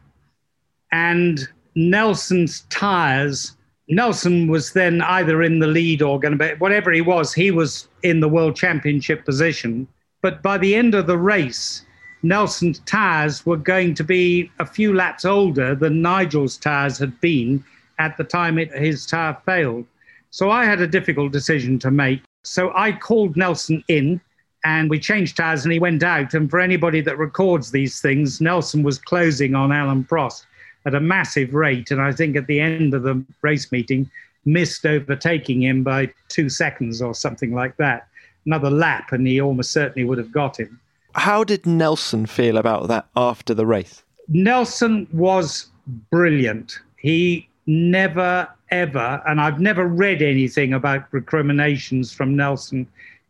and 0.91 1.47
Nelson's 1.75 2.63
tyres 2.71 3.55
Nelson 3.89 4.49
was 4.49 4.73
then 4.73 5.01
either 5.03 5.43
in 5.43 5.61
the 5.61 5.67
lead 5.67 6.03
or 6.03 6.21
going 6.21 6.37
to 6.37 6.39
be 6.39 6.55
whatever 6.59 6.93
he 6.93 7.01
was, 7.01 7.33
he 7.33 7.51
was 7.51 7.89
in 8.03 8.21
the 8.21 8.29
world 8.29 8.55
championship 8.55 9.25
position. 9.25 9.89
But 10.21 10.43
by 10.43 10.59
the 10.59 10.75
end 10.75 10.95
of 10.95 11.07
the 11.07 11.17
race, 11.17 11.87
Nelson's 12.23 12.81
tyres 12.81 13.47
were 13.47 13.57
going 13.57 13.95
to 13.95 14.05
be 14.05 14.51
a 14.59 14.67
few 14.67 14.93
laps 14.95 15.25
older 15.25 15.75
than 15.75 16.03
Nigel's 16.03 16.57
tyres 16.57 16.99
had 16.99 17.19
been 17.21 17.65
at 17.99 18.17
the 18.17 18.25
time 18.25 18.59
it, 18.59 18.73
his 18.73 19.07
tyre 19.07 19.37
failed. 19.47 19.87
So 20.31 20.51
I 20.51 20.65
had 20.65 20.81
a 20.81 20.87
difficult 20.87 21.33
decision 21.33 21.79
to 21.81 21.91
make. 21.91 22.23
So 22.45 22.73
I 22.75 22.93
called 22.93 23.37
Nelson 23.37 23.83
in 23.89 24.21
and 24.65 24.91
we 24.91 24.99
changed 24.99 25.37
tyres 25.37 25.65
and 25.65 25.73
he 25.73 25.79
went 25.79 26.03
out. 26.03 26.35
And 26.35 26.51
for 26.51 26.61
anybody 26.61 27.01
that 27.03 27.19
records 27.19 27.71
these 27.71 28.01
things, 28.01 28.41
Nelson 28.41 28.83
was 28.83 28.99
closing 28.99 29.55
on 29.55 29.73
Alain 29.73 30.05
Prost 30.05 30.45
at 30.89 30.95
a 30.95 31.01
massive 31.01 31.55
rate. 31.55 31.93
And 31.93 32.01
I 32.01 32.11
think 32.13 32.35
at 32.35 32.49
the 32.49 32.59
end 32.59 32.95
of 32.95 33.05
the 33.05 33.25
race 33.43 33.71
meeting, 33.71 34.11
missed 34.45 34.85
overtaking 34.85 35.63
him 35.63 35.85
by 35.85 36.13
two 36.29 36.49
seconds 36.49 37.01
or 37.01 37.15
something 37.15 37.55
like 37.55 37.77
that. 37.77 38.09
another 38.47 38.71
lap, 38.71 39.13
and 39.13 39.27
he 39.27 39.41
almost 39.41 39.73
certainly 39.73 40.05
would 40.09 40.19
have 40.19 40.33
got 40.33 40.59
him. 40.59 40.81
How 41.15 41.45
did 41.45 41.67
Nelson 41.67 42.27
feel 42.27 42.57
about 42.57 42.89
that 42.89 43.07
after 43.15 43.53
the 43.53 43.67
race? 43.67 44.03
Nelson 44.29 45.07
was 45.13 45.67
brilliant. 46.11 46.79
He 46.97 47.49
never, 47.67 48.49
ever, 48.71 49.23
and 49.27 49.41
I've 49.41 49.61
never 49.61 49.87
read 49.87 50.23
anything 50.23 50.73
about 50.73 51.05
recriminations 51.13 52.13
from 52.13 52.35
Nelson 52.37 52.87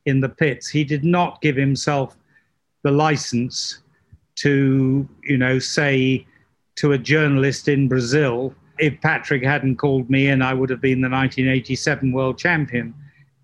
in 0.06 0.20
the 0.20 0.28
pits. 0.28 0.68
He 0.68 0.84
did 0.84 1.04
not 1.04 1.40
give 1.42 1.56
himself 1.56 2.16
the 2.82 2.92
license 2.92 3.80
to, 4.36 5.08
you 5.24 5.36
know, 5.36 5.58
say 5.58 6.24
to 6.78 6.92
a 6.92 6.98
journalist 6.98 7.66
in 7.66 7.88
Brazil, 7.88 8.54
if 8.78 9.00
Patrick 9.00 9.42
hadn't 9.42 9.76
called 9.76 10.08
me 10.08 10.28
in, 10.28 10.42
I 10.42 10.54
would 10.54 10.70
have 10.70 10.80
been 10.80 11.00
the 11.00 11.08
1987 11.08 12.12
world 12.12 12.38
champion. 12.38 12.94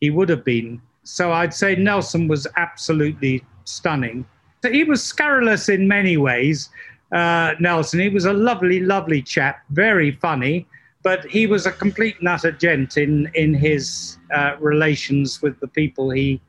He 0.01 0.11
would 0.11 0.28
have 0.28 0.45
been. 0.45 0.80
So 1.03 1.32
I'd 1.32 1.53
say 1.53 1.74
Nelson 1.74 2.28
was 2.28 2.47
absolutely 2.57 3.45
stunning. 3.64 4.24
So 4.62 4.70
he 4.70 4.85
was 4.85 5.03
scurrilous 5.03 5.68
in 5.68 5.89
many 5.89 6.16
ways, 6.16 6.70
uh, 7.11 7.55
Nelson. 7.59 7.99
He 7.99 8.09
was 8.09 8.24
a 8.24 8.32
lovely, 8.32 8.78
lovely 8.78 9.20
chap, 9.20 9.64
very 9.70 10.12
funny, 10.12 10.66
but 11.03 11.24
he 11.26 11.49
was 11.49 11.66
a 11.66 11.72
complete 11.72 12.22
nutter 12.22 12.53
gent 12.53 12.97
in, 12.97 13.28
in 13.35 13.53
his 13.53 14.16
uh, 14.32 14.55
relations 14.61 15.43
with 15.43 15.59
the 15.59 15.68
people 15.68 16.09
he, 16.09 16.41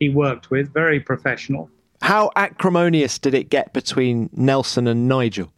he 0.00 0.08
worked 0.08 0.50
with, 0.50 0.74
very 0.74 0.98
professional. 0.98 1.70
How 2.02 2.32
acrimonious 2.34 3.20
did 3.20 3.32
it 3.32 3.48
get 3.48 3.72
between 3.72 4.28
Nelson 4.32 4.88
and 4.88 5.06
Nigel? 5.06 5.52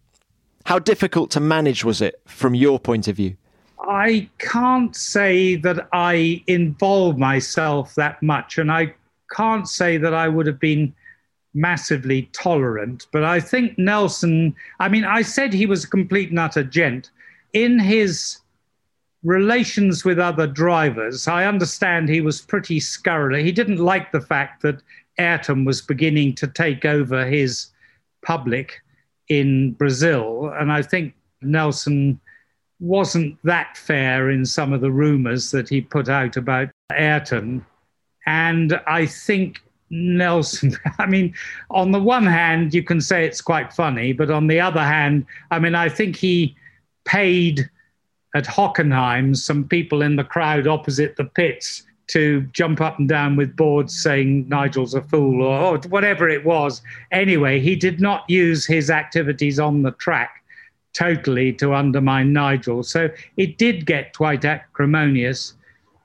How 0.65 0.79
difficult 0.79 1.31
to 1.33 1.41
manage 1.41 1.85
was 1.85 2.01
it 2.01 2.21
from 2.27 2.55
your 2.55 2.79
point 2.79 3.07
of 3.07 3.17
view? 3.17 3.37
I 3.81 4.29
can't 4.39 4.97
say 4.97 5.57
that 5.57 5.89
I 5.93 6.43
involved 6.47 7.19
myself 7.19 7.95
that 7.97 8.23
much, 8.23 8.57
and 8.57 8.73
I 8.73 8.95
can't 9.31 9.69
say 9.69 9.99
that 9.99 10.15
I 10.15 10.29
would 10.29 10.47
have 10.47 10.59
been 10.59 10.95
massively 11.53 12.31
tolerant. 12.33 13.07
But 13.13 13.25
I 13.25 13.41
think 13.41 13.79
Nelson, 13.79 14.57
I 14.81 14.89
mean, 14.89 15.05
I 15.05 15.21
said 15.23 15.53
he 15.53 15.67
was 15.67 15.85
a 15.85 15.91
complete 15.91 16.31
and 16.31 16.39
utter 16.39 16.65
gent. 16.65 17.11
In 17.53 17.79
his 17.79 18.39
relations 19.23 20.05
with 20.05 20.19
other 20.19 20.47
drivers, 20.47 21.29
I 21.29 21.45
understand 21.45 22.09
he 22.09 22.21
was 22.23 22.41
pretty 22.41 22.81
scurrilous. 22.81 23.45
He 23.45 23.53
didn't 23.53 23.79
like 23.79 24.13
the 24.13 24.21
fact 24.21 24.63
that 24.63 24.83
Ayrton 25.19 25.65
was 25.65 25.83
beginning 25.83 26.35
to 26.37 26.47
take 26.47 26.85
over 26.85 27.27
his 27.27 27.69
public 28.23 28.81
in 29.29 29.73
Brazil. 29.73 30.53
And 30.59 30.73
I 30.73 30.83
think 30.83 31.15
Nelson 31.43 32.21
wasn't 32.81 33.39
that 33.45 33.77
fair 33.77 34.31
in 34.31 34.45
some 34.45 34.73
of 34.73 34.81
the 34.81 34.91
rumors 34.91 35.51
that 35.51 35.69
he 35.69 35.81
put 35.81 36.09
out 36.09 36.37
about 36.37 36.69
Ayrton. 36.93 37.65
And 38.27 38.81
I 38.87 39.07
think 39.07 39.63
Nelson, 39.91 40.77
I 40.99 41.07
mean, 41.07 41.35
on 41.71 41.93
the 41.93 42.01
one 42.01 42.27
hand, 42.27 42.75
you 42.75 42.83
can 42.83 43.01
say 43.01 43.25
it's 43.25 43.41
quite 43.41 43.73
funny, 43.73 44.13
but 44.13 44.31
on 44.31 44.47
the 44.47 44.61
other 44.61 44.83
hand, 44.83 45.27
I 45.51 45.59
mean, 45.59 45.75
I 45.75 45.89
think 45.89 46.17
he 46.17 46.57
paid 47.05 47.69
at 48.35 48.45
Hockenheim 48.45 49.37
some 49.37 49.65
people 49.65 50.03
in 50.03 50.17
the 50.17 50.25
crowd 50.25 50.67
opposite 50.67 51.17
the 51.17 51.25
pits 51.25 51.85
to 52.09 52.43
jump 52.53 52.81
up 52.81 52.99
and 52.99 53.09
down 53.09 53.37
with 53.37 53.57
boards 53.57 54.03
saying 54.03 54.49
Nigel's 54.49 54.95
a 54.95 55.03
fool 55.03 55.43
or, 55.43 55.59
or, 55.59 55.79
whatever 55.89 56.29
it 56.29 56.45
was. 56.45 56.83
Anyway, 57.13 57.61
he 57.61 57.77
did 57.77 58.01
not 58.01 58.29
use 58.29 58.67
his 58.67 58.91
activities 58.91 59.59
on 59.59 59.83
the 59.83 59.93
track 59.93 60.43
totally 60.93 61.53
to 61.53 61.75
undermine 61.75 62.33
Nigel. 62.33 62.83
So 62.83 63.11
it 63.37 63.59
did 63.59 63.87
get 63.87 64.17
quite 64.17 64.45
acrimonious. 64.45 65.55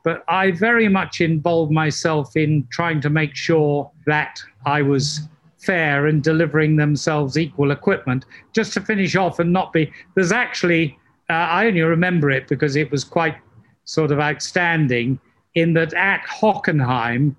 But 0.03 0.23
I 0.27 0.51
very 0.51 0.87
much 0.87 1.21
involved 1.21 1.71
myself 1.71 2.35
in 2.35 2.67
trying 2.71 3.01
to 3.01 3.09
make 3.09 3.35
sure 3.35 3.91
that 4.05 4.39
I 4.65 4.81
was 4.81 5.27
fair 5.59 6.07
and 6.07 6.23
delivering 6.23 6.77
themselves 6.77 7.37
equal 7.37 7.71
equipment. 7.71 8.25
Just 8.53 8.73
to 8.73 8.81
finish 8.81 9.15
off 9.15 9.39
and 9.39 9.51
not 9.51 9.73
be, 9.73 9.91
there's 10.15 10.31
actually, 10.31 10.97
uh, 11.29 11.33
I 11.33 11.67
only 11.67 11.81
remember 11.81 12.31
it 12.31 12.47
because 12.47 12.75
it 12.75 12.89
was 12.89 13.03
quite 13.03 13.35
sort 13.83 14.11
of 14.11 14.19
outstanding 14.19 15.19
in 15.55 15.73
that 15.73 15.93
at 15.93 16.21
Hockenheim, 16.25 17.35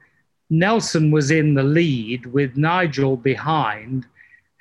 Nelson 0.51 1.11
was 1.11 1.31
in 1.31 1.55
the 1.55 1.63
lead 1.63 2.27
with 2.27 2.57
Nigel 2.57 3.17
behind, 3.17 4.07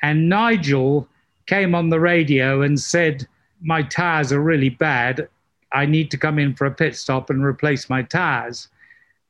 and 0.01 0.29
Nigel 0.29 1.07
came 1.47 1.73
on 1.73 1.89
the 1.89 1.99
radio 1.99 2.61
and 2.61 2.79
said, 2.79 3.27
My 3.61 3.81
tires 3.81 4.31
are 4.31 4.41
really 4.41 4.69
bad. 4.69 5.27
I 5.71 5.85
need 5.85 6.11
to 6.11 6.17
come 6.17 6.39
in 6.39 6.55
for 6.55 6.65
a 6.65 6.71
pit 6.71 6.95
stop 6.95 7.29
and 7.29 7.43
replace 7.43 7.89
my 7.89 8.03
tires. 8.03 8.67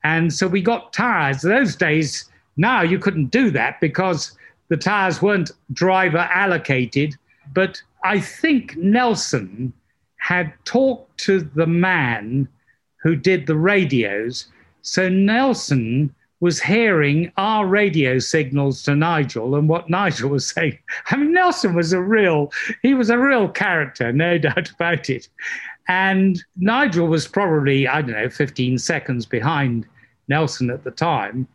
And 0.04 0.32
so 0.32 0.46
we 0.46 0.62
got 0.62 0.92
tires. 0.92 1.42
Those 1.42 1.76
days, 1.76 2.30
now 2.56 2.82
you 2.82 2.98
couldn't 2.98 3.30
do 3.30 3.50
that 3.50 3.80
because 3.80 4.36
the 4.68 4.76
tires 4.76 5.20
weren't 5.20 5.50
driver 5.72 6.28
allocated. 6.32 7.16
But 7.52 7.82
I 8.04 8.20
think 8.20 8.76
Nelson 8.76 9.72
had 10.16 10.52
talked 10.64 11.18
to 11.20 11.40
the 11.40 11.66
man 11.66 12.48
who 13.02 13.16
did 13.16 13.46
the 13.46 13.56
radios. 13.56 14.46
So 14.82 15.08
Nelson 15.08 16.14
was 16.40 16.60
hearing 16.60 17.30
our 17.36 17.66
radio 17.66 18.18
signals 18.18 18.82
to 18.82 18.96
Nigel 18.96 19.54
and 19.56 19.68
what 19.68 19.90
Nigel 19.90 20.30
was 20.30 20.48
saying. 20.48 20.78
I 21.10 21.16
mean, 21.16 21.32
Nelson 21.32 21.74
was 21.74 21.92
a 21.92 22.00
real, 22.00 22.50
he 22.82 22.94
was 22.94 23.10
a 23.10 23.18
real 23.18 23.48
character, 23.48 24.12
no 24.12 24.38
doubt 24.38 24.70
about 24.70 25.10
it. 25.10 25.28
And 25.88 26.42
Nigel 26.56 27.08
was 27.08 27.26
probably, 27.26 27.86
I 27.86 28.00
don't 28.00 28.12
know, 28.12 28.30
15 28.30 28.78
seconds 28.78 29.26
behind 29.26 29.86
Nelson 30.28 30.70
at 30.70 30.84
the 30.84 30.90
time. 30.90 31.46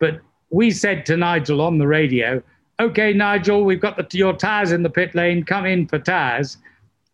But 0.00 0.20
we 0.50 0.70
said 0.70 1.06
to 1.06 1.16
Nigel 1.16 1.60
on 1.60 1.78
the 1.78 1.86
radio, 1.86 2.42
okay, 2.80 3.12
Nigel, 3.12 3.64
we've 3.64 3.80
got 3.80 3.96
the, 3.96 4.18
your 4.18 4.32
tires 4.32 4.72
in 4.72 4.82
the 4.82 4.90
pit 4.90 5.14
lane, 5.14 5.44
come 5.44 5.66
in 5.66 5.86
for 5.86 5.98
tires. 5.98 6.56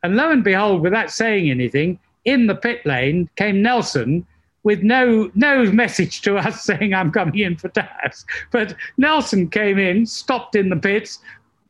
And 0.02 0.16
lo 0.16 0.30
and 0.30 0.44
behold, 0.44 0.80
without 0.80 1.10
saying 1.10 1.50
anything, 1.50 1.98
in 2.24 2.46
the 2.46 2.54
pit 2.54 2.84
lane 2.84 3.28
came 3.36 3.62
Nelson 3.62 4.26
with 4.62 4.82
no 4.82 5.30
no 5.34 5.64
message 5.72 6.20
to 6.22 6.36
us 6.36 6.62
saying 6.64 6.94
I'm 6.94 7.10
coming 7.10 7.38
in 7.38 7.56
for 7.56 7.68
tires. 7.68 8.26
But 8.50 8.74
Nelson 8.96 9.48
came 9.48 9.78
in, 9.78 10.06
stopped 10.06 10.54
in 10.54 10.68
the 10.68 10.76
pits, 10.76 11.18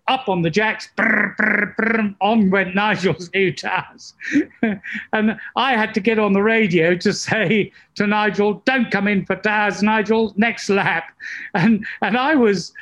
up 0.08 0.28
on 0.28 0.42
the 0.42 0.50
jacks, 0.50 0.88
brr, 0.96 1.34
brr, 1.38 1.74
brr, 1.76 2.14
on 2.20 2.50
went 2.50 2.74
Nigel's 2.74 3.30
new 3.32 3.52
tires. 3.52 4.12
and 5.12 5.38
I 5.54 5.72
had 5.76 5.94
to 5.94 6.00
get 6.00 6.18
on 6.18 6.32
the 6.32 6.42
radio 6.42 6.96
to 6.96 7.12
say 7.12 7.72
to 7.94 8.08
Nigel, 8.08 8.54
don't 8.64 8.90
come 8.90 9.06
in 9.06 9.24
for 9.24 9.36
tires, 9.36 9.82
Nigel, 9.82 10.34
next 10.36 10.68
lap. 10.68 11.04
And 11.54 11.86
and 12.02 12.16
I 12.16 12.34
was 12.34 12.72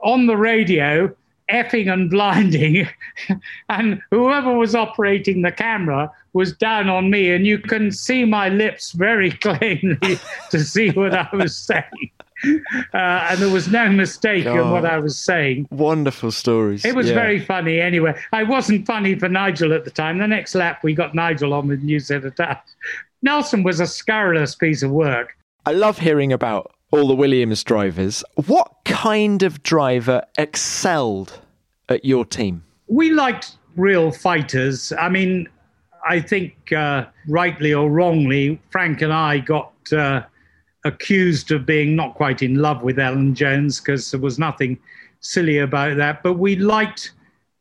on 0.00 0.26
the 0.26 0.36
radio 0.36 1.14
effing 1.48 1.92
and 1.92 2.10
blinding. 2.10 2.88
and 3.68 4.00
whoever 4.10 4.56
was 4.56 4.74
operating 4.74 5.42
the 5.42 5.52
camera 5.52 6.10
was 6.32 6.52
down 6.52 6.88
on 6.88 7.10
me, 7.10 7.30
and 7.30 7.46
you 7.46 7.58
can 7.58 7.90
see 7.90 8.24
my 8.24 8.48
lips 8.48 8.92
very 8.92 9.30
plainly 9.42 10.18
to 10.50 10.60
see 10.60 10.90
what 10.90 11.14
I 11.14 11.28
was 11.32 11.56
saying. 11.56 12.10
Uh, 12.44 13.26
and 13.30 13.40
there 13.40 13.52
was 13.52 13.68
no 13.68 13.88
mistake 13.88 14.46
oh, 14.46 14.60
in 14.60 14.70
what 14.70 14.84
I 14.84 14.98
was 14.98 15.18
saying. 15.18 15.68
Wonderful 15.70 16.32
stories. 16.32 16.84
It 16.84 16.94
was 16.94 17.08
yeah. 17.08 17.14
very 17.14 17.38
funny 17.44 17.80
anyway. 17.80 18.20
I 18.32 18.42
wasn't 18.42 18.84
funny 18.86 19.16
for 19.16 19.28
Nigel 19.28 19.72
at 19.72 19.84
the 19.84 19.90
time. 19.90 20.18
The 20.18 20.26
next 20.26 20.54
lap, 20.54 20.82
we 20.82 20.94
got 20.94 21.14
Nigel 21.14 21.54
on 21.54 21.68
with 21.68 21.82
new 21.82 22.00
set 22.00 22.24
of 22.24 22.34
tires. 22.34 22.58
Nelson 23.22 23.62
was 23.62 23.78
a 23.78 23.86
scurrilous 23.86 24.56
piece 24.56 24.82
of 24.82 24.90
work. 24.90 25.36
I 25.64 25.72
love 25.72 25.98
hearing 25.98 26.32
about 26.32 26.74
all 26.90 27.06
the 27.06 27.14
Williams 27.14 27.62
drivers. 27.62 28.24
What 28.46 28.72
kind 28.84 29.44
of 29.44 29.62
driver 29.62 30.24
excelled 30.36 31.40
at 31.88 32.04
your 32.04 32.24
team? 32.24 32.64
We 32.88 33.10
liked 33.10 33.52
real 33.76 34.10
fighters. 34.10 34.92
I 34.98 35.08
mean, 35.08 35.48
I 36.08 36.20
think 36.20 36.72
uh, 36.72 37.06
rightly 37.28 37.74
or 37.74 37.90
wrongly, 37.90 38.60
Frank 38.70 39.02
and 39.02 39.12
I 39.12 39.38
got 39.38 39.72
uh, 39.92 40.22
accused 40.84 41.52
of 41.52 41.66
being 41.66 41.94
not 41.94 42.14
quite 42.14 42.42
in 42.42 42.56
love 42.56 42.82
with 42.82 42.98
Alan 42.98 43.34
Jones 43.34 43.80
because 43.80 44.10
there 44.10 44.20
was 44.20 44.38
nothing 44.38 44.78
silly 45.20 45.58
about 45.58 45.96
that. 45.96 46.22
But 46.22 46.34
we 46.34 46.56
liked 46.56 47.12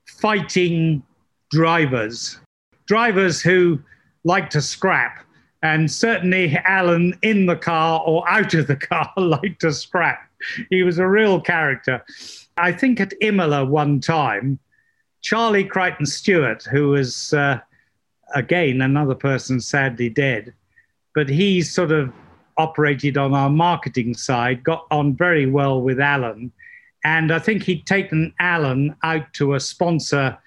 fighting 0.06 1.04
drivers, 1.52 2.40
drivers 2.88 3.42
who 3.42 3.80
liked 4.24 4.52
to 4.54 4.62
scrap. 4.62 5.26
And 5.64 5.92
certainly 5.92 6.58
Alan 6.66 7.18
in 7.22 7.46
the 7.46 7.56
car 7.56 8.02
or 8.04 8.28
out 8.28 8.56
of 8.56 8.66
the 8.66 8.76
car 8.76 9.12
liked 9.18 9.62
to 9.62 9.72
scrap. 9.72 10.28
He 10.72 10.82
was 10.82 10.98
a 10.98 11.08
real 11.08 11.40
character. 11.40 12.04
I 12.58 12.72
think 12.72 13.00
at 13.00 13.14
Imola 13.22 13.64
one 13.66 14.00
time, 14.00 14.58
Charlie 15.22 15.64
Crichton 15.64 16.08
Stuart, 16.08 16.64
who 16.64 16.90
was 16.90 17.32
uh, 17.34 17.60
again 18.36 18.82
another 18.82 19.16
person 19.16 19.60
sadly 19.62 20.10
dead, 20.10 20.54
but 21.14 21.30
he 21.30 21.62
sort 21.62 21.92
of 21.92 22.12
operated 22.58 23.18
on 23.18 23.34
our 23.34 23.50
marketing 23.50 24.14
side, 24.14 24.64
got 24.64 24.86
on 24.92 25.16
very 25.16 25.46
well 25.46 25.82
with 25.82 26.00
Alan. 26.00 26.52
And 27.04 27.32
I 27.32 27.40
think 27.40 27.64
he'd 27.64 27.86
taken 27.86 28.34
Alan 28.40 28.96
out 29.04 29.34
to 29.34 29.56
a 29.56 29.60
sponsor 29.60 30.38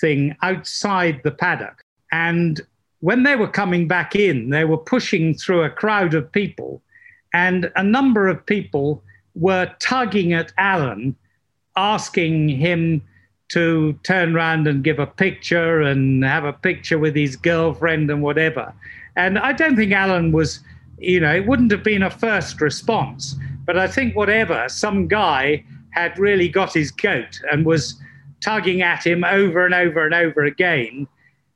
thing 0.00 0.36
outside 0.42 1.20
the 1.22 1.30
paddock. 1.30 1.82
And 2.12 2.60
when 3.00 3.24
they 3.24 3.36
were 3.36 3.48
coming 3.48 3.88
back 3.88 4.14
in, 4.14 4.50
they 4.50 4.64
were 4.64 4.78
pushing 4.78 5.34
through 5.34 5.62
a 5.62 5.70
crowd 5.70 6.14
of 6.14 6.30
people 6.30 6.82
And 7.36 7.70
a 7.76 7.82
number 7.82 8.28
of 8.28 8.46
people 8.46 9.02
were 9.34 9.70
tugging 9.78 10.32
at 10.32 10.54
Alan, 10.56 11.14
asking 11.76 12.48
him 12.48 13.02
to 13.48 13.92
turn 14.02 14.34
around 14.34 14.66
and 14.66 14.82
give 14.82 14.98
a 14.98 15.06
picture 15.06 15.80
and 15.82 16.24
have 16.24 16.44
a 16.44 16.52
picture 16.52 16.98
with 16.98 17.14
his 17.14 17.36
girlfriend 17.36 18.10
and 18.10 18.22
whatever. 18.22 18.72
And 19.16 19.38
I 19.38 19.52
don't 19.52 19.76
think 19.76 19.92
Alan 19.92 20.32
was, 20.32 20.60
you 20.98 21.20
know, 21.20 21.34
it 21.34 21.46
wouldn't 21.46 21.70
have 21.70 21.84
been 21.84 22.02
a 22.02 22.10
first 22.10 22.60
response. 22.60 23.36
But 23.64 23.78
I 23.78 23.86
think 23.88 24.16
whatever, 24.16 24.68
some 24.68 25.08
guy 25.08 25.64
had 25.90 26.18
really 26.18 26.48
got 26.48 26.74
his 26.74 26.90
goat 26.90 27.40
and 27.50 27.64
was 27.64 28.00
tugging 28.40 28.82
at 28.82 29.06
him 29.06 29.24
over 29.24 29.64
and 29.64 29.74
over 29.74 30.04
and 30.04 30.14
over 30.14 30.44
again. 30.44 31.06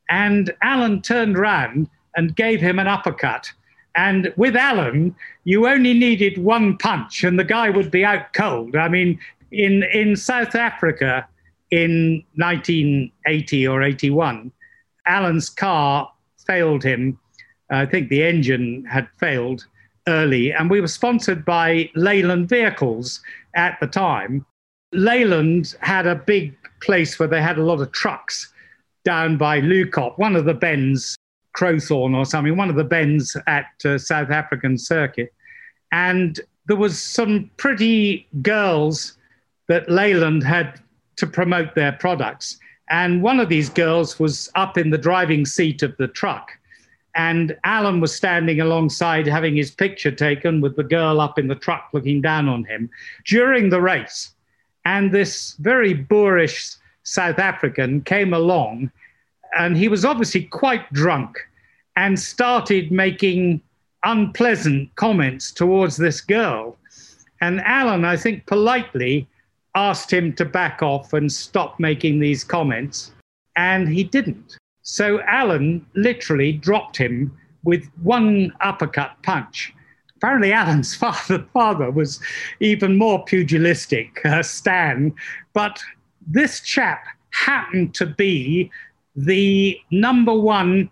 And 0.09 0.53
Alan 0.63 1.03
turned 1.03 1.39
round 1.39 1.89
and 2.17 2.35
gave 2.35 2.61
him 2.61 2.79
an 2.79 2.87
uppercut. 2.87 3.53
And 3.97 4.33
with 4.37 4.57
Alan, 4.57 5.15
you 5.45 5.67
only 5.67 5.95
needed 5.95 6.39
one 6.39 6.79
punch 6.79 7.25
and 7.25 7.39
the 7.39 7.45
guy 7.45 7.71
would 7.71 7.91
be 7.91 8.05
out 8.05 8.33
cold. 8.33 8.77
I 8.77 8.89
mean, 8.89 9.19
in, 9.53 9.83
in 9.93 10.17
South 10.17 10.55
Africa 10.55 11.29
in 11.71 12.25
1980 12.35 13.69
or 13.69 13.83
81, 13.83 14.53
Alan's 15.07 15.49
car 15.49 16.11
failed 16.47 16.83
him. 16.83 17.19
I 17.71 17.87
think 17.87 18.09
the 18.09 18.23
engine 18.23 18.85
had 18.85 19.09
failed 19.19 19.67
early, 20.09 20.53
and 20.53 20.69
we 20.69 20.81
were 20.81 20.89
sponsored 20.89 21.45
by 21.45 21.91
Leyland 21.95 22.49
Vehicles 22.49 23.21
at 23.55 23.79
the 23.81 23.87
time. 23.87 24.45
Leyland 24.93 25.77
had 25.81 26.07
a 26.07 26.17
big 26.17 26.57
place 26.81 27.19
where 27.19 27.29
they 27.29 27.41
had 27.41 27.59
a 27.59 27.63
lot 27.63 27.81
of 27.81 27.93
trucks 27.93 28.53
down 29.05 29.37
by 29.37 29.61
Leeuwkop, 29.61 30.19
one 30.19 30.37
of 30.37 30.45
the 30.45 30.55
bends, 30.55 31.17
Crowthorne 31.57 32.17
or 32.17 32.25
something, 32.25 32.57
one 32.57 32.71
of 32.71 32.77
the 32.77 32.85
bends 32.85 33.37
at 33.47 33.67
uh, 33.85 33.99
South 33.99 34.31
African 34.31 34.77
circuit. 34.77 35.33
And 35.93 36.39
there 36.67 36.77
was 36.77 37.01
some 37.01 37.51
pretty 37.57 38.27
girls 38.43 39.17
that 39.69 39.89
Leyland 39.89 40.43
had 40.43 40.81
to 41.21 41.27
promote 41.27 41.75
their 41.75 41.93
products. 41.93 42.59
And 42.91 43.23
one 43.23 43.39
of 43.39 43.49
these 43.49 43.69
girls 43.69 44.19
was 44.19 44.51
up 44.57 44.77
in 44.77 44.91
the 44.91 44.99
driving 44.99 45.47
seat 45.47 45.83
of 45.83 45.97
the 45.97 46.09
truck. 46.09 46.51
And 47.15 47.57
Alan 47.65 48.01
was 48.01 48.15
standing 48.15 48.61
alongside 48.61 49.27
having 49.27 49.57
his 49.57 49.71
picture 49.71 50.11
taken 50.11 50.61
with 50.61 50.77
the 50.77 50.85
girl 50.85 51.21
up 51.21 51.39
in 51.39 51.49
the 51.49 51.55
truck 51.55 51.91
looking 51.93 52.21
down 52.21 52.49
on 52.49 52.65
him 52.65 52.91
during 53.27 53.71
the 53.71 53.81
race. 53.81 54.35
And 54.85 55.13
this 55.13 55.55
very 55.61 55.95
boorish 55.95 56.77
South 57.03 57.39
African 57.39 58.03
came 58.03 58.33
along, 58.33 58.91
and 59.57 59.77
he 59.77 59.89
was 59.89 60.05
obviously 60.05 60.45
quite 60.45 60.91
drunk 60.93 61.37
and 61.97 62.19
started 62.19 62.93
making 62.93 63.61
unpleasant 64.05 64.95
comments 64.95 65.51
towards 65.51 65.97
this 65.97 66.21
girl. 66.21 66.79
And 67.41 67.61
Alan, 67.63 68.05
I 68.05 68.17
think, 68.17 68.47
politely 68.47 69.29
asked 69.75 70.13
him 70.13 70.33
to 70.35 70.45
back 70.45 70.83
off 70.83 71.13
and 71.13 71.33
stop 71.33 71.79
making 71.79 72.21
these 72.21 72.45
comments, 72.45 73.13
and 73.57 73.89
he 73.89 74.05
didn't. 74.05 74.57
So 74.83 75.21
Alan 75.23 75.87
literally 75.95 76.53
dropped 76.53 76.97
him 76.97 77.37
with 77.63 77.89
one 78.03 78.53
uppercut 78.61 79.17
punch. 79.23 79.73
Apparently, 80.17 80.53
Alan's 80.53 80.95
father, 81.03 81.45
father 81.53 81.91
was 81.91 82.21
even 82.61 82.97
more 82.97 83.25
pugilistic, 83.25 84.25
uh, 84.25 84.43
Stan, 84.43 85.15
but 85.53 85.81
this 86.27 86.61
chap 86.61 87.05
happened 87.31 87.95
to 87.95 88.07
be 88.07 88.71
the 89.17 89.79
number 89.91 90.35
one 90.35 90.91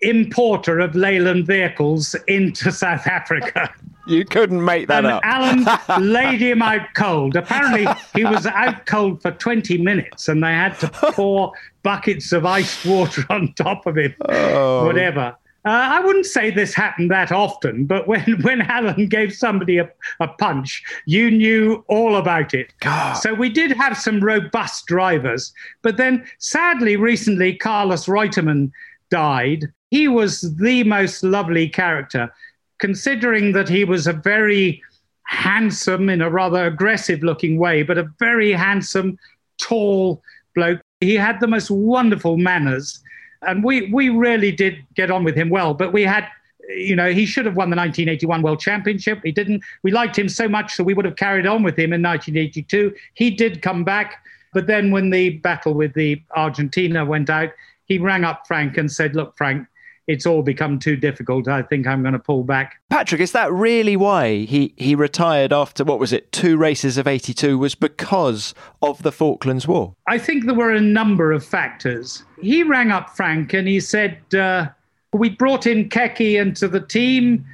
importer 0.00 0.78
of 0.78 0.94
Leyland 0.94 1.46
vehicles 1.46 2.14
into 2.26 2.70
South 2.70 3.06
Africa. 3.06 3.72
You 4.06 4.24
couldn't 4.24 4.64
make 4.64 4.88
that 4.88 5.04
and 5.04 5.14
up. 5.14 5.22
Alan 5.24 5.66
laid 6.12 6.40
him 6.40 6.62
out 6.62 6.94
cold. 6.94 7.36
Apparently, 7.36 7.86
he 8.14 8.24
was 8.24 8.46
out 8.46 8.86
cold 8.86 9.20
for 9.20 9.32
20 9.32 9.78
minutes 9.78 10.28
and 10.28 10.42
they 10.42 10.52
had 10.52 10.78
to 10.80 10.88
pour 10.88 11.52
buckets 11.82 12.32
of 12.32 12.46
iced 12.46 12.86
water 12.86 13.24
on 13.30 13.52
top 13.54 13.86
of 13.86 13.96
him, 13.96 14.14
oh. 14.28 14.86
whatever. 14.86 15.36
Uh, 15.66 15.70
I 15.70 16.00
wouldn't 16.00 16.26
say 16.26 16.50
this 16.50 16.74
happened 16.74 17.10
that 17.10 17.32
often, 17.32 17.86
but 17.86 18.06
when, 18.06 18.22
when 18.42 18.62
Alan 18.62 19.08
gave 19.08 19.34
somebody 19.34 19.78
a, 19.78 19.90
a 20.20 20.28
punch, 20.28 20.84
you 21.06 21.28
knew 21.28 21.84
all 21.88 22.16
about 22.16 22.54
it. 22.54 22.72
God. 22.78 23.14
So 23.14 23.34
we 23.34 23.48
did 23.48 23.72
have 23.72 23.98
some 23.98 24.20
robust 24.20 24.86
drivers. 24.86 25.52
But 25.82 25.96
then, 25.96 26.24
sadly, 26.38 26.94
recently, 26.94 27.56
Carlos 27.56 28.06
Reutemann 28.06 28.70
died. 29.10 29.64
He 29.90 30.06
was 30.06 30.56
the 30.56 30.84
most 30.84 31.24
lovely 31.24 31.68
character 31.68 32.32
considering 32.78 33.52
that 33.52 33.68
he 33.68 33.84
was 33.84 34.06
a 34.06 34.12
very 34.12 34.82
handsome, 35.26 36.08
in 36.08 36.22
a 36.22 36.30
rather 36.30 36.66
aggressive 36.66 37.22
looking 37.22 37.58
way, 37.58 37.82
but 37.82 37.98
a 37.98 38.08
very 38.18 38.52
handsome, 38.52 39.18
tall 39.58 40.22
bloke. 40.54 40.80
He 41.00 41.14
had 41.14 41.40
the 41.40 41.46
most 41.46 41.70
wonderful 41.70 42.36
manners. 42.36 43.02
And 43.42 43.62
we, 43.62 43.92
we 43.92 44.08
really 44.08 44.50
did 44.50 44.84
get 44.94 45.10
on 45.10 45.24
with 45.24 45.36
him 45.36 45.50
well. 45.50 45.74
But 45.74 45.92
we 45.92 46.02
had, 46.02 46.26
you 46.68 46.96
know, 46.96 47.12
he 47.12 47.26
should 47.26 47.46
have 47.46 47.56
won 47.56 47.70
the 47.70 47.76
1981 47.76 48.42
World 48.42 48.60
Championship. 48.60 49.20
He 49.22 49.32
didn't. 49.32 49.62
We 49.82 49.90
liked 49.90 50.18
him 50.18 50.28
so 50.28 50.48
much, 50.48 50.74
so 50.74 50.84
we 50.84 50.94
would 50.94 51.04
have 51.04 51.16
carried 51.16 51.46
on 51.46 51.62
with 51.62 51.78
him 51.78 51.92
in 51.92 52.02
1982. 52.02 52.94
He 53.14 53.30
did 53.30 53.62
come 53.62 53.84
back. 53.84 54.22
But 54.54 54.66
then 54.66 54.90
when 54.90 55.10
the 55.10 55.30
battle 55.30 55.74
with 55.74 55.92
the 55.94 56.22
Argentina 56.34 57.04
went 57.04 57.28
out, 57.28 57.50
he 57.84 57.98
rang 57.98 58.24
up 58.24 58.46
Frank 58.46 58.78
and 58.78 58.90
said, 58.90 59.14
Look, 59.14 59.36
Frank, 59.36 59.66
it's 60.06 60.26
all 60.26 60.42
become 60.42 60.78
too 60.78 60.96
difficult. 60.96 61.48
I 61.48 61.62
think 61.62 61.86
I'm 61.86 62.02
going 62.02 62.12
to 62.12 62.18
pull 62.18 62.44
back. 62.44 62.80
Patrick, 62.90 63.20
is 63.20 63.32
that 63.32 63.52
really 63.52 63.96
why 63.96 64.44
he, 64.44 64.72
he 64.76 64.94
retired 64.94 65.52
after, 65.52 65.84
what 65.84 65.98
was 65.98 66.12
it, 66.12 66.30
two 66.32 66.56
races 66.56 66.96
of 66.96 67.06
82? 67.06 67.58
Was 67.58 67.74
because 67.74 68.54
of 68.82 69.02
the 69.02 69.12
Falklands 69.12 69.66
War? 69.66 69.94
I 70.06 70.18
think 70.18 70.44
there 70.44 70.54
were 70.54 70.72
a 70.72 70.80
number 70.80 71.32
of 71.32 71.44
factors. 71.44 72.24
He 72.40 72.62
rang 72.62 72.90
up 72.90 73.10
Frank 73.16 73.52
and 73.52 73.66
he 73.66 73.80
said, 73.80 74.18
uh, 74.34 74.68
We 75.12 75.30
brought 75.30 75.66
in 75.66 75.88
Keke 75.88 76.40
into 76.40 76.68
the 76.68 76.80
team, 76.80 77.44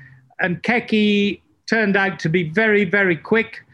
and 0.41 0.63
Keke 0.63 1.41
turned 1.69 1.97
out 1.97 2.19
to 2.21 2.29
be 2.29 2.51
very, 2.51 2.85
very 2.85 3.17
quick. 3.17 3.65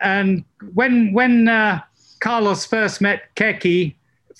And 0.00 0.44
when, 0.74 1.12
when 1.12 1.48
uh, 1.48 1.80
Carlos 2.20 2.66
first 2.66 3.00
met 3.00 3.34
Keke, 3.36 3.94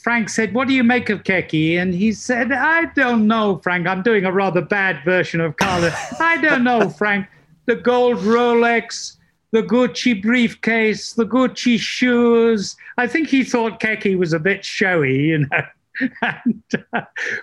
Frank 0.06 0.28
said, 0.28 0.54
What 0.54 0.68
do 0.68 0.72
you 0.72 0.84
make 0.84 1.10
of 1.10 1.24
Keke? 1.24 1.82
And 1.82 1.92
he 1.92 2.12
said, 2.12 2.52
I 2.52 2.84
don't 2.94 3.26
know, 3.26 3.58
Frank. 3.58 3.88
I'm 3.88 4.04
doing 4.04 4.24
a 4.24 4.30
rather 4.30 4.62
bad 4.62 5.04
version 5.04 5.40
of 5.40 5.56
Carlos. 5.56 5.92
I 6.20 6.40
don't 6.40 6.62
know, 6.62 6.88
Frank. 6.98 7.26
The 7.64 7.74
gold 7.74 8.18
Rolex, 8.18 9.16
the 9.50 9.64
Gucci 9.64 10.22
briefcase, 10.22 11.14
the 11.14 11.26
Gucci 11.26 11.76
shoes. 11.76 12.76
I 12.96 13.08
think 13.08 13.26
he 13.26 13.42
thought 13.42 13.80
Keke 13.80 14.16
was 14.16 14.32
a 14.32 14.38
bit 14.38 14.64
showy, 14.64 15.22
you 15.22 15.38
know. 15.38 15.62
and, 16.22 16.62
uh, 16.92 17.02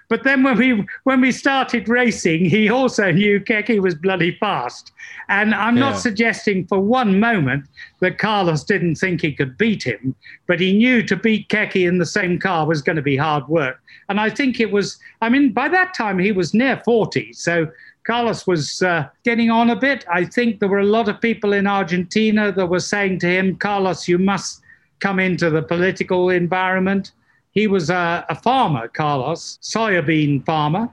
but 0.10 0.24
then 0.24 0.44
when 0.44 0.58
we 0.58 0.86
when 1.04 1.22
we 1.22 1.32
started 1.32 1.88
racing, 1.88 2.46
he 2.46 2.70
also 2.70 3.12
knew 3.12 3.40
Keke 3.40 3.82
was 3.82 3.96
bloody 3.96 4.36
fast. 4.40 4.92
And 5.30 5.54
I'm 5.56 5.78
yeah. 5.78 5.90
not 5.90 6.00
suggesting 6.00 6.68
for 6.68 6.80
one 6.80 7.20
moment 7.20 7.66
that 8.00 8.18
Carlos 8.18 8.64
didn't 8.64 8.96
think 8.96 9.22
he 9.22 9.34
could 9.34 9.58
beat 9.58 9.84
him, 9.84 10.16
but 10.48 10.60
he 10.60 10.74
knew 10.74 11.04
to 11.04 11.16
beat 11.16 11.50
Keke 11.50 11.88
in 11.88 11.98
the 11.98 12.06
same 12.06 12.40
car 12.40 12.68
was 12.68 12.82
going 12.82 12.96
to 12.96 13.02
be 13.02 13.18
hard 13.18 13.48
work. 13.48 13.80
And 14.10 14.20
I 14.20 14.30
think 14.30 14.60
it 14.60 14.72
was. 14.72 15.00
I 15.22 15.30
mean, 15.30 15.52
by 15.52 15.70
that 15.70 15.94
time 15.94 16.20
he 16.20 16.32
was 16.32 16.54
near 16.54 16.82
40, 16.84 17.34
so. 17.34 17.68
Carlos 18.06 18.46
was 18.46 18.82
uh, 18.82 19.08
getting 19.24 19.50
on 19.50 19.70
a 19.70 19.78
bit. 19.78 20.04
I 20.12 20.26
think 20.26 20.60
there 20.60 20.68
were 20.68 20.80
a 20.80 20.86
lot 20.86 21.08
of 21.08 21.22
people 21.22 21.54
in 21.54 21.66
Argentina 21.66 22.52
that 22.52 22.66
were 22.66 22.82
saying 22.82 23.20
to 23.20 23.28
him, 23.28 23.56
Carlos, 23.56 24.10
you 24.10 24.18
must 24.18 24.62
come 25.00 25.20
into 25.20 25.50
the 25.50 25.62
political 25.62 26.30
environment 26.30 27.14
he 27.54 27.68
was 27.68 27.90
a, 27.90 28.26
a 28.30 28.36
farmer, 28.36 28.88
Carlos, 28.88 29.60
soybean 29.62 30.44
farmer. 30.46 30.90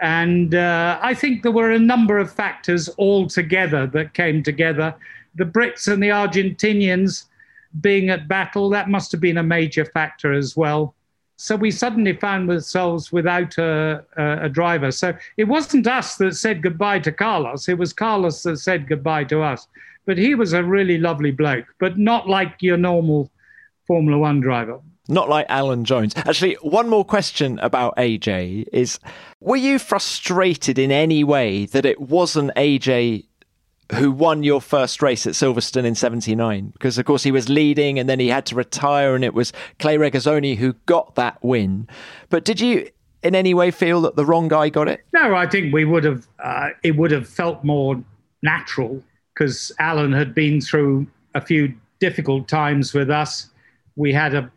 And 0.00 0.54
uh, 0.54 0.98
I 1.00 1.14
think 1.14 1.42
there 1.42 1.52
were 1.52 1.70
a 1.70 1.78
number 1.78 2.18
of 2.18 2.30
factors 2.30 2.88
all 2.90 3.26
together 3.26 3.86
that 3.88 4.14
came 4.14 4.42
together. 4.42 4.94
The 5.36 5.44
Brits 5.44 5.90
and 5.90 6.02
the 6.02 6.08
Argentinians 6.08 7.26
being 7.80 8.10
at 8.10 8.28
battle, 8.28 8.68
that 8.70 8.90
must 8.90 9.12
have 9.12 9.20
been 9.20 9.38
a 9.38 9.42
major 9.42 9.84
factor 9.84 10.32
as 10.32 10.56
well. 10.56 10.94
So 11.36 11.56
we 11.56 11.70
suddenly 11.70 12.14
found 12.14 12.50
ourselves 12.50 13.10
without 13.10 13.56
a, 13.56 14.04
a, 14.16 14.44
a, 14.44 14.48
driver. 14.48 14.90
So 14.90 15.16
it 15.38 15.44
wasn't 15.44 15.86
us 15.86 16.16
that 16.16 16.36
said 16.36 16.62
goodbye 16.62 16.98
to 17.00 17.10
Carlos, 17.10 17.68
it 17.68 17.78
was 17.78 17.92
Carlos 17.92 18.42
that 18.42 18.58
said 18.58 18.86
goodbye 18.86 19.24
to 19.24 19.40
us. 19.42 19.66
But 20.04 20.18
he 20.18 20.34
was 20.34 20.52
a 20.52 20.62
really 20.62 20.98
lovely 20.98 21.30
bloke, 21.30 21.66
but 21.78 21.96
not 21.96 22.28
like 22.28 22.56
your 22.60 22.76
normal 22.76 23.30
Formula 23.86 24.18
One 24.18 24.40
driver. 24.40 24.80
Not 25.12 25.28
like 25.28 25.44
Alan 25.50 25.84
Jones. 25.84 26.14
Actually, 26.16 26.54
one 26.62 26.88
more 26.88 27.04
question 27.04 27.58
about 27.58 27.94
AJ 27.96 28.66
is 28.72 28.98
were 29.40 29.56
you 29.56 29.78
frustrated 29.78 30.78
in 30.78 30.90
any 30.90 31.22
way 31.22 31.66
that 31.66 31.84
it 31.84 32.00
wasn't 32.00 32.50
AJ 32.56 33.26
who 33.92 34.10
won 34.10 34.42
your 34.42 34.62
first 34.62 35.02
race 35.02 35.26
at 35.26 35.34
Silverstone 35.34 35.84
in 35.84 35.94
79? 35.94 36.70
Because, 36.70 36.96
of 36.96 37.04
course, 37.04 37.22
he 37.22 37.30
was 37.30 37.50
leading 37.50 37.98
and 37.98 38.08
then 38.08 38.20
he 38.20 38.28
had 38.28 38.46
to 38.46 38.54
retire, 38.54 39.14
and 39.14 39.22
it 39.22 39.34
was 39.34 39.52
Clay 39.78 39.98
Regazzoni 39.98 40.56
who 40.56 40.72
got 40.86 41.14
that 41.16 41.36
win. 41.44 41.88
But 42.30 42.46
did 42.46 42.58
you 42.58 42.88
in 43.22 43.34
any 43.34 43.52
way 43.52 43.70
feel 43.70 44.00
that 44.00 44.16
the 44.16 44.24
wrong 44.24 44.48
guy 44.48 44.70
got 44.70 44.88
it? 44.88 45.04
No, 45.12 45.34
I 45.34 45.46
think 45.46 45.74
we 45.74 45.84
would 45.84 46.04
have, 46.04 46.26
uh, 46.42 46.70
it 46.82 46.96
would 46.96 47.10
have 47.10 47.28
felt 47.28 47.62
more 47.64 48.02
natural 48.40 49.02
because 49.34 49.70
Alan 49.78 50.12
had 50.12 50.34
been 50.34 50.62
through 50.62 51.06
a 51.34 51.42
few 51.42 51.74
difficult 52.00 52.48
times 52.48 52.94
with 52.94 53.10
us. 53.10 53.50
We 53.94 54.10
had 54.10 54.34
a 54.34 54.50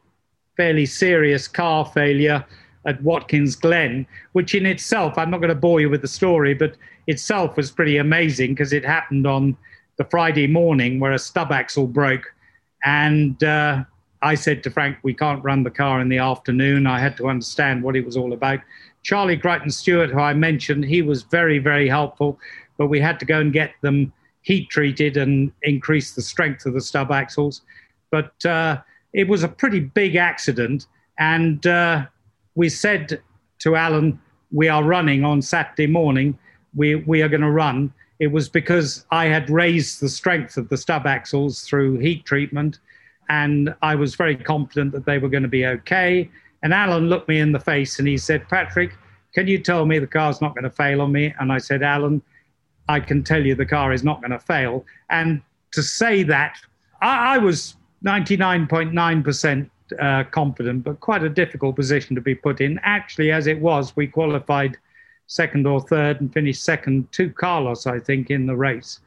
fairly 0.57 0.85
serious 0.85 1.47
car 1.47 1.85
failure 1.85 2.45
at 2.85 3.01
Watkins 3.01 3.55
Glen, 3.55 4.05
which 4.33 4.53
in 4.53 4.65
itself, 4.65 5.17
I'm 5.17 5.31
not 5.31 5.39
going 5.39 5.49
to 5.49 5.55
bore 5.55 5.81
you 5.81 5.89
with 5.89 6.01
the 6.01 6.07
story, 6.07 6.53
but 6.53 6.75
itself 7.07 7.57
was 7.57 7.71
pretty 7.71 7.97
amazing 7.97 8.51
because 8.51 8.73
it 8.73 8.85
happened 8.85 9.25
on 9.25 9.57
the 9.97 10.05
Friday 10.05 10.47
morning 10.47 10.99
where 10.99 11.13
a 11.13 11.19
stub 11.19 11.51
axle 11.51 11.87
broke. 11.87 12.33
And 12.83 13.43
uh, 13.43 13.83
I 14.21 14.35
said 14.35 14.63
to 14.63 14.69
Frank, 14.69 14.97
we 15.03 15.13
can't 15.13 15.43
run 15.43 15.63
the 15.63 15.71
car 15.71 15.99
in 15.99 16.09
the 16.09 16.19
afternoon. 16.19 16.87
I 16.87 16.99
had 16.99 17.17
to 17.17 17.27
understand 17.27 17.83
what 17.83 17.95
it 17.95 18.05
was 18.05 18.17
all 18.17 18.33
about. 18.33 18.59
Charlie 19.03 19.37
Crichton 19.37 19.71
Stuart, 19.71 20.09
who 20.09 20.19
I 20.19 20.33
mentioned, 20.33 20.85
he 20.85 21.01
was 21.01 21.23
very, 21.23 21.59
very 21.59 21.87
helpful, 21.87 22.39
but 22.77 22.87
we 22.87 22.99
had 22.99 23.19
to 23.19 23.25
go 23.25 23.39
and 23.39 23.53
get 23.53 23.71
them 23.81 24.11
heat 24.41 24.69
treated 24.69 25.17
and 25.17 25.51
increase 25.63 26.13
the 26.13 26.21
strength 26.21 26.65
of 26.65 26.73
the 26.73 26.81
stub 26.81 27.11
axles. 27.11 27.61
But 28.11 28.45
uh, 28.45 28.77
it 29.15 29.29
was 29.29 29.43
a 29.43 29.47
pretty 29.47 29.79
big 29.79 30.17
accident. 30.17 30.87
And 31.17 31.65
uh, 31.65 32.05
we 32.55 32.67
said 32.67 33.21
to 33.59 33.75
Alan, 33.75 34.19
we 34.51 34.67
are 34.67 34.83
running 34.83 35.23
on 35.23 35.41
Saturday 35.41 35.87
morning. 35.87 36.37
We, 36.75 36.95
we 36.95 37.21
are 37.21 37.29
going 37.29 37.41
to 37.41 37.49
run. 37.49 37.93
It 38.19 38.27
was 38.27 38.49
because 38.49 39.05
I 39.11 39.25
had 39.25 39.49
raised 39.49 40.01
the 40.01 40.09
strength 40.09 40.57
of 40.57 40.67
the 40.67 40.77
stub 40.77 41.07
axles 41.07 41.61
through 41.61 41.99
heat 41.99 42.25
treatment, 42.25 42.79
and 43.29 43.73
I 43.81 43.95
was 43.95 44.15
very 44.15 44.35
confident 44.35 44.91
that 44.91 45.05
they 45.05 45.17
were 45.17 45.29
going 45.29 45.43
to 45.43 45.49
be 45.49 45.65
okay. 45.65 46.29
And 46.61 46.73
Alan 46.73 47.07
looked 47.07 47.29
me 47.29 47.39
in 47.39 47.53
the 47.53 47.59
face 47.59 47.99
and 47.99 48.07
he 48.07 48.17
said, 48.17 48.47
Patrick, 48.49 48.91
can 49.33 49.47
you 49.47 49.59
tell 49.59 49.85
me 49.85 49.97
the 49.99 50.07
car's 50.07 50.41
not 50.41 50.55
going 50.55 50.63
to 50.63 50.69
fail 50.69 51.01
on 51.01 51.11
me? 51.11 51.33
And 51.39 51.51
I 51.51 51.57
said, 51.57 51.83
Alan, 51.83 52.21
I 52.89 52.99
can 52.99 53.23
tell 53.23 53.45
you 53.45 53.55
the 53.55 53.65
car 53.65 53.93
is 53.93 54.03
not 54.03 54.21
going 54.21 54.31
to 54.31 54.39
fail. 54.39 54.85
And 55.09 55.41
to 55.71 55.81
say 55.81 56.23
that, 56.23 56.57
I, 57.01 57.35
I 57.35 57.37
was 57.37 57.75
99.9% 58.05 59.69
uh, 59.99 60.23
confident, 60.31 60.83
but 60.83 60.99
quite 60.99 61.23
a 61.23 61.29
difficult 61.29 61.75
position 61.75 62.15
to 62.15 62.21
be 62.21 62.35
put 62.35 62.61
in. 62.61 62.79
Actually, 62.83 63.31
as 63.31 63.47
it 63.47 63.59
was, 63.59 63.95
we 63.95 64.07
qualified 64.07 64.77
second 65.27 65.65
or 65.65 65.81
third 65.81 66.21
and 66.21 66.31
finished 66.31 66.63
second 66.63 67.11
to 67.11 67.29
Carlos, 67.31 67.87
I 67.87 67.99
think, 67.99 68.29
in 68.29 68.45
the 68.45 68.55
race. 68.55 68.99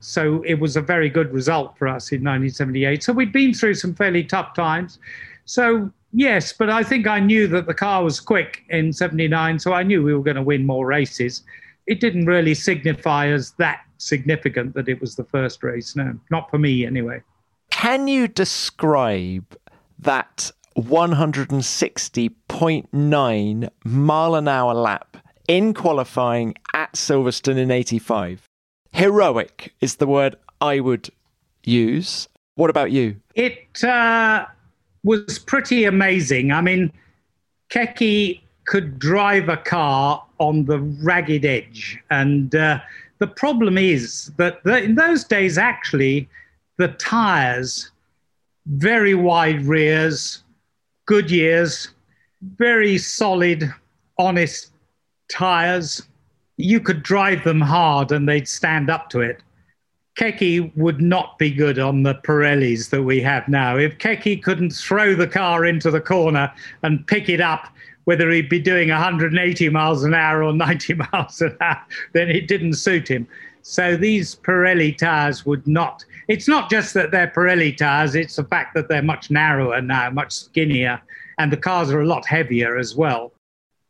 So 0.00 0.42
it 0.42 0.54
was 0.54 0.76
a 0.76 0.80
very 0.80 1.08
good 1.08 1.32
result 1.32 1.76
for 1.78 1.86
us 1.86 2.10
in 2.10 2.20
1978. 2.20 3.02
So 3.02 3.12
we'd 3.12 3.32
been 3.32 3.52
through 3.52 3.74
some 3.74 3.94
fairly 3.94 4.24
tough 4.24 4.54
times. 4.54 4.98
So, 5.44 5.90
yes, 6.12 6.52
but 6.52 6.70
I 6.70 6.82
think 6.82 7.06
I 7.06 7.20
knew 7.20 7.46
that 7.48 7.66
the 7.66 7.74
car 7.74 8.02
was 8.02 8.18
quick 8.18 8.64
in 8.70 8.92
79, 8.92 9.58
so 9.58 9.72
I 9.72 9.82
knew 9.82 10.02
we 10.02 10.14
were 10.14 10.22
going 10.22 10.36
to 10.36 10.42
win 10.42 10.64
more 10.64 10.86
races. 10.86 11.42
It 11.86 12.00
didn't 12.00 12.26
really 12.26 12.54
signify 12.54 13.28
as 13.28 13.52
that 13.58 13.84
significant 13.98 14.74
that 14.74 14.88
it 14.88 15.00
was 15.00 15.16
the 15.16 15.24
first 15.24 15.62
race. 15.62 15.94
No, 15.94 16.18
not 16.30 16.50
for 16.50 16.58
me 16.58 16.86
anyway. 16.86 17.22
Can 17.80 18.08
you 18.08 18.28
describe 18.28 19.56
that 20.00 20.52
160.9 20.76 23.68
mile 23.84 24.34
an 24.34 24.48
hour 24.48 24.74
lap 24.74 25.16
in 25.48 25.72
qualifying 25.72 26.54
at 26.74 26.92
Silverstone 26.92 27.56
in 27.56 27.70
85. 27.70 28.46
Heroic 28.92 29.72
is 29.80 29.96
the 29.96 30.06
word 30.06 30.36
I 30.60 30.80
would 30.80 31.08
use. 31.64 32.28
What 32.56 32.68
about 32.68 32.90
you? 32.90 33.16
It 33.34 33.82
uh, 33.82 34.44
was 35.02 35.38
pretty 35.38 35.86
amazing. 35.86 36.52
I 36.52 36.60
mean, 36.60 36.92
Keke 37.70 38.42
could 38.66 38.98
drive 38.98 39.48
a 39.48 39.56
car 39.56 40.22
on 40.36 40.66
the 40.66 40.80
ragged 41.02 41.46
edge. 41.46 41.98
And 42.10 42.54
uh, 42.54 42.80
the 43.20 43.26
problem 43.26 43.78
is 43.78 44.32
that 44.36 44.62
the, 44.64 44.82
in 44.82 44.96
those 44.96 45.24
days, 45.24 45.56
actually, 45.56 46.28
the 46.80 46.88
tires, 46.88 47.90
very 48.66 49.14
wide 49.14 49.62
rears, 49.66 50.42
Goodyears, 51.06 51.88
very 52.56 52.96
solid, 52.96 53.70
honest 54.16 54.72
tires. 55.30 56.02
You 56.56 56.80
could 56.80 57.02
drive 57.02 57.44
them 57.44 57.60
hard 57.60 58.12
and 58.12 58.26
they'd 58.26 58.48
stand 58.48 58.88
up 58.88 59.10
to 59.10 59.20
it. 59.20 59.42
Keke 60.18 60.74
would 60.74 61.02
not 61.02 61.38
be 61.38 61.50
good 61.50 61.78
on 61.78 62.02
the 62.02 62.14
Pirellis 62.14 62.88
that 62.90 63.02
we 63.02 63.20
have 63.20 63.46
now. 63.46 63.76
If 63.76 63.98
Keke 63.98 64.42
couldn't 64.42 64.70
throw 64.70 65.14
the 65.14 65.28
car 65.28 65.66
into 65.66 65.90
the 65.90 66.00
corner 66.00 66.50
and 66.82 67.06
pick 67.06 67.28
it 67.28 67.42
up, 67.42 67.66
whether 68.04 68.30
he'd 68.30 68.48
be 68.48 68.58
doing 68.58 68.88
180 68.88 69.68
miles 69.68 70.02
an 70.04 70.14
hour 70.14 70.42
or 70.42 70.54
90 70.54 70.94
miles 71.12 71.42
an 71.42 71.56
hour, 71.60 71.84
then 72.14 72.30
it 72.30 72.48
didn't 72.48 72.74
suit 72.74 73.08
him. 73.08 73.28
So 73.62 73.96
these 73.96 74.36
Pirelli 74.36 74.96
tires 74.96 75.44
would 75.46 75.66
not. 75.66 76.04
It's 76.28 76.48
not 76.48 76.70
just 76.70 76.94
that 76.94 77.10
they're 77.10 77.32
Pirelli 77.34 77.76
tires, 77.76 78.14
it's 78.14 78.36
the 78.36 78.44
fact 78.44 78.74
that 78.74 78.88
they're 78.88 79.02
much 79.02 79.30
narrower 79.30 79.80
now, 79.80 80.10
much 80.10 80.32
skinnier, 80.32 81.00
and 81.38 81.52
the 81.52 81.56
cars 81.56 81.90
are 81.90 82.00
a 82.00 82.06
lot 82.06 82.26
heavier 82.26 82.78
as 82.78 82.94
well. 82.94 83.32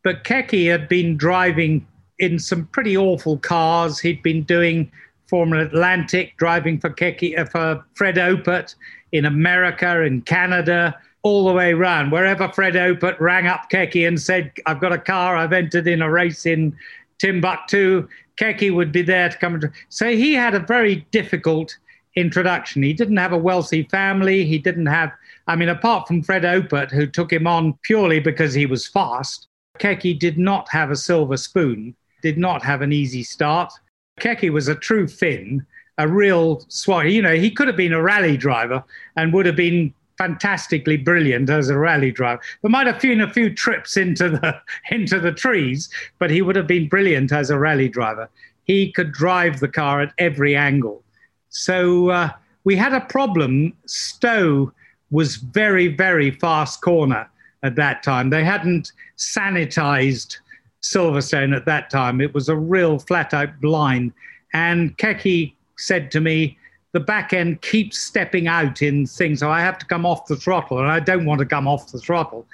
But 0.03 0.25
Keke 0.25 0.71
had 0.71 0.89
been 0.89 1.17
driving 1.17 1.87
in 2.19 2.39
some 2.39 2.67
pretty 2.67 2.97
awful 2.97 3.39
cars. 3.39 3.99
He'd 3.99 4.23
been 4.23 4.43
doing 4.43 4.91
Formula 5.27 5.65
Atlantic, 5.65 6.37
driving 6.37 6.79
for 6.79 6.91
Keke, 6.91 7.39
uh, 7.39 7.45
for 7.45 7.85
Fred 7.95 8.19
Opert 8.19 8.75
in 9.13 9.27
America, 9.27 10.03
in 10.03 10.23
Canada, 10.23 10.99
all 11.23 11.47
the 11.47 11.53
way 11.53 11.73
around. 11.73 12.11
Wherever 12.11 12.49
Fred 12.49 12.77
Opert 12.77 13.21
rang 13.21 13.47
up 13.47 13.71
Keke 13.71 14.07
and 14.09 14.21
said, 14.21 14.53
I've 14.67 14.81
got 14.81 14.93
a 14.93 14.99
car, 14.99 15.37
I've 15.37 15.53
entered 15.53 15.87
in 15.87 16.03
a 16.03 16.11
race 16.11 16.47
in 16.47 16.77
Timbuktu, 17.19 18.09
Keke 18.41 18.75
would 18.75 18.91
be 18.91 19.03
there 19.03 19.29
to 19.29 19.37
come. 19.37 19.55
And... 19.55 19.71
So 19.91 20.09
he 20.09 20.33
had 20.33 20.55
a 20.55 20.61
very 20.61 21.07
difficult 21.11 21.77
introduction. 22.17 22.83
He 22.83 22.93
didn't 22.93 23.19
have 23.19 23.33
a 23.33 23.39
wealthy 23.39 23.83
family. 23.85 24.45
He 24.45 24.59
didn't 24.59 24.87
have, 24.87 25.13
I 25.47 25.57
mean, 25.57 25.69
apart 25.69 26.09
from 26.09 26.23
Fred 26.23 26.45
Opert, 26.45 26.91
who 26.91 27.07
took 27.07 27.33
him 27.33 27.47
on 27.47 27.75
purely 27.83 28.19
because 28.19 28.55
he 28.55 28.67
was 28.67 28.87
fast, 28.87 29.47
Keke 29.79 30.19
did 30.19 30.39
not 30.39 30.69
have 30.71 30.91
a 30.91 30.97
silver 30.97 31.37
spoon, 31.37 31.95
did 32.23 32.39
not 32.39 32.63
have 32.63 32.83
an 32.83 32.93
easy 32.93 33.23
start. 33.23 33.73
Keke 34.21 34.51
was 34.51 34.69
a 34.69 34.75
true 34.75 35.07
Finn, 35.07 35.65
a 35.99 36.09
real 36.09 36.65
swat. 36.69 37.11
You 37.11 37.23
know, 37.23 37.35
he 37.35 37.51
could 37.51 37.69
have 37.69 37.77
been 37.77 37.93
a 37.93 38.03
rally 38.03 38.37
driver 38.37 38.83
and 39.17 39.33
would 39.33 39.47
have 39.47 39.57
been 39.57 39.95
fantastically 40.21 40.99
brilliant 40.99 41.49
as 41.49 41.71
a 41.71 41.79
rally 41.79 42.11
driver. 42.11 42.43
There 42.61 42.71
might 42.71 42.87
have 42.87 43.01
been 43.01 43.23
a 43.23 43.33
few 43.33 43.49
trips 43.55 43.97
into 43.97 44.29
the 44.29 44.61
into 44.91 45.19
the 45.19 45.33
trees, 45.33 45.89
but 46.19 46.31
he 46.31 46.43
would 46.43 46.57
have 46.57 46.67
been 46.67 46.91
brilliant 46.91 47.33
as 47.33 47.49
a 47.49 47.59
rally 47.59 47.89
driver. 47.89 48.29
He 48.65 48.93
could 48.93 49.13
drive 49.13 49.61
the 49.61 49.69
car 49.69 50.03
at 50.03 50.13
every 50.19 50.55
angle. 50.55 51.03
So 51.49 52.11
uh, 52.11 52.33
we 52.65 52.77
had 52.77 52.93
a 52.93 53.01
problem. 53.01 53.73
Stowe 53.87 54.71
was 55.11 55.37
very, 55.37 55.89
very 55.89 56.33
fast 56.33 56.83
corner 56.83 57.27
at 57.63 57.77
that 57.77 58.03
time. 58.03 58.29
They 58.29 58.45
hadn't 58.45 58.93
sanitized 59.17 60.37
Silverstone 60.83 61.57
at 61.57 61.65
that 61.65 61.89
time. 61.89 62.21
It 62.21 62.35
was 62.35 62.51
a 62.51 62.57
real 62.57 62.99
flat 62.99 63.33
out 63.33 63.59
blind. 63.63 64.13
And 64.53 64.97
Keke 64.99 65.55
said 65.79 66.11
to 66.11 66.21
me, 66.21 66.59
the 66.93 67.01
back 67.01 67.33
end 67.33 67.63
keeps 67.63 67.99
stepping 67.99 68.49
out 68.49 68.83
in 68.83 69.07
things, 69.07 69.41
so 69.41 69.51
I 69.51 69.61
have 69.61 69.79
to 69.79 69.87
come 69.87 70.05
off 70.05 70.27
the 70.27 70.37
throttle, 70.37 70.79
and 70.79 70.91
I 70.91 71.01
don't 71.01 71.25
want 71.25 71.39
to 71.39 71.47
come 71.47 71.69
off 71.69 71.93
the 71.93 71.99
throttle. 71.99 72.47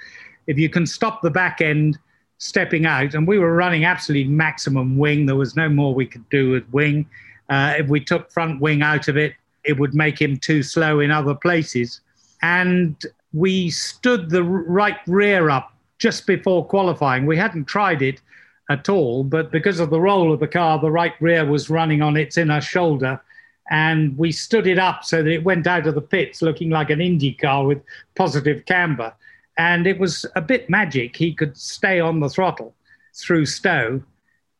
If 0.45 0.57
you 0.57 0.69
can 0.69 0.85
stop 0.85 1.21
the 1.21 1.31
back 1.31 1.59
end 1.61 1.97
stepping 2.37 2.85
out, 2.85 3.13
and 3.15 3.27
we 3.27 3.39
were 3.39 3.55
running 3.55 3.85
absolutely 3.85 4.31
maximum 4.31 4.97
wing, 4.97 5.25
there 5.25 5.35
was 5.35 5.55
no 5.55 5.69
more 5.69 5.93
we 5.93 6.05
could 6.05 6.27
do 6.29 6.51
with 6.51 6.69
wing. 6.71 7.07
Uh, 7.49 7.73
if 7.77 7.87
we 7.87 7.99
took 7.99 8.31
front 8.31 8.61
wing 8.61 8.81
out 8.81 9.07
of 9.07 9.17
it, 9.17 9.33
it 9.63 9.79
would 9.79 9.93
make 9.93 10.21
him 10.21 10.37
too 10.37 10.61
slow 10.61 10.99
in 10.99 11.11
other 11.11 11.33
places. 11.33 12.01
And 12.41 12.95
we 13.33 13.69
stood 13.69 14.29
the 14.29 14.43
right 14.43 14.97
rear 15.07 15.49
up 15.49 15.73
just 15.97 16.27
before 16.27 16.65
qualifying. 16.65 17.25
We 17.25 17.37
hadn't 17.37 17.65
tried 17.65 18.01
it 18.01 18.21
at 18.69 18.89
all, 18.89 19.23
but 19.23 19.51
because 19.51 19.79
of 19.79 19.89
the 19.89 19.99
roll 19.99 20.31
of 20.31 20.39
the 20.39 20.47
car, 20.47 20.79
the 20.79 20.91
right 20.91 21.13
rear 21.19 21.45
was 21.45 21.69
running 21.69 22.01
on 22.01 22.17
its 22.17 22.37
inner 22.37 22.61
shoulder. 22.61 23.21
And 23.69 24.17
we 24.17 24.31
stood 24.31 24.67
it 24.67 24.79
up 24.79 25.03
so 25.03 25.21
that 25.21 25.29
it 25.29 25.43
went 25.43 25.67
out 25.67 25.87
of 25.87 25.95
the 25.95 26.01
pits 26.01 26.41
looking 26.41 26.69
like 26.69 26.89
an 26.89 27.01
Indy 27.01 27.33
car 27.33 27.65
with 27.65 27.81
positive 28.15 28.65
camber. 28.65 29.13
And 29.57 29.87
it 29.87 29.99
was 29.99 30.25
a 30.35 30.41
bit 30.41 30.69
magic. 30.69 31.15
He 31.15 31.33
could 31.33 31.57
stay 31.57 31.99
on 31.99 32.19
the 32.19 32.29
throttle 32.29 32.73
through 33.15 33.45
Stowe. 33.45 34.01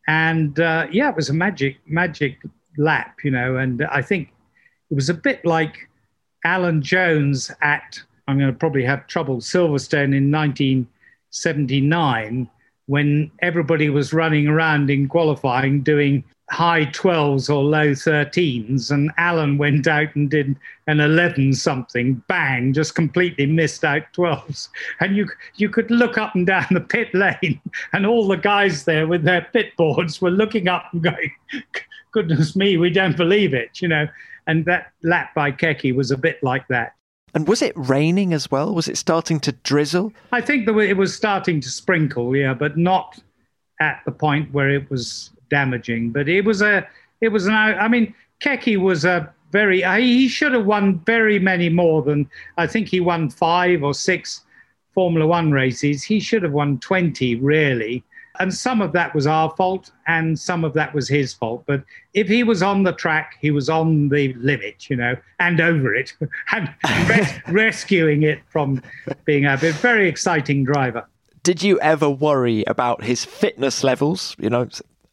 And 0.08 0.60
uh, 0.60 0.88
yeah, 0.92 1.10
it 1.10 1.16
was 1.16 1.30
a 1.30 1.34
magic, 1.34 1.78
magic 1.86 2.40
lap, 2.78 3.18
you 3.24 3.32
know. 3.32 3.58
And 3.58 3.86
I 3.86 4.02
think 4.02 4.34
it 4.90 4.96
was 4.96 5.10
a 5.10 5.14
bit 5.14 5.46
like 5.46 5.90
Alan 6.44 6.82
Jones 6.82 7.52
at 7.62 8.02
I'm 8.28 8.38
going 8.38 8.52
to 8.52 8.58
probably 8.58 8.84
have 8.84 9.08
trouble. 9.08 9.38
Silverstone 9.38 10.16
in 10.16 10.32
1979, 10.32 12.50
when 12.88 13.32
everybody 13.42 13.90
was 13.90 14.14
running 14.14 14.48
around 14.48 14.90
in 14.90 15.08
qualifying 15.08 15.82
doing 15.82 16.24
high 16.50 16.86
12s 16.86 17.54
or 17.54 17.64
low 17.64 17.92
13s, 17.92 18.92
and 18.92 19.12
Alan 19.18 19.58
went 19.58 19.88
out 19.88 20.16
and 20.16 20.30
did 20.30 20.56
an 20.88 21.00
11 21.00 21.54
something, 21.54 22.22
bang, 22.28 22.74
just 22.74 22.96
completely 22.96 23.46
missed 23.46 23.84
out 23.84 24.04
12s. 24.14 24.70
And 25.00 25.16
you, 25.16 25.28
you 25.56 25.70
could 25.70 25.92
look 25.92 26.18
up 26.18 26.36
and 26.36 26.48
down 26.48 26.68
the 26.72 26.82
pit 26.82 27.14
lane, 27.14 27.60
and 27.94 28.06
all 28.06 28.28
the 28.28 28.38
guys 28.38 28.86
there 28.86 29.08
with 29.08 29.24
their 29.24 29.48
pit 29.54 29.76
boards 29.78 30.22
were 30.22 30.32
looking 30.32 30.68
up 30.68 30.86
and 30.94 31.04
going, 31.04 31.32
goodness 32.12 32.56
me, 32.56 32.78
we 32.78 32.90
don't 32.90 33.18
believe 33.18 33.54
it, 33.54 33.82
you 33.82 33.88
know. 33.88 34.08
And 34.48 34.64
that 34.66 34.94
lap 35.04 35.36
by 35.36 35.52
Keke 35.52 35.94
was 35.94 36.12
a 36.12 36.18
bit 36.18 36.42
like 36.42 36.68
that. 36.70 36.94
And 37.34 37.48
was 37.48 37.62
it 37.62 37.74
raining 37.76 38.34
as 38.34 38.50
well? 38.50 38.74
Was 38.74 38.88
it 38.88 38.98
starting 38.98 39.42
to 39.42 39.52
drizzle? 39.52 40.14
I 40.32 40.40
think 40.40 40.66
that 40.66 40.78
it 40.78 40.96
was 40.96 41.14
starting 41.14 41.60
to 41.60 41.70
sprinkle, 41.70 42.36
yeah, 42.36 42.54
but 42.54 42.78
not 42.78 43.20
at 43.82 44.02
the 44.06 44.12
point 44.12 44.52
where 44.54 44.70
it 44.70 44.90
was 44.90 45.32
damaging. 45.50 46.12
But 46.12 46.30
it 46.30 46.46
was 46.46 46.62
a, 46.62 46.88
it 47.22 47.30
was 47.30 47.48
an. 47.48 47.54
I 47.54 47.88
mean, 47.88 48.14
Keke 48.42 48.80
was 48.80 49.06
a 49.06 49.34
very. 49.52 49.84
Uh, 49.84 49.98
he 49.98 50.28
should 50.28 50.54
have 50.54 50.66
won 50.66 51.00
very 51.00 51.40
many 51.40 51.70
more 51.70 52.02
than. 52.02 52.30
I 52.58 52.68
think 52.68 52.88
he 52.88 53.00
won 53.00 53.30
five 53.30 53.84
or 53.84 53.94
six 53.94 54.44
Formula 54.94 55.26
One 55.26 55.52
races. 55.52 56.04
He 56.04 56.20
should 56.20 56.44
have 56.44 56.54
won 56.54 56.80
twenty, 56.80 57.36
really 57.36 58.04
and 58.40 58.54
some 58.54 58.82
of 58.82 58.92
that 58.94 59.14
was 59.14 59.28
our 59.28 59.50
fault 59.56 59.92
and 60.08 60.38
some 60.38 60.64
of 60.64 60.74
that 60.74 60.94
was 60.94 61.08
his 61.08 61.34
fault. 61.34 61.64
But 61.66 61.84
if 62.14 62.28
he 62.28 62.44
was 62.44 62.62
on 62.62 62.84
the 62.84 62.94
track, 62.94 63.38
he 63.42 63.52
was 63.52 63.70
on 63.70 64.10
the 64.10 64.34
limit, 64.36 64.90
you 64.90 64.96
know, 64.96 65.16
and 65.40 65.60
over 65.60 65.94
it, 65.94 66.14
and 66.52 66.74
res- 67.08 67.40
rescuing 67.48 68.24
it 68.24 68.40
from 68.48 68.82
being 69.26 69.46
a 69.46 69.58
very 69.58 70.08
exciting 70.08 70.64
driver. 70.64 71.06
Did 71.44 71.64
you 71.64 71.80
ever 71.80 72.10
worry 72.10 72.64
about 72.68 73.04
his 73.04 73.24
fitness 73.24 73.84
levels, 73.84 74.36
you 74.38 74.50
know, 74.50 74.68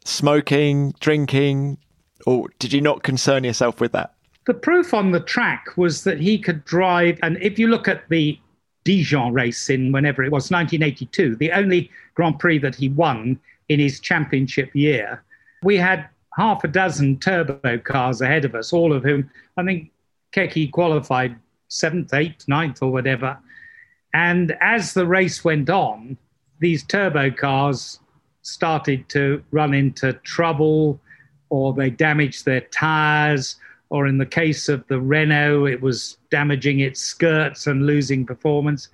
smoking, 0.04 0.94
drinking, 1.00 1.78
or 2.26 2.48
did 2.58 2.72
you 2.72 2.80
not 2.80 3.02
concern 3.02 3.44
yourself 3.44 3.80
with 3.80 3.92
that? 3.92 4.14
The 4.46 4.54
proof 4.54 4.92
on 4.92 5.12
the 5.12 5.20
track 5.20 5.76
was 5.76 6.04
that 6.04 6.20
he 6.20 6.38
could 6.38 6.64
drive. 6.64 7.18
And 7.22 7.38
if 7.40 7.58
you 7.58 7.68
look 7.68 7.88
at 7.88 8.08
the 8.08 8.38
Dijon 8.84 9.32
race 9.32 9.70
in 9.70 9.92
whenever 9.92 10.22
it 10.22 10.30
was, 10.30 10.50
1982, 10.50 11.36
the 11.36 11.52
only 11.52 11.90
Grand 12.14 12.38
Prix 12.38 12.58
that 12.58 12.74
he 12.74 12.90
won 12.90 13.40
in 13.68 13.80
his 13.80 14.00
championship 14.00 14.74
year. 14.74 15.24
We 15.62 15.76
had 15.76 16.06
half 16.36 16.64
a 16.64 16.68
dozen 16.68 17.18
turbo 17.18 17.78
cars 17.78 18.20
ahead 18.20 18.44
of 18.44 18.54
us, 18.54 18.72
all 18.72 18.92
of 18.92 19.02
whom 19.02 19.30
I 19.56 19.64
think 19.64 19.90
Keke 20.32 20.70
qualified 20.70 21.36
seventh, 21.68 22.12
eighth, 22.12 22.46
ninth, 22.46 22.82
or 22.82 22.92
whatever. 22.92 23.38
And 24.12 24.56
as 24.60 24.92
the 24.92 25.06
race 25.06 25.44
went 25.44 25.70
on, 25.70 26.18
these 26.60 26.84
turbo 26.84 27.30
cars 27.30 27.98
started 28.44 29.08
to 29.08 29.42
run 29.50 29.74
into 29.74 30.12
trouble 30.24 31.00
or 31.48 31.72
they 31.72 31.90
damaged 31.90 32.44
their 32.44 32.60
tires 32.60 33.56
or 33.90 34.06
in 34.06 34.18
the 34.18 34.26
case 34.26 34.68
of 34.68 34.86
the 34.88 35.00
Renault, 35.00 35.66
it 35.66 35.80
was 35.80 36.18
damaging 36.30 36.80
its 36.80 37.00
skirts 37.00 37.66
and 37.66 37.86
losing 37.86 38.26
performance. 38.26 38.88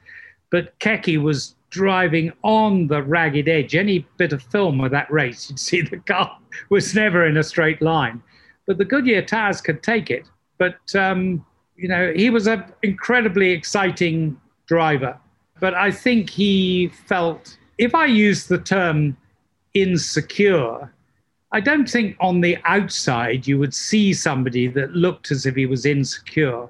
But 0.51 0.78
Keke 0.78 1.22
was 1.22 1.55
driving 1.70 2.32
on 2.42 2.88
the 2.88 3.03
ragged 3.03 3.48
edge. 3.48 3.74
Any 3.74 4.07
bit 4.18 4.32
of 4.32 4.42
film 4.42 4.80
of 4.80 4.90
that 4.90 5.11
race, 5.11 5.48
you'd 5.48 5.59
see 5.59 5.80
the 5.80 5.98
car 5.98 6.36
was 6.68 6.94
never 6.94 7.26
in 7.26 7.36
a 7.36 7.42
straight 7.42 7.80
line. 7.80 8.22
But 8.66 8.78
the 8.78 8.84
Goodyear 8.84 9.22
tires 9.22 9.61
could 9.61 9.82
take 9.82 10.11
it. 10.11 10.28
But, 10.59 10.78
um, 10.94 11.44
you 11.76 11.88
know, 11.88 12.12
he 12.14 12.28
was 12.28 12.46
an 12.46 12.64
incredibly 12.82 13.53
exciting 13.53 14.38
driver. 14.66 15.16
But 15.61 15.74
I 15.74 15.90
think 15.92 16.28
he 16.28 16.88
felt, 17.07 17.57
if 17.78 17.94
I 17.94 18.07
use 18.07 18.46
the 18.46 18.59
term 18.59 19.16
insecure, 19.74 20.92
I 21.52 21.60
don't 21.60 21.88
think 21.88 22.16
on 22.20 22.40
the 22.40 22.58
outside 22.64 23.46
you 23.46 23.58
would 23.58 23.74
see 23.74 24.12
somebody 24.12 24.68
that 24.68 24.92
looked 24.92 25.30
as 25.30 25.46
if 25.46 25.56
he 25.56 25.66
was 25.66 25.84
insecure. 25.84 26.68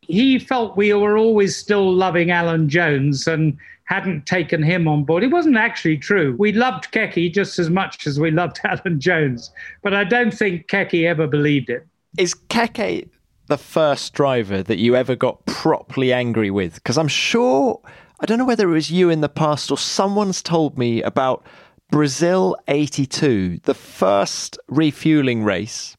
He 0.00 0.38
felt 0.38 0.76
we 0.76 0.92
were 0.92 1.16
always 1.16 1.56
still 1.56 1.92
loving 1.92 2.30
Alan 2.30 2.68
Jones 2.68 3.26
and 3.26 3.56
hadn't 3.84 4.26
taken 4.26 4.62
him 4.62 4.86
on 4.86 5.02
board. 5.04 5.22
It 5.22 5.30
wasn't 5.30 5.56
actually 5.56 5.96
true. 5.96 6.36
We 6.38 6.52
loved 6.52 6.92
Keke 6.92 7.32
just 7.32 7.58
as 7.58 7.70
much 7.70 8.06
as 8.06 8.20
we 8.20 8.30
loved 8.30 8.60
Alan 8.64 9.00
Jones, 9.00 9.50
but 9.82 9.94
I 9.94 10.04
don't 10.04 10.32
think 10.32 10.68
Keke 10.68 11.06
ever 11.06 11.26
believed 11.26 11.70
it. 11.70 11.86
Is 12.18 12.34
Keke 12.34 13.08
the 13.46 13.58
first 13.58 14.12
driver 14.12 14.62
that 14.62 14.76
you 14.76 14.94
ever 14.94 15.16
got 15.16 15.44
properly 15.46 16.12
angry 16.12 16.50
with? 16.50 16.74
Because 16.74 16.98
I'm 16.98 17.08
sure, 17.08 17.80
I 18.20 18.26
don't 18.26 18.36
know 18.38 18.44
whether 18.44 18.68
it 18.68 18.74
was 18.74 18.90
you 18.90 19.08
in 19.08 19.22
the 19.22 19.28
past 19.28 19.70
or 19.70 19.78
someone's 19.78 20.42
told 20.42 20.76
me 20.76 21.02
about 21.02 21.46
Brazil 21.90 22.54
82, 22.68 23.60
the 23.64 23.74
first 23.74 24.58
refueling 24.68 25.42
race, 25.42 25.96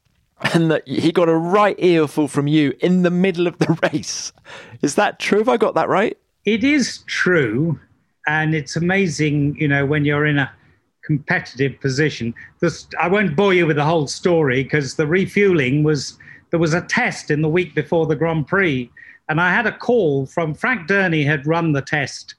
and 0.54 0.70
that 0.70 0.86
he 0.86 1.10
got 1.10 1.28
a 1.28 1.34
right 1.34 1.74
earful 1.80 2.28
from 2.28 2.46
you 2.46 2.74
in 2.80 3.02
the 3.02 3.10
middle 3.10 3.48
of 3.48 3.58
the 3.58 3.76
race. 3.92 4.32
Is 4.82 4.94
that 4.94 5.18
true? 5.18 5.38
Have 5.38 5.48
I 5.48 5.56
got 5.56 5.74
that 5.74 5.88
right? 5.88 6.16
It 6.44 6.62
is 6.62 6.98
true. 7.06 7.78
And 8.28 8.54
it's 8.54 8.76
amazing, 8.76 9.56
you 9.56 9.66
know, 9.66 9.84
when 9.84 10.04
you're 10.04 10.26
in 10.26 10.38
a 10.38 10.52
competitive 11.02 11.80
position. 11.80 12.34
This, 12.60 12.86
I 13.00 13.08
won't 13.08 13.34
bore 13.34 13.52
you 13.52 13.66
with 13.66 13.76
the 13.76 13.84
whole 13.84 14.06
story 14.06 14.62
because 14.62 14.94
the 14.94 15.06
refueling 15.06 15.82
was, 15.82 16.16
there 16.50 16.60
was 16.60 16.74
a 16.74 16.82
test 16.82 17.32
in 17.32 17.42
the 17.42 17.48
week 17.48 17.74
before 17.74 18.06
the 18.06 18.14
Grand 18.14 18.46
Prix. 18.46 18.88
And 19.28 19.40
I 19.40 19.52
had 19.52 19.66
a 19.66 19.76
call 19.76 20.26
from 20.26 20.54
Frank 20.54 20.88
Dernie 20.88 21.26
had 21.26 21.46
run 21.46 21.72
the 21.72 21.82
test 21.82 22.36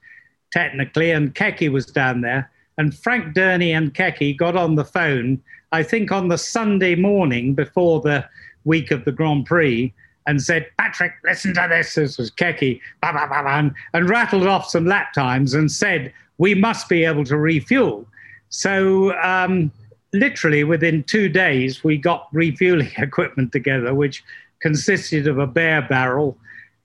technically, 0.52 1.10
and 1.10 1.34
Keke 1.34 1.70
was 1.70 1.84
down 1.84 2.22
there 2.22 2.50
and 2.78 2.96
Frank 2.96 3.34
Dernie 3.34 3.76
and 3.76 3.94
Keke 3.94 4.36
got 4.36 4.56
on 4.56 4.74
the 4.74 4.84
phone, 4.84 5.42
I 5.72 5.82
think 5.82 6.12
on 6.12 6.28
the 6.28 6.38
Sunday 6.38 6.94
morning 6.94 7.54
before 7.54 8.00
the 8.00 8.24
week 8.64 8.90
of 8.90 9.04
the 9.04 9.12
Grand 9.12 9.46
Prix, 9.46 9.92
and 10.26 10.40
said, 10.40 10.66
Patrick, 10.78 11.12
listen 11.24 11.54
to 11.54 11.66
this. 11.68 11.94
This 11.94 12.18
was 12.18 12.30
bah, 12.30 13.72
and, 13.92 14.08
rattled 14.08 14.46
off 14.46 14.68
some 14.68 14.86
lap 14.86 15.12
times 15.12 15.54
and 15.54 15.70
said, 15.70 16.12
we 16.38 16.54
must 16.54 16.88
be 16.88 17.04
able 17.04 17.24
to 17.24 17.36
refuel. 17.36 18.06
So, 18.48 19.14
um, 19.20 19.72
literally 20.12 20.64
within 20.64 21.02
two 21.04 21.28
days, 21.28 21.82
we 21.82 21.96
got 21.96 22.28
refueling 22.32 22.90
equipment 22.98 23.52
together, 23.52 23.94
which 23.94 24.22
consisted 24.60 25.26
of 25.26 25.38
a 25.38 25.46
bare 25.46 25.82
barrel 25.82 26.36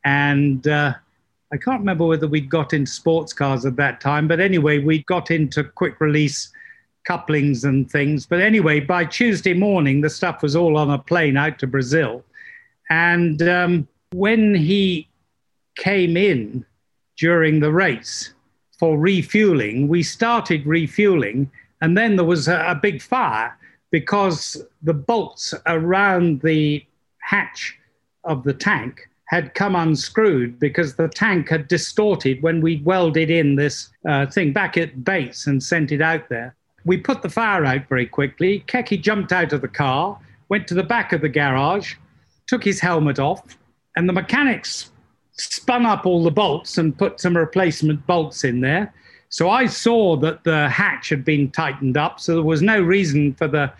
and 0.03 0.67
uh, 0.67 0.93
I 1.51 1.57
can't 1.57 1.79
remember 1.79 2.05
whether 2.05 2.27
we 2.27 2.41
got 2.41 2.73
into 2.73 2.91
sports 2.91 3.31
cars 3.31 3.65
at 3.65 3.77
that 3.77 4.01
time, 4.01 4.27
but 4.27 4.41
anyway, 4.41 4.79
we 4.79 5.03
got 5.03 5.31
into 5.31 5.63
quick 5.63 6.01
release 6.01 6.51
couplings 7.05 7.63
and 7.63 7.89
things. 7.89 8.25
But 8.25 8.41
anyway, 8.41 8.81
by 8.81 9.05
Tuesday 9.05 9.53
morning, 9.53 10.01
the 10.01 10.09
stuff 10.09 10.43
was 10.43 10.57
all 10.57 10.75
on 10.75 10.89
a 10.89 10.99
plane 10.99 11.37
out 11.37 11.57
to 11.59 11.67
Brazil. 11.67 12.23
And 12.89 13.41
um, 13.43 13.87
when 14.11 14.55
he 14.55 15.07
came 15.77 16.17
in 16.17 16.65
during 17.17 17.61
the 17.61 17.71
race 17.71 18.33
for 18.77 18.97
refueling, 18.97 19.87
we 19.87 20.03
started 20.03 20.65
refueling, 20.65 21.49
and 21.81 21.97
then 21.97 22.17
there 22.17 22.25
was 22.25 22.49
a, 22.49 22.59
a 22.67 22.75
big 22.75 23.01
fire 23.01 23.57
because 23.89 24.61
the 24.81 24.93
bolts 24.93 25.53
around 25.65 26.41
the 26.41 26.85
hatch 27.19 27.77
of 28.25 28.43
the 28.43 28.53
tank 28.53 29.07
had 29.27 29.53
come 29.53 29.75
unscrewed 29.75 30.59
because 30.59 30.95
the 30.95 31.09
tank 31.09 31.49
had 31.49 31.67
distorted 31.67 32.41
when 32.41 32.61
we 32.61 32.81
welded 32.83 33.29
in 33.29 33.55
this 33.55 33.89
uh, 34.07 34.25
thing 34.25 34.53
back 34.53 34.77
at 34.77 35.03
base 35.03 35.47
and 35.47 35.61
sent 35.61 35.91
it 35.91 36.01
out 36.01 36.27
there. 36.29 36.55
We 36.85 36.97
put 36.97 37.21
the 37.21 37.29
fire 37.29 37.65
out 37.65 37.87
very 37.89 38.05
quickly. 38.05 38.63
Keke 38.67 39.01
jumped 39.01 39.33
out 39.33 39.51
of 39.51 39.61
the 39.61 39.67
car, 39.67 40.17
went 40.47 40.67
to 40.67 40.73
the 40.73 40.83
back 40.83 41.11
of 41.11 41.21
the 41.21 41.29
garage, 41.29 41.95
took 42.47 42.63
his 42.63 42.79
helmet 42.79 43.19
off, 43.19 43.57
and 43.97 44.07
the 44.07 44.13
mechanics 44.13 44.91
spun 45.33 45.85
up 45.85 46.05
all 46.05 46.23
the 46.23 46.31
bolts 46.31 46.77
and 46.77 46.97
put 46.97 47.19
some 47.19 47.35
replacement 47.35 48.07
bolts 48.07 48.45
in 48.45 48.61
there. 48.61 48.93
So 49.29 49.49
I 49.49 49.65
saw 49.65 50.15
that 50.17 50.45
the 50.45 50.69
hatch 50.69 51.09
had 51.09 51.25
been 51.25 51.51
tightened 51.51 51.97
up, 51.97 52.21
so 52.21 52.35
there 52.35 52.43
was 52.43 52.61
no 52.61 52.81
reason 52.81 53.33
for 53.33 53.49
the 53.49 53.71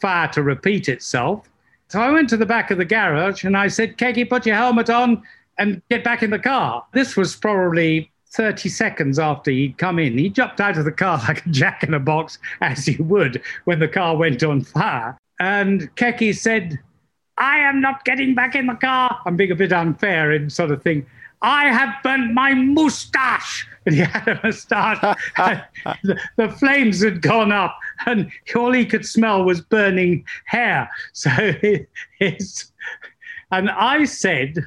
fire 0.00 0.28
to 0.28 0.42
repeat 0.42 0.88
itself. 0.88 1.48
So 1.88 2.00
I 2.00 2.10
went 2.10 2.28
to 2.30 2.36
the 2.36 2.46
back 2.46 2.70
of 2.70 2.78
the 2.78 2.84
garage 2.84 3.44
and 3.44 3.56
I 3.56 3.68
said, 3.68 3.96
Keke, 3.98 4.28
put 4.28 4.46
your 4.46 4.56
helmet 4.56 4.90
on 4.90 5.22
and 5.58 5.82
get 5.90 6.02
back 6.02 6.22
in 6.22 6.30
the 6.30 6.38
car. 6.38 6.84
This 6.92 7.16
was 7.16 7.36
probably 7.36 8.10
30 8.30 8.68
seconds 8.68 9.18
after 9.18 9.50
he'd 9.50 9.78
come 9.78 9.98
in. 9.98 10.18
He 10.18 10.28
jumped 10.28 10.60
out 10.60 10.76
of 10.76 10.84
the 10.84 10.92
car 10.92 11.18
like 11.28 11.46
a 11.46 11.48
jack 11.50 11.82
in 11.84 11.94
a 11.94 12.00
box, 12.00 12.38
as 12.60 12.88
you 12.88 13.02
would 13.04 13.42
when 13.64 13.78
the 13.78 13.88
car 13.88 14.16
went 14.16 14.42
on 14.42 14.62
fire. 14.62 15.16
And 15.40 15.94
Keke 15.96 16.36
said, 16.36 16.78
I 17.38 17.58
am 17.58 17.80
not 17.80 18.04
getting 18.04 18.34
back 18.34 18.54
in 18.54 18.66
the 18.66 18.74
car. 18.74 19.20
I'm 19.26 19.36
being 19.36 19.50
a 19.50 19.56
bit 19.56 19.72
unfair 19.72 20.32
in 20.32 20.50
sort 20.50 20.70
of 20.70 20.82
thing. 20.82 21.06
I 21.42 21.66
have 21.66 21.94
burnt 22.02 22.32
my 22.32 22.54
moustache. 22.54 23.68
And 23.86 23.94
he 23.96 24.00
had 24.00 24.26
a 24.28 24.40
moustache. 24.42 25.00
the, 25.36 26.18
the, 26.36 26.48
flames 26.48 27.02
had 27.02 27.20
gone 27.20 27.52
up, 27.52 27.78
and 28.06 28.30
all 28.54 28.72
he 28.72 28.86
could 28.86 29.06
smell 29.06 29.44
was 29.44 29.60
burning 29.60 30.24
hair. 30.46 30.90
So 31.12 31.30
his, 32.18 32.72
and 33.50 33.70
I 33.70 34.04
said, 34.04 34.64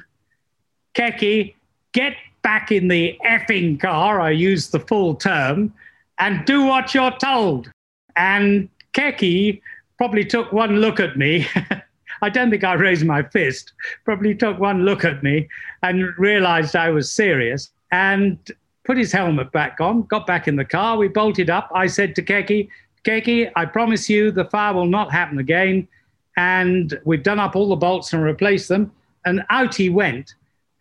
Keke, 0.94 1.54
get 1.92 2.14
back 2.42 2.72
in 2.72 2.88
the 2.88 3.18
effing 3.26 3.80
car. 3.80 4.20
I 4.20 4.30
used 4.30 4.72
the 4.72 4.80
full 4.80 5.14
term, 5.14 5.72
and 6.18 6.44
do 6.44 6.64
what 6.64 6.94
you're 6.94 7.16
told. 7.18 7.70
And 8.16 8.68
Keke 8.94 9.60
probably 9.96 10.24
took 10.24 10.52
one 10.52 10.76
look 10.76 11.00
at 11.00 11.16
me. 11.16 11.46
I 12.22 12.28
don't 12.28 12.50
think 12.50 12.64
I 12.64 12.72
raised 12.74 13.04
my 13.04 13.22
fist, 13.22 13.72
probably 14.04 14.34
took 14.34 14.58
one 14.58 14.84
look 14.84 15.04
at 15.04 15.22
me 15.22 15.48
and 15.82 16.16
realized 16.18 16.74
I 16.74 16.90
was 16.90 17.12
serious 17.12 17.70
and 17.92 18.38
put 18.84 18.96
his 18.96 19.12
helmet 19.12 19.52
back 19.52 19.80
on, 19.80 20.02
got 20.02 20.26
back 20.26 20.48
in 20.48 20.56
the 20.56 20.64
car. 20.64 20.96
We 20.96 21.08
bolted 21.08 21.50
up. 21.50 21.70
I 21.74 21.86
said 21.86 22.16
to 22.16 22.22
Keke, 22.22 22.68
Keke, 23.04 23.50
I 23.56 23.64
promise 23.64 24.08
you 24.08 24.30
the 24.30 24.44
fire 24.46 24.74
will 24.74 24.86
not 24.86 25.10
happen 25.12 25.38
again. 25.38 25.88
and 26.36 27.00
we've 27.04 27.24
done 27.24 27.40
up 27.40 27.56
all 27.56 27.68
the 27.68 27.76
bolts 27.76 28.12
and 28.12 28.22
replaced 28.22 28.68
them. 28.68 28.92
And 29.24 29.42
out 29.50 29.74
he 29.74 29.90
went. 29.90 30.34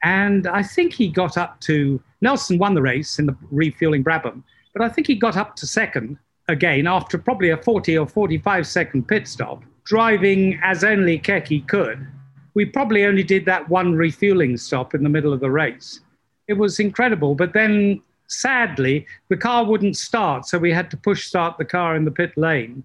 And 0.03 0.45
I 0.47 0.61
think 0.61 0.93
he 0.93 1.07
got 1.09 1.35
up 1.35 1.59
to 1.61 1.99
Nelson 2.21 2.59
won 2.59 2.75
the 2.75 2.81
race 2.81 3.17
in 3.17 3.25
the 3.25 3.35
refueling 3.51 4.03
Brabham, 4.03 4.43
but 4.73 4.83
I 4.83 4.89
think 4.89 5.07
he 5.07 5.15
got 5.15 5.35
up 5.35 5.55
to 5.55 5.65
second 5.67 6.17
again 6.47 6.87
after 6.87 7.17
probably 7.17 7.49
a 7.49 7.57
40 7.57 7.97
or 7.97 8.07
45 8.07 8.67
second 8.67 9.07
pit 9.07 9.27
stop, 9.27 9.63
driving 9.83 10.59
as 10.63 10.83
only 10.83 11.17
Keke 11.19 11.67
could. 11.67 12.05
We 12.53 12.65
probably 12.65 13.05
only 13.05 13.23
did 13.23 13.45
that 13.45 13.67
one 13.69 13.95
refueling 13.95 14.57
stop 14.57 14.93
in 14.93 15.03
the 15.03 15.09
middle 15.09 15.33
of 15.33 15.39
the 15.39 15.49
race. 15.49 16.01
It 16.47 16.53
was 16.53 16.79
incredible, 16.79 17.35
but 17.35 17.53
then 17.53 18.01
sadly, 18.27 19.05
the 19.29 19.37
car 19.37 19.65
wouldn't 19.65 19.97
start, 19.97 20.45
so 20.45 20.57
we 20.57 20.71
had 20.71 20.91
to 20.91 20.97
push 20.97 21.25
start 21.25 21.57
the 21.57 21.65
car 21.65 21.95
in 21.95 22.05
the 22.05 22.11
pit 22.11 22.37
lane. 22.37 22.83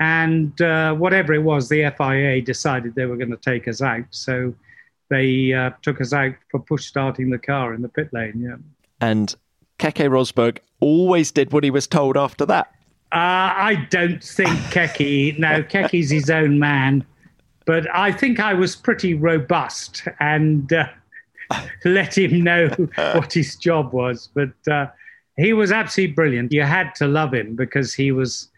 And 0.00 0.60
uh, 0.60 0.94
whatever 0.94 1.34
it 1.34 1.42
was, 1.42 1.68
the 1.68 1.92
FIA 1.96 2.40
decided 2.42 2.94
they 2.94 3.06
were 3.06 3.16
going 3.16 3.30
to 3.30 3.36
take 3.36 3.66
us 3.66 3.82
out. 3.82 4.04
So 4.10 4.54
they 5.10 5.52
uh, 5.52 5.70
took 5.82 6.00
us 6.00 6.12
out 6.12 6.34
for 6.50 6.60
push 6.60 6.86
starting 6.86 7.30
the 7.30 7.38
car 7.38 7.74
in 7.74 7.82
the 7.82 7.88
pit 7.88 8.08
lane. 8.12 8.40
Yeah. 8.40 8.56
And 9.00 9.34
Keke 9.78 10.08
Rosberg 10.08 10.58
always 10.80 11.32
did 11.32 11.52
what 11.52 11.64
he 11.64 11.70
was 11.70 11.86
told 11.86 12.16
after 12.16 12.46
that. 12.46 12.68
Uh, 13.10 13.56
I 13.56 13.86
don't 13.90 14.22
think 14.22 14.50
Keke. 14.70 15.38
no, 15.38 15.62
Keke's 15.62 16.10
his 16.10 16.28
own 16.28 16.58
man, 16.58 17.04
but 17.64 17.86
I 17.94 18.12
think 18.12 18.38
I 18.38 18.54
was 18.54 18.76
pretty 18.76 19.14
robust 19.14 20.06
and 20.20 20.70
uh, 20.72 20.88
let 21.84 22.16
him 22.16 22.42
know 22.42 22.68
what 22.96 23.32
his 23.32 23.56
job 23.56 23.92
was. 23.92 24.28
But 24.34 24.50
uh, 24.70 24.86
he 25.36 25.52
was 25.52 25.72
absolutely 25.72 26.14
brilliant. 26.14 26.52
You 26.52 26.62
had 26.62 26.94
to 26.96 27.06
love 27.06 27.34
him 27.34 27.56
because 27.56 27.94
he 27.94 28.12
was. 28.12 28.48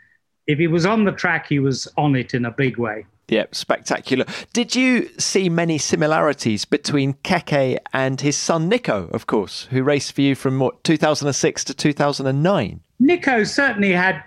If 0.46 0.58
he 0.58 0.66
was 0.66 0.84
on 0.84 1.04
the 1.04 1.12
track, 1.12 1.46
he 1.46 1.60
was 1.60 1.86
on 1.96 2.16
it 2.16 2.34
in 2.34 2.44
a 2.44 2.50
big 2.50 2.76
way. 2.76 3.06
Yeah, 3.30 3.44
spectacular. 3.52 4.24
Did 4.52 4.74
you 4.74 5.08
see 5.16 5.48
many 5.48 5.78
similarities 5.78 6.64
between 6.64 7.14
Keke 7.14 7.78
and 7.92 8.20
his 8.20 8.36
son 8.36 8.68
Nico, 8.68 9.08
of 9.12 9.28
course, 9.28 9.68
who 9.70 9.84
raced 9.84 10.12
for 10.12 10.22
you 10.22 10.34
from 10.34 10.58
what, 10.58 10.82
2006 10.82 11.64
to 11.64 11.74
2009? 11.74 12.80
Nico 12.98 13.44
certainly 13.44 13.92
had 13.92 14.20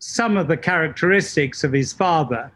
some 0.00 0.36
of 0.36 0.48
the 0.48 0.56
characteristics 0.56 1.64
of 1.64 1.72
his 1.72 1.94
father, 1.94 2.52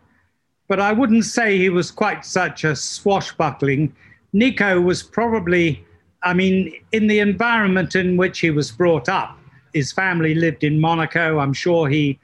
but 0.69 0.81
I 0.81 0.93
wouldn't 0.93 1.25
say 1.25 1.57
he 1.57 1.71
was 1.71 1.91
quite 1.91 2.27
such 2.27 2.65
a 2.65 2.77
swashbuckling. 2.77 3.95
Nico 4.37 4.83
was 4.83 5.03
probably, 5.03 5.83
I 6.23 6.35
mean, 6.35 6.71
in 6.93 7.07
the 7.07 7.21
environment 7.21 7.97
in 7.97 8.19
which 8.19 8.41
he 8.41 8.51
was 8.51 8.71
brought 8.71 9.09
up, 9.09 9.39
his 9.73 9.93
family 9.93 10.35
lived 10.35 10.63
in 10.63 10.79
Monaco. 10.79 11.39
I'm 11.39 11.55
sure 11.55 11.89
he 11.89 12.19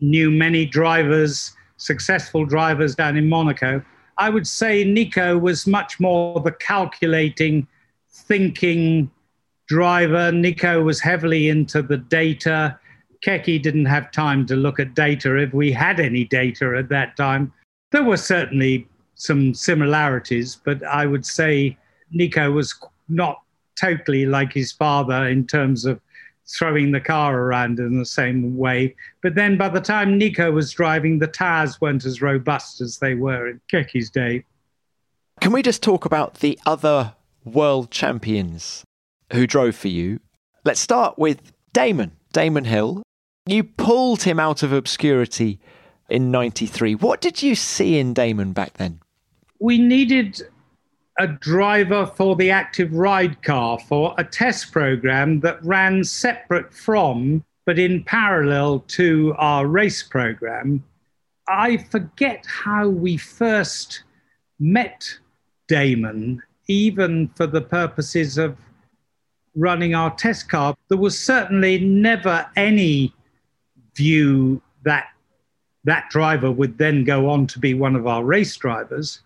knew 0.00 0.30
many 0.30 0.64
drivers 0.64 1.56
successful 1.76 2.44
drivers 2.44 2.94
down 2.94 3.16
in 3.16 3.28
Monaco. 3.28 3.82
I 4.18 4.30
would 4.30 4.46
say 4.46 4.84
Nico 4.84 5.38
was 5.38 5.66
much 5.66 5.98
more 5.98 6.38
the 6.40 6.52
calculating, 6.52 7.66
thinking 8.12 9.10
driver. 9.66 10.30
Nico 10.30 10.82
was 10.84 11.00
heavily 11.00 11.48
into 11.48 11.82
the 11.82 11.96
data. 11.96 12.78
Keke 13.26 13.60
didn't 13.60 13.86
have 13.86 14.12
time 14.12 14.46
to 14.46 14.54
look 14.54 14.78
at 14.78 14.94
data 14.94 15.36
if 15.36 15.52
we 15.52 15.72
had 15.72 15.98
any 15.98 16.24
data 16.24 16.76
at 16.78 16.90
that 16.90 17.16
time. 17.16 17.52
There 17.90 18.04
were 18.04 18.18
certainly 18.18 18.86
some 19.20 19.52
similarities, 19.52 20.56
but 20.64 20.82
I 20.82 21.04
would 21.04 21.26
say 21.26 21.76
Nico 22.10 22.50
was 22.52 22.74
not 23.10 23.42
totally 23.78 24.24
like 24.24 24.50
his 24.50 24.72
father 24.72 25.28
in 25.28 25.46
terms 25.46 25.84
of 25.84 26.00
throwing 26.48 26.90
the 26.90 27.00
car 27.00 27.38
around 27.38 27.78
in 27.78 27.98
the 27.98 28.06
same 28.06 28.56
way. 28.56 28.96
But 29.22 29.34
then 29.34 29.58
by 29.58 29.68
the 29.68 29.80
time 29.80 30.16
Nico 30.16 30.50
was 30.50 30.72
driving, 30.72 31.18
the 31.18 31.26
tires 31.26 31.80
weren't 31.82 32.06
as 32.06 32.22
robust 32.22 32.80
as 32.80 32.98
they 32.98 33.14
were 33.14 33.48
in 33.48 33.60
Keke's 33.70 34.08
day. 34.08 34.44
Can 35.42 35.52
we 35.52 35.62
just 35.62 35.82
talk 35.82 36.06
about 36.06 36.36
the 36.36 36.58
other 36.64 37.14
world 37.44 37.90
champions 37.90 38.84
who 39.34 39.46
drove 39.46 39.76
for 39.76 39.88
you? 39.88 40.20
Let's 40.64 40.80
start 40.80 41.18
with 41.18 41.52
Damon, 41.74 42.12
Damon 42.32 42.64
Hill. 42.64 43.02
You 43.44 43.64
pulled 43.64 44.22
him 44.22 44.40
out 44.40 44.62
of 44.62 44.72
obscurity 44.72 45.60
in 46.08 46.30
93. 46.30 46.94
What 46.94 47.20
did 47.20 47.42
you 47.42 47.54
see 47.54 47.98
in 47.98 48.14
Damon 48.14 48.52
back 48.52 48.78
then? 48.78 49.00
We 49.60 49.78
needed 49.78 50.42
a 51.18 51.26
driver 51.26 52.06
for 52.06 52.34
the 52.34 52.50
active 52.50 52.94
ride 52.94 53.42
car 53.42 53.78
for 53.78 54.14
a 54.16 54.24
test 54.24 54.72
program 54.72 55.40
that 55.40 55.62
ran 55.62 56.02
separate 56.02 56.72
from, 56.72 57.44
but 57.66 57.78
in 57.78 58.02
parallel 58.04 58.80
to 58.88 59.34
our 59.36 59.66
race 59.66 60.02
program. 60.02 60.82
I 61.46 61.76
forget 61.76 62.46
how 62.46 62.88
we 62.88 63.18
first 63.18 64.04
met 64.58 65.18
Damon, 65.68 66.42
even 66.66 67.28
for 67.34 67.46
the 67.46 67.60
purposes 67.60 68.38
of 68.38 68.56
running 69.54 69.94
our 69.94 70.14
test 70.16 70.48
car. 70.48 70.74
There 70.88 70.96
was 70.96 71.18
certainly 71.18 71.80
never 71.80 72.48
any 72.56 73.14
view 73.94 74.62
that 74.84 75.08
that 75.84 76.08
driver 76.08 76.50
would 76.50 76.78
then 76.78 77.04
go 77.04 77.28
on 77.28 77.46
to 77.48 77.58
be 77.58 77.74
one 77.74 77.94
of 77.94 78.06
our 78.06 78.24
race 78.24 78.56
drivers. 78.56 79.20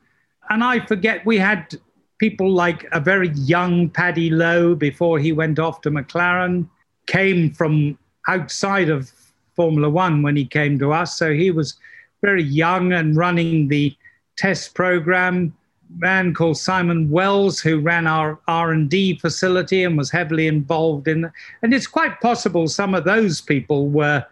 And 0.51 0.63
I 0.63 0.85
forget 0.87 1.25
we 1.27 1.39
had 1.39 1.75
people 2.19 2.51
like 2.51 2.87
a 2.93 3.01
very 3.01 3.31
young 3.31 3.89
Paddy 3.91 4.31
Lowe 4.31 4.75
before 4.75 5.19
he 5.19 5.33
went 5.33 5.59
off 5.59 5.81
to 5.83 5.91
McLaren, 5.91 6.69
came 7.07 7.53
from 7.53 7.99
outside 8.29 8.89
of 8.89 9.13
Formula 9.57 9.91
One 9.91 10.23
when 10.23 10.37
he 10.37 10.45
came 10.45 10.79
to 10.79 10.93
us. 10.93 11.17
So 11.17 11.33
he 11.33 11.51
was 11.51 11.77
very 12.23 12.43
young 12.43 12.93
and 12.93 13.17
running 13.17 13.69
the 13.69 13.95
test 14.37 14.75
program. 14.75 15.55
Man 15.99 16.35
called 16.35 16.57
Simon 16.57 17.11
Wells, 17.11 17.61
who 17.61 17.79
ran 17.79 18.07
our 18.07 18.41
R 18.49 18.73
and 18.73 18.89
D 18.89 19.19
facility 19.19 19.85
and 19.85 19.97
was 19.97 20.11
heavily 20.11 20.47
involved 20.47 21.07
in. 21.07 21.31
And 21.63 21.75
it's 21.75 21.87
quite 21.87 22.21
possible 22.21 22.67
some 22.69 22.95
of 22.95 23.05
those 23.05 23.41
people 23.41 23.89
were 23.89 24.25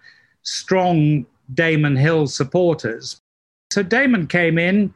strong 0.43 1.27
Damon 1.55 1.97
Hill 1.97 2.27
supporters. 2.27 3.21
So 3.71 3.83
Damon 3.83 4.27
came 4.27 4.59
in, 4.59 4.93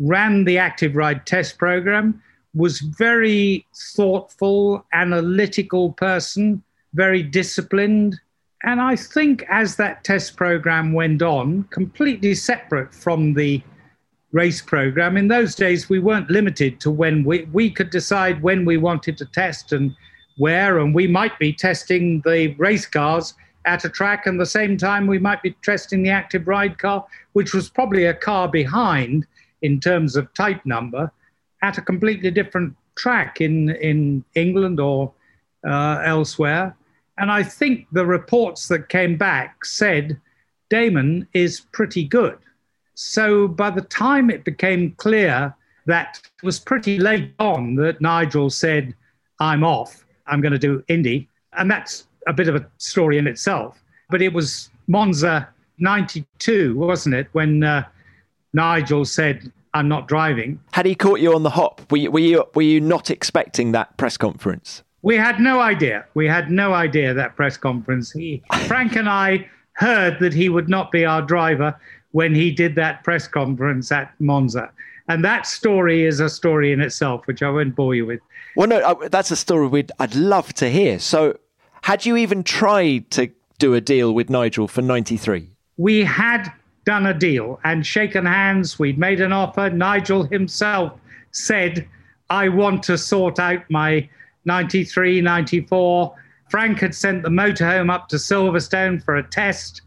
ran 0.00 0.44
the 0.44 0.58
active 0.58 0.96
ride 0.96 1.24
test 1.26 1.58
program, 1.58 2.20
was 2.54 2.80
very 2.80 3.64
thoughtful, 3.94 4.84
analytical 4.92 5.92
person, 5.92 6.62
very 6.94 7.22
disciplined. 7.22 8.18
And 8.64 8.80
I 8.80 8.96
think 8.96 9.44
as 9.48 9.76
that 9.76 10.02
test 10.02 10.36
program 10.36 10.92
went 10.92 11.22
on, 11.22 11.64
completely 11.64 12.34
separate 12.34 12.94
from 12.94 13.34
the 13.34 13.62
race 14.32 14.62
program, 14.62 15.16
in 15.16 15.28
those 15.28 15.54
days 15.54 15.88
we 15.88 15.98
weren't 15.98 16.30
limited 16.30 16.80
to 16.80 16.90
when 16.90 17.24
we, 17.24 17.44
we 17.52 17.70
could 17.70 17.90
decide 17.90 18.42
when 18.42 18.64
we 18.64 18.76
wanted 18.76 19.16
to 19.18 19.26
test 19.26 19.72
and 19.72 19.94
where, 20.38 20.78
and 20.78 20.94
we 20.94 21.06
might 21.06 21.38
be 21.38 21.52
testing 21.52 22.20
the 22.24 22.54
race 22.58 22.86
cars 22.86 23.34
at 23.66 23.84
a 23.84 23.88
track, 23.90 24.26
and 24.26 24.40
the 24.40 24.46
same 24.46 24.78
time 24.78 25.06
we 25.06 25.18
might 25.18 25.42
be 25.42 25.54
testing 25.62 26.02
the 26.02 26.10
active 26.10 26.48
ride 26.48 26.78
car, 26.78 27.04
which 27.34 27.52
was 27.52 27.68
probably 27.68 28.06
a 28.06 28.14
car 28.14 28.48
behind 28.48 29.26
in 29.62 29.80
terms 29.80 30.16
of 30.16 30.32
type 30.34 30.64
number 30.64 31.10
at 31.62 31.78
a 31.78 31.82
completely 31.82 32.30
different 32.30 32.74
track 32.96 33.40
in, 33.40 33.70
in 33.70 34.24
England 34.34 34.80
or 34.80 35.12
uh, 35.66 36.02
elsewhere. 36.04 36.76
And 37.18 37.30
I 37.30 37.42
think 37.42 37.86
the 37.92 38.06
reports 38.06 38.68
that 38.68 38.88
came 38.88 39.16
back 39.16 39.64
said 39.64 40.18
Damon 40.70 41.28
is 41.34 41.60
pretty 41.72 42.04
good. 42.04 42.38
So 42.94 43.48
by 43.48 43.70
the 43.70 43.82
time 43.82 44.30
it 44.30 44.44
became 44.44 44.92
clear 44.92 45.54
that 45.86 46.20
it 46.42 46.46
was 46.46 46.58
pretty 46.58 46.98
late 46.98 47.34
on 47.38 47.74
that 47.76 48.00
Nigel 48.00 48.50
said, 48.50 48.94
I'm 49.38 49.64
off, 49.64 50.04
I'm 50.26 50.40
going 50.40 50.52
to 50.52 50.58
do 50.58 50.84
Indy. 50.88 51.28
And 51.54 51.70
that's 51.70 52.06
a 52.26 52.32
bit 52.32 52.48
of 52.48 52.56
a 52.56 52.66
story 52.78 53.18
in 53.18 53.26
itself. 53.26 53.82
But 54.10 54.22
it 54.22 54.32
was 54.32 54.70
Monza 54.86 55.48
92, 55.78 56.76
wasn't 56.76 57.14
it, 57.14 57.28
when 57.32 57.64
uh, 57.64 57.84
Nigel 58.52 59.04
said, 59.04 59.52
I'm 59.74 59.88
not 59.88 60.08
driving. 60.08 60.60
Had 60.72 60.86
he 60.86 60.94
caught 60.94 61.20
you 61.20 61.34
on 61.34 61.42
the 61.42 61.50
hop? 61.50 61.90
Were 61.90 61.98
you, 61.98 62.10
were 62.10 62.18
you, 62.18 62.44
were 62.54 62.62
you 62.62 62.80
not 62.80 63.10
expecting 63.10 63.72
that 63.72 63.96
press 63.96 64.16
conference? 64.16 64.82
We 65.02 65.16
had 65.16 65.40
no 65.40 65.60
idea. 65.60 66.04
We 66.14 66.26
had 66.26 66.50
no 66.50 66.74
idea 66.74 67.14
that 67.14 67.36
press 67.36 67.56
conference. 67.56 68.10
He, 68.10 68.42
Frank 68.66 68.96
and 68.96 69.08
I 69.08 69.48
heard 69.74 70.18
that 70.20 70.34
he 70.34 70.48
would 70.48 70.68
not 70.68 70.90
be 70.90 71.04
our 71.04 71.22
driver 71.22 71.78
when 72.12 72.34
he 72.34 72.50
did 72.50 72.74
that 72.74 73.04
press 73.04 73.28
conference 73.28 73.92
at 73.92 74.12
Monza. 74.18 74.70
And 75.08 75.24
that 75.24 75.46
story 75.46 76.04
is 76.04 76.20
a 76.20 76.28
story 76.28 76.72
in 76.72 76.80
itself, 76.80 77.26
which 77.26 77.42
I 77.42 77.50
won't 77.50 77.74
bore 77.74 77.94
you 77.94 78.06
with. 78.06 78.20
Well, 78.56 78.68
no, 78.68 79.08
that's 79.08 79.30
a 79.30 79.36
story 79.36 79.68
we'd, 79.68 79.92
I'd 79.98 80.14
love 80.14 80.52
to 80.54 80.70
hear. 80.70 80.98
So, 80.98 81.38
had 81.82 82.04
you 82.04 82.16
even 82.16 82.44
tried 82.44 83.10
to 83.12 83.30
do 83.58 83.74
a 83.74 83.80
deal 83.80 84.12
with 84.12 84.28
Nigel 84.28 84.68
for 84.68 84.82
93? 84.82 85.50
We 85.78 86.04
had 86.04 86.52
done 86.84 87.06
a 87.06 87.14
deal 87.14 87.60
and 87.64 87.86
shaken 87.86 88.26
hands. 88.26 88.78
We'd 88.78 88.98
made 88.98 89.20
an 89.20 89.32
offer. 89.32 89.70
Nigel 89.70 90.24
himself 90.24 90.98
said, 91.32 91.86
I 92.30 92.48
want 92.48 92.82
to 92.84 92.96
sort 92.96 93.38
out 93.38 93.62
my 93.70 94.08
93, 94.44 95.20
94. 95.20 96.14
Frank 96.48 96.80
had 96.80 96.94
sent 96.94 97.22
the 97.22 97.28
motorhome 97.28 97.92
up 97.92 98.08
to 98.08 98.16
Silverstone 98.16 99.02
for 99.02 99.16
a 99.16 99.22
test. 99.22 99.82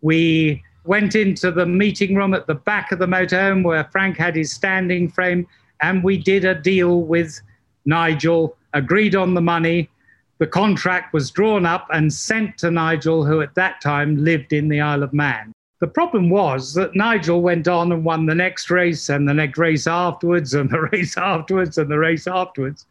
We 0.00 0.62
went 0.84 1.14
into 1.14 1.50
the 1.50 1.66
meeting 1.66 2.14
room 2.14 2.32
at 2.32 2.46
the 2.46 2.54
back 2.54 2.92
of 2.92 2.98
the 2.98 3.06
motorhome 3.06 3.64
where 3.64 3.84
Frank 3.92 4.16
had 4.16 4.36
his 4.36 4.52
standing 4.52 5.10
frame, 5.10 5.46
and 5.82 6.02
we 6.02 6.16
did 6.16 6.44
a 6.44 6.54
deal 6.54 7.02
with 7.02 7.40
Nigel, 7.84 8.56
agreed 8.72 9.14
on 9.14 9.34
the 9.34 9.40
money. 9.40 9.90
The 10.38 10.46
contract 10.46 11.12
was 11.12 11.30
drawn 11.30 11.66
up 11.66 11.88
and 11.92 12.12
sent 12.12 12.58
to 12.58 12.70
Nigel, 12.70 13.24
who 13.24 13.40
at 13.40 13.54
that 13.54 13.80
time 13.80 14.16
lived 14.16 14.52
in 14.52 14.68
the 14.68 14.80
Isle 14.80 15.02
of 15.02 15.12
Man. 15.12 15.52
The 15.78 15.86
problem 15.86 16.30
was 16.30 16.72
that 16.74 16.96
Nigel 16.96 17.42
went 17.42 17.68
on 17.68 17.92
and 17.92 18.04
won 18.04 18.24
the 18.24 18.34
next 18.34 18.70
race 18.70 19.10
and 19.10 19.28
the 19.28 19.34
next 19.34 19.58
race 19.58 19.86
afterwards 19.86 20.54
and 20.54 20.70
the 20.70 20.80
race 20.92 21.16
afterwards 21.18 21.76
and 21.76 21.90
the 21.90 21.98
race 21.98 22.26
afterwards. 22.26 22.86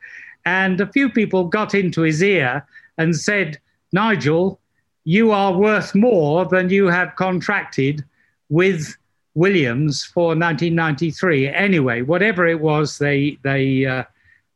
And 0.45 0.79
a 0.79 0.91
few 0.91 1.09
people 1.09 1.45
got 1.45 1.73
into 1.73 2.01
his 2.01 2.21
ear 2.21 2.65
and 2.97 3.15
said, 3.15 3.59
Nigel, 3.91 4.59
you 5.03 5.31
are 5.31 5.57
worth 5.57 5.95
more 5.95 6.45
than 6.45 6.69
you 6.69 6.85
have 6.85 7.15
contracted 7.15 8.03
with 8.49 8.95
Williams 9.33 10.03
for 10.05 10.27
1993. 10.27 11.47
Anyway, 11.49 12.03
whatever 12.03 12.45
it 12.45 12.59
was, 12.59 12.99
they, 12.99 13.37
they 13.43 13.85
uh, 13.85 14.03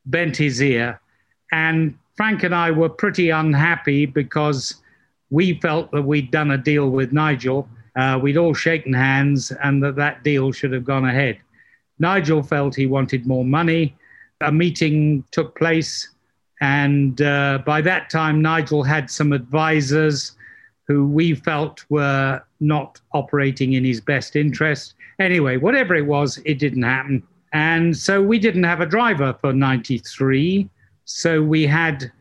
bent 0.05 0.37
his 0.37 0.61
ear. 0.61 0.99
And 1.51 1.97
Frank 2.15 2.43
and 2.43 2.53
I 2.53 2.69
were 2.69 2.89
pretty 2.89 3.31
unhappy 3.31 4.05
because 4.05 4.75
we 5.31 5.59
felt 5.59 5.91
that 5.91 6.03
we'd 6.03 6.31
done 6.31 6.51
a 6.51 6.57
deal 6.57 6.89
with 6.89 7.11
Nigel 7.11 7.67
uh, 7.99 8.17
we'd 8.17 8.37
all 8.37 8.53
shaken 8.53 8.93
hands 8.93 9.51
and 9.63 9.83
that 9.83 9.95
that 9.97 10.23
deal 10.23 10.51
should 10.51 10.71
have 10.71 10.85
gone 10.85 11.05
ahead. 11.05 11.37
Nigel 11.99 12.41
felt 12.41 12.73
he 12.75 12.85
wanted 12.85 13.27
more 13.27 13.43
money. 13.43 13.95
A 14.41 14.51
meeting 14.51 15.25
took 15.31 15.57
place, 15.57 16.07
and 16.61 17.21
uh, 17.21 17.59
by 17.65 17.81
that 17.81 18.09
time, 18.09 18.41
Nigel 18.41 18.83
had 18.83 19.11
some 19.11 19.33
advisors 19.33 20.37
who 20.87 21.05
we 21.07 21.35
felt 21.35 21.83
were 21.89 22.41
not 22.61 23.01
operating 23.13 23.73
in 23.73 23.83
his 23.83 23.99
best 23.99 24.37
interest. 24.37 24.95
Anyway, 25.19 25.57
whatever 25.57 25.93
it 25.93 26.05
was, 26.05 26.39
it 26.45 26.57
didn't 26.57 26.83
happen. 26.83 27.21
And 27.51 27.95
so 27.95 28.21
we 28.21 28.39
didn't 28.39 28.63
have 28.63 28.79
a 28.79 28.85
driver 28.85 29.35
for 29.41 29.51
93. 29.51 30.69
So 31.03 31.43
we 31.43 31.67
had 31.67 32.11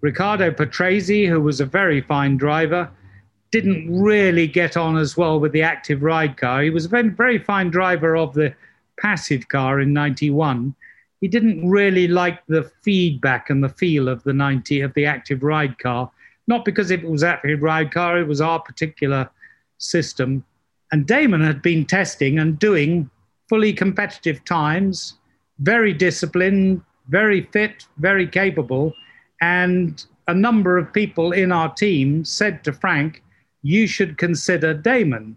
Riccardo 0.00 0.52
Patrese, 0.52 1.28
who 1.28 1.40
was 1.40 1.60
a 1.60 1.66
very 1.66 2.00
fine 2.00 2.36
driver, 2.36 2.88
didn't 3.54 3.86
really 4.02 4.48
get 4.48 4.76
on 4.76 4.96
as 4.96 5.16
well 5.16 5.38
with 5.38 5.52
the 5.52 5.62
active 5.62 6.02
ride 6.02 6.36
car. 6.36 6.60
He 6.60 6.70
was 6.70 6.86
a 6.86 6.88
very, 6.88 7.38
fine 7.38 7.70
driver 7.70 8.16
of 8.16 8.34
the 8.34 8.52
passive 9.00 9.46
car 9.46 9.78
in 9.78 9.92
91. 9.92 10.74
He 11.20 11.28
didn't 11.28 11.70
really 11.70 12.08
like 12.08 12.44
the 12.48 12.68
feedback 12.82 13.50
and 13.50 13.62
the 13.62 13.68
feel 13.68 14.08
of 14.08 14.24
the 14.24 14.32
90 14.32 14.80
of 14.80 14.92
the 14.94 15.06
active 15.06 15.44
ride 15.44 15.78
car, 15.78 16.10
not 16.48 16.64
because 16.64 16.90
it 16.90 17.08
was 17.08 17.22
active 17.22 17.62
ride 17.62 17.92
car, 17.92 18.18
it 18.18 18.26
was 18.26 18.40
our 18.40 18.58
particular 18.58 19.30
system. 19.78 20.44
And 20.90 21.06
Damon 21.06 21.40
had 21.40 21.62
been 21.62 21.86
testing 21.86 22.40
and 22.40 22.58
doing 22.58 23.08
fully 23.48 23.72
competitive 23.72 24.44
times, 24.44 25.14
very 25.60 25.92
disciplined, 25.92 26.82
very 27.06 27.42
fit, 27.52 27.86
very 27.98 28.26
capable. 28.26 28.94
And 29.40 30.04
a 30.26 30.34
number 30.34 30.76
of 30.76 30.92
people 30.92 31.30
in 31.30 31.52
our 31.52 31.72
team 31.72 32.24
said 32.24 32.64
to 32.64 32.72
Frank, 32.72 33.22
you 33.64 33.86
should 33.86 34.18
consider 34.18 34.74
Damon. 34.74 35.36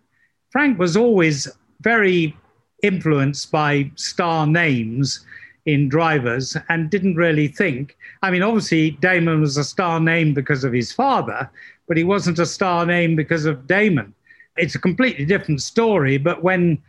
Frank 0.52 0.78
was 0.78 0.98
always 0.98 1.48
very 1.82 2.36
influenced 2.84 3.52
by 3.52 3.90
star 3.96 4.46
names 4.46 5.26
in 5.66 5.88
drivers 5.90 6.56
and 6.70 6.90
didn't 6.90 7.16
really 7.16 7.48
think. 7.48 7.98
I 8.22 8.30
mean, 8.30 8.44
obviously, 8.44 8.92
Damon 8.92 9.42
was 9.42 9.58
a 9.58 9.64
star 9.64 10.00
name 10.00 10.34
because 10.34 10.66
of 10.66 10.74
his 10.74 10.92
father, 10.92 11.50
but 11.88 11.98
he 11.98 12.04
wasn't 12.04 12.40
a 12.40 12.46
star 12.46 12.86
name 12.86 13.16
because 13.16 13.46
of 13.46 13.66
Damon. 13.66 14.14
It's 14.58 14.76
a 14.76 14.80
completely 14.80 15.26
different 15.26 15.62
story. 15.62 16.18
But 16.18 16.44
when 16.44 16.82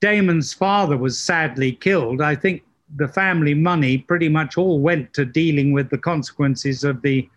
Damon's 0.00 0.54
father 0.54 0.96
was 0.96 1.18
sadly 1.18 1.72
killed, 1.72 2.22
I 2.22 2.34
think 2.34 2.62
the 2.96 3.08
family 3.08 3.52
money 3.52 3.98
pretty 3.98 4.30
much 4.30 4.56
all 4.56 4.80
went 4.80 5.12
to 5.14 5.26
dealing 5.26 5.72
with 5.72 5.90
the 5.90 5.98
consequences 5.98 6.84
of 6.84 7.02
the 7.02 7.28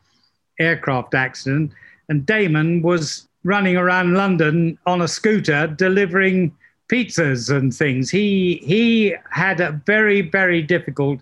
aircraft 0.59 1.13
accident. 1.13 1.71
And 2.07 2.25
Damon 2.25 2.81
was 2.81 3.27
running 3.43 3.77
around 3.77 4.13
London 4.13 4.77
on 4.85 5.01
a 5.01 5.07
scooter 5.07 5.67
delivering 5.67 6.55
pizzas 6.89 7.49
and 7.49 7.73
things. 7.73 8.09
He 8.09 8.61
he 8.63 9.15
had 9.31 9.59
a 9.59 9.81
very 9.85 10.21
very 10.21 10.61
difficult 10.61 11.21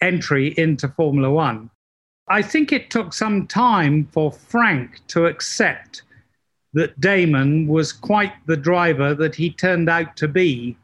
entry 0.00 0.54
into 0.56 0.88
Formula 0.88 1.30
1. 1.30 1.70
I 2.28 2.42
think 2.42 2.72
it 2.72 2.90
took 2.90 3.12
some 3.12 3.46
time 3.46 4.08
for 4.12 4.30
Frank 4.30 5.00
to 5.08 5.26
accept 5.26 6.02
that 6.72 7.00
Damon 7.00 7.66
was 7.66 7.92
quite 7.92 8.32
the 8.46 8.56
driver 8.56 9.14
that 9.14 9.34
he 9.34 9.50
turned 9.50 9.88
out 9.88 10.16
to 10.16 10.28
be. 10.28 10.76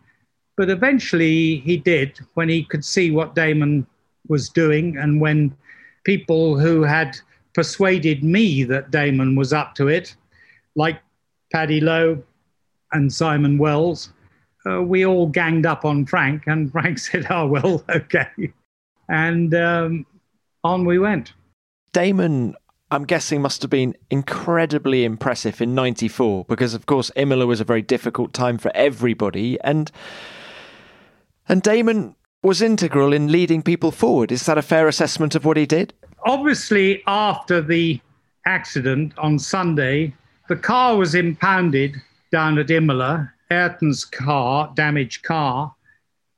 But 0.56 0.70
eventually 0.70 1.58
he 1.58 1.76
did 1.76 2.18
when 2.34 2.48
he 2.48 2.64
could 2.64 2.84
see 2.84 3.10
what 3.10 3.34
Damon 3.36 3.86
was 4.26 4.48
doing 4.48 4.96
and 4.96 5.20
when 5.20 5.56
people 6.04 6.58
who 6.58 6.82
had 6.82 7.16
persuaded 7.54 8.24
me 8.24 8.64
that 8.64 8.90
Damon 8.90 9.36
was 9.36 9.52
up 9.52 9.74
to 9.76 9.88
it 9.88 10.16
like 10.76 11.00
Paddy 11.52 11.80
Lowe 11.80 12.22
and 12.92 13.12
Simon 13.12 13.58
Wells, 13.58 14.12
uh, 14.66 14.82
we 14.82 15.04
all 15.04 15.26
ganged 15.26 15.66
up 15.66 15.84
on 15.84 16.06
Frank, 16.06 16.44
and 16.46 16.70
Frank 16.72 16.98
said, 16.98 17.26
"Oh 17.30 17.46
well, 17.46 17.84
okay," 17.90 18.52
and 19.08 19.54
um, 19.54 20.06
on 20.62 20.84
we 20.84 20.98
went. 20.98 21.32
Damon, 21.92 22.54
I'm 22.90 23.04
guessing, 23.04 23.40
must 23.40 23.62
have 23.62 23.70
been 23.70 23.96
incredibly 24.10 25.04
impressive 25.04 25.60
in 25.60 25.74
'94 25.74 26.44
because, 26.48 26.74
of 26.74 26.86
course, 26.86 27.10
Imola 27.16 27.46
was 27.46 27.60
a 27.60 27.64
very 27.64 27.82
difficult 27.82 28.32
time 28.32 28.58
for 28.58 28.70
everybody, 28.74 29.58
and 29.62 29.90
and 31.48 31.62
Damon 31.62 32.14
was 32.42 32.62
integral 32.62 33.12
in 33.12 33.32
leading 33.32 33.62
people 33.62 33.90
forward. 33.90 34.30
Is 34.30 34.46
that 34.46 34.58
a 34.58 34.62
fair 34.62 34.88
assessment 34.88 35.34
of 35.34 35.44
what 35.44 35.56
he 35.56 35.66
did? 35.66 35.92
Obviously, 36.24 37.02
after 37.06 37.60
the 37.60 38.00
accident 38.46 39.12
on 39.18 39.38
Sunday, 39.38 40.14
the 40.48 40.56
car 40.56 40.96
was 40.96 41.14
impounded 41.14 41.96
down 42.30 42.58
at 42.58 42.70
Imola, 42.70 43.32
Ayrton's 43.50 44.04
car, 44.04 44.72
damaged 44.74 45.22
car, 45.22 45.74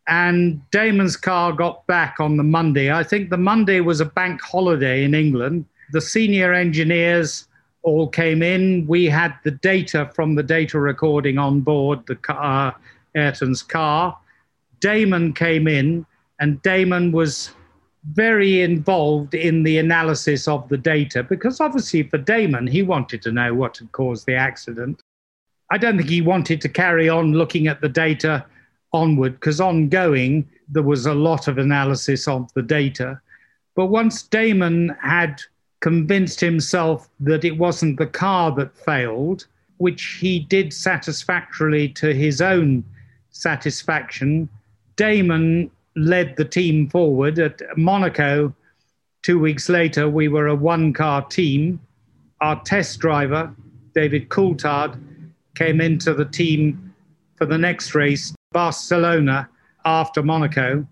and 0.06 0.60
Damon's 0.70 1.16
car 1.16 1.52
got 1.52 1.86
back 1.86 2.16
on 2.18 2.36
the 2.36 2.42
Monday. 2.42 2.90
I 2.90 3.02
think 3.02 3.28
the 3.28 3.36
Monday 3.36 3.80
was 3.80 4.00
a 4.00 4.06
bank 4.06 4.40
holiday 4.40 5.04
in 5.04 5.14
England. 5.14 5.66
The 5.92 6.00
senior 6.00 6.54
engineers 6.54 7.46
all 7.82 8.08
came 8.08 8.42
in. 8.42 8.86
We 8.86 9.06
had 9.06 9.34
the 9.44 9.50
data 9.50 10.10
from 10.14 10.34
the 10.34 10.42
data 10.42 10.78
recording 10.80 11.38
on 11.38 11.60
board 11.60 12.06
the 12.06 12.16
car, 12.16 12.72
uh, 12.72 13.18
Ayrton's 13.18 13.62
car. 13.62 14.16
Damon 14.80 15.32
came 15.32 15.68
in, 15.68 16.06
and 16.40 16.60
Damon 16.62 17.12
was 17.12 17.50
very 18.12 18.62
involved 18.62 19.34
in 19.34 19.62
the 19.62 19.78
analysis 19.78 20.48
of 20.48 20.68
the 20.68 20.78
data 20.78 21.22
because 21.22 21.60
obviously 21.60 22.02
for 22.02 22.18
Damon, 22.18 22.66
he 22.66 22.82
wanted 22.82 23.22
to 23.22 23.32
know 23.32 23.54
what 23.54 23.76
had 23.78 23.92
caused 23.92 24.26
the 24.26 24.34
accident. 24.34 25.02
I 25.70 25.78
don't 25.78 25.98
think 25.98 26.08
he 26.08 26.22
wanted 26.22 26.60
to 26.62 26.68
carry 26.68 27.08
on 27.08 27.32
looking 27.32 27.66
at 27.66 27.80
the 27.80 27.88
data 27.88 28.46
onward 28.92 29.34
because 29.34 29.60
ongoing 29.60 30.48
there 30.68 30.82
was 30.82 31.06
a 31.06 31.14
lot 31.14 31.48
of 31.48 31.58
analysis 31.58 32.26
of 32.26 32.52
the 32.54 32.62
data. 32.62 33.20
But 33.74 33.86
once 33.86 34.22
Damon 34.22 34.96
had 35.02 35.42
convinced 35.80 36.40
himself 36.40 37.08
that 37.20 37.44
it 37.44 37.58
wasn't 37.58 37.98
the 37.98 38.06
car 38.06 38.54
that 38.56 38.76
failed, 38.76 39.46
which 39.76 40.18
he 40.20 40.40
did 40.40 40.72
satisfactorily 40.72 41.88
to 41.90 42.14
his 42.14 42.40
own 42.40 42.84
satisfaction, 43.30 44.48
Damon 44.96 45.70
led 45.98 46.36
the 46.36 46.44
team 46.44 46.88
forward. 46.88 47.38
At 47.38 47.60
Monaco, 47.76 48.54
two 49.22 49.38
weeks 49.38 49.68
later, 49.68 50.08
we 50.08 50.28
were 50.28 50.46
a 50.46 50.54
one 50.54 50.92
car 50.92 51.22
team. 51.22 51.80
Our 52.40 52.60
test 52.62 53.00
driver, 53.00 53.54
David 53.94 54.28
Coulthard, 54.28 54.98
came 55.54 55.80
into 55.80 56.14
the 56.14 56.24
team 56.24 56.94
for 57.36 57.46
the 57.46 57.58
next 57.58 57.94
race, 57.94 58.34
Barcelona, 58.52 59.48
after 59.84 60.22
Monaco. 60.22 60.86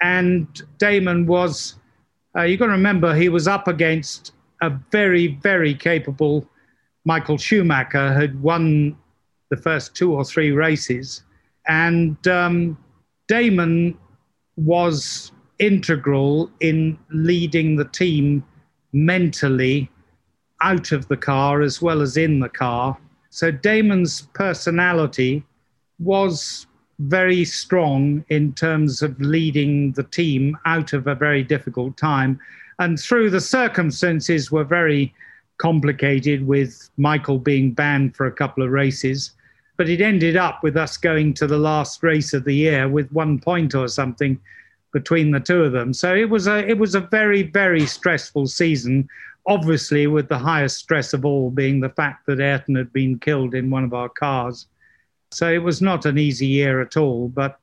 And 0.00 0.46
Damon 0.78 1.26
was, 1.26 1.76
uh, 2.36 2.42
you've 2.42 2.60
got 2.60 2.66
to 2.66 2.72
remember, 2.72 3.14
he 3.14 3.28
was 3.28 3.46
up 3.46 3.68
against 3.68 4.32
a 4.62 4.70
very, 4.90 5.28
very 5.42 5.74
capable 5.74 6.48
Michael 7.04 7.38
Schumacher, 7.38 8.12
who 8.14 8.20
had 8.20 8.42
won 8.42 8.96
the 9.50 9.56
first 9.56 9.94
two 9.94 10.12
or 10.12 10.24
three 10.24 10.50
races. 10.50 11.22
And 11.68 12.26
um, 12.26 12.76
Damon 13.28 13.98
was 14.56 15.32
integral 15.58 16.50
in 16.60 16.98
leading 17.10 17.76
the 17.76 17.84
team 17.86 18.44
mentally 18.92 19.90
out 20.62 20.92
of 20.92 21.06
the 21.08 21.16
car 21.16 21.62
as 21.62 21.82
well 21.82 22.00
as 22.00 22.16
in 22.16 22.40
the 22.40 22.48
car. 22.48 22.96
So 23.30 23.50
Damon's 23.50 24.22
personality 24.34 25.44
was 25.98 26.66
very 26.98 27.44
strong 27.44 28.24
in 28.30 28.54
terms 28.54 29.02
of 29.02 29.20
leading 29.20 29.92
the 29.92 30.02
team 30.04 30.56
out 30.64 30.92
of 30.92 31.06
a 31.06 31.14
very 31.14 31.42
difficult 31.42 31.96
time. 31.96 32.40
And 32.78 32.98
through 32.98 33.30
the 33.30 33.40
circumstances 33.40 34.50
were 34.50 34.64
very 34.64 35.14
complicated 35.58 36.46
with 36.46 36.90
Michael 36.96 37.38
being 37.38 37.72
banned 37.72 38.16
for 38.16 38.26
a 38.26 38.32
couple 38.32 38.62
of 38.62 38.70
races. 38.70 39.32
But 39.76 39.88
it 39.88 40.00
ended 40.00 40.36
up 40.36 40.62
with 40.62 40.76
us 40.76 40.96
going 40.96 41.34
to 41.34 41.46
the 41.46 41.58
last 41.58 42.02
race 42.02 42.32
of 42.32 42.44
the 42.44 42.54
year 42.54 42.88
with 42.88 43.12
one 43.12 43.38
point 43.38 43.74
or 43.74 43.88
something 43.88 44.40
between 44.92 45.30
the 45.30 45.40
two 45.40 45.62
of 45.62 45.72
them. 45.72 45.92
So 45.92 46.14
it 46.14 46.30
was 46.30 46.46
a 46.46 46.66
it 46.66 46.78
was 46.78 46.94
a 46.94 47.00
very 47.00 47.42
very 47.42 47.86
stressful 47.86 48.46
season. 48.46 49.08
Obviously, 49.46 50.06
with 50.06 50.28
the 50.28 50.38
highest 50.38 50.78
stress 50.78 51.12
of 51.12 51.24
all 51.24 51.50
being 51.50 51.80
the 51.80 51.90
fact 51.90 52.26
that 52.26 52.40
Ayrton 52.40 52.74
had 52.74 52.92
been 52.92 53.18
killed 53.18 53.54
in 53.54 53.70
one 53.70 53.84
of 53.84 53.94
our 53.94 54.08
cars. 54.08 54.66
So 55.30 55.52
it 55.52 55.62
was 55.62 55.82
not 55.82 56.06
an 56.06 56.18
easy 56.18 56.46
year 56.46 56.80
at 56.80 56.96
all. 56.96 57.28
But 57.28 57.58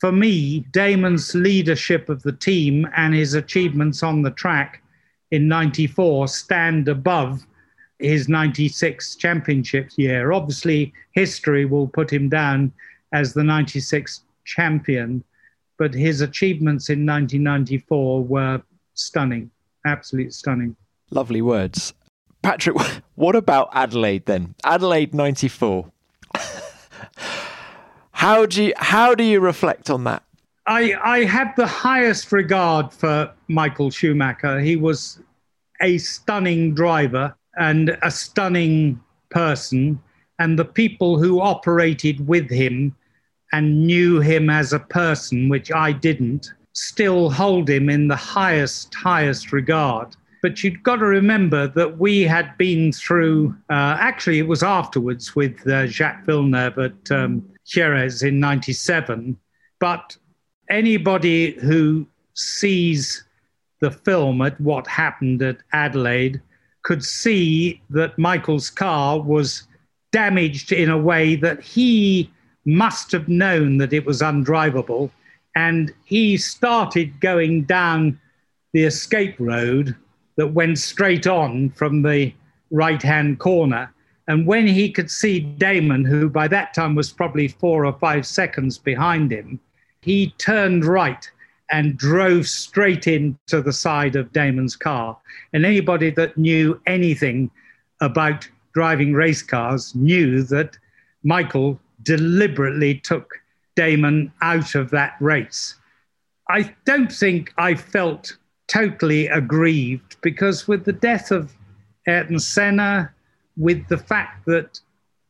for 0.00 0.12
me, 0.12 0.66
Damon's 0.72 1.34
leadership 1.34 2.08
of 2.08 2.22
the 2.22 2.32
team 2.32 2.86
and 2.96 3.14
his 3.14 3.34
achievements 3.34 4.02
on 4.02 4.22
the 4.22 4.32
track 4.32 4.82
in 5.30 5.48
'94 5.48 6.28
stand 6.28 6.88
above 6.88 7.46
his 8.02 8.28
96 8.28 9.16
championship 9.16 9.90
year. 9.96 10.32
Obviously, 10.32 10.92
history 11.12 11.64
will 11.64 11.88
put 11.88 12.12
him 12.12 12.28
down 12.28 12.72
as 13.12 13.32
the 13.32 13.44
96 13.44 14.22
champion, 14.44 15.22
but 15.78 15.94
his 15.94 16.20
achievements 16.20 16.88
in 16.88 17.06
1994 17.06 18.24
were 18.24 18.62
stunning, 18.94 19.50
absolutely 19.86 20.30
stunning. 20.30 20.76
Lovely 21.10 21.42
words. 21.42 21.94
Patrick, 22.42 22.76
what 23.14 23.36
about 23.36 23.68
Adelaide 23.72 24.26
then? 24.26 24.54
Adelaide 24.64 25.14
94. 25.14 25.90
how 28.12 28.46
do 28.46 28.64
you, 28.64 28.72
how 28.76 29.14
do 29.14 29.24
you 29.24 29.40
reflect 29.40 29.90
on 29.90 30.04
that? 30.04 30.22
I, 30.66 30.94
I 31.02 31.24
have 31.24 31.54
the 31.56 31.66
highest 31.66 32.30
regard 32.30 32.92
for 32.92 33.32
Michael 33.48 33.90
Schumacher. 33.90 34.60
He 34.60 34.76
was 34.76 35.18
a 35.80 35.98
stunning 35.98 36.72
driver 36.74 37.34
and 37.58 37.96
a 38.02 38.10
stunning 38.10 39.00
person, 39.30 40.00
and 40.38 40.58
the 40.58 40.64
people 40.64 41.18
who 41.18 41.40
operated 41.40 42.26
with 42.26 42.50
him 42.50 42.94
and 43.52 43.86
knew 43.86 44.20
him 44.20 44.48
as 44.48 44.72
a 44.72 44.78
person, 44.78 45.48
which 45.48 45.70
I 45.70 45.92
didn't, 45.92 46.52
still 46.72 47.30
hold 47.30 47.68
him 47.68 47.90
in 47.90 48.08
the 48.08 48.16
highest, 48.16 48.94
highest 48.94 49.52
regard. 49.52 50.16
But 50.42 50.64
you've 50.64 50.82
got 50.82 50.96
to 50.96 51.06
remember 51.06 51.68
that 51.68 51.98
we 51.98 52.22
had 52.22 52.56
been 52.58 52.92
through, 52.92 53.54
uh, 53.70 53.96
actually, 54.00 54.38
it 54.38 54.48
was 54.48 54.62
afterwards 54.62 55.36
with 55.36 55.64
uh, 55.68 55.86
Jacques 55.86 56.24
Villeneuve 56.24 56.78
at 56.78 57.12
um, 57.12 57.48
Jerez 57.66 58.22
in 58.22 58.40
97. 58.40 59.36
But 59.78 60.16
anybody 60.68 61.52
who 61.52 62.06
sees 62.34 63.24
the 63.80 63.90
film 63.90 64.40
at 64.42 64.60
what 64.60 64.86
happened 64.86 65.42
at 65.42 65.58
Adelaide 65.72 66.40
could 66.82 67.04
see 67.04 67.80
that 67.90 68.18
Michael's 68.18 68.70
car 68.70 69.20
was 69.20 69.66
damaged 70.10 70.72
in 70.72 70.90
a 70.90 70.98
way 70.98 71.36
that 71.36 71.60
he 71.60 72.30
must 72.64 73.12
have 73.12 73.28
known 73.28 73.78
that 73.78 73.92
it 73.92 74.04
was 74.04 74.20
undrivable. 74.20 75.10
And 75.54 75.92
he 76.04 76.36
started 76.36 77.20
going 77.20 77.64
down 77.64 78.20
the 78.72 78.84
escape 78.84 79.36
road 79.38 79.94
that 80.36 80.48
went 80.48 80.78
straight 80.78 81.26
on 81.26 81.70
from 81.70 82.02
the 82.02 82.32
right 82.70 83.02
hand 83.02 83.38
corner. 83.38 83.92
And 84.28 84.46
when 84.46 84.66
he 84.66 84.90
could 84.90 85.10
see 85.10 85.40
Damon, 85.40 86.04
who 86.04 86.28
by 86.28 86.48
that 86.48 86.72
time 86.74 86.94
was 86.94 87.12
probably 87.12 87.48
four 87.48 87.84
or 87.84 87.92
five 87.98 88.26
seconds 88.26 88.78
behind 88.78 89.30
him, 89.30 89.60
he 90.00 90.30
turned 90.38 90.84
right 90.84 91.30
and 91.72 91.96
drove 91.96 92.46
straight 92.46 93.06
into 93.06 93.62
the 93.62 93.72
side 93.72 94.14
of 94.14 94.32
Damon's 94.32 94.76
car. 94.76 95.18
And 95.52 95.64
anybody 95.64 96.10
that 96.10 96.36
knew 96.36 96.80
anything 96.86 97.50
about 98.00 98.46
driving 98.74 99.14
race 99.14 99.42
cars 99.42 99.94
knew 99.94 100.42
that 100.44 100.76
Michael 101.24 101.80
deliberately 102.02 102.96
took 102.96 103.32
Damon 103.74 104.32
out 104.42 104.74
of 104.74 104.90
that 104.90 105.14
race. 105.20 105.76
I 106.50 106.74
don't 106.84 107.10
think 107.10 107.54
I 107.56 107.74
felt 107.74 108.36
totally 108.68 109.28
aggrieved 109.28 110.16
because 110.20 110.68
with 110.68 110.84
the 110.84 110.92
death 110.92 111.30
of 111.30 111.54
Ayrton 112.06 112.38
Senna, 112.38 113.10
with 113.56 113.86
the 113.88 113.98
fact 113.98 114.44
that 114.46 114.80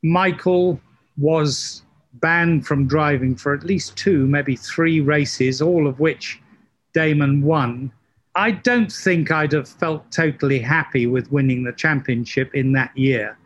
Michael 0.03 0.81
was 1.17 1.83
banned 2.15 2.67
from 2.67 2.87
driving 2.87 3.35
for 3.37 3.55
at 3.55 3.65
least 3.65 3.97
two, 3.97 4.27
maybe 4.27 4.57
three 4.57 5.01
races, 5.01 5.63
all 5.63 5.87
of 5.87 6.01
which 6.01 6.41
Damon 6.93 7.43
won. 7.43 7.93
I 8.35 8.51
don't 8.51 8.91
think 8.91 9.31
I'd 9.31 9.53
have 9.53 9.69
felt 9.69 10.11
totally 10.11 10.59
happy 10.59 11.07
with 11.07 11.33
winning 11.33 11.65
the 11.65 11.73
championship 11.73 12.55
in 12.55 12.73
that 12.73 12.97
year. 12.97 13.37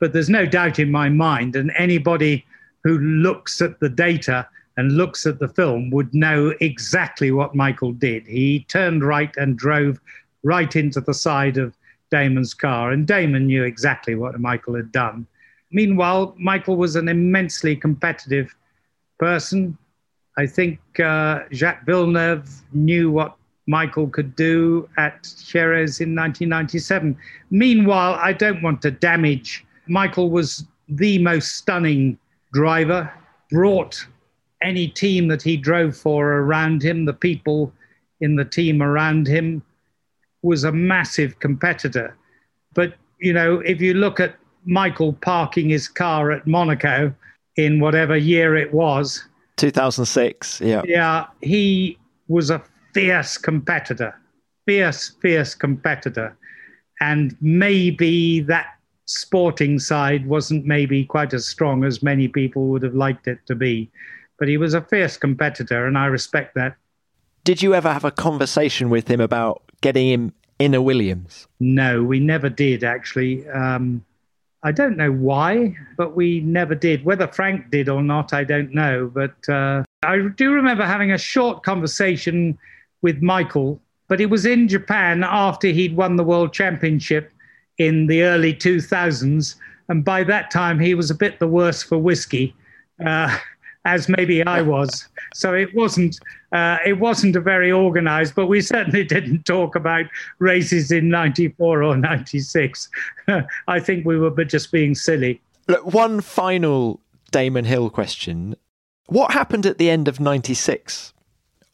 But 0.00 0.12
there's 0.12 0.28
no 0.28 0.46
doubt 0.46 0.78
in 0.78 0.90
my 0.90 1.08
mind, 1.08 1.54
and 1.54 1.72
anybody 1.76 2.44
who 2.82 2.98
looks 2.98 3.60
at 3.60 3.78
the 3.78 3.88
data 3.88 4.48
and 4.76 4.96
looks 4.96 5.26
at 5.26 5.38
the 5.38 5.48
film 5.48 5.90
would 5.90 6.12
know 6.14 6.54
exactly 6.60 7.30
what 7.30 7.54
Michael 7.54 7.92
did. 7.92 8.26
He 8.26 8.64
turned 8.68 9.04
right 9.04 9.32
and 9.36 9.56
drove 9.56 10.00
right 10.42 10.74
into 10.74 11.00
the 11.00 11.14
side 11.14 11.56
of 11.56 11.76
Damon's 12.10 12.54
car, 12.54 12.90
and 12.90 13.06
Damon 13.06 13.46
knew 13.46 13.64
exactly 13.64 14.14
what 14.14 14.40
Michael 14.40 14.74
had 14.74 14.90
done. 14.90 15.26
Meanwhile, 15.72 16.34
Michael 16.38 16.76
was 16.76 16.96
an 16.96 17.08
immensely 17.08 17.74
competitive 17.74 18.54
person. 19.18 19.76
I 20.36 20.46
think 20.46 20.78
uh, 21.00 21.40
Jacques 21.52 21.84
Villeneuve 21.84 22.48
knew 22.72 23.10
what 23.10 23.36
Michael 23.66 24.08
could 24.08 24.34
do 24.36 24.88
at 24.96 25.22
Jerez 25.44 26.00
in 26.00 26.14
1997. 26.14 27.16
Meanwhile, 27.50 28.14
I 28.14 28.32
don't 28.32 28.62
want 28.62 28.82
to 28.82 28.90
damage. 28.90 29.64
Michael 29.86 30.30
was 30.30 30.64
the 30.88 31.18
most 31.18 31.56
stunning 31.56 32.18
driver, 32.52 33.10
brought 33.50 34.04
any 34.62 34.88
team 34.88 35.28
that 35.28 35.42
he 35.42 35.56
drove 35.56 35.96
for 35.96 36.40
around 36.40 36.82
him, 36.82 37.04
the 37.04 37.12
people 37.12 37.72
in 38.20 38.36
the 38.36 38.44
team 38.44 38.82
around 38.82 39.26
him, 39.26 39.62
was 40.42 40.64
a 40.64 40.72
massive 40.72 41.38
competitor. 41.38 42.16
But, 42.74 42.94
you 43.20 43.32
know, 43.32 43.60
if 43.60 43.80
you 43.80 43.94
look 43.94 44.20
at 44.20 44.36
Michael 44.64 45.12
parking 45.14 45.68
his 45.68 45.88
car 45.88 46.30
at 46.30 46.46
Monaco 46.46 47.14
in 47.56 47.80
whatever 47.80 48.16
year 48.16 48.56
it 48.56 48.72
was. 48.72 49.24
2006, 49.56 50.60
yeah. 50.60 50.82
Yeah, 50.84 51.26
he 51.40 51.98
was 52.28 52.50
a 52.50 52.62
fierce 52.94 53.36
competitor, 53.36 54.18
fierce, 54.66 55.10
fierce 55.20 55.54
competitor. 55.54 56.36
And 57.00 57.36
maybe 57.40 58.40
that 58.40 58.66
sporting 59.06 59.78
side 59.78 60.26
wasn't 60.26 60.64
maybe 60.66 61.04
quite 61.04 61.34
as 61.34 61.46
strong 61.46 61.84
as 61.84 62.02
many 62.02 62.28
people 62.28 62.68
would 62.68 62.82
have 62.82 62.94
liked 62.94 63.26
it 63.26 63.38
to 63.46 63.54
be. 63.54 63.90
But 64.38 64.48
he 64.48 64.56
was 64.56 64.74
a 64.74 64.80
fierce 64.82 65.16
competitor, 65.16 65.86
and 65.86 65.98
I 65.98 66.06
respect 66.06 66.54
that. 66.54 66.76
Did 67.44 67.62
you 67.62 67.74
ever 67.74 67.92
have 67.92 68.04
a 68.04 68.10
conversation 68.10 68.88
with 68.88 69.08
him 69.08 69.20
about 69.20 69.62
getting 69.80 70.08
him 70.08 70.32
in 70.58 70.74
a 70.74 70.82
Williams? 70.82 71.46
No, 71.60 72.02
we 72.02 72.20
never 72.20 72.48
did 72.48 72.84
actually. 72.84 73.48
Um, 73.48 74.04
I 74.64 74.70
don't 74.70 74.96
know 74.96 75.10
why, 75.10 75.76
but 75.96 76.14
we 76.14 76.40
never 76.40 76.74
did. 76.74 77.04
Whether 77.04 77.26
Frank 77.26 77.70
did 77.70 77.88
or 77.88 78.02
not, 78.02 78.32
I 78.32 78.44
don't 78.44 78.72
know. 78.72 79.10
But 79.12 79.48
uh, 79.48 79.82
I 80.02 80.18
do 80.36 80.52
remember 80.52 80.84
having 80.84 81.10
a 81.12 81.18
short 81.18 81.64
conversation 81.64 82.56
with 83.02 83.22
Michael, 83.22 83.80
but 84.06 84.20
it 84.20 84.26
was 84.26 84.46
in 84.46 84.68
Japan 84.68 85.24
after 85.24 85.68
he'd 85.68 85.96
won 85.96 86.16
the 86.16 86.24
world 86.24 86.52
championship 86.52 87.32
in 87.78 88.06
the 88.06 88.22
early 88.22 88.54
2000s. 88.54 89.56
And 89.88 90.04
by 90.04 90.22
that 90.24 90.50
time, 90.52 90.78
he 90.78 90.94
was 90.94 91.10
a 91.10 91.14
bit 91.14 91.40
the 91.40 91.48
worse 91.48 91.82
for 91.82 91.98
whiskey. 91.98 92.54
Uh, 93.04 93.36
as 93.84 94.08
maybe 94.08 94.44
I 94.44 94.62
was. 94.62 95.08
So 95.34 95.54
it 95.54 95.74
wasn't 95.74 96.18
uh, 96.52 96.78
it 96.84 96.94
wasn't 96.94 97.36
a 97.36 97.40
very 97.40 97.72
organised, 97.72 98.34
but 98.34 98.46
we 98.46 98.60
certainly 98.60 99.04
didn't 99.16 99.44
talk 99.44 99.74
about 99.74 100.06
races 100.38 100.90
in 100.90 101.08
'94 101.08 101.82
or 101.82 101.96
'96. 101.96 102.88
I 103.68 103.80
think 103.80 104.06
we 104.06 104.18
were 104.18 104.30
just 104.44 104.72
being 104.72 104.94
silly. 104.94 105.40
Look, 105.68 105.92
one 105.92 106.20
final 106.20 107.00
Damon 107.30 107.64
Hill 107.64 107.90
question: 107.90 108.56
What 109.06 109.32
happened 109.32 109.66
at 109.66 109.78
the 109.78 109.90
end 109.90 110.08
of 110.08 110.20
'96? 110.20 111.12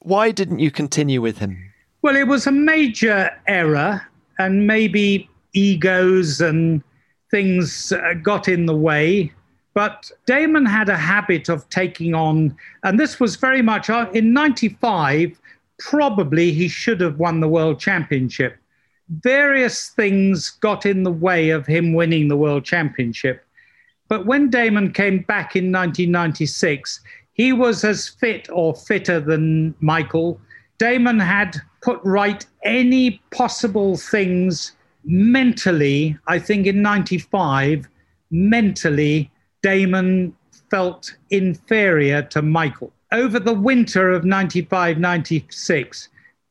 Why 0.00 0.30
didn't 0.30 0.60
you 0.60 0.70
continue 0.70 1.20
with 1.20 1.38
him? 1.38 1.58
Well, 2.02 2.14
it 2.14 2.28
was 2.28 2.46
a 2.46 2.52
major 2.52 3.30
error, 3.46 4.06
and 4.38 4.66
maybe 4.66 5.28
egos 5.52 6.40
and 6.40 6.82
things 7.30 7.92
uh, 7.92 8.14
got 8.22 8.48
in 8.48 8.66
the 8.66 8.76
way. 8.76 9.32
But 9.74 10.10
Damon 10.26 10.66
had 10.66 10.88
a 10.88 10.96
habit 10.96 11.48
of 11.48 11.68
taking 11.70 12.14
on, 12.14 12.56
and 12.82 12.98
this 12.98 13.20
was 13.20 13.36
very 13.36 13.62
much 13.62 13.90
uh, 13.90 14.10
in 14.12 14.32
95, 14.32 15.38
probably 15.78 16.52
he 16.52 16.68
should 16.68 17.00
have 17.00 17.18
won 17.18 17.40
the 17.40 17.48
world 17.48 17.78
championship. 17.78 18.56
Various 19.08 19.90
things 19.90 20.50
got 20.50 20.84
in 20.84 21.02
the 21.02 21.12
way 21.12 21.50
of 21.50 21.66
him 21.66 21.92
winning 21.94 22.28
the 22.28 22.36
world 22.36 22.64
championship. 22.64 23.44
But 24.08 24.26
when 24.26 24.50
Damon 24.50 24.92
came 24.92 25.20
back 25.20 25.54
in 25.54 25.70
1996, 25.70 27.00
he 27.32 27.52
was 27.52 27.84
as 27.84 28.08
fit 28.08 28.48
or 28.50 28.74
fitter 28.74 29.20
than 29.20 29.74
Michael. 29.80 30.40
Damon 30.78 31.20
had 31.20 31.56
put 31.82 32.00
right 32.04 32.44
any 32.64 33.22
possible 33.30 33.96
things 33.96 34.72
mentally, 35.04 36.18
I 36.26 36.38
think 36.38 36.66
in 36.66 36.82
95, 36.82 37.88
mentally 38.30 39.30
Damon 39.62 40.34
felt 40.70 41.16
inferior 41.30 42.22
to 42.22 42.42
Michael. 42.42 42.92
Over 43.12 43.38
the 43.40 43.54
winter 43.54 44.10
of 44.10 44.24
95 44.24 44.98
96, 44.98 46.08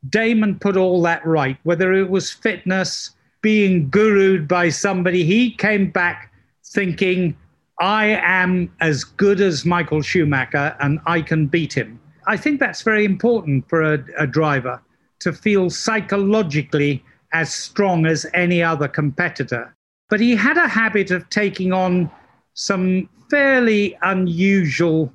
Damon 0.08 0.58
put 0.58 0.76
all 0.76 1.02
that 1.02 1.24
right, 1.26 1.56
whether 1.62 1.92
it 1.92 2.10
was 2.10 2.30
fitness, 2.30 3.10
being 3.40 3.90
gurued 3.90 4.48
by 4.48 4.68
somebody. 4.68 5.24
He 5.24 5.52
came 5.52 5.90
back 5.90 6.32
thinking, 6.64 7.36
I 7.80 8.20
am 8.22 8.72
as 8.80 9.04
good 9.04 9.40
as 9.40 9.64
Michael 9.64 10.02
Schumacher 10.02 10.76
and 10.80 11.00
I 11.06 11.22
can 11.22 11.46
beat 11.46 11.72
him. 11.72 12.00
I 12.26 12.36
think 12.36 12.60
that's 12.60 12.82
very 12.82 13.04
important 13.04 13.68
for 13.68 13.82
a, 13.82 14.04
a 14.18 14.26
driver 14.26 14.82
to 15.20 15.32
feel 15.32 15.70
psychologically 15.70 17.04
as 17.32 17.52
strong 17.52 18.06
as 18.06 18.26
any 18.34 18.62
other 18.62 18.88
competitor. 18.88 19.74
But 20.10 20.20
he 20.20 20.34
had 20.34 20.56
a 20.56 20.68
habit 20.68 21.10
of 21.10 21.28
taking 21.30 21.72
on 21.72 22.10
some 22.58 23.08
fairly 23.30 23.96
unusual 24.02 25.12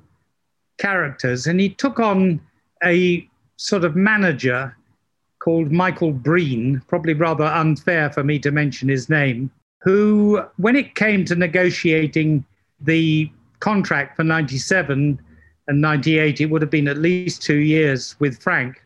characters, 0.78 1.46
and 1.46 1.60
he 1.60 1.68
took 1.68 2.00
on 2.00 2.40
a 2.82 3.28
sort 3.56 3.84
of 3.84 3.94
manager 3.94 4.74
called 5.40 5.70
Michael 5.70 6.12
Breen, 6.12 6.80
probably 6.88 7.12
rather 7.12 7.44
unfair 7.44 8.10
for 8.10 8.24
me 8.24 8.38
to 8.38 8.50
mention 8.50 8.88
his 8.88 9.10
name, 9.10 9.50
who, 9.82 10.42
when 10.56 10.74
it 10.74 10.94
came 10.94 11.26
to 11.26 11.34
negotiating 11.34 12.46
the 12.80 13.30
contract 13.60 14.16
for 14.16 14.24
97 14.24 15.20
and 15.68 15.80
98, 15.82 16.40
it 16.40 16.46
would 16.46 16.62
have 16.62 16.70
been 16.70 16.88
at 16.88 16.96
least 16.96 17.42
two 17.42 17.58
years 17.58 18.16
with 18.20 18.42
Frank 18.42 18.82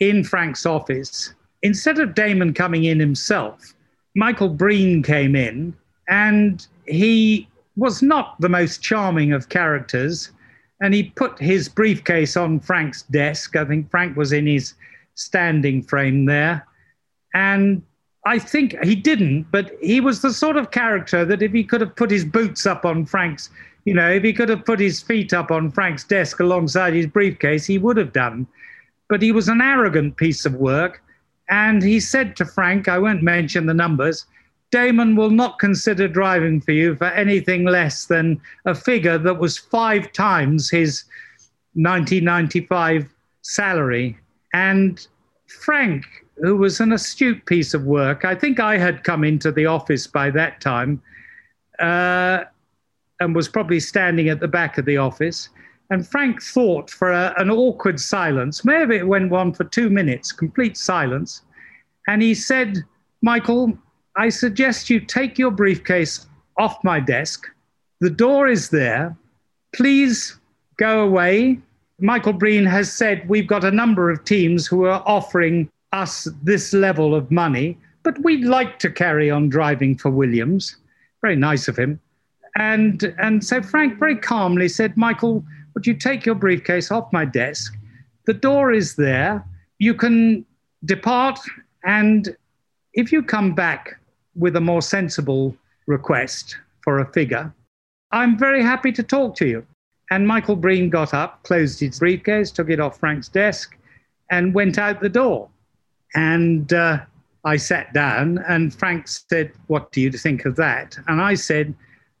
in 0.00 0.24
Frank's 0.24 0.66
office. 0.66 1.32
Instead 1.62 2.00
of 2.00 2.16
Damon 2.16 2.54
coming 2.54 2.84
in 2.84 2.98
himself, 2.98 3.72
Michael 4.16 4.48
Breen 4.48 5.00
came 5.04 5.36
in 5.36 5.76
and 6.08 6.66
he 6.86 7.46
was 7.76 8.02
not 8.02 8.40
the 8.40 8.48
most 8.48 8.82
charming 8.82 9.32
of 9.32 9.48
characters. 9.48 10.30
And 10.80 10.94
he 10.94 11.04
put 11.04 11.38
his 11.38 11.68
briefcase 11.68 12.36
on 12.36 12.60
Frank's 12.60 13.02
desk. 13.02 13.56
I 13.56 13.64
think 13.64 13.90
Frank 13.90 14.16
was 14.16 14.32
in 14.32 14.46
his 14.46 14.74
standing 15.14 15.82
frame 15.82 16.24
there. 16.24 16.66
And 17.34 17.82
I 18.26 18.38
think 18.38 18.76
he 18.82 18.94
didn't, 18.94 19.46
but 19.50 19.72
he 19.80 20.00
was 20.00 20.20
the 20.20 20.32
sort 20.32 20.56
of 20.56 20.70
character 20.70 21.24
that 21.24 21.42
if 21.42 21.52
he 21.52 21.64
could 21.64 21.80
have 21.80 21.96
put 21.96 22.10
his 22.10 22.24
boots 22.24 22.66
up 22.66 22.84
on 22.84 23.06
Frank's, 23.06 23.50
you 23.84 23.94
know, 23.94 24.10
if 24.10 24.22
he 24.22 24.32
could 24.32 24.48
have 24.48 24.64
put 24.64 24.80
his 24.80 25.00
feet 25.00 25.32
up 25.32 25.50
on 25.50 25.70
Frank's 25.70 26.04
desk 26.04 26.40
alongside 26.40 26.92
his 26.92 27.06
briefcase, 27.06 27.64
he 27.64 27.78
would 27.78 27.96
have 27.96 28.12
done. 28.12 28.46
But 29.08 29.22
he 29.22 29.32
was 29.32 29.48
an 29.48 29.60
arrogant 29.60 30.16
piece 30.16 30.44
of 30.44 30.54
work. 30.54 31.02
And 31.48 31.82
he 31.82 31.98
said 31.98 32.36
to 32.36 32.44
Frank, 32.44 32.88
I 32.88 32.98
won't 32.98 33.22
mention 33.22 33.66
the 33.66 33.74
numbers, 33.74 34.26
Damon 34.70 35.16
will 35.16 35.30
not 35.30 35.58
consider 35.58 36.06
driving 36.06 36.60
for 36.60 36.72
you 36.72 36.94
for 36.94 37.06
anything 37.06 37.64
less 37.64 38.06
than 38.06 38.40
a 38.64 38.74
figure 38.74 39.18
that 39.18 39.38
was 39.38 39.58
five 39.58 40.12
times 40.12 40.70
his 40.70 41.04
1995 41.74 43.12
salary. 43.42 44.16
And 44.54 45.04
Frank, 45.46 46.04
who 46.36 46.56
was 46.56 46.80
an 46.80 46.92
astute 46.92 47.44
piece 47.46 47.74
of 47.74 47.84
work, 47.84 48.24
I 48.24 48.34
think 48.34 48.60
I 48.60 48.78
had 48.78 49.04
come 49.04 49.24
into 49.24 49.50
the 49.50 49.66
office 49.66 50.06
by 50.06 50.30
that 50.30 50.60
time 50.60 51.02
uh, 51.80 52.44
and 53.18 53.34
was 53.34 53.48
probably 53.48 53.80
standing 53.80 54.28
at 54.28 54.40
the 54.40 54.48
back 54.48 54.78
of 54.78 54.84
the 54.84 54.96
office. 54.96 55.48
And 55.90 56.06
Frank 56.06 56.40
thought 56.40 56.88
for 56.90 57.10
a, 57.10 57.34
an 57.36 57.50
awkward 57.50 57.98
silence. 57.98 58.64
Maybe 58.64 58.96
it 58.96 59.06
went 59.06 59.32
on 59.32 59.52
for 59.52 59.64
two 59.64 59.90
minutes, 59.90 60.30
complete 60.30 60.76
silence. 60.76 61.42
And 62.06 62.22
he 62.22 62.34
said, 62.34 62.78
Michael, 63.22 63.76
I 64.20 64.28
suggest 64.28 64.90
you 64.90 65.00
take 65.00 65.38
your 65.38 65.50
briefcase 65.50 66.26
off 66.58 66.84
my 66.84 67.00
desk. 67.00 67.46
The 68.00 68.10
door 68.10 68.48
is 68.48 68.68
there. 68.68 69.16
Please 69.74 70.38
go 70.76 71.02
away. 71.04 71.58
Michael 72.00 72.34
Breen 72.34 72.66
has 72.66 72.92
said 72.92 73.26
we've 73.30 73.46
got 73.46 73.64
a 73.64 73.70
number 73.70 74.10
of 74.10 74.22
teams 74.26 74.66
who 74.66 74.84
are 74.84 75.02
offering 75.06 75.70
us 75.94 76.28
this 76.42 76.74
level 76.74 77.14
of 77.14 77.30
money, 77.30 77.78
but 78.02 78.22
we'd 78.22 78.44
like 78.44 78.78
to 78.80 78.90
carry 78.90 79.30
on 79.30 79.48
driving 79.48 79.96
for 79.96 80.10
Williams. 80.10 80.76
Very 81.22 81.36
nice 81.36 81.66
of 81.66 81.78
him. 81.78 81.98
And, 82.56 83.14
and 83.18 83.42
so 83.42 83.62
Frank 83.62 83.98
very 83.98 84.16
calmly 84.16 84.68
said, 84.68 84.98
Michael, 84.98 85.42
would 85.72 85.86
you 85.86 85.94
take 85.94 86.26
your 86.26 86.34
briefcase 86.34 86.90
off 86.90 87.10
my 87.10 87.24
desk? 87.24 87.74
The 88.26 88.34
door 88.34 88.70
is 88.70 88.96
there. 88.96 89.42
You 89.78 89.94
can 89.94 90.44
depart. 90.84 91.40
And 91.84 92.36
if 92.92 93.12
you 93.12 93.22
come 93.22 93.54
back 93.54 93.96
with 94.34 94.56
a 94.56 94.60
more 94.60 94.82
sensible 94.82 95.56
request 95.86 96.56
for 96.82 97.00
a 97.00 97.12
figure, 97.12 97.52
I'm 98.12 98.38
very 98.38 98.62
happy 98.62 98.92
to 98.92 99.02
talk 99.02 99.36
to 99.36 99.46
you. 99.46 99.66
And 100.10 100.26
Michael 100.26 100.56
Breen 100.56 100.90
got 100.90 101.14
up, 101.14 101.42
closed 101.44 101.78
his 101.78 102.00
briefcase, 102.00 102.50
took 102.50 102.68
it 102.68 102.80
off 102.80 102.98
Frank's 102.98 103.28
desk, 103.28 103.76
and 104.30 104.54
went 104.54 104.78
out 104.78 105.00
the 105.00 105.08
door. 105.08 105.48
And 106.14 106.72
uh, 106.72 107.00
I 107.44 107.56
sat 107.56 107.92
down, 107.94 108.38
and 108.48 108.74
Frank 108.74 109.06
said, 109.06 109.52
What 109.68 109.92
do 109.92 110.00
you 110.00 110.10
think 110.10 110.44
of 110.44 110.56
that? 110.56 110.98
And 111.06 111.20
I 111.20 111.34
said, 111.34 111.74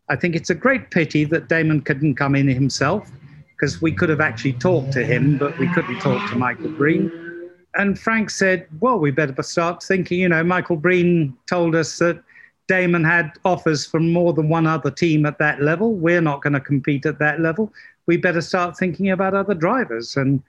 I 0.08 0.16
think 0.16 0.36
it's 0.36 0.50
a 0.50 0.54
great 0.54 0.90
pity 0.90 1.24
that 1.24 1.48
Damon 1.48 1.80
couldn't 1.80 2.14
come 2.14 2.34
in 2.34 2.48
himself 2.48 3.10
because 3.52 3.82
we 3.82 3.92
could 3.92 4.08
have 4.08 4.20
actually 4.20 4.54
talked 4.54 4.92
to 4.92 5.04
him, 5.04 5.36
but 5.36 5.58
we 5.58 5.68
couldn't 5.72 6.00
talk 6.00 6.30
to 6.30 6.36
Michael 6.36 6.70
Breen. 6.70 7.29
And 7.74 7.98
Frank 7.98 8.30
said, 8.30 8.66
Well, 8.80 8.98
we 8.98 9.10
better 9.10 9.42
start 9.42 9.82
thinking. 9.82 10.20
You 10.20 10.28
know, 10.28 10.42
Michael 10.42 10.76
Breen 10.76 11.36
told 11.46 11.74
us 11.74 11.98
that 11.98 12.22
Damon 12.68 13.04
had 13.04 13.32
offers 13.44 13.86
from 13.86 14.12
more 14.12 14.32
than 14.32 14.48
one 14.48 14.66
other 14.66 14.90
team 14.90 15.26
at 15.26 15.38
that 15.38 15.60
level. 15.62 15.94
We're 15.94 16.20
not 16.20 16.42
going 16.42 16.52
to 16.52 16.60
compete 16.60 17.06
at 17.06 17.18
that 17.18 17.40
level. 17.40 17.72
We 18.06 18.16
better 18.16 18.40
start 18.40 18.76
thinking 18.76 19.10
about 19.10 19.34
other 19.34 19.54
drivers. 19.54 20.16
And 20.16 20.42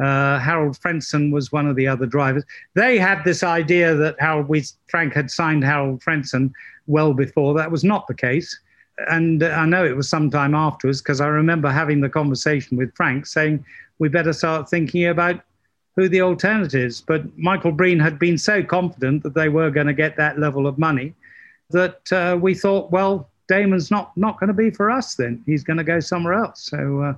uh, 0.00 0.38
Harald 0.38 0.78
Frentzen 0.78 1.32
was 1.32 1.50
one 1.50 1.66
of 1.66 1.76
the 1.76 1.86
other 1.86 2.06
drivers. 2.06 2.44
They 2.74 2.98
had 2.98 3.24
this 3.24 3.42
idea 3.42 3.94
that 3.94 4.16
Harald, 4.20 4.48
we, 4.48 4.64
Frank 4.88 5.14
had 5.14 5.30
signed 5.30 5.64
Harald 5.64 6.00
Frentzen 6.02 6.52
well 6.86 7.14
before. 7.14 7.54
That 7.54 7.70
was 7.70 7.84
not 7.84 8.06
the 8.06 8.14
case 8.14 8.58
and 9.06 9.42
I 9.42 9.64
know 9.64 9.84
it 9.84 9.96
was 9.96 10.08
some 10.08 10.30
time 10.30 10.54
afterwards 10.54 11.00
because 11.00 11.20
I 11.20 11.28
remember 11.28 11.70
having 11.70 12.00
the 12.00 12.08
conversation 12.08 12.76
with 12.76 12.94
Frank 12.94 13.26
saying 13.26 13.64
we 13.98 14.08
better 14.08 14.32
start 14.32 14.68
thinking 14.68 15.06
about 15.06 15.40
who 15.98 16.08
the 16.08 16.22
alternatives. 16.22 17.00
But 17.00 17.36
Michael 17.36 17.72
Breen 17.72 17.98
had 17.98 18.20
been 18.20 18.38
so 18.38 18.62
confident 18.62 19.24
that 19.24 19.34
they 19.34 19.48
were 19.48 19.68
going 19.68 19.88
to 19.88 19.92
get 19.92 20.16
that 20.16 20.38
level 20.38 20.68
of 20.68 20.78
money 20.78 21.12
that 21.70 22.12
uh, 22.12 22.38
we 22.40 22.54
thought, 22.54 22.92
well, 22.92 23.28
Damon's 23.48 23.90
not 23.90 24.16
not 24.16 24.38
going 24.38 24.46
to 24.46 24.54
be 24.54 24.70
for 24.70 24.92
us. 24.92 25.16
Then 25.16 25.42
he's 25.44 25.64
going 25.64 25.76
to 25.76 25.84
go 25.84 25.98
somewhere 25.98 26.34
else. 26.34 26.62
So 26.62 27.02
uh, 27.02 27.14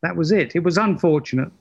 that 0.00 0.16
was 0.16 0.32
it. 0.32 0.56
It 0.56 0.62
was 0.62 0.78
unfortunate. 0.78 1.52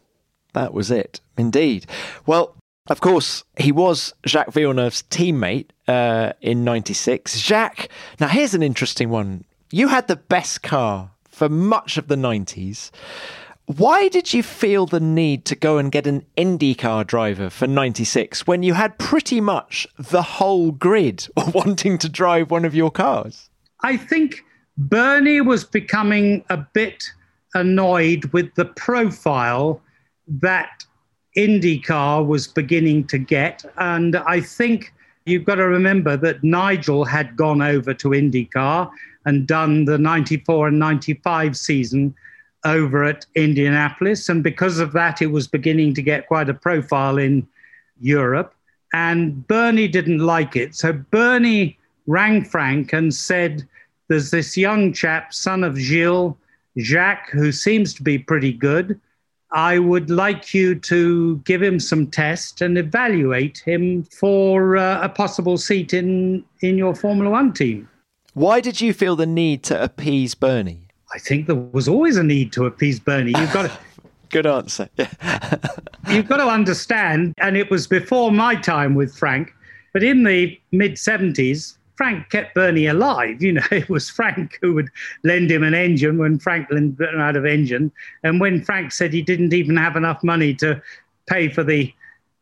That 0.53 0.74
was 0.74 0.91
it, 0.91 1.20
indeed. 1.38 1.86
Well, 2.26 2.56
of 2.88 3.02
course, 3.02 3.44
he 3.57 3.74
was 3.74 4.14
Jacques 4.26 4.53
Villeneuve's 4.53 5.03
teammate 5.03 5.72
uh, 5.90 6.34
in 6.40 6.64
96. 6.64 7.38
Jacques, 7.38 7.90
now 8.20 8.30
here's 8.30 8.53
an 8.53 8.64
interesting 8.64 9.10
one. 9.10 9.44
You 9.72 9.90
had 9.90 10.07
the 10.07 10.16
best 10.16 10.64
car 10.64 11.11
for 11.30 11.49
much 11.49 11.98
of 11.98 12.07
the 12.07 12.16
90s. 12.16 12.91
Why 13.78 14.08
did 14.08 14.34
you 14.34 14.41
feel 14.41 14.88
the 14.88 15.00
need 15.00 15.46
to 15.46 15.56
go 15.56 15.78
and 15.78 15.91
get 15.91 16.08
an 16.08 16.26
IndyCar 16.36 17.06
driver 17.06 17.52
for 17.52 17.68
96 17.68 18.48
when 18.48 18.64
you 18.64 18.74
had 18.74 18.98
pretty 18.98 19.40
much 19.40 19.86
the 19.96 20.24
whole 20.24 20.72
grid 20.72 21.28
wanting 21.54 22.00
to 22.00 22.10
drive 22.10 22.50
one 22.50 22.66
of 22.66 22.74
your 22.74 22.90
cars? 22.90 23.48
I 23.82 23.96
think 23.96 24.44
Bernie 24.76 25.41
was 25.41 25.64
becoming 25.64 26.44
a 26.50 26.58
bit 26.58 27.04
annoyed 27.54 28.26
with 28.34 28.52
the 28.56 28.66
profile 28.66 29.80
that 30.28 30.84
IndyCar 31.38 32.26
was 32.26 32.48
beginning 32.48 33.06
to 33.06 33.20
get. 33.20 33.64
And 33.78 34.16
I 34.16 34.41
think 34.41 34.91
you've 35.28 35.46
got 35.46 35.56
to 35.56 35.68
remember 35.68 36.18
that 36.18 36.44
Nigel 36.44 37.06
had 37.06 37.36
gone 37.36 37.62
over 37.62 37.94
to 37.94 38.10
IndyCar 38.10 38.90
and 39.26 39.46
done 39.46 39.86
the 39.86 40.00
94 40.00 40.70
and 40.70 40.80
95 40.80 41.56
season 41.56 42.16
over 42.65 43.03
at 43.03 43.26
Indianapolis. 43.36 44.30
And 44.30 44.44
because 44.44 44.80
of 44.80 44.91
that, 44.94 45.22
it 45.22 45.27
was 45.27 45.48
beginning 45.48 45.94
to 45.95 46.02
get 46.02 46.27
quite 46.27 46.49
a 46.49 46.53
profile 46.53 47.18
in 47.18 47.48
Europe. 47.99 48.53
And 48.94 49.48
Bernie 49.48 49.88
didn't 49.88 50.19
like 50.19 50.56
it. 50.56 50.76
So 50.76 50.94
Bernie 50.94 51.77
rang 52.07 52.44
Frank 52.44 52.94
and 52.94 53.14
said, 53.14 53.68
There's 54.07 54.31
this 54.31 54.57
young 54.57 54.94
chap, 54.94 55.34
son 55.34 55.64
of 55.64 55.77
Gilles, 55.77 56.36
Jacques, 56.77 57.30
who 57.30 57.52
seems 57.52 57.94
to 57.95 58.03
be 58.03 58.18
pretty 58.18 58.52
good. 58.52 58.99
I 59.52 59.80
would 59.80 60.11
like 60.11 60.53
you 60.53 60.76
to 60.76 61.38
give 61.38 61.61
him 61.61 61.80
some 61.80 62.07
tests 62.07 62.61
and 62.61 62.77
evaluate 62.77 63.57
him 63.57 64.03
for 64.03 64.77
uh, 64.77 65.02
a 65.02 65.10
possible 65.10 65.57
seat 65.57 65.94
in, 65.94 66.44
in 66.61 66.77
your 66.77 66.94
Formula 66.94 67.31
One 67.31 67.53
team. 67.53 67.90
Why 68.34 68.61
did 68.61 68.80
you 68.80 68.94
feel 68.94 69.15
the 69.15 69.26
need 69.26 69.64
to 69.64 69.84
appease 69.84 70.36
Bernie? 70.36 70.89
I 71.14 71.19
think 71.19 71.48
there 71.48 71.56
was 71.56 71.88
always 71.88 72.18
a 72.18 72.23
need 72.23 72.52
to 72.53 72.65
appease 72.65 72.99
Bernie. 72.99 73.34
You've 73.38 73.53
got 73.53 73.64
to. 73.64 73.72
Good 74.30 74.45
answer. 74.45 74.88
you've 76.07 76.30
got 76.30 76.38
to 76.38 76.48
understand, 76.48 77.34
and 77.40 77.57
it 77.57 77.72
was 77.72 77.88
before 77.88 78.31
my 78.31 78.56
time 78.56 78.94
with 78.94 79.18
Frank, 79.18 79.52
but 79.91 80.03
in 80.03 80.23
the 80.23 80.60
mid 80.72 80.94
70s, 80.94 81.77
Frank 81.99 82.30
kept 82.30 82.56
Bernie 82.56 82.86
alive. 82.86 83.41
You 83.41 83.53
know, 83.53 83.65
it 83.72 83.90
was 83.90 84.10
Frank 84.10 84.57
who 84.61 84.73
would 84.76 84.90
lend 85.23 85.52
him 85.52 85.64
an 85.64 85.73
engine 85.73 86.18
when 86.18 86.40
Franklin 86.40 86.95
ran 86.98 87.19
out 87.19 87.36
of 87.36 87.45
engine. 87.45 87.91
And 88.23 88.40
when 88.40 88.64
Frank 88.64 88.91
said 88.91 89.11
he 89.11 89.22
didn't 89.22 89.53
even 89.53 89.76
have 89.76 89.95
enough 89.95 90.23
money 90.23 90.53
to 90.56 90.81
pay 91.27 91.49
for 91.49 91.64
the 91.64 91.94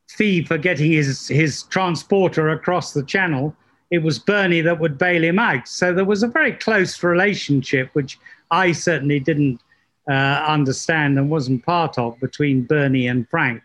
fee 0.09 0.43
for 0.43 0.57
getting 0.57 0.91
his, 0.91 1.27
his 1.27 1.63
transporter 1.63 2.49
across 2.49 2.93
the 2.93 3.03
channel, 3.03 3.55
it 3.89 4.03
was 4.03 4.19
Bernie 4.19 4.61
that 4.61 4.79
would 4.79 4.97
bail 4.97 5.23
him 5.23 5.39
out. 5.39 5.67
So 5.67 5.91
there 5.91 6.05
was 6.05 6.21
a 6.21 6.27
very 6.27 6.51
close 6.51 7.01
relationship, 7.01 7.89
which 7.93 8.19
I 8.51 8.71
certainly 8.71 9.19
didn't 9.19 9.59
uh, 10.09 10.13
understand 10.47 11.17
and 11.17 11.29
wasn't 11.29 11.65
part 11.65 11.97
of 11.97 12.19
between 12.19 12.63
Bernie 12.63 13.07
and 13.07 13.27
Frank. 13.29 13.61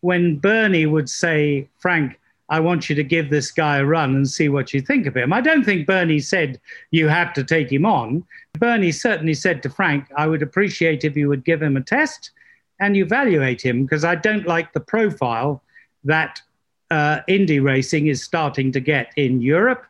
When 0.00 0.38
Bernie 0.38 0.86
would 0.86 1.08
say, 1.08 1.68
Frank, 1.78 2.18
I 2.50 2.58
want 2.58 2.90
you 2.90 2.96
to 2.96 3.04
give 3.04 3.30
this 3.30 3.52
guy 3.52 3.78
a 3.78 3.84
run 3.84 4.16
and 4.16 4.28
see 4.28 4.48
what 4.48 4.74
you 4.74 4.80
think 4.80 5.06
of 5.06 5.16
him. 5.16 5.32
I 5.32 5.40
don't 5.40 5.64
think 5.64 5.86
Bernie 5.86 6.18
said 6.18 6.60
you 6.90 7.06
have 7.06 7.32
to 7.34 7.44
take 7.44 7.70
him 7.70 7.86
on. 7.86 8.24
Bernie 8.58 8.92
certainly 8.92 9.34
said 9.34 9.62
to 9.62 9.70
Frank, 9.70 10.06
I 10.16 10.26
would 10.26 10.42
appreciate 10.42 11.04
if 11.04 11.16
you 11.16 11.28
would 11.28 11.44
give 11.44 11.62
him 11.62 11.76
a 11.76 11.80
test 11.80 12.32
and 12.80 12.96
evaluate 12.96 13.62
him 13.62 13.84
because 13.84 14.04
I 14.04 14.16
don't 14.16 14.46
like 14.46 14.72
the 14.72 14.80
profile 14.80 15.62
that 16.02 16.42
uh, 16.90 17.20
Indy 17.28 17.60
racing 17.60 18.08
is 18.08 18.22
starting 18.22 18.72
to 18.72 18.80
get 18.80 19.12
in 19.16 19.40
Europe. 19.40 19.86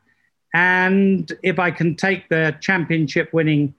And 0.53 1.33
if 1.43 1.59
I 1.59 1.71
can 1.71 1.97
take 1.97 2.29
the 2.29 2.55
championship 2.61 3.33
winning 3.33 3.75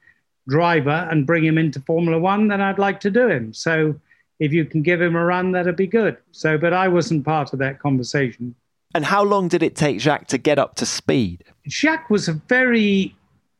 driver 0.52 1.07
and 1.10 1.26
bring 1.26 1.44
him 1.44 1.57
into 1.57 1.80
Formula 1.80 2.19
One, 2.19 2.49
then 2.49 2.61
I'd 2.61 2.78
like 2.78 2.99
to 2.99 3.10
do 3.10 3.28
him. 3.28 3.53
So 3.53 3.95
if 4.40 4.52
you 4.52 4.65
can 4.65 4.84
give 4.84 5.02
him 5.02 5.15
a 5.15 5.26
run, 5.26 5.52
that'd 5.53 5.76
be 5.76 5.88
good. 5.88 6.18
So, 6.32 6.57
but 6.57 6.73
I 6.73 6.88
wasn't 6.88 7.26
part 7.26 7.53
of 7.53 7.60
that 7.60 7.80
conversation. 7.80 8.53
And 8.94 9.06
how 9.06 9.23
long 9.23 9.48
did 9.48 9.64
it 9.64 9.76
take 9.76 9.99
Jacques 9.99 10.28
to 10.28 10.38
get 10.38 10.60
up 10.60 10.76
to 10.76 10.86
speed? 10.86 11.45
Jacques 11.68 12.10
was 12.10 12.28
a 12.28 12.34
very 12.34 13.15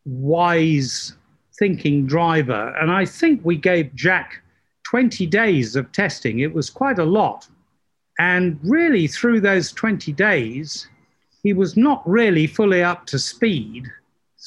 wise 0.06 1.14
thinking 1.58 2.06
driver. 2.06 2.76
And 2.82 2.92
I 2.92 3.06
think 3.06 3.42
we 3.44 3.56
gave 3.56 3.96
Jacques 3.96 4.42
20 4.84 5.26
days 5.28 5.76
of 5.76 5.92
testing. 5.92 6.40
It 6.40 6.54
was 6.54 6.70
quite 6.70 7.00
a 7.00 7.06
lot. 7.06 7.48
And 8.20 8.60
really, 8.64 9.08
through 9.08 9.42
those 9.42 9.72
20 9.72 10.12
days, 10.12 10.88
he 11.44 11.54
was 11.54 11.78
not 11.78 12.08
really 12.08 12.46
fully 12.46 12.84
up 12.84 13.06
to 13.08 13.18
speed 13.18 13.88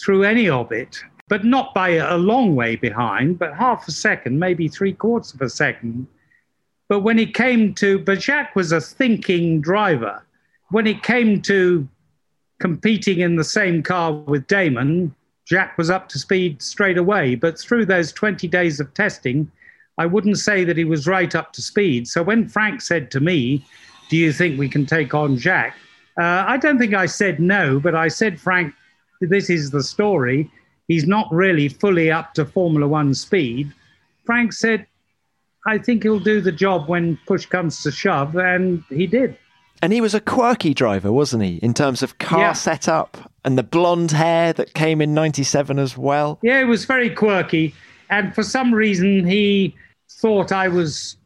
through 0.05 0.25
any 0.25 0.49
of 0.49 0.71
it, 0.73 0.99
but 1.29 1.45
not 1.45 1.75
by 1.75 1.91
a 1.91 2.17
long 2.17 2.55
way 2.55 2.77
behind, 2.77 3.39
but 3.39 3.55
half 3.55 3.89
a 3.89 3.93
second, 3.93 4.39
maybe 4.39 4.69
three 4.69 4.93
quarters 4.93 5.35
of 5.35 5.41
a 5.41 5.49
second. 5.49 6.07
But 6.89 7.01
when 7.01 7.19
it 7.19 7.35
came 7.35 7.75
to, 7.75 7.99
but 7.99 8.23
Jacques 8.23 8.55
was 8.55 8.73
a 8.73 8.81
thinking 8.81 9.61
driver 9.61 10.25
when 10.71 10.87
it 10.87 11.03
came 11.03 11.41
to 11.43 11.89
competing 12.61 13.21
in 13.21 13.37
the 13.37 13.45
same 13.45 13.83
car 13.83 14.13
with 14.13 14.47
Damon, 14.47 15.15
Jacques 15.47 15.79
was 15.79 15.91
up 15.91 16.09
to 16.09 16.19
speed 16.19 16.63
straight 16.63 16.99
away. 16.99 17.35
But 17.35 17.59
through 17.59 17.87
those 17.87 18.13
20 18.13 18.49
days 18.49 18.81
of 18.81 18.93
testing, 18.95 19.51
I 19.99 20.07
wouldn't 20.07 20.39
say 20.39 20.65
that 20.65 20.77
he 20.77 20.85
was 20.85 21.07
right 21.07 21.33
up 21.35 21.53
to 21.53 21.63
speed. 21.63 22.09
So 22.09 22.23
when 22.23 22.49
Frank 22.49 22.81
said 22.81 23.11
to 23.13 23.21
me, 23.21 23.65
Do 24.11 24.17
you 24.17 24.33
think 24.33 24.59
we 24.59 24.69
can 24.69 24.85
take 24.85 25.15
on 25.15 25.37
Jacques? 25.37 25.77
Uh, 26.21 26.45
I 26.47 26.57
don't 26.57 26.79
think 26.79 26.95
I 26.95 27.07
said 27.07 27.41
no, 27.41 27.79
but 27.79 27.95
I 27.95 28.09
said, 28.09 28.41
Frank, 28.41 28.75
this 29.21 29.51
is 29.51 29.71
the 29.71 29.83
story. 29.83 30.51
He's 30.89 31.07
not 31.07 31.33
really 31.33 31.69
fully 31.69 32.11
up 32.11 32.35
to 32.35 32.45
Formula 32.45 32.87
One 32.87 33.15
speed. 33.15 33.73
Frank 34.25 34.53
said, 34.53 34.87
I 35.67 35.79
think 35.79 36.03
he'll 36.03 36.21
do 36.21 36.41
the 36.41 36.53
job 36.53 36.89
when 36.89 37.19
push 37.27 37.47
comes 37.47 37.83
to 37.83 37.91
shove, 37.91 38.37
and 38.37 38.83
he 38.91 39.07
did. 39.07 39.37
And 39.83 39.93
he 39.93 40.01
was 40.01 40.15
a 40.15 40.21
quirky 40.21 40.75
driver, 40.75 41.13
wasn't 41.13 41.43
he, 41.43 41.57
in 41.57 41.75
terms 41.75 42.03
of 42.03 42.19
car 42.19 42.39
yeah. 42.39 42.53
setup 42.53 43.31
and 43.45 43.59
the 43.59 43.63
blonde 43.63 44.13
hair 44.13 44.53
that 44.53 44.75
came 44.75 45.01
in 45.01 45.15
97 45.15 45.79
as 45.79 45.97
well? 45.97 46.39
Yeah, 46.43 46.61
it 46.61 46.65
was 46.65 46.85
very 46.85 47.11
quirky. 47.11 47.75
And 48.11 48.35
for 48.35 48.43
some 48.43 48.73
reason, 48.73 49.27
he 49.27 49.75
thought 50.11 50.53
I 50.53 50.69
was, 50.69 51.17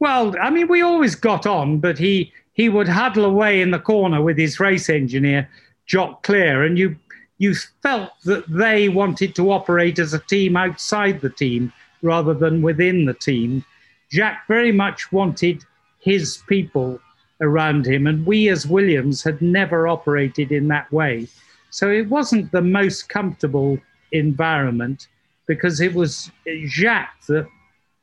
well, 0.00 0.34
I 0.40 0.50
mean, 0.50 0.68
we 0.68 0.82
always 0.82 1.14
got 1.14 1.46
on, 1.46 1.80
but 1.80 1.98
he, 1.98 2.32
he 2.52 2.68
would 2.68 2.88
huddle 2.88 3.24
away 3.24 3.60
in 3.60 3.70
the 3.70 3.78
corner 3.78 4.22
with 4.22 4.38
his 4.38 4.60
race 4.60 4.88
engineer, 4.88 5.48
Jock 5.86 6.22
Clear, 6.22 6.64
and 6.64 6.78
you, 6.78 6.96
you 7.38 7.54
felt 7.82 8.10
that 8.24 8.44
they 8.48 8.88
wanted 8.88 9.34
to 9.36 9.50
operate 9.52 9.98
as 9.98 10.12
a 10.12 10.18
team 10.18 10.56
outside 10.56 11.20
the 11.20 11.30
team 11.30 11.72
rather 12.02 12.34
than 12.34 12.62
within 12.62 13.04
the 13.04 13.14
team. 13.14 13.64
Jacques 14.12 14.46
very 14.48 14.72
much 14.72 15.12
wanted 15.12 15.64
his 16.00 16.42
people 16.48 17.00
around 17.40 17.86
him. 17.86 18.06
And 18.06 18.26
we 18.26 18.48
as 18.48 18.66
Williams 18.66 19.22
had 19.22 19.40
never 19.40 19.86
operated 19.86 20.50
in 20.50 20.68
that 20.68 20.90
way. 20.92 21.28
So 21.70 21.90
it 21.90 22.08
wasn't 22.08 22.50
the 22.50 22.62
most 22.62 23.08
comfortable 23.08 23.78
environment 24.12 25.08
because 25.46 25.80
it 25.80 25.94
was 25.94 26.30
Jacques 26.66 27.26
that 27.28 27.46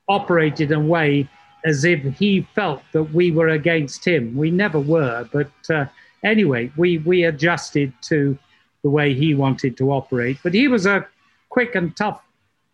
operated 0.08 0.72
in 0.72 0.78
a 0.78 0.86
way 0.86 1.28
as 1.66 1.84
if 1.84 2.04
he 2.18 2.48
felt 2.54 2.84
that 2.94 3.04
we 3.04 3.32
were 3.32 3.50
against 3.50 4.06
him. 4.06 4.36
We 4.36 4.52
never 4.52 4.80
were. 4.80 5.28
But 5.32 5.52
uh, 5.70 5.86
anyway, 6.24 6.72
we, 6.78 7.00
we 7.00 7.24
adjusted 7.24 7.92
to 8.04 8.38
the 8.86 8.92
way 8.92 9.16
he 9.16 9.34
wanted 9.34 9.76
to 9.78 9.92
operate. 9.92 10.38
But 10.44 10.54
he 10.54 10.68
was 10.68 10.86
a 10.86 11.08
quick 11.50 11.74
and 11.74 11.98
tough 11.98 12.22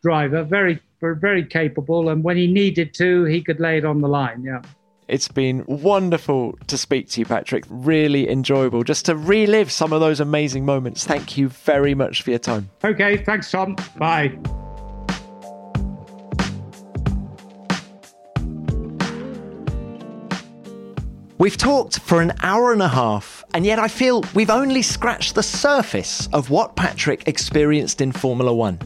driver, 0.04 0.44
very, 0.44 0.78
very 1.02 1.46
capable. 1.46 2.10
And 2.10 2.22
when 2.22 2.36
he 2.36 2.48
needed 2.48 2.94
to, 2.96 3.24
he 3.24 3.42
could 3.42 3.62
lay 3.62 3.78
it 3.78 3.86
on 3.86 4.02
the 4.02 4.10
line. 4.10 4.44
Yeah. 4.44 4.62
It's 5.08 5.30
been 5.30 5.64
wonderful 5.68 6.58
to 6.68 6.78
speak 6.78 7.08
to 7.12 7.22
you, 7.22 7.26
Patrick. 7.26 7.64
Really 7.70 8.30
enjoyable 8.30 8.84
just 8.84 9.06
to 9.06 9.16
relive 9.16 9.72
some 9.72 9.94
of 9.94 10.02
those 10.02 10.20
amazing 10.20 10.66
moments. 10.66 11.06
Thank 11.06 11.38
you 11.38 11.48
very 11.48 11.96
much 11.96 12.24
for 12.24 12.32
your 12.32 12.40
time. 12.40 12.70
Okay, 12.84 13.16
thanks, 13.24 13.50
Tom. 13.50 13.78
Bye. 13.96 14.38
We've 21.42 21.58
talked 21.58 21.98
for 22.02 22.22
an 22.22 22.34
hour 22.44 22.72
and 22.72 22.84
a 22.84 22.88
half, 22.88 23.44
and 23.56 23.66
yet 23.66 23.80
I 23.80 23.88
feel 23.88 24.24
we've 24.36 24.52
only 24.52 24.84
scratched 24.84 25.34
the 25.34 25.42
surface 25.42 26.30
of 26.34 26.52
what 26.52 26.76
Patrick 26.76 27.28
experienced 27.28 28.00
in 28.00 28.12
Formula 28.12 28.54
One. 28.54 28.78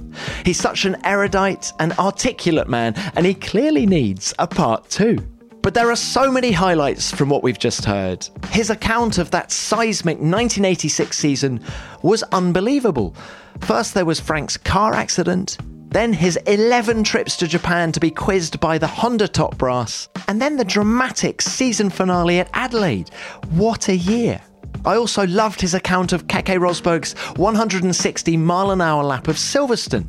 He's 0.45 0.57
such 0.57 0.85
an 0.85 0.95
erudite 1.03 1.73
and 1.81 1.91
articulate 1.99 2.69
man, 2.69 2.93
and 3.17 3.25
he 3.25 3.33
clearly 3.33 3.85
needs 3.85 4.33
a 4.39 4.47
part 4.47 4.89
two. 4.89 5.17
But 5.63 5.73
there 5.73 5.91
are 5.91 5.97
so 5.97 6.31
many 6.31 6.53
highlights 6.53 7.11
from 7.11 7.27
what 7.27 7.43
we've 7.43 7.59
just 7.59 7.83
heard. 7.83 8.25
His 8.51 8.69
account 8.69 9.17
of 9.17 9.31
that 9.31 9.51
seismic 9.51 10.15
1986 10.15 11.17
season 11.17 11.59
was 12.03 12.23
unbelievable. 12.31 13.17
First, 13.59 13.93
there 13.93 14.05
was 14.05 14.21
Frank's 14.21 14.55
car 14.55 14.93
accident, 14.93 15.57
then 15.95 16.11
his 16.11 16.35
11 16.45 17.05
trips 17.05 17.37
to 17.37 17.47
Japan 17.47 17.93
to 17.93 18.01
be 18.01 18.11
quizzed 18.11 18.59
by 18.59 18.77
the 18.77 18.85
Honda 18.85 19.29
top 19.29 19.57
brass, 19.57 20.09
and 20.27 20.41
then 20.41 20.57
the 20.57 20.65
dramatic 20.65 21.41
season 21.41 21.89
finale 21.89 22.39
at 22.39 22.49
Adelaide. 22.53 23.09
What 23.51 23.87
a 23.87 23.95
year! 23.95 24.41
I 24.83 24.97
also 24.97 25.25
loved 25.25 25.61
his 25.61 25.73
account 25.73 26.11
of 26.11 26.27
Keke 26.27 26.59
Rosberg's 26.59 27.13
160 27.37 28.35
mile 28.35 28.71
an 28.71 28.81
hour 28.81 29.05
lap 29.05 29.29
of 29.29 29.37
Silverstone, 29.37 30.07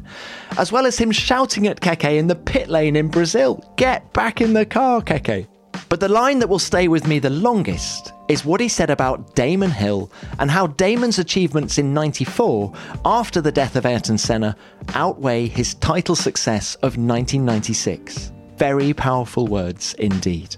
as 0.59 0.73
well 0.73 0.87
as 0.87 0.99
him 0.99 1.13
shouting 1.13 1.69
at 1.69 1.81
Keke 1.81 2.19
in 2.19 2.27
the 2.27 2.35
pit 2.35 2.69
lane 2.69 2.97
in 2.97 3.07
Brazil, 3.07 3.63
Get 3.77 4.13
back 4.13 4.41
in 4.41 4.55
the 4.55 4.67
car, 4.67 5.01
Keke. 5.03 5.47
But 5.89 6.01
the 6.01 6.09
line 6.09 6.41
that 6.41 6.49
will 6.49 6.59
stay 6.59 6.89
with 6.89 7.07
me 7.07 7.19
the 7.19 7.31
longest 7.31 8.13
is 8.29 8.45
what 8.45 8.61
he 8.61 8.69
said 8.69 8.91
about 8.91 9.35
Damon 9.37 9.71
Hill 9.71 10.11
and 10.39 10.51
how 10.51 10.67
Damon's 10.67 11.19
achievements 11.19 11.79
in 11.79 11.95
94, 11.95 12.73
after 13.05 13.41
the 13.41 13.53
death 13.53 13.77
of 13.77 13.87
Ayrton 13.87 14.19
Senna, 14.19 14.57
outweigh 14.95 15.47
his 15.47 15.75
title 15.75 16.17
success 16.17 16.75
of 16.77 16.97
1996. 16.97 18.33
Very 18.57 18.93
powerful 18.93 19.47
words 19.47 19.95
indeed. 19.95 20.57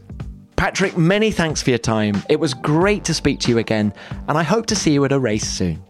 Patrick, 0.57 0.97
many 0.97 1.31
thanks 1.31 1.63
for 1.63 1.71
your 1.71 1.79
time. 1.79 2.23
It 2.29 2.41
was 2.41 2.55
great 2.55 3.05
to 3.05 3.15
speak 3.15 3.39
to 3.41 3.51
you 3.51 3.59
again, 3.59 3.93
and 4.29 4.39
I 4.39 4.43
hope 4.43 4.67
to 4.67 4.77
see 4.77 4.93
you 4.93 5.05
at 5.05 5.13
a 5.13 5.19
race 5.19 5.47
soon. 5.47 5.83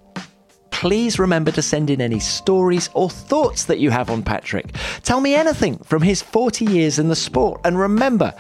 Please 0.71 1.19
remember 1.19 1.51
to 1.53 1.63
send 1.63 1.91
in 1.91 2.01
any 2.01 2.21
stories 2.21 2.89
or 2.95 3.11
thoughts 3.11 3.65
that 3.65 3.79
you 3.79 3.91
have 3.91 4.11
on 4.11 4.23
Patrick. 4.23 4.75
Tell 5.03 5.21
me 5.21 5.35
anything 5.35 5.79
from 5.79 6.03
his 6.03 6.23
40 6.23 6.67
years 6.67 6.99
in 6.99 7.09
the 7.09 7.17
sport. 7.17 7.61
And 7.65 7.79
remember, 7.79 8.33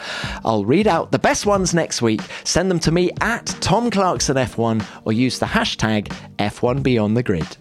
I'll 0.44 0.64
read 0.64 0.86
out 0.86 1.10
the 1.10 1.18
best 1.18 1.46
ones 1.46 1.74
next 1.74 2.02
week. 2.02 2.20
Send 2.44 2.70
them 2.70 2.78
to 2.80 2.92
me 2.92 3.10
at 3.20 3.46
Tom 3.60 3.90
Clarkson 3.90 4.36
F1 4.36 4.84
or 5.04 5.12
use 5.12 5.38
the 5.38 5.46
hashtag 5.46 6.08
F1 6.38 6.82
Beyond 6.82 7.16
the 7.16 7.22
Grid. 7.22 7.56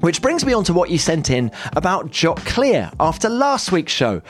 Which 0.00 0.20
brings 0.20 0.44
me 0.44 0.52
on 0.52 0.64
to 0.64 0.72
what 0.72 0.90
you 0.90 0.98
sent 0.98 1.30
in 1.30 1.52
about 1.76 2.10
Jock 2.10 2.44
Clear 2.44 2.90
after 2.98 3.28
last 3.28 3.70
week's 3.70 3.92
show. 3.92 4.20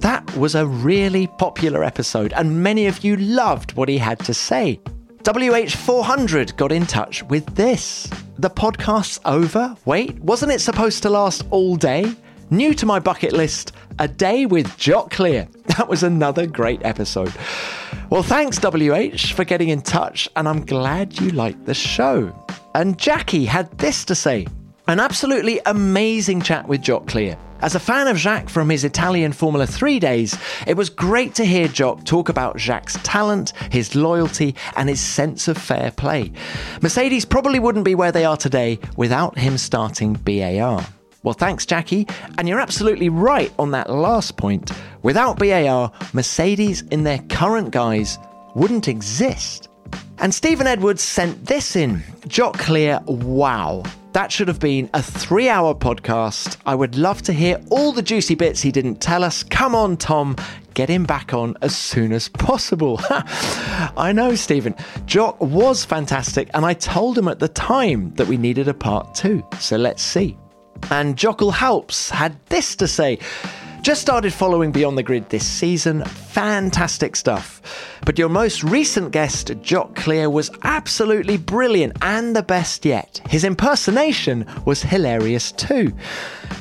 That 0.00 0.36
was 0.36 0.54
a 0.54 0.66
really 0.66 1.26
popular 1.26 1.82
episode, 1.82 2.34
and 2.34 2.62
many 2.62 2.86
of 2.86 3.02
you 3.02 3.16
loved 3.16 3.72
what 3.72 3.88
he 3.88 3.96
had 3.96 4.18
to 4.20 4.34
say. 4.34 4.78
WH400 5.22 6.56
got 6.56 6.72
in 6.72 6.84
touch 6.84 7.22
with 7.24 7.46
this. 7.54 8.10
The 8.38 8.50
podcast's 8.50 9.20
over? 9.24 9.76
Wait, 9.84 10.18
wasn't 10.18 10.50
it 10.50 10.60
supposed 10.60 11.02
to 11.04 11.10
last 11.10 11.44
all 11.50 11.76
day? 11.76 12.12
New 12.50 12.74
to 12.74 12.84
my 12.86 12.98
bucket 12.98 13.32
list, 13.32 13.72
a 14.00 14.08
day 14.08 14.46
with 14.46 14.76
Jock 14.76 15.10
Clear. 15.10 15.48
That 15.78 15.88
was 15.88 16.02
another 16.02 16.46
great 16.46 16.84
episode. 16.84 17.32
Well, 18.10 18.22
thanks, 18.22 18.58
WH, 18.58 19.32
for 19.34 19.44
getting 19.44 19.70
in 19.70 19.80
touch, 19.80 20.28
and 20.36 20.46
I'm 20.46 20.66
glad 20.66 21.18
you 21.18 21.30
liked 21.30 21.64
the 21.64 21.72
show. 21.72 22.34
and 22.74 22.98
Jackie 22.98 23.46
had 23.46 23.70
this 23.78 24.04
to 24.06 24.14
say. 24.14 24.46
An 24.88 24.98
absolutely 24.98 25.60
amazing 25.66 26.42
chat 26.42 26.66
with 26.66 26.82
Jock 26.82 27.06
Clear. 27.06 27.38
As 27.60 27.76
a 27.76 27.80
fan 27.80 28.08
of 28.08 28.16
Jacques 28.18 28.48
from 28.48 28.68
his 28.68 28.82
Italian 28.82 29.32
Formula 29.32 29.64
3 29.64 30.00
days, 30.00 30.36
it 30.66 30.76
was 30.76 30.90
great 30.90 31.36
to 31.36 31.44
hear 31.44 31.68
Jock 31.68 32.04
talk 32.04 32.28
about 32.28 32.58
Jacques' 32.58 32.90
talent, 33.04 33.52
his 33.70 33.94
loyalty, 33.94 34.56
and 34.76 34.88
his 34.88 35.00
sense 35.00 35.46
of 35.46 35.56
fair 35.56 35.92
play. 35.92 36.32
Mercedes 36.82 37.24
probably 37.24 37.60
wouldn't 37.60 37.84
be 37.84 37.94
where 37.94 38.10
they 38.10 38.24
are 38.24 38.36
today 38.36 38.80
without 38.96 39.38
him 39.38 39.56
starting 39.56 40.14
BAR. 40.14 40.84
Well, 41.22 41.34
thanks, 41.34 41.64
Jackie. 41.64 42.08
And 42.36 42.48
you're 42.48 42.58
absolutely 42.58 43.08
right 43.08 43.52
on 43.60 43.70
that 43.70 43.88
last 43.88 44.36
point. 44.36 44.72
Without 45.02 45.38
BAR, 45.38 45.92
Mercedes 46.12 46.82
in 46.90 47.04
their 47.04 47.20
current 47.28 47.70
guise 47.70 48.18
wouldn't 48.56 48.88
exist. 48.88 49.68
And 50.18 50.34
Stephen 50.34 50.66
Edwards 50.66 51.02
sent 51.02 51.46
this 51.46 51.76
in 51.76 52.02
Jock 52.26 52.58
Clear, 52.58 53.00
wow. 53.06 53.84
That 54.12 54.30
should 54.30 54.48
have 54.48 54.60
been 54.60 54.90
a 54.92 55.02
three 55.02 55.48
hour 55.48 55.74
podcast. 55.74 56.58
I 56.66 56.74
would 56.74 56.96
love 56.96 57.22
to 57.22 57.32
hear 57.32 57.58
all 57.70 57.92
the 57.92 58.02
juicy 58.02 58.34
bits 58.34 58.60
he 58.60 58.70
didn't 58.70 59.00
tell 59.00 59.24
us. 59.24 59.42
Come 59.42 59.74
on, 59.74 59.96
Tom, 59.96 60.36
get 60.74 60.90
him 60.90 61.04
back 61.04 61.32
on 61.32 61.56
as 61.62 61.74
soon 61.74 62.12
as 62.12 62.28
possible. 62.28 63.00
I 63.10 64.12
know, 64.14 64.34
Stephen. 64.34 64.74
Jock 65.06 65.40
was 65.40 65.86
fantastic, 65.86 66.50
and 66.52 66.66
I 66.66 66.74
told 66.74 67.16
him 67.16 67.26
at 67.26 67.38
the 67.38 67.48
time 67.48 68.12
that 68.16 68.26
we 68.26 68.36
needed 68.36 68.68
a 68.68 68.74
part 68.74 69.14
two. 69.14 69.42
So 69.58 69.76
let's 69.76 70.02
see. 70.02 70.36
And 70.90 71.16
Jockle 71.16 71.52
Helps 71.52 72.10
had 72.10 72.36
this 72.46 72.76
to 72.76 72.86
say. 72.86 73.18
Just 73.82 74.00
started 74.00 74.32
following 74.32 74.70
Beyond 74.70 74.96
the 74.96 75.02
Grid 75.02 75.28
this 75.28 75.44
season. 75.44 76.04
Fantastic 76.04 77.16
stuff. 77.16 77.60
But 78.06 78.16
your 78.16 78.28
most 78.28 78.62
recent 78.62 79.10
guest, 79.10 79.50
Jock 79.60 79.96
Clear, 79.96 80.30
was 80.30 80.52
absolutely 80.62 81.36
brilliant 81.36 81.96
and 82.00 82.36
the 82.36 82.44
best 82.44 82.84
yet. 82.84 83.20
His 83.28 83.42
impersonation 83.42 84.46
was 84.64 84.82
hilarious 84.82 85.50
too. 85.50 85.92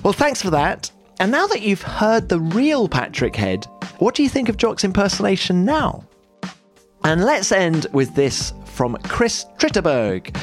Well, 0.01 0.13
thanks 0.13 0.41
for 0.41 0.49
that. 0.49 0.89
And 1.19 1.31
now 1.31 1.45
that 1.45 1.61
you've 1.61 1.83
heard 1.83 2.27
the 2.27 2.39
real 2.39 2.87
Patrick 2.89 3.35
Head, 3.35 3.67
what 3.99 4.15
do 4.15 4.23
you 4.23 4.29
think 4.29 4.49
of 4.49 4.57
Jock's 4.57 4.83
impersonation 4.83 5.63
now? 5.63 6.03
And 7.03 7.23
let's 7.23 7.51
end 7.51 7.85
with 7.93 8.15
this 8.15 8.51
from 8.65 8.97
Chris 9.03 9.45
Tritterberg. 9.59 10.35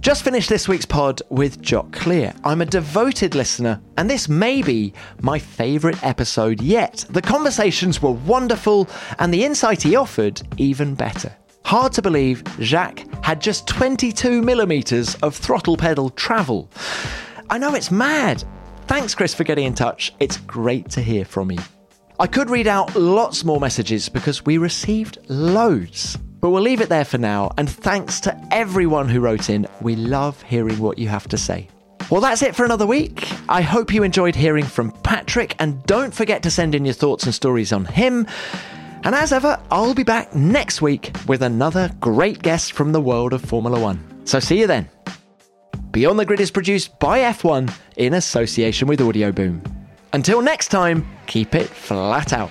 Just 0.00 0.22
finished 0.22 0.48
this 0.48 0.68
week's 0.68 0.86
pod 0.86 1.22
with 1.30 1.60
Jock 1.62 1.90
Clear. 1.92 2.32
I'm 2.44 2.60
a 2.60 2.66
devoted 2.66 3.34
listener, 3.34 3.80
and 3.96 4.08
this 4.08 4.28
may 4.28 4.62
be 4.62 4.92
my 5.22 5.38
favourite 5.38 6.02
episode 6.04 6.60
yet. 6.60 7.04
The 7.10 7.22
conversations 7.22 8.00
were 8.00 8.12
wonderful, 8.12 8.88
and 9.18 9.32
the 9.32 9.42
insight 9.44 9.82
he 9.82 9.96
offered 9.96 10.40
even 10.58 10.94
better. 10.94 11.34
Hard 11.64 11.92
to 11.94 12.02
believe 12.02 12.44
Jacques 12.60 13.04
had 13.24 13.40
just 13.40 13.66
22 13.66 14.42
millimetres 14.42 15.16
of 15.16 15.34
throttle 15.34 15.76
pedal 15.76 16.10
travel. 16.10 16.70
I 17.50 17.58
know 17.58 17.74
it's 17.74 17.90
mad. 17.90 18.44
Thanks, 18.86 19.14
Chris, 19.14 19.34
for 19.34 19.44
getting 19.44 19.66
in 19.66 19.74
touch. 19.74 20.14
It's 20.20 20.36
great 20.36 20.88
to 20.90 21.00
hear 21.00 21.24
from 21.24 21.50
you. 21.50 21.58
I 22.20 22.26
could 22.26 22.50
read 22.50 22.66
out 22.66 22.94
lots 22.94 23.44
more 23.44 23.60
messages 23.60 24.08
because 24.08 24.46
we 24.46 24.58
received 24.58 25.18
loads. 25.28 26.16
But 26.40 26.50
we'll 26.50 26.62
leave 26.62 26.80
it 26.80 26.88
there 26.88 27.04
for 27.04 27.18
now, 27.18 27.52
and 27.56 27.68
thanks 27.68 28.20
to 28.20 28.48
everyone 28.50 29.08
who 29.08 29.20
wrote 29.20 29.48
in. 29.50 29.66
We 29.80 29.96
love 29.96 30.40
hearing 30.42 30.78
what 30.78 30.98
you 30.98 31.08
have 31.08 31.28
to 31.28 31.38
say. 31.38 31.68
Well, 32.10 32.20
that's 32.20 32.42
it 32.42 32.54
for 32.54 32.64
another 32.64 32.86
week. 32.86 33.28
I 33.48 33.62
hope 33.62 33.92
you 33.92 34.02
enjoyed 34.02 34.36
hearing 34.36 34.64
from 34.64 34.92
Patrick, 35.02 35.56
and 35.58 35.82
don't 35.86 36.14
forget 36.14 36.42
to 36.44 36.50
send 36.50 36.74
in 36.74 36.84
your 36.84 36.94
thoughts 36.94 37.24
and 37.24 37.34
stories 37.34 37.72
on 37.72 37.84
him. 37.84 38.26
And 39.02 39.14
as 39.14 39.32
ever, 39.32 39.60
I'll 39.70 39.94
be 39.94 40.04
back 40.04 40.34
next 40.34 40.82
week 40.82 41.10
with 41.26 41.42
another 41.42 41.90
great 42.00 42.42
guest 42.42 42.72
from 42.72 42.92
the 42.92 43.00
world 43.00 43.32
of 43.32 43.42
Formula 43.42 43.80
One. 43.80 44.04
So 44.24 44.38
see 44.40 44.60
you 44.60 44.66
then. 44.66 44.88
Beyond 45.90 46.18
the 46.18 46.26
Grid 46.26 46.40
is 46.40 46.50
produced 46.50 46.98
by 46.98 47.20
F1 47.20 47.72
in 47.96 48.14
association 48.14 48.86
with 48.86 49.00
Audioboom. 49.00 49.64
Until 50.12 50.42
next 50.42 50.68
time, 50.68 51.06
keep 51.26 51.54
it 51.54 51.68
flat 51.68 52.32
out. 52.32 52.50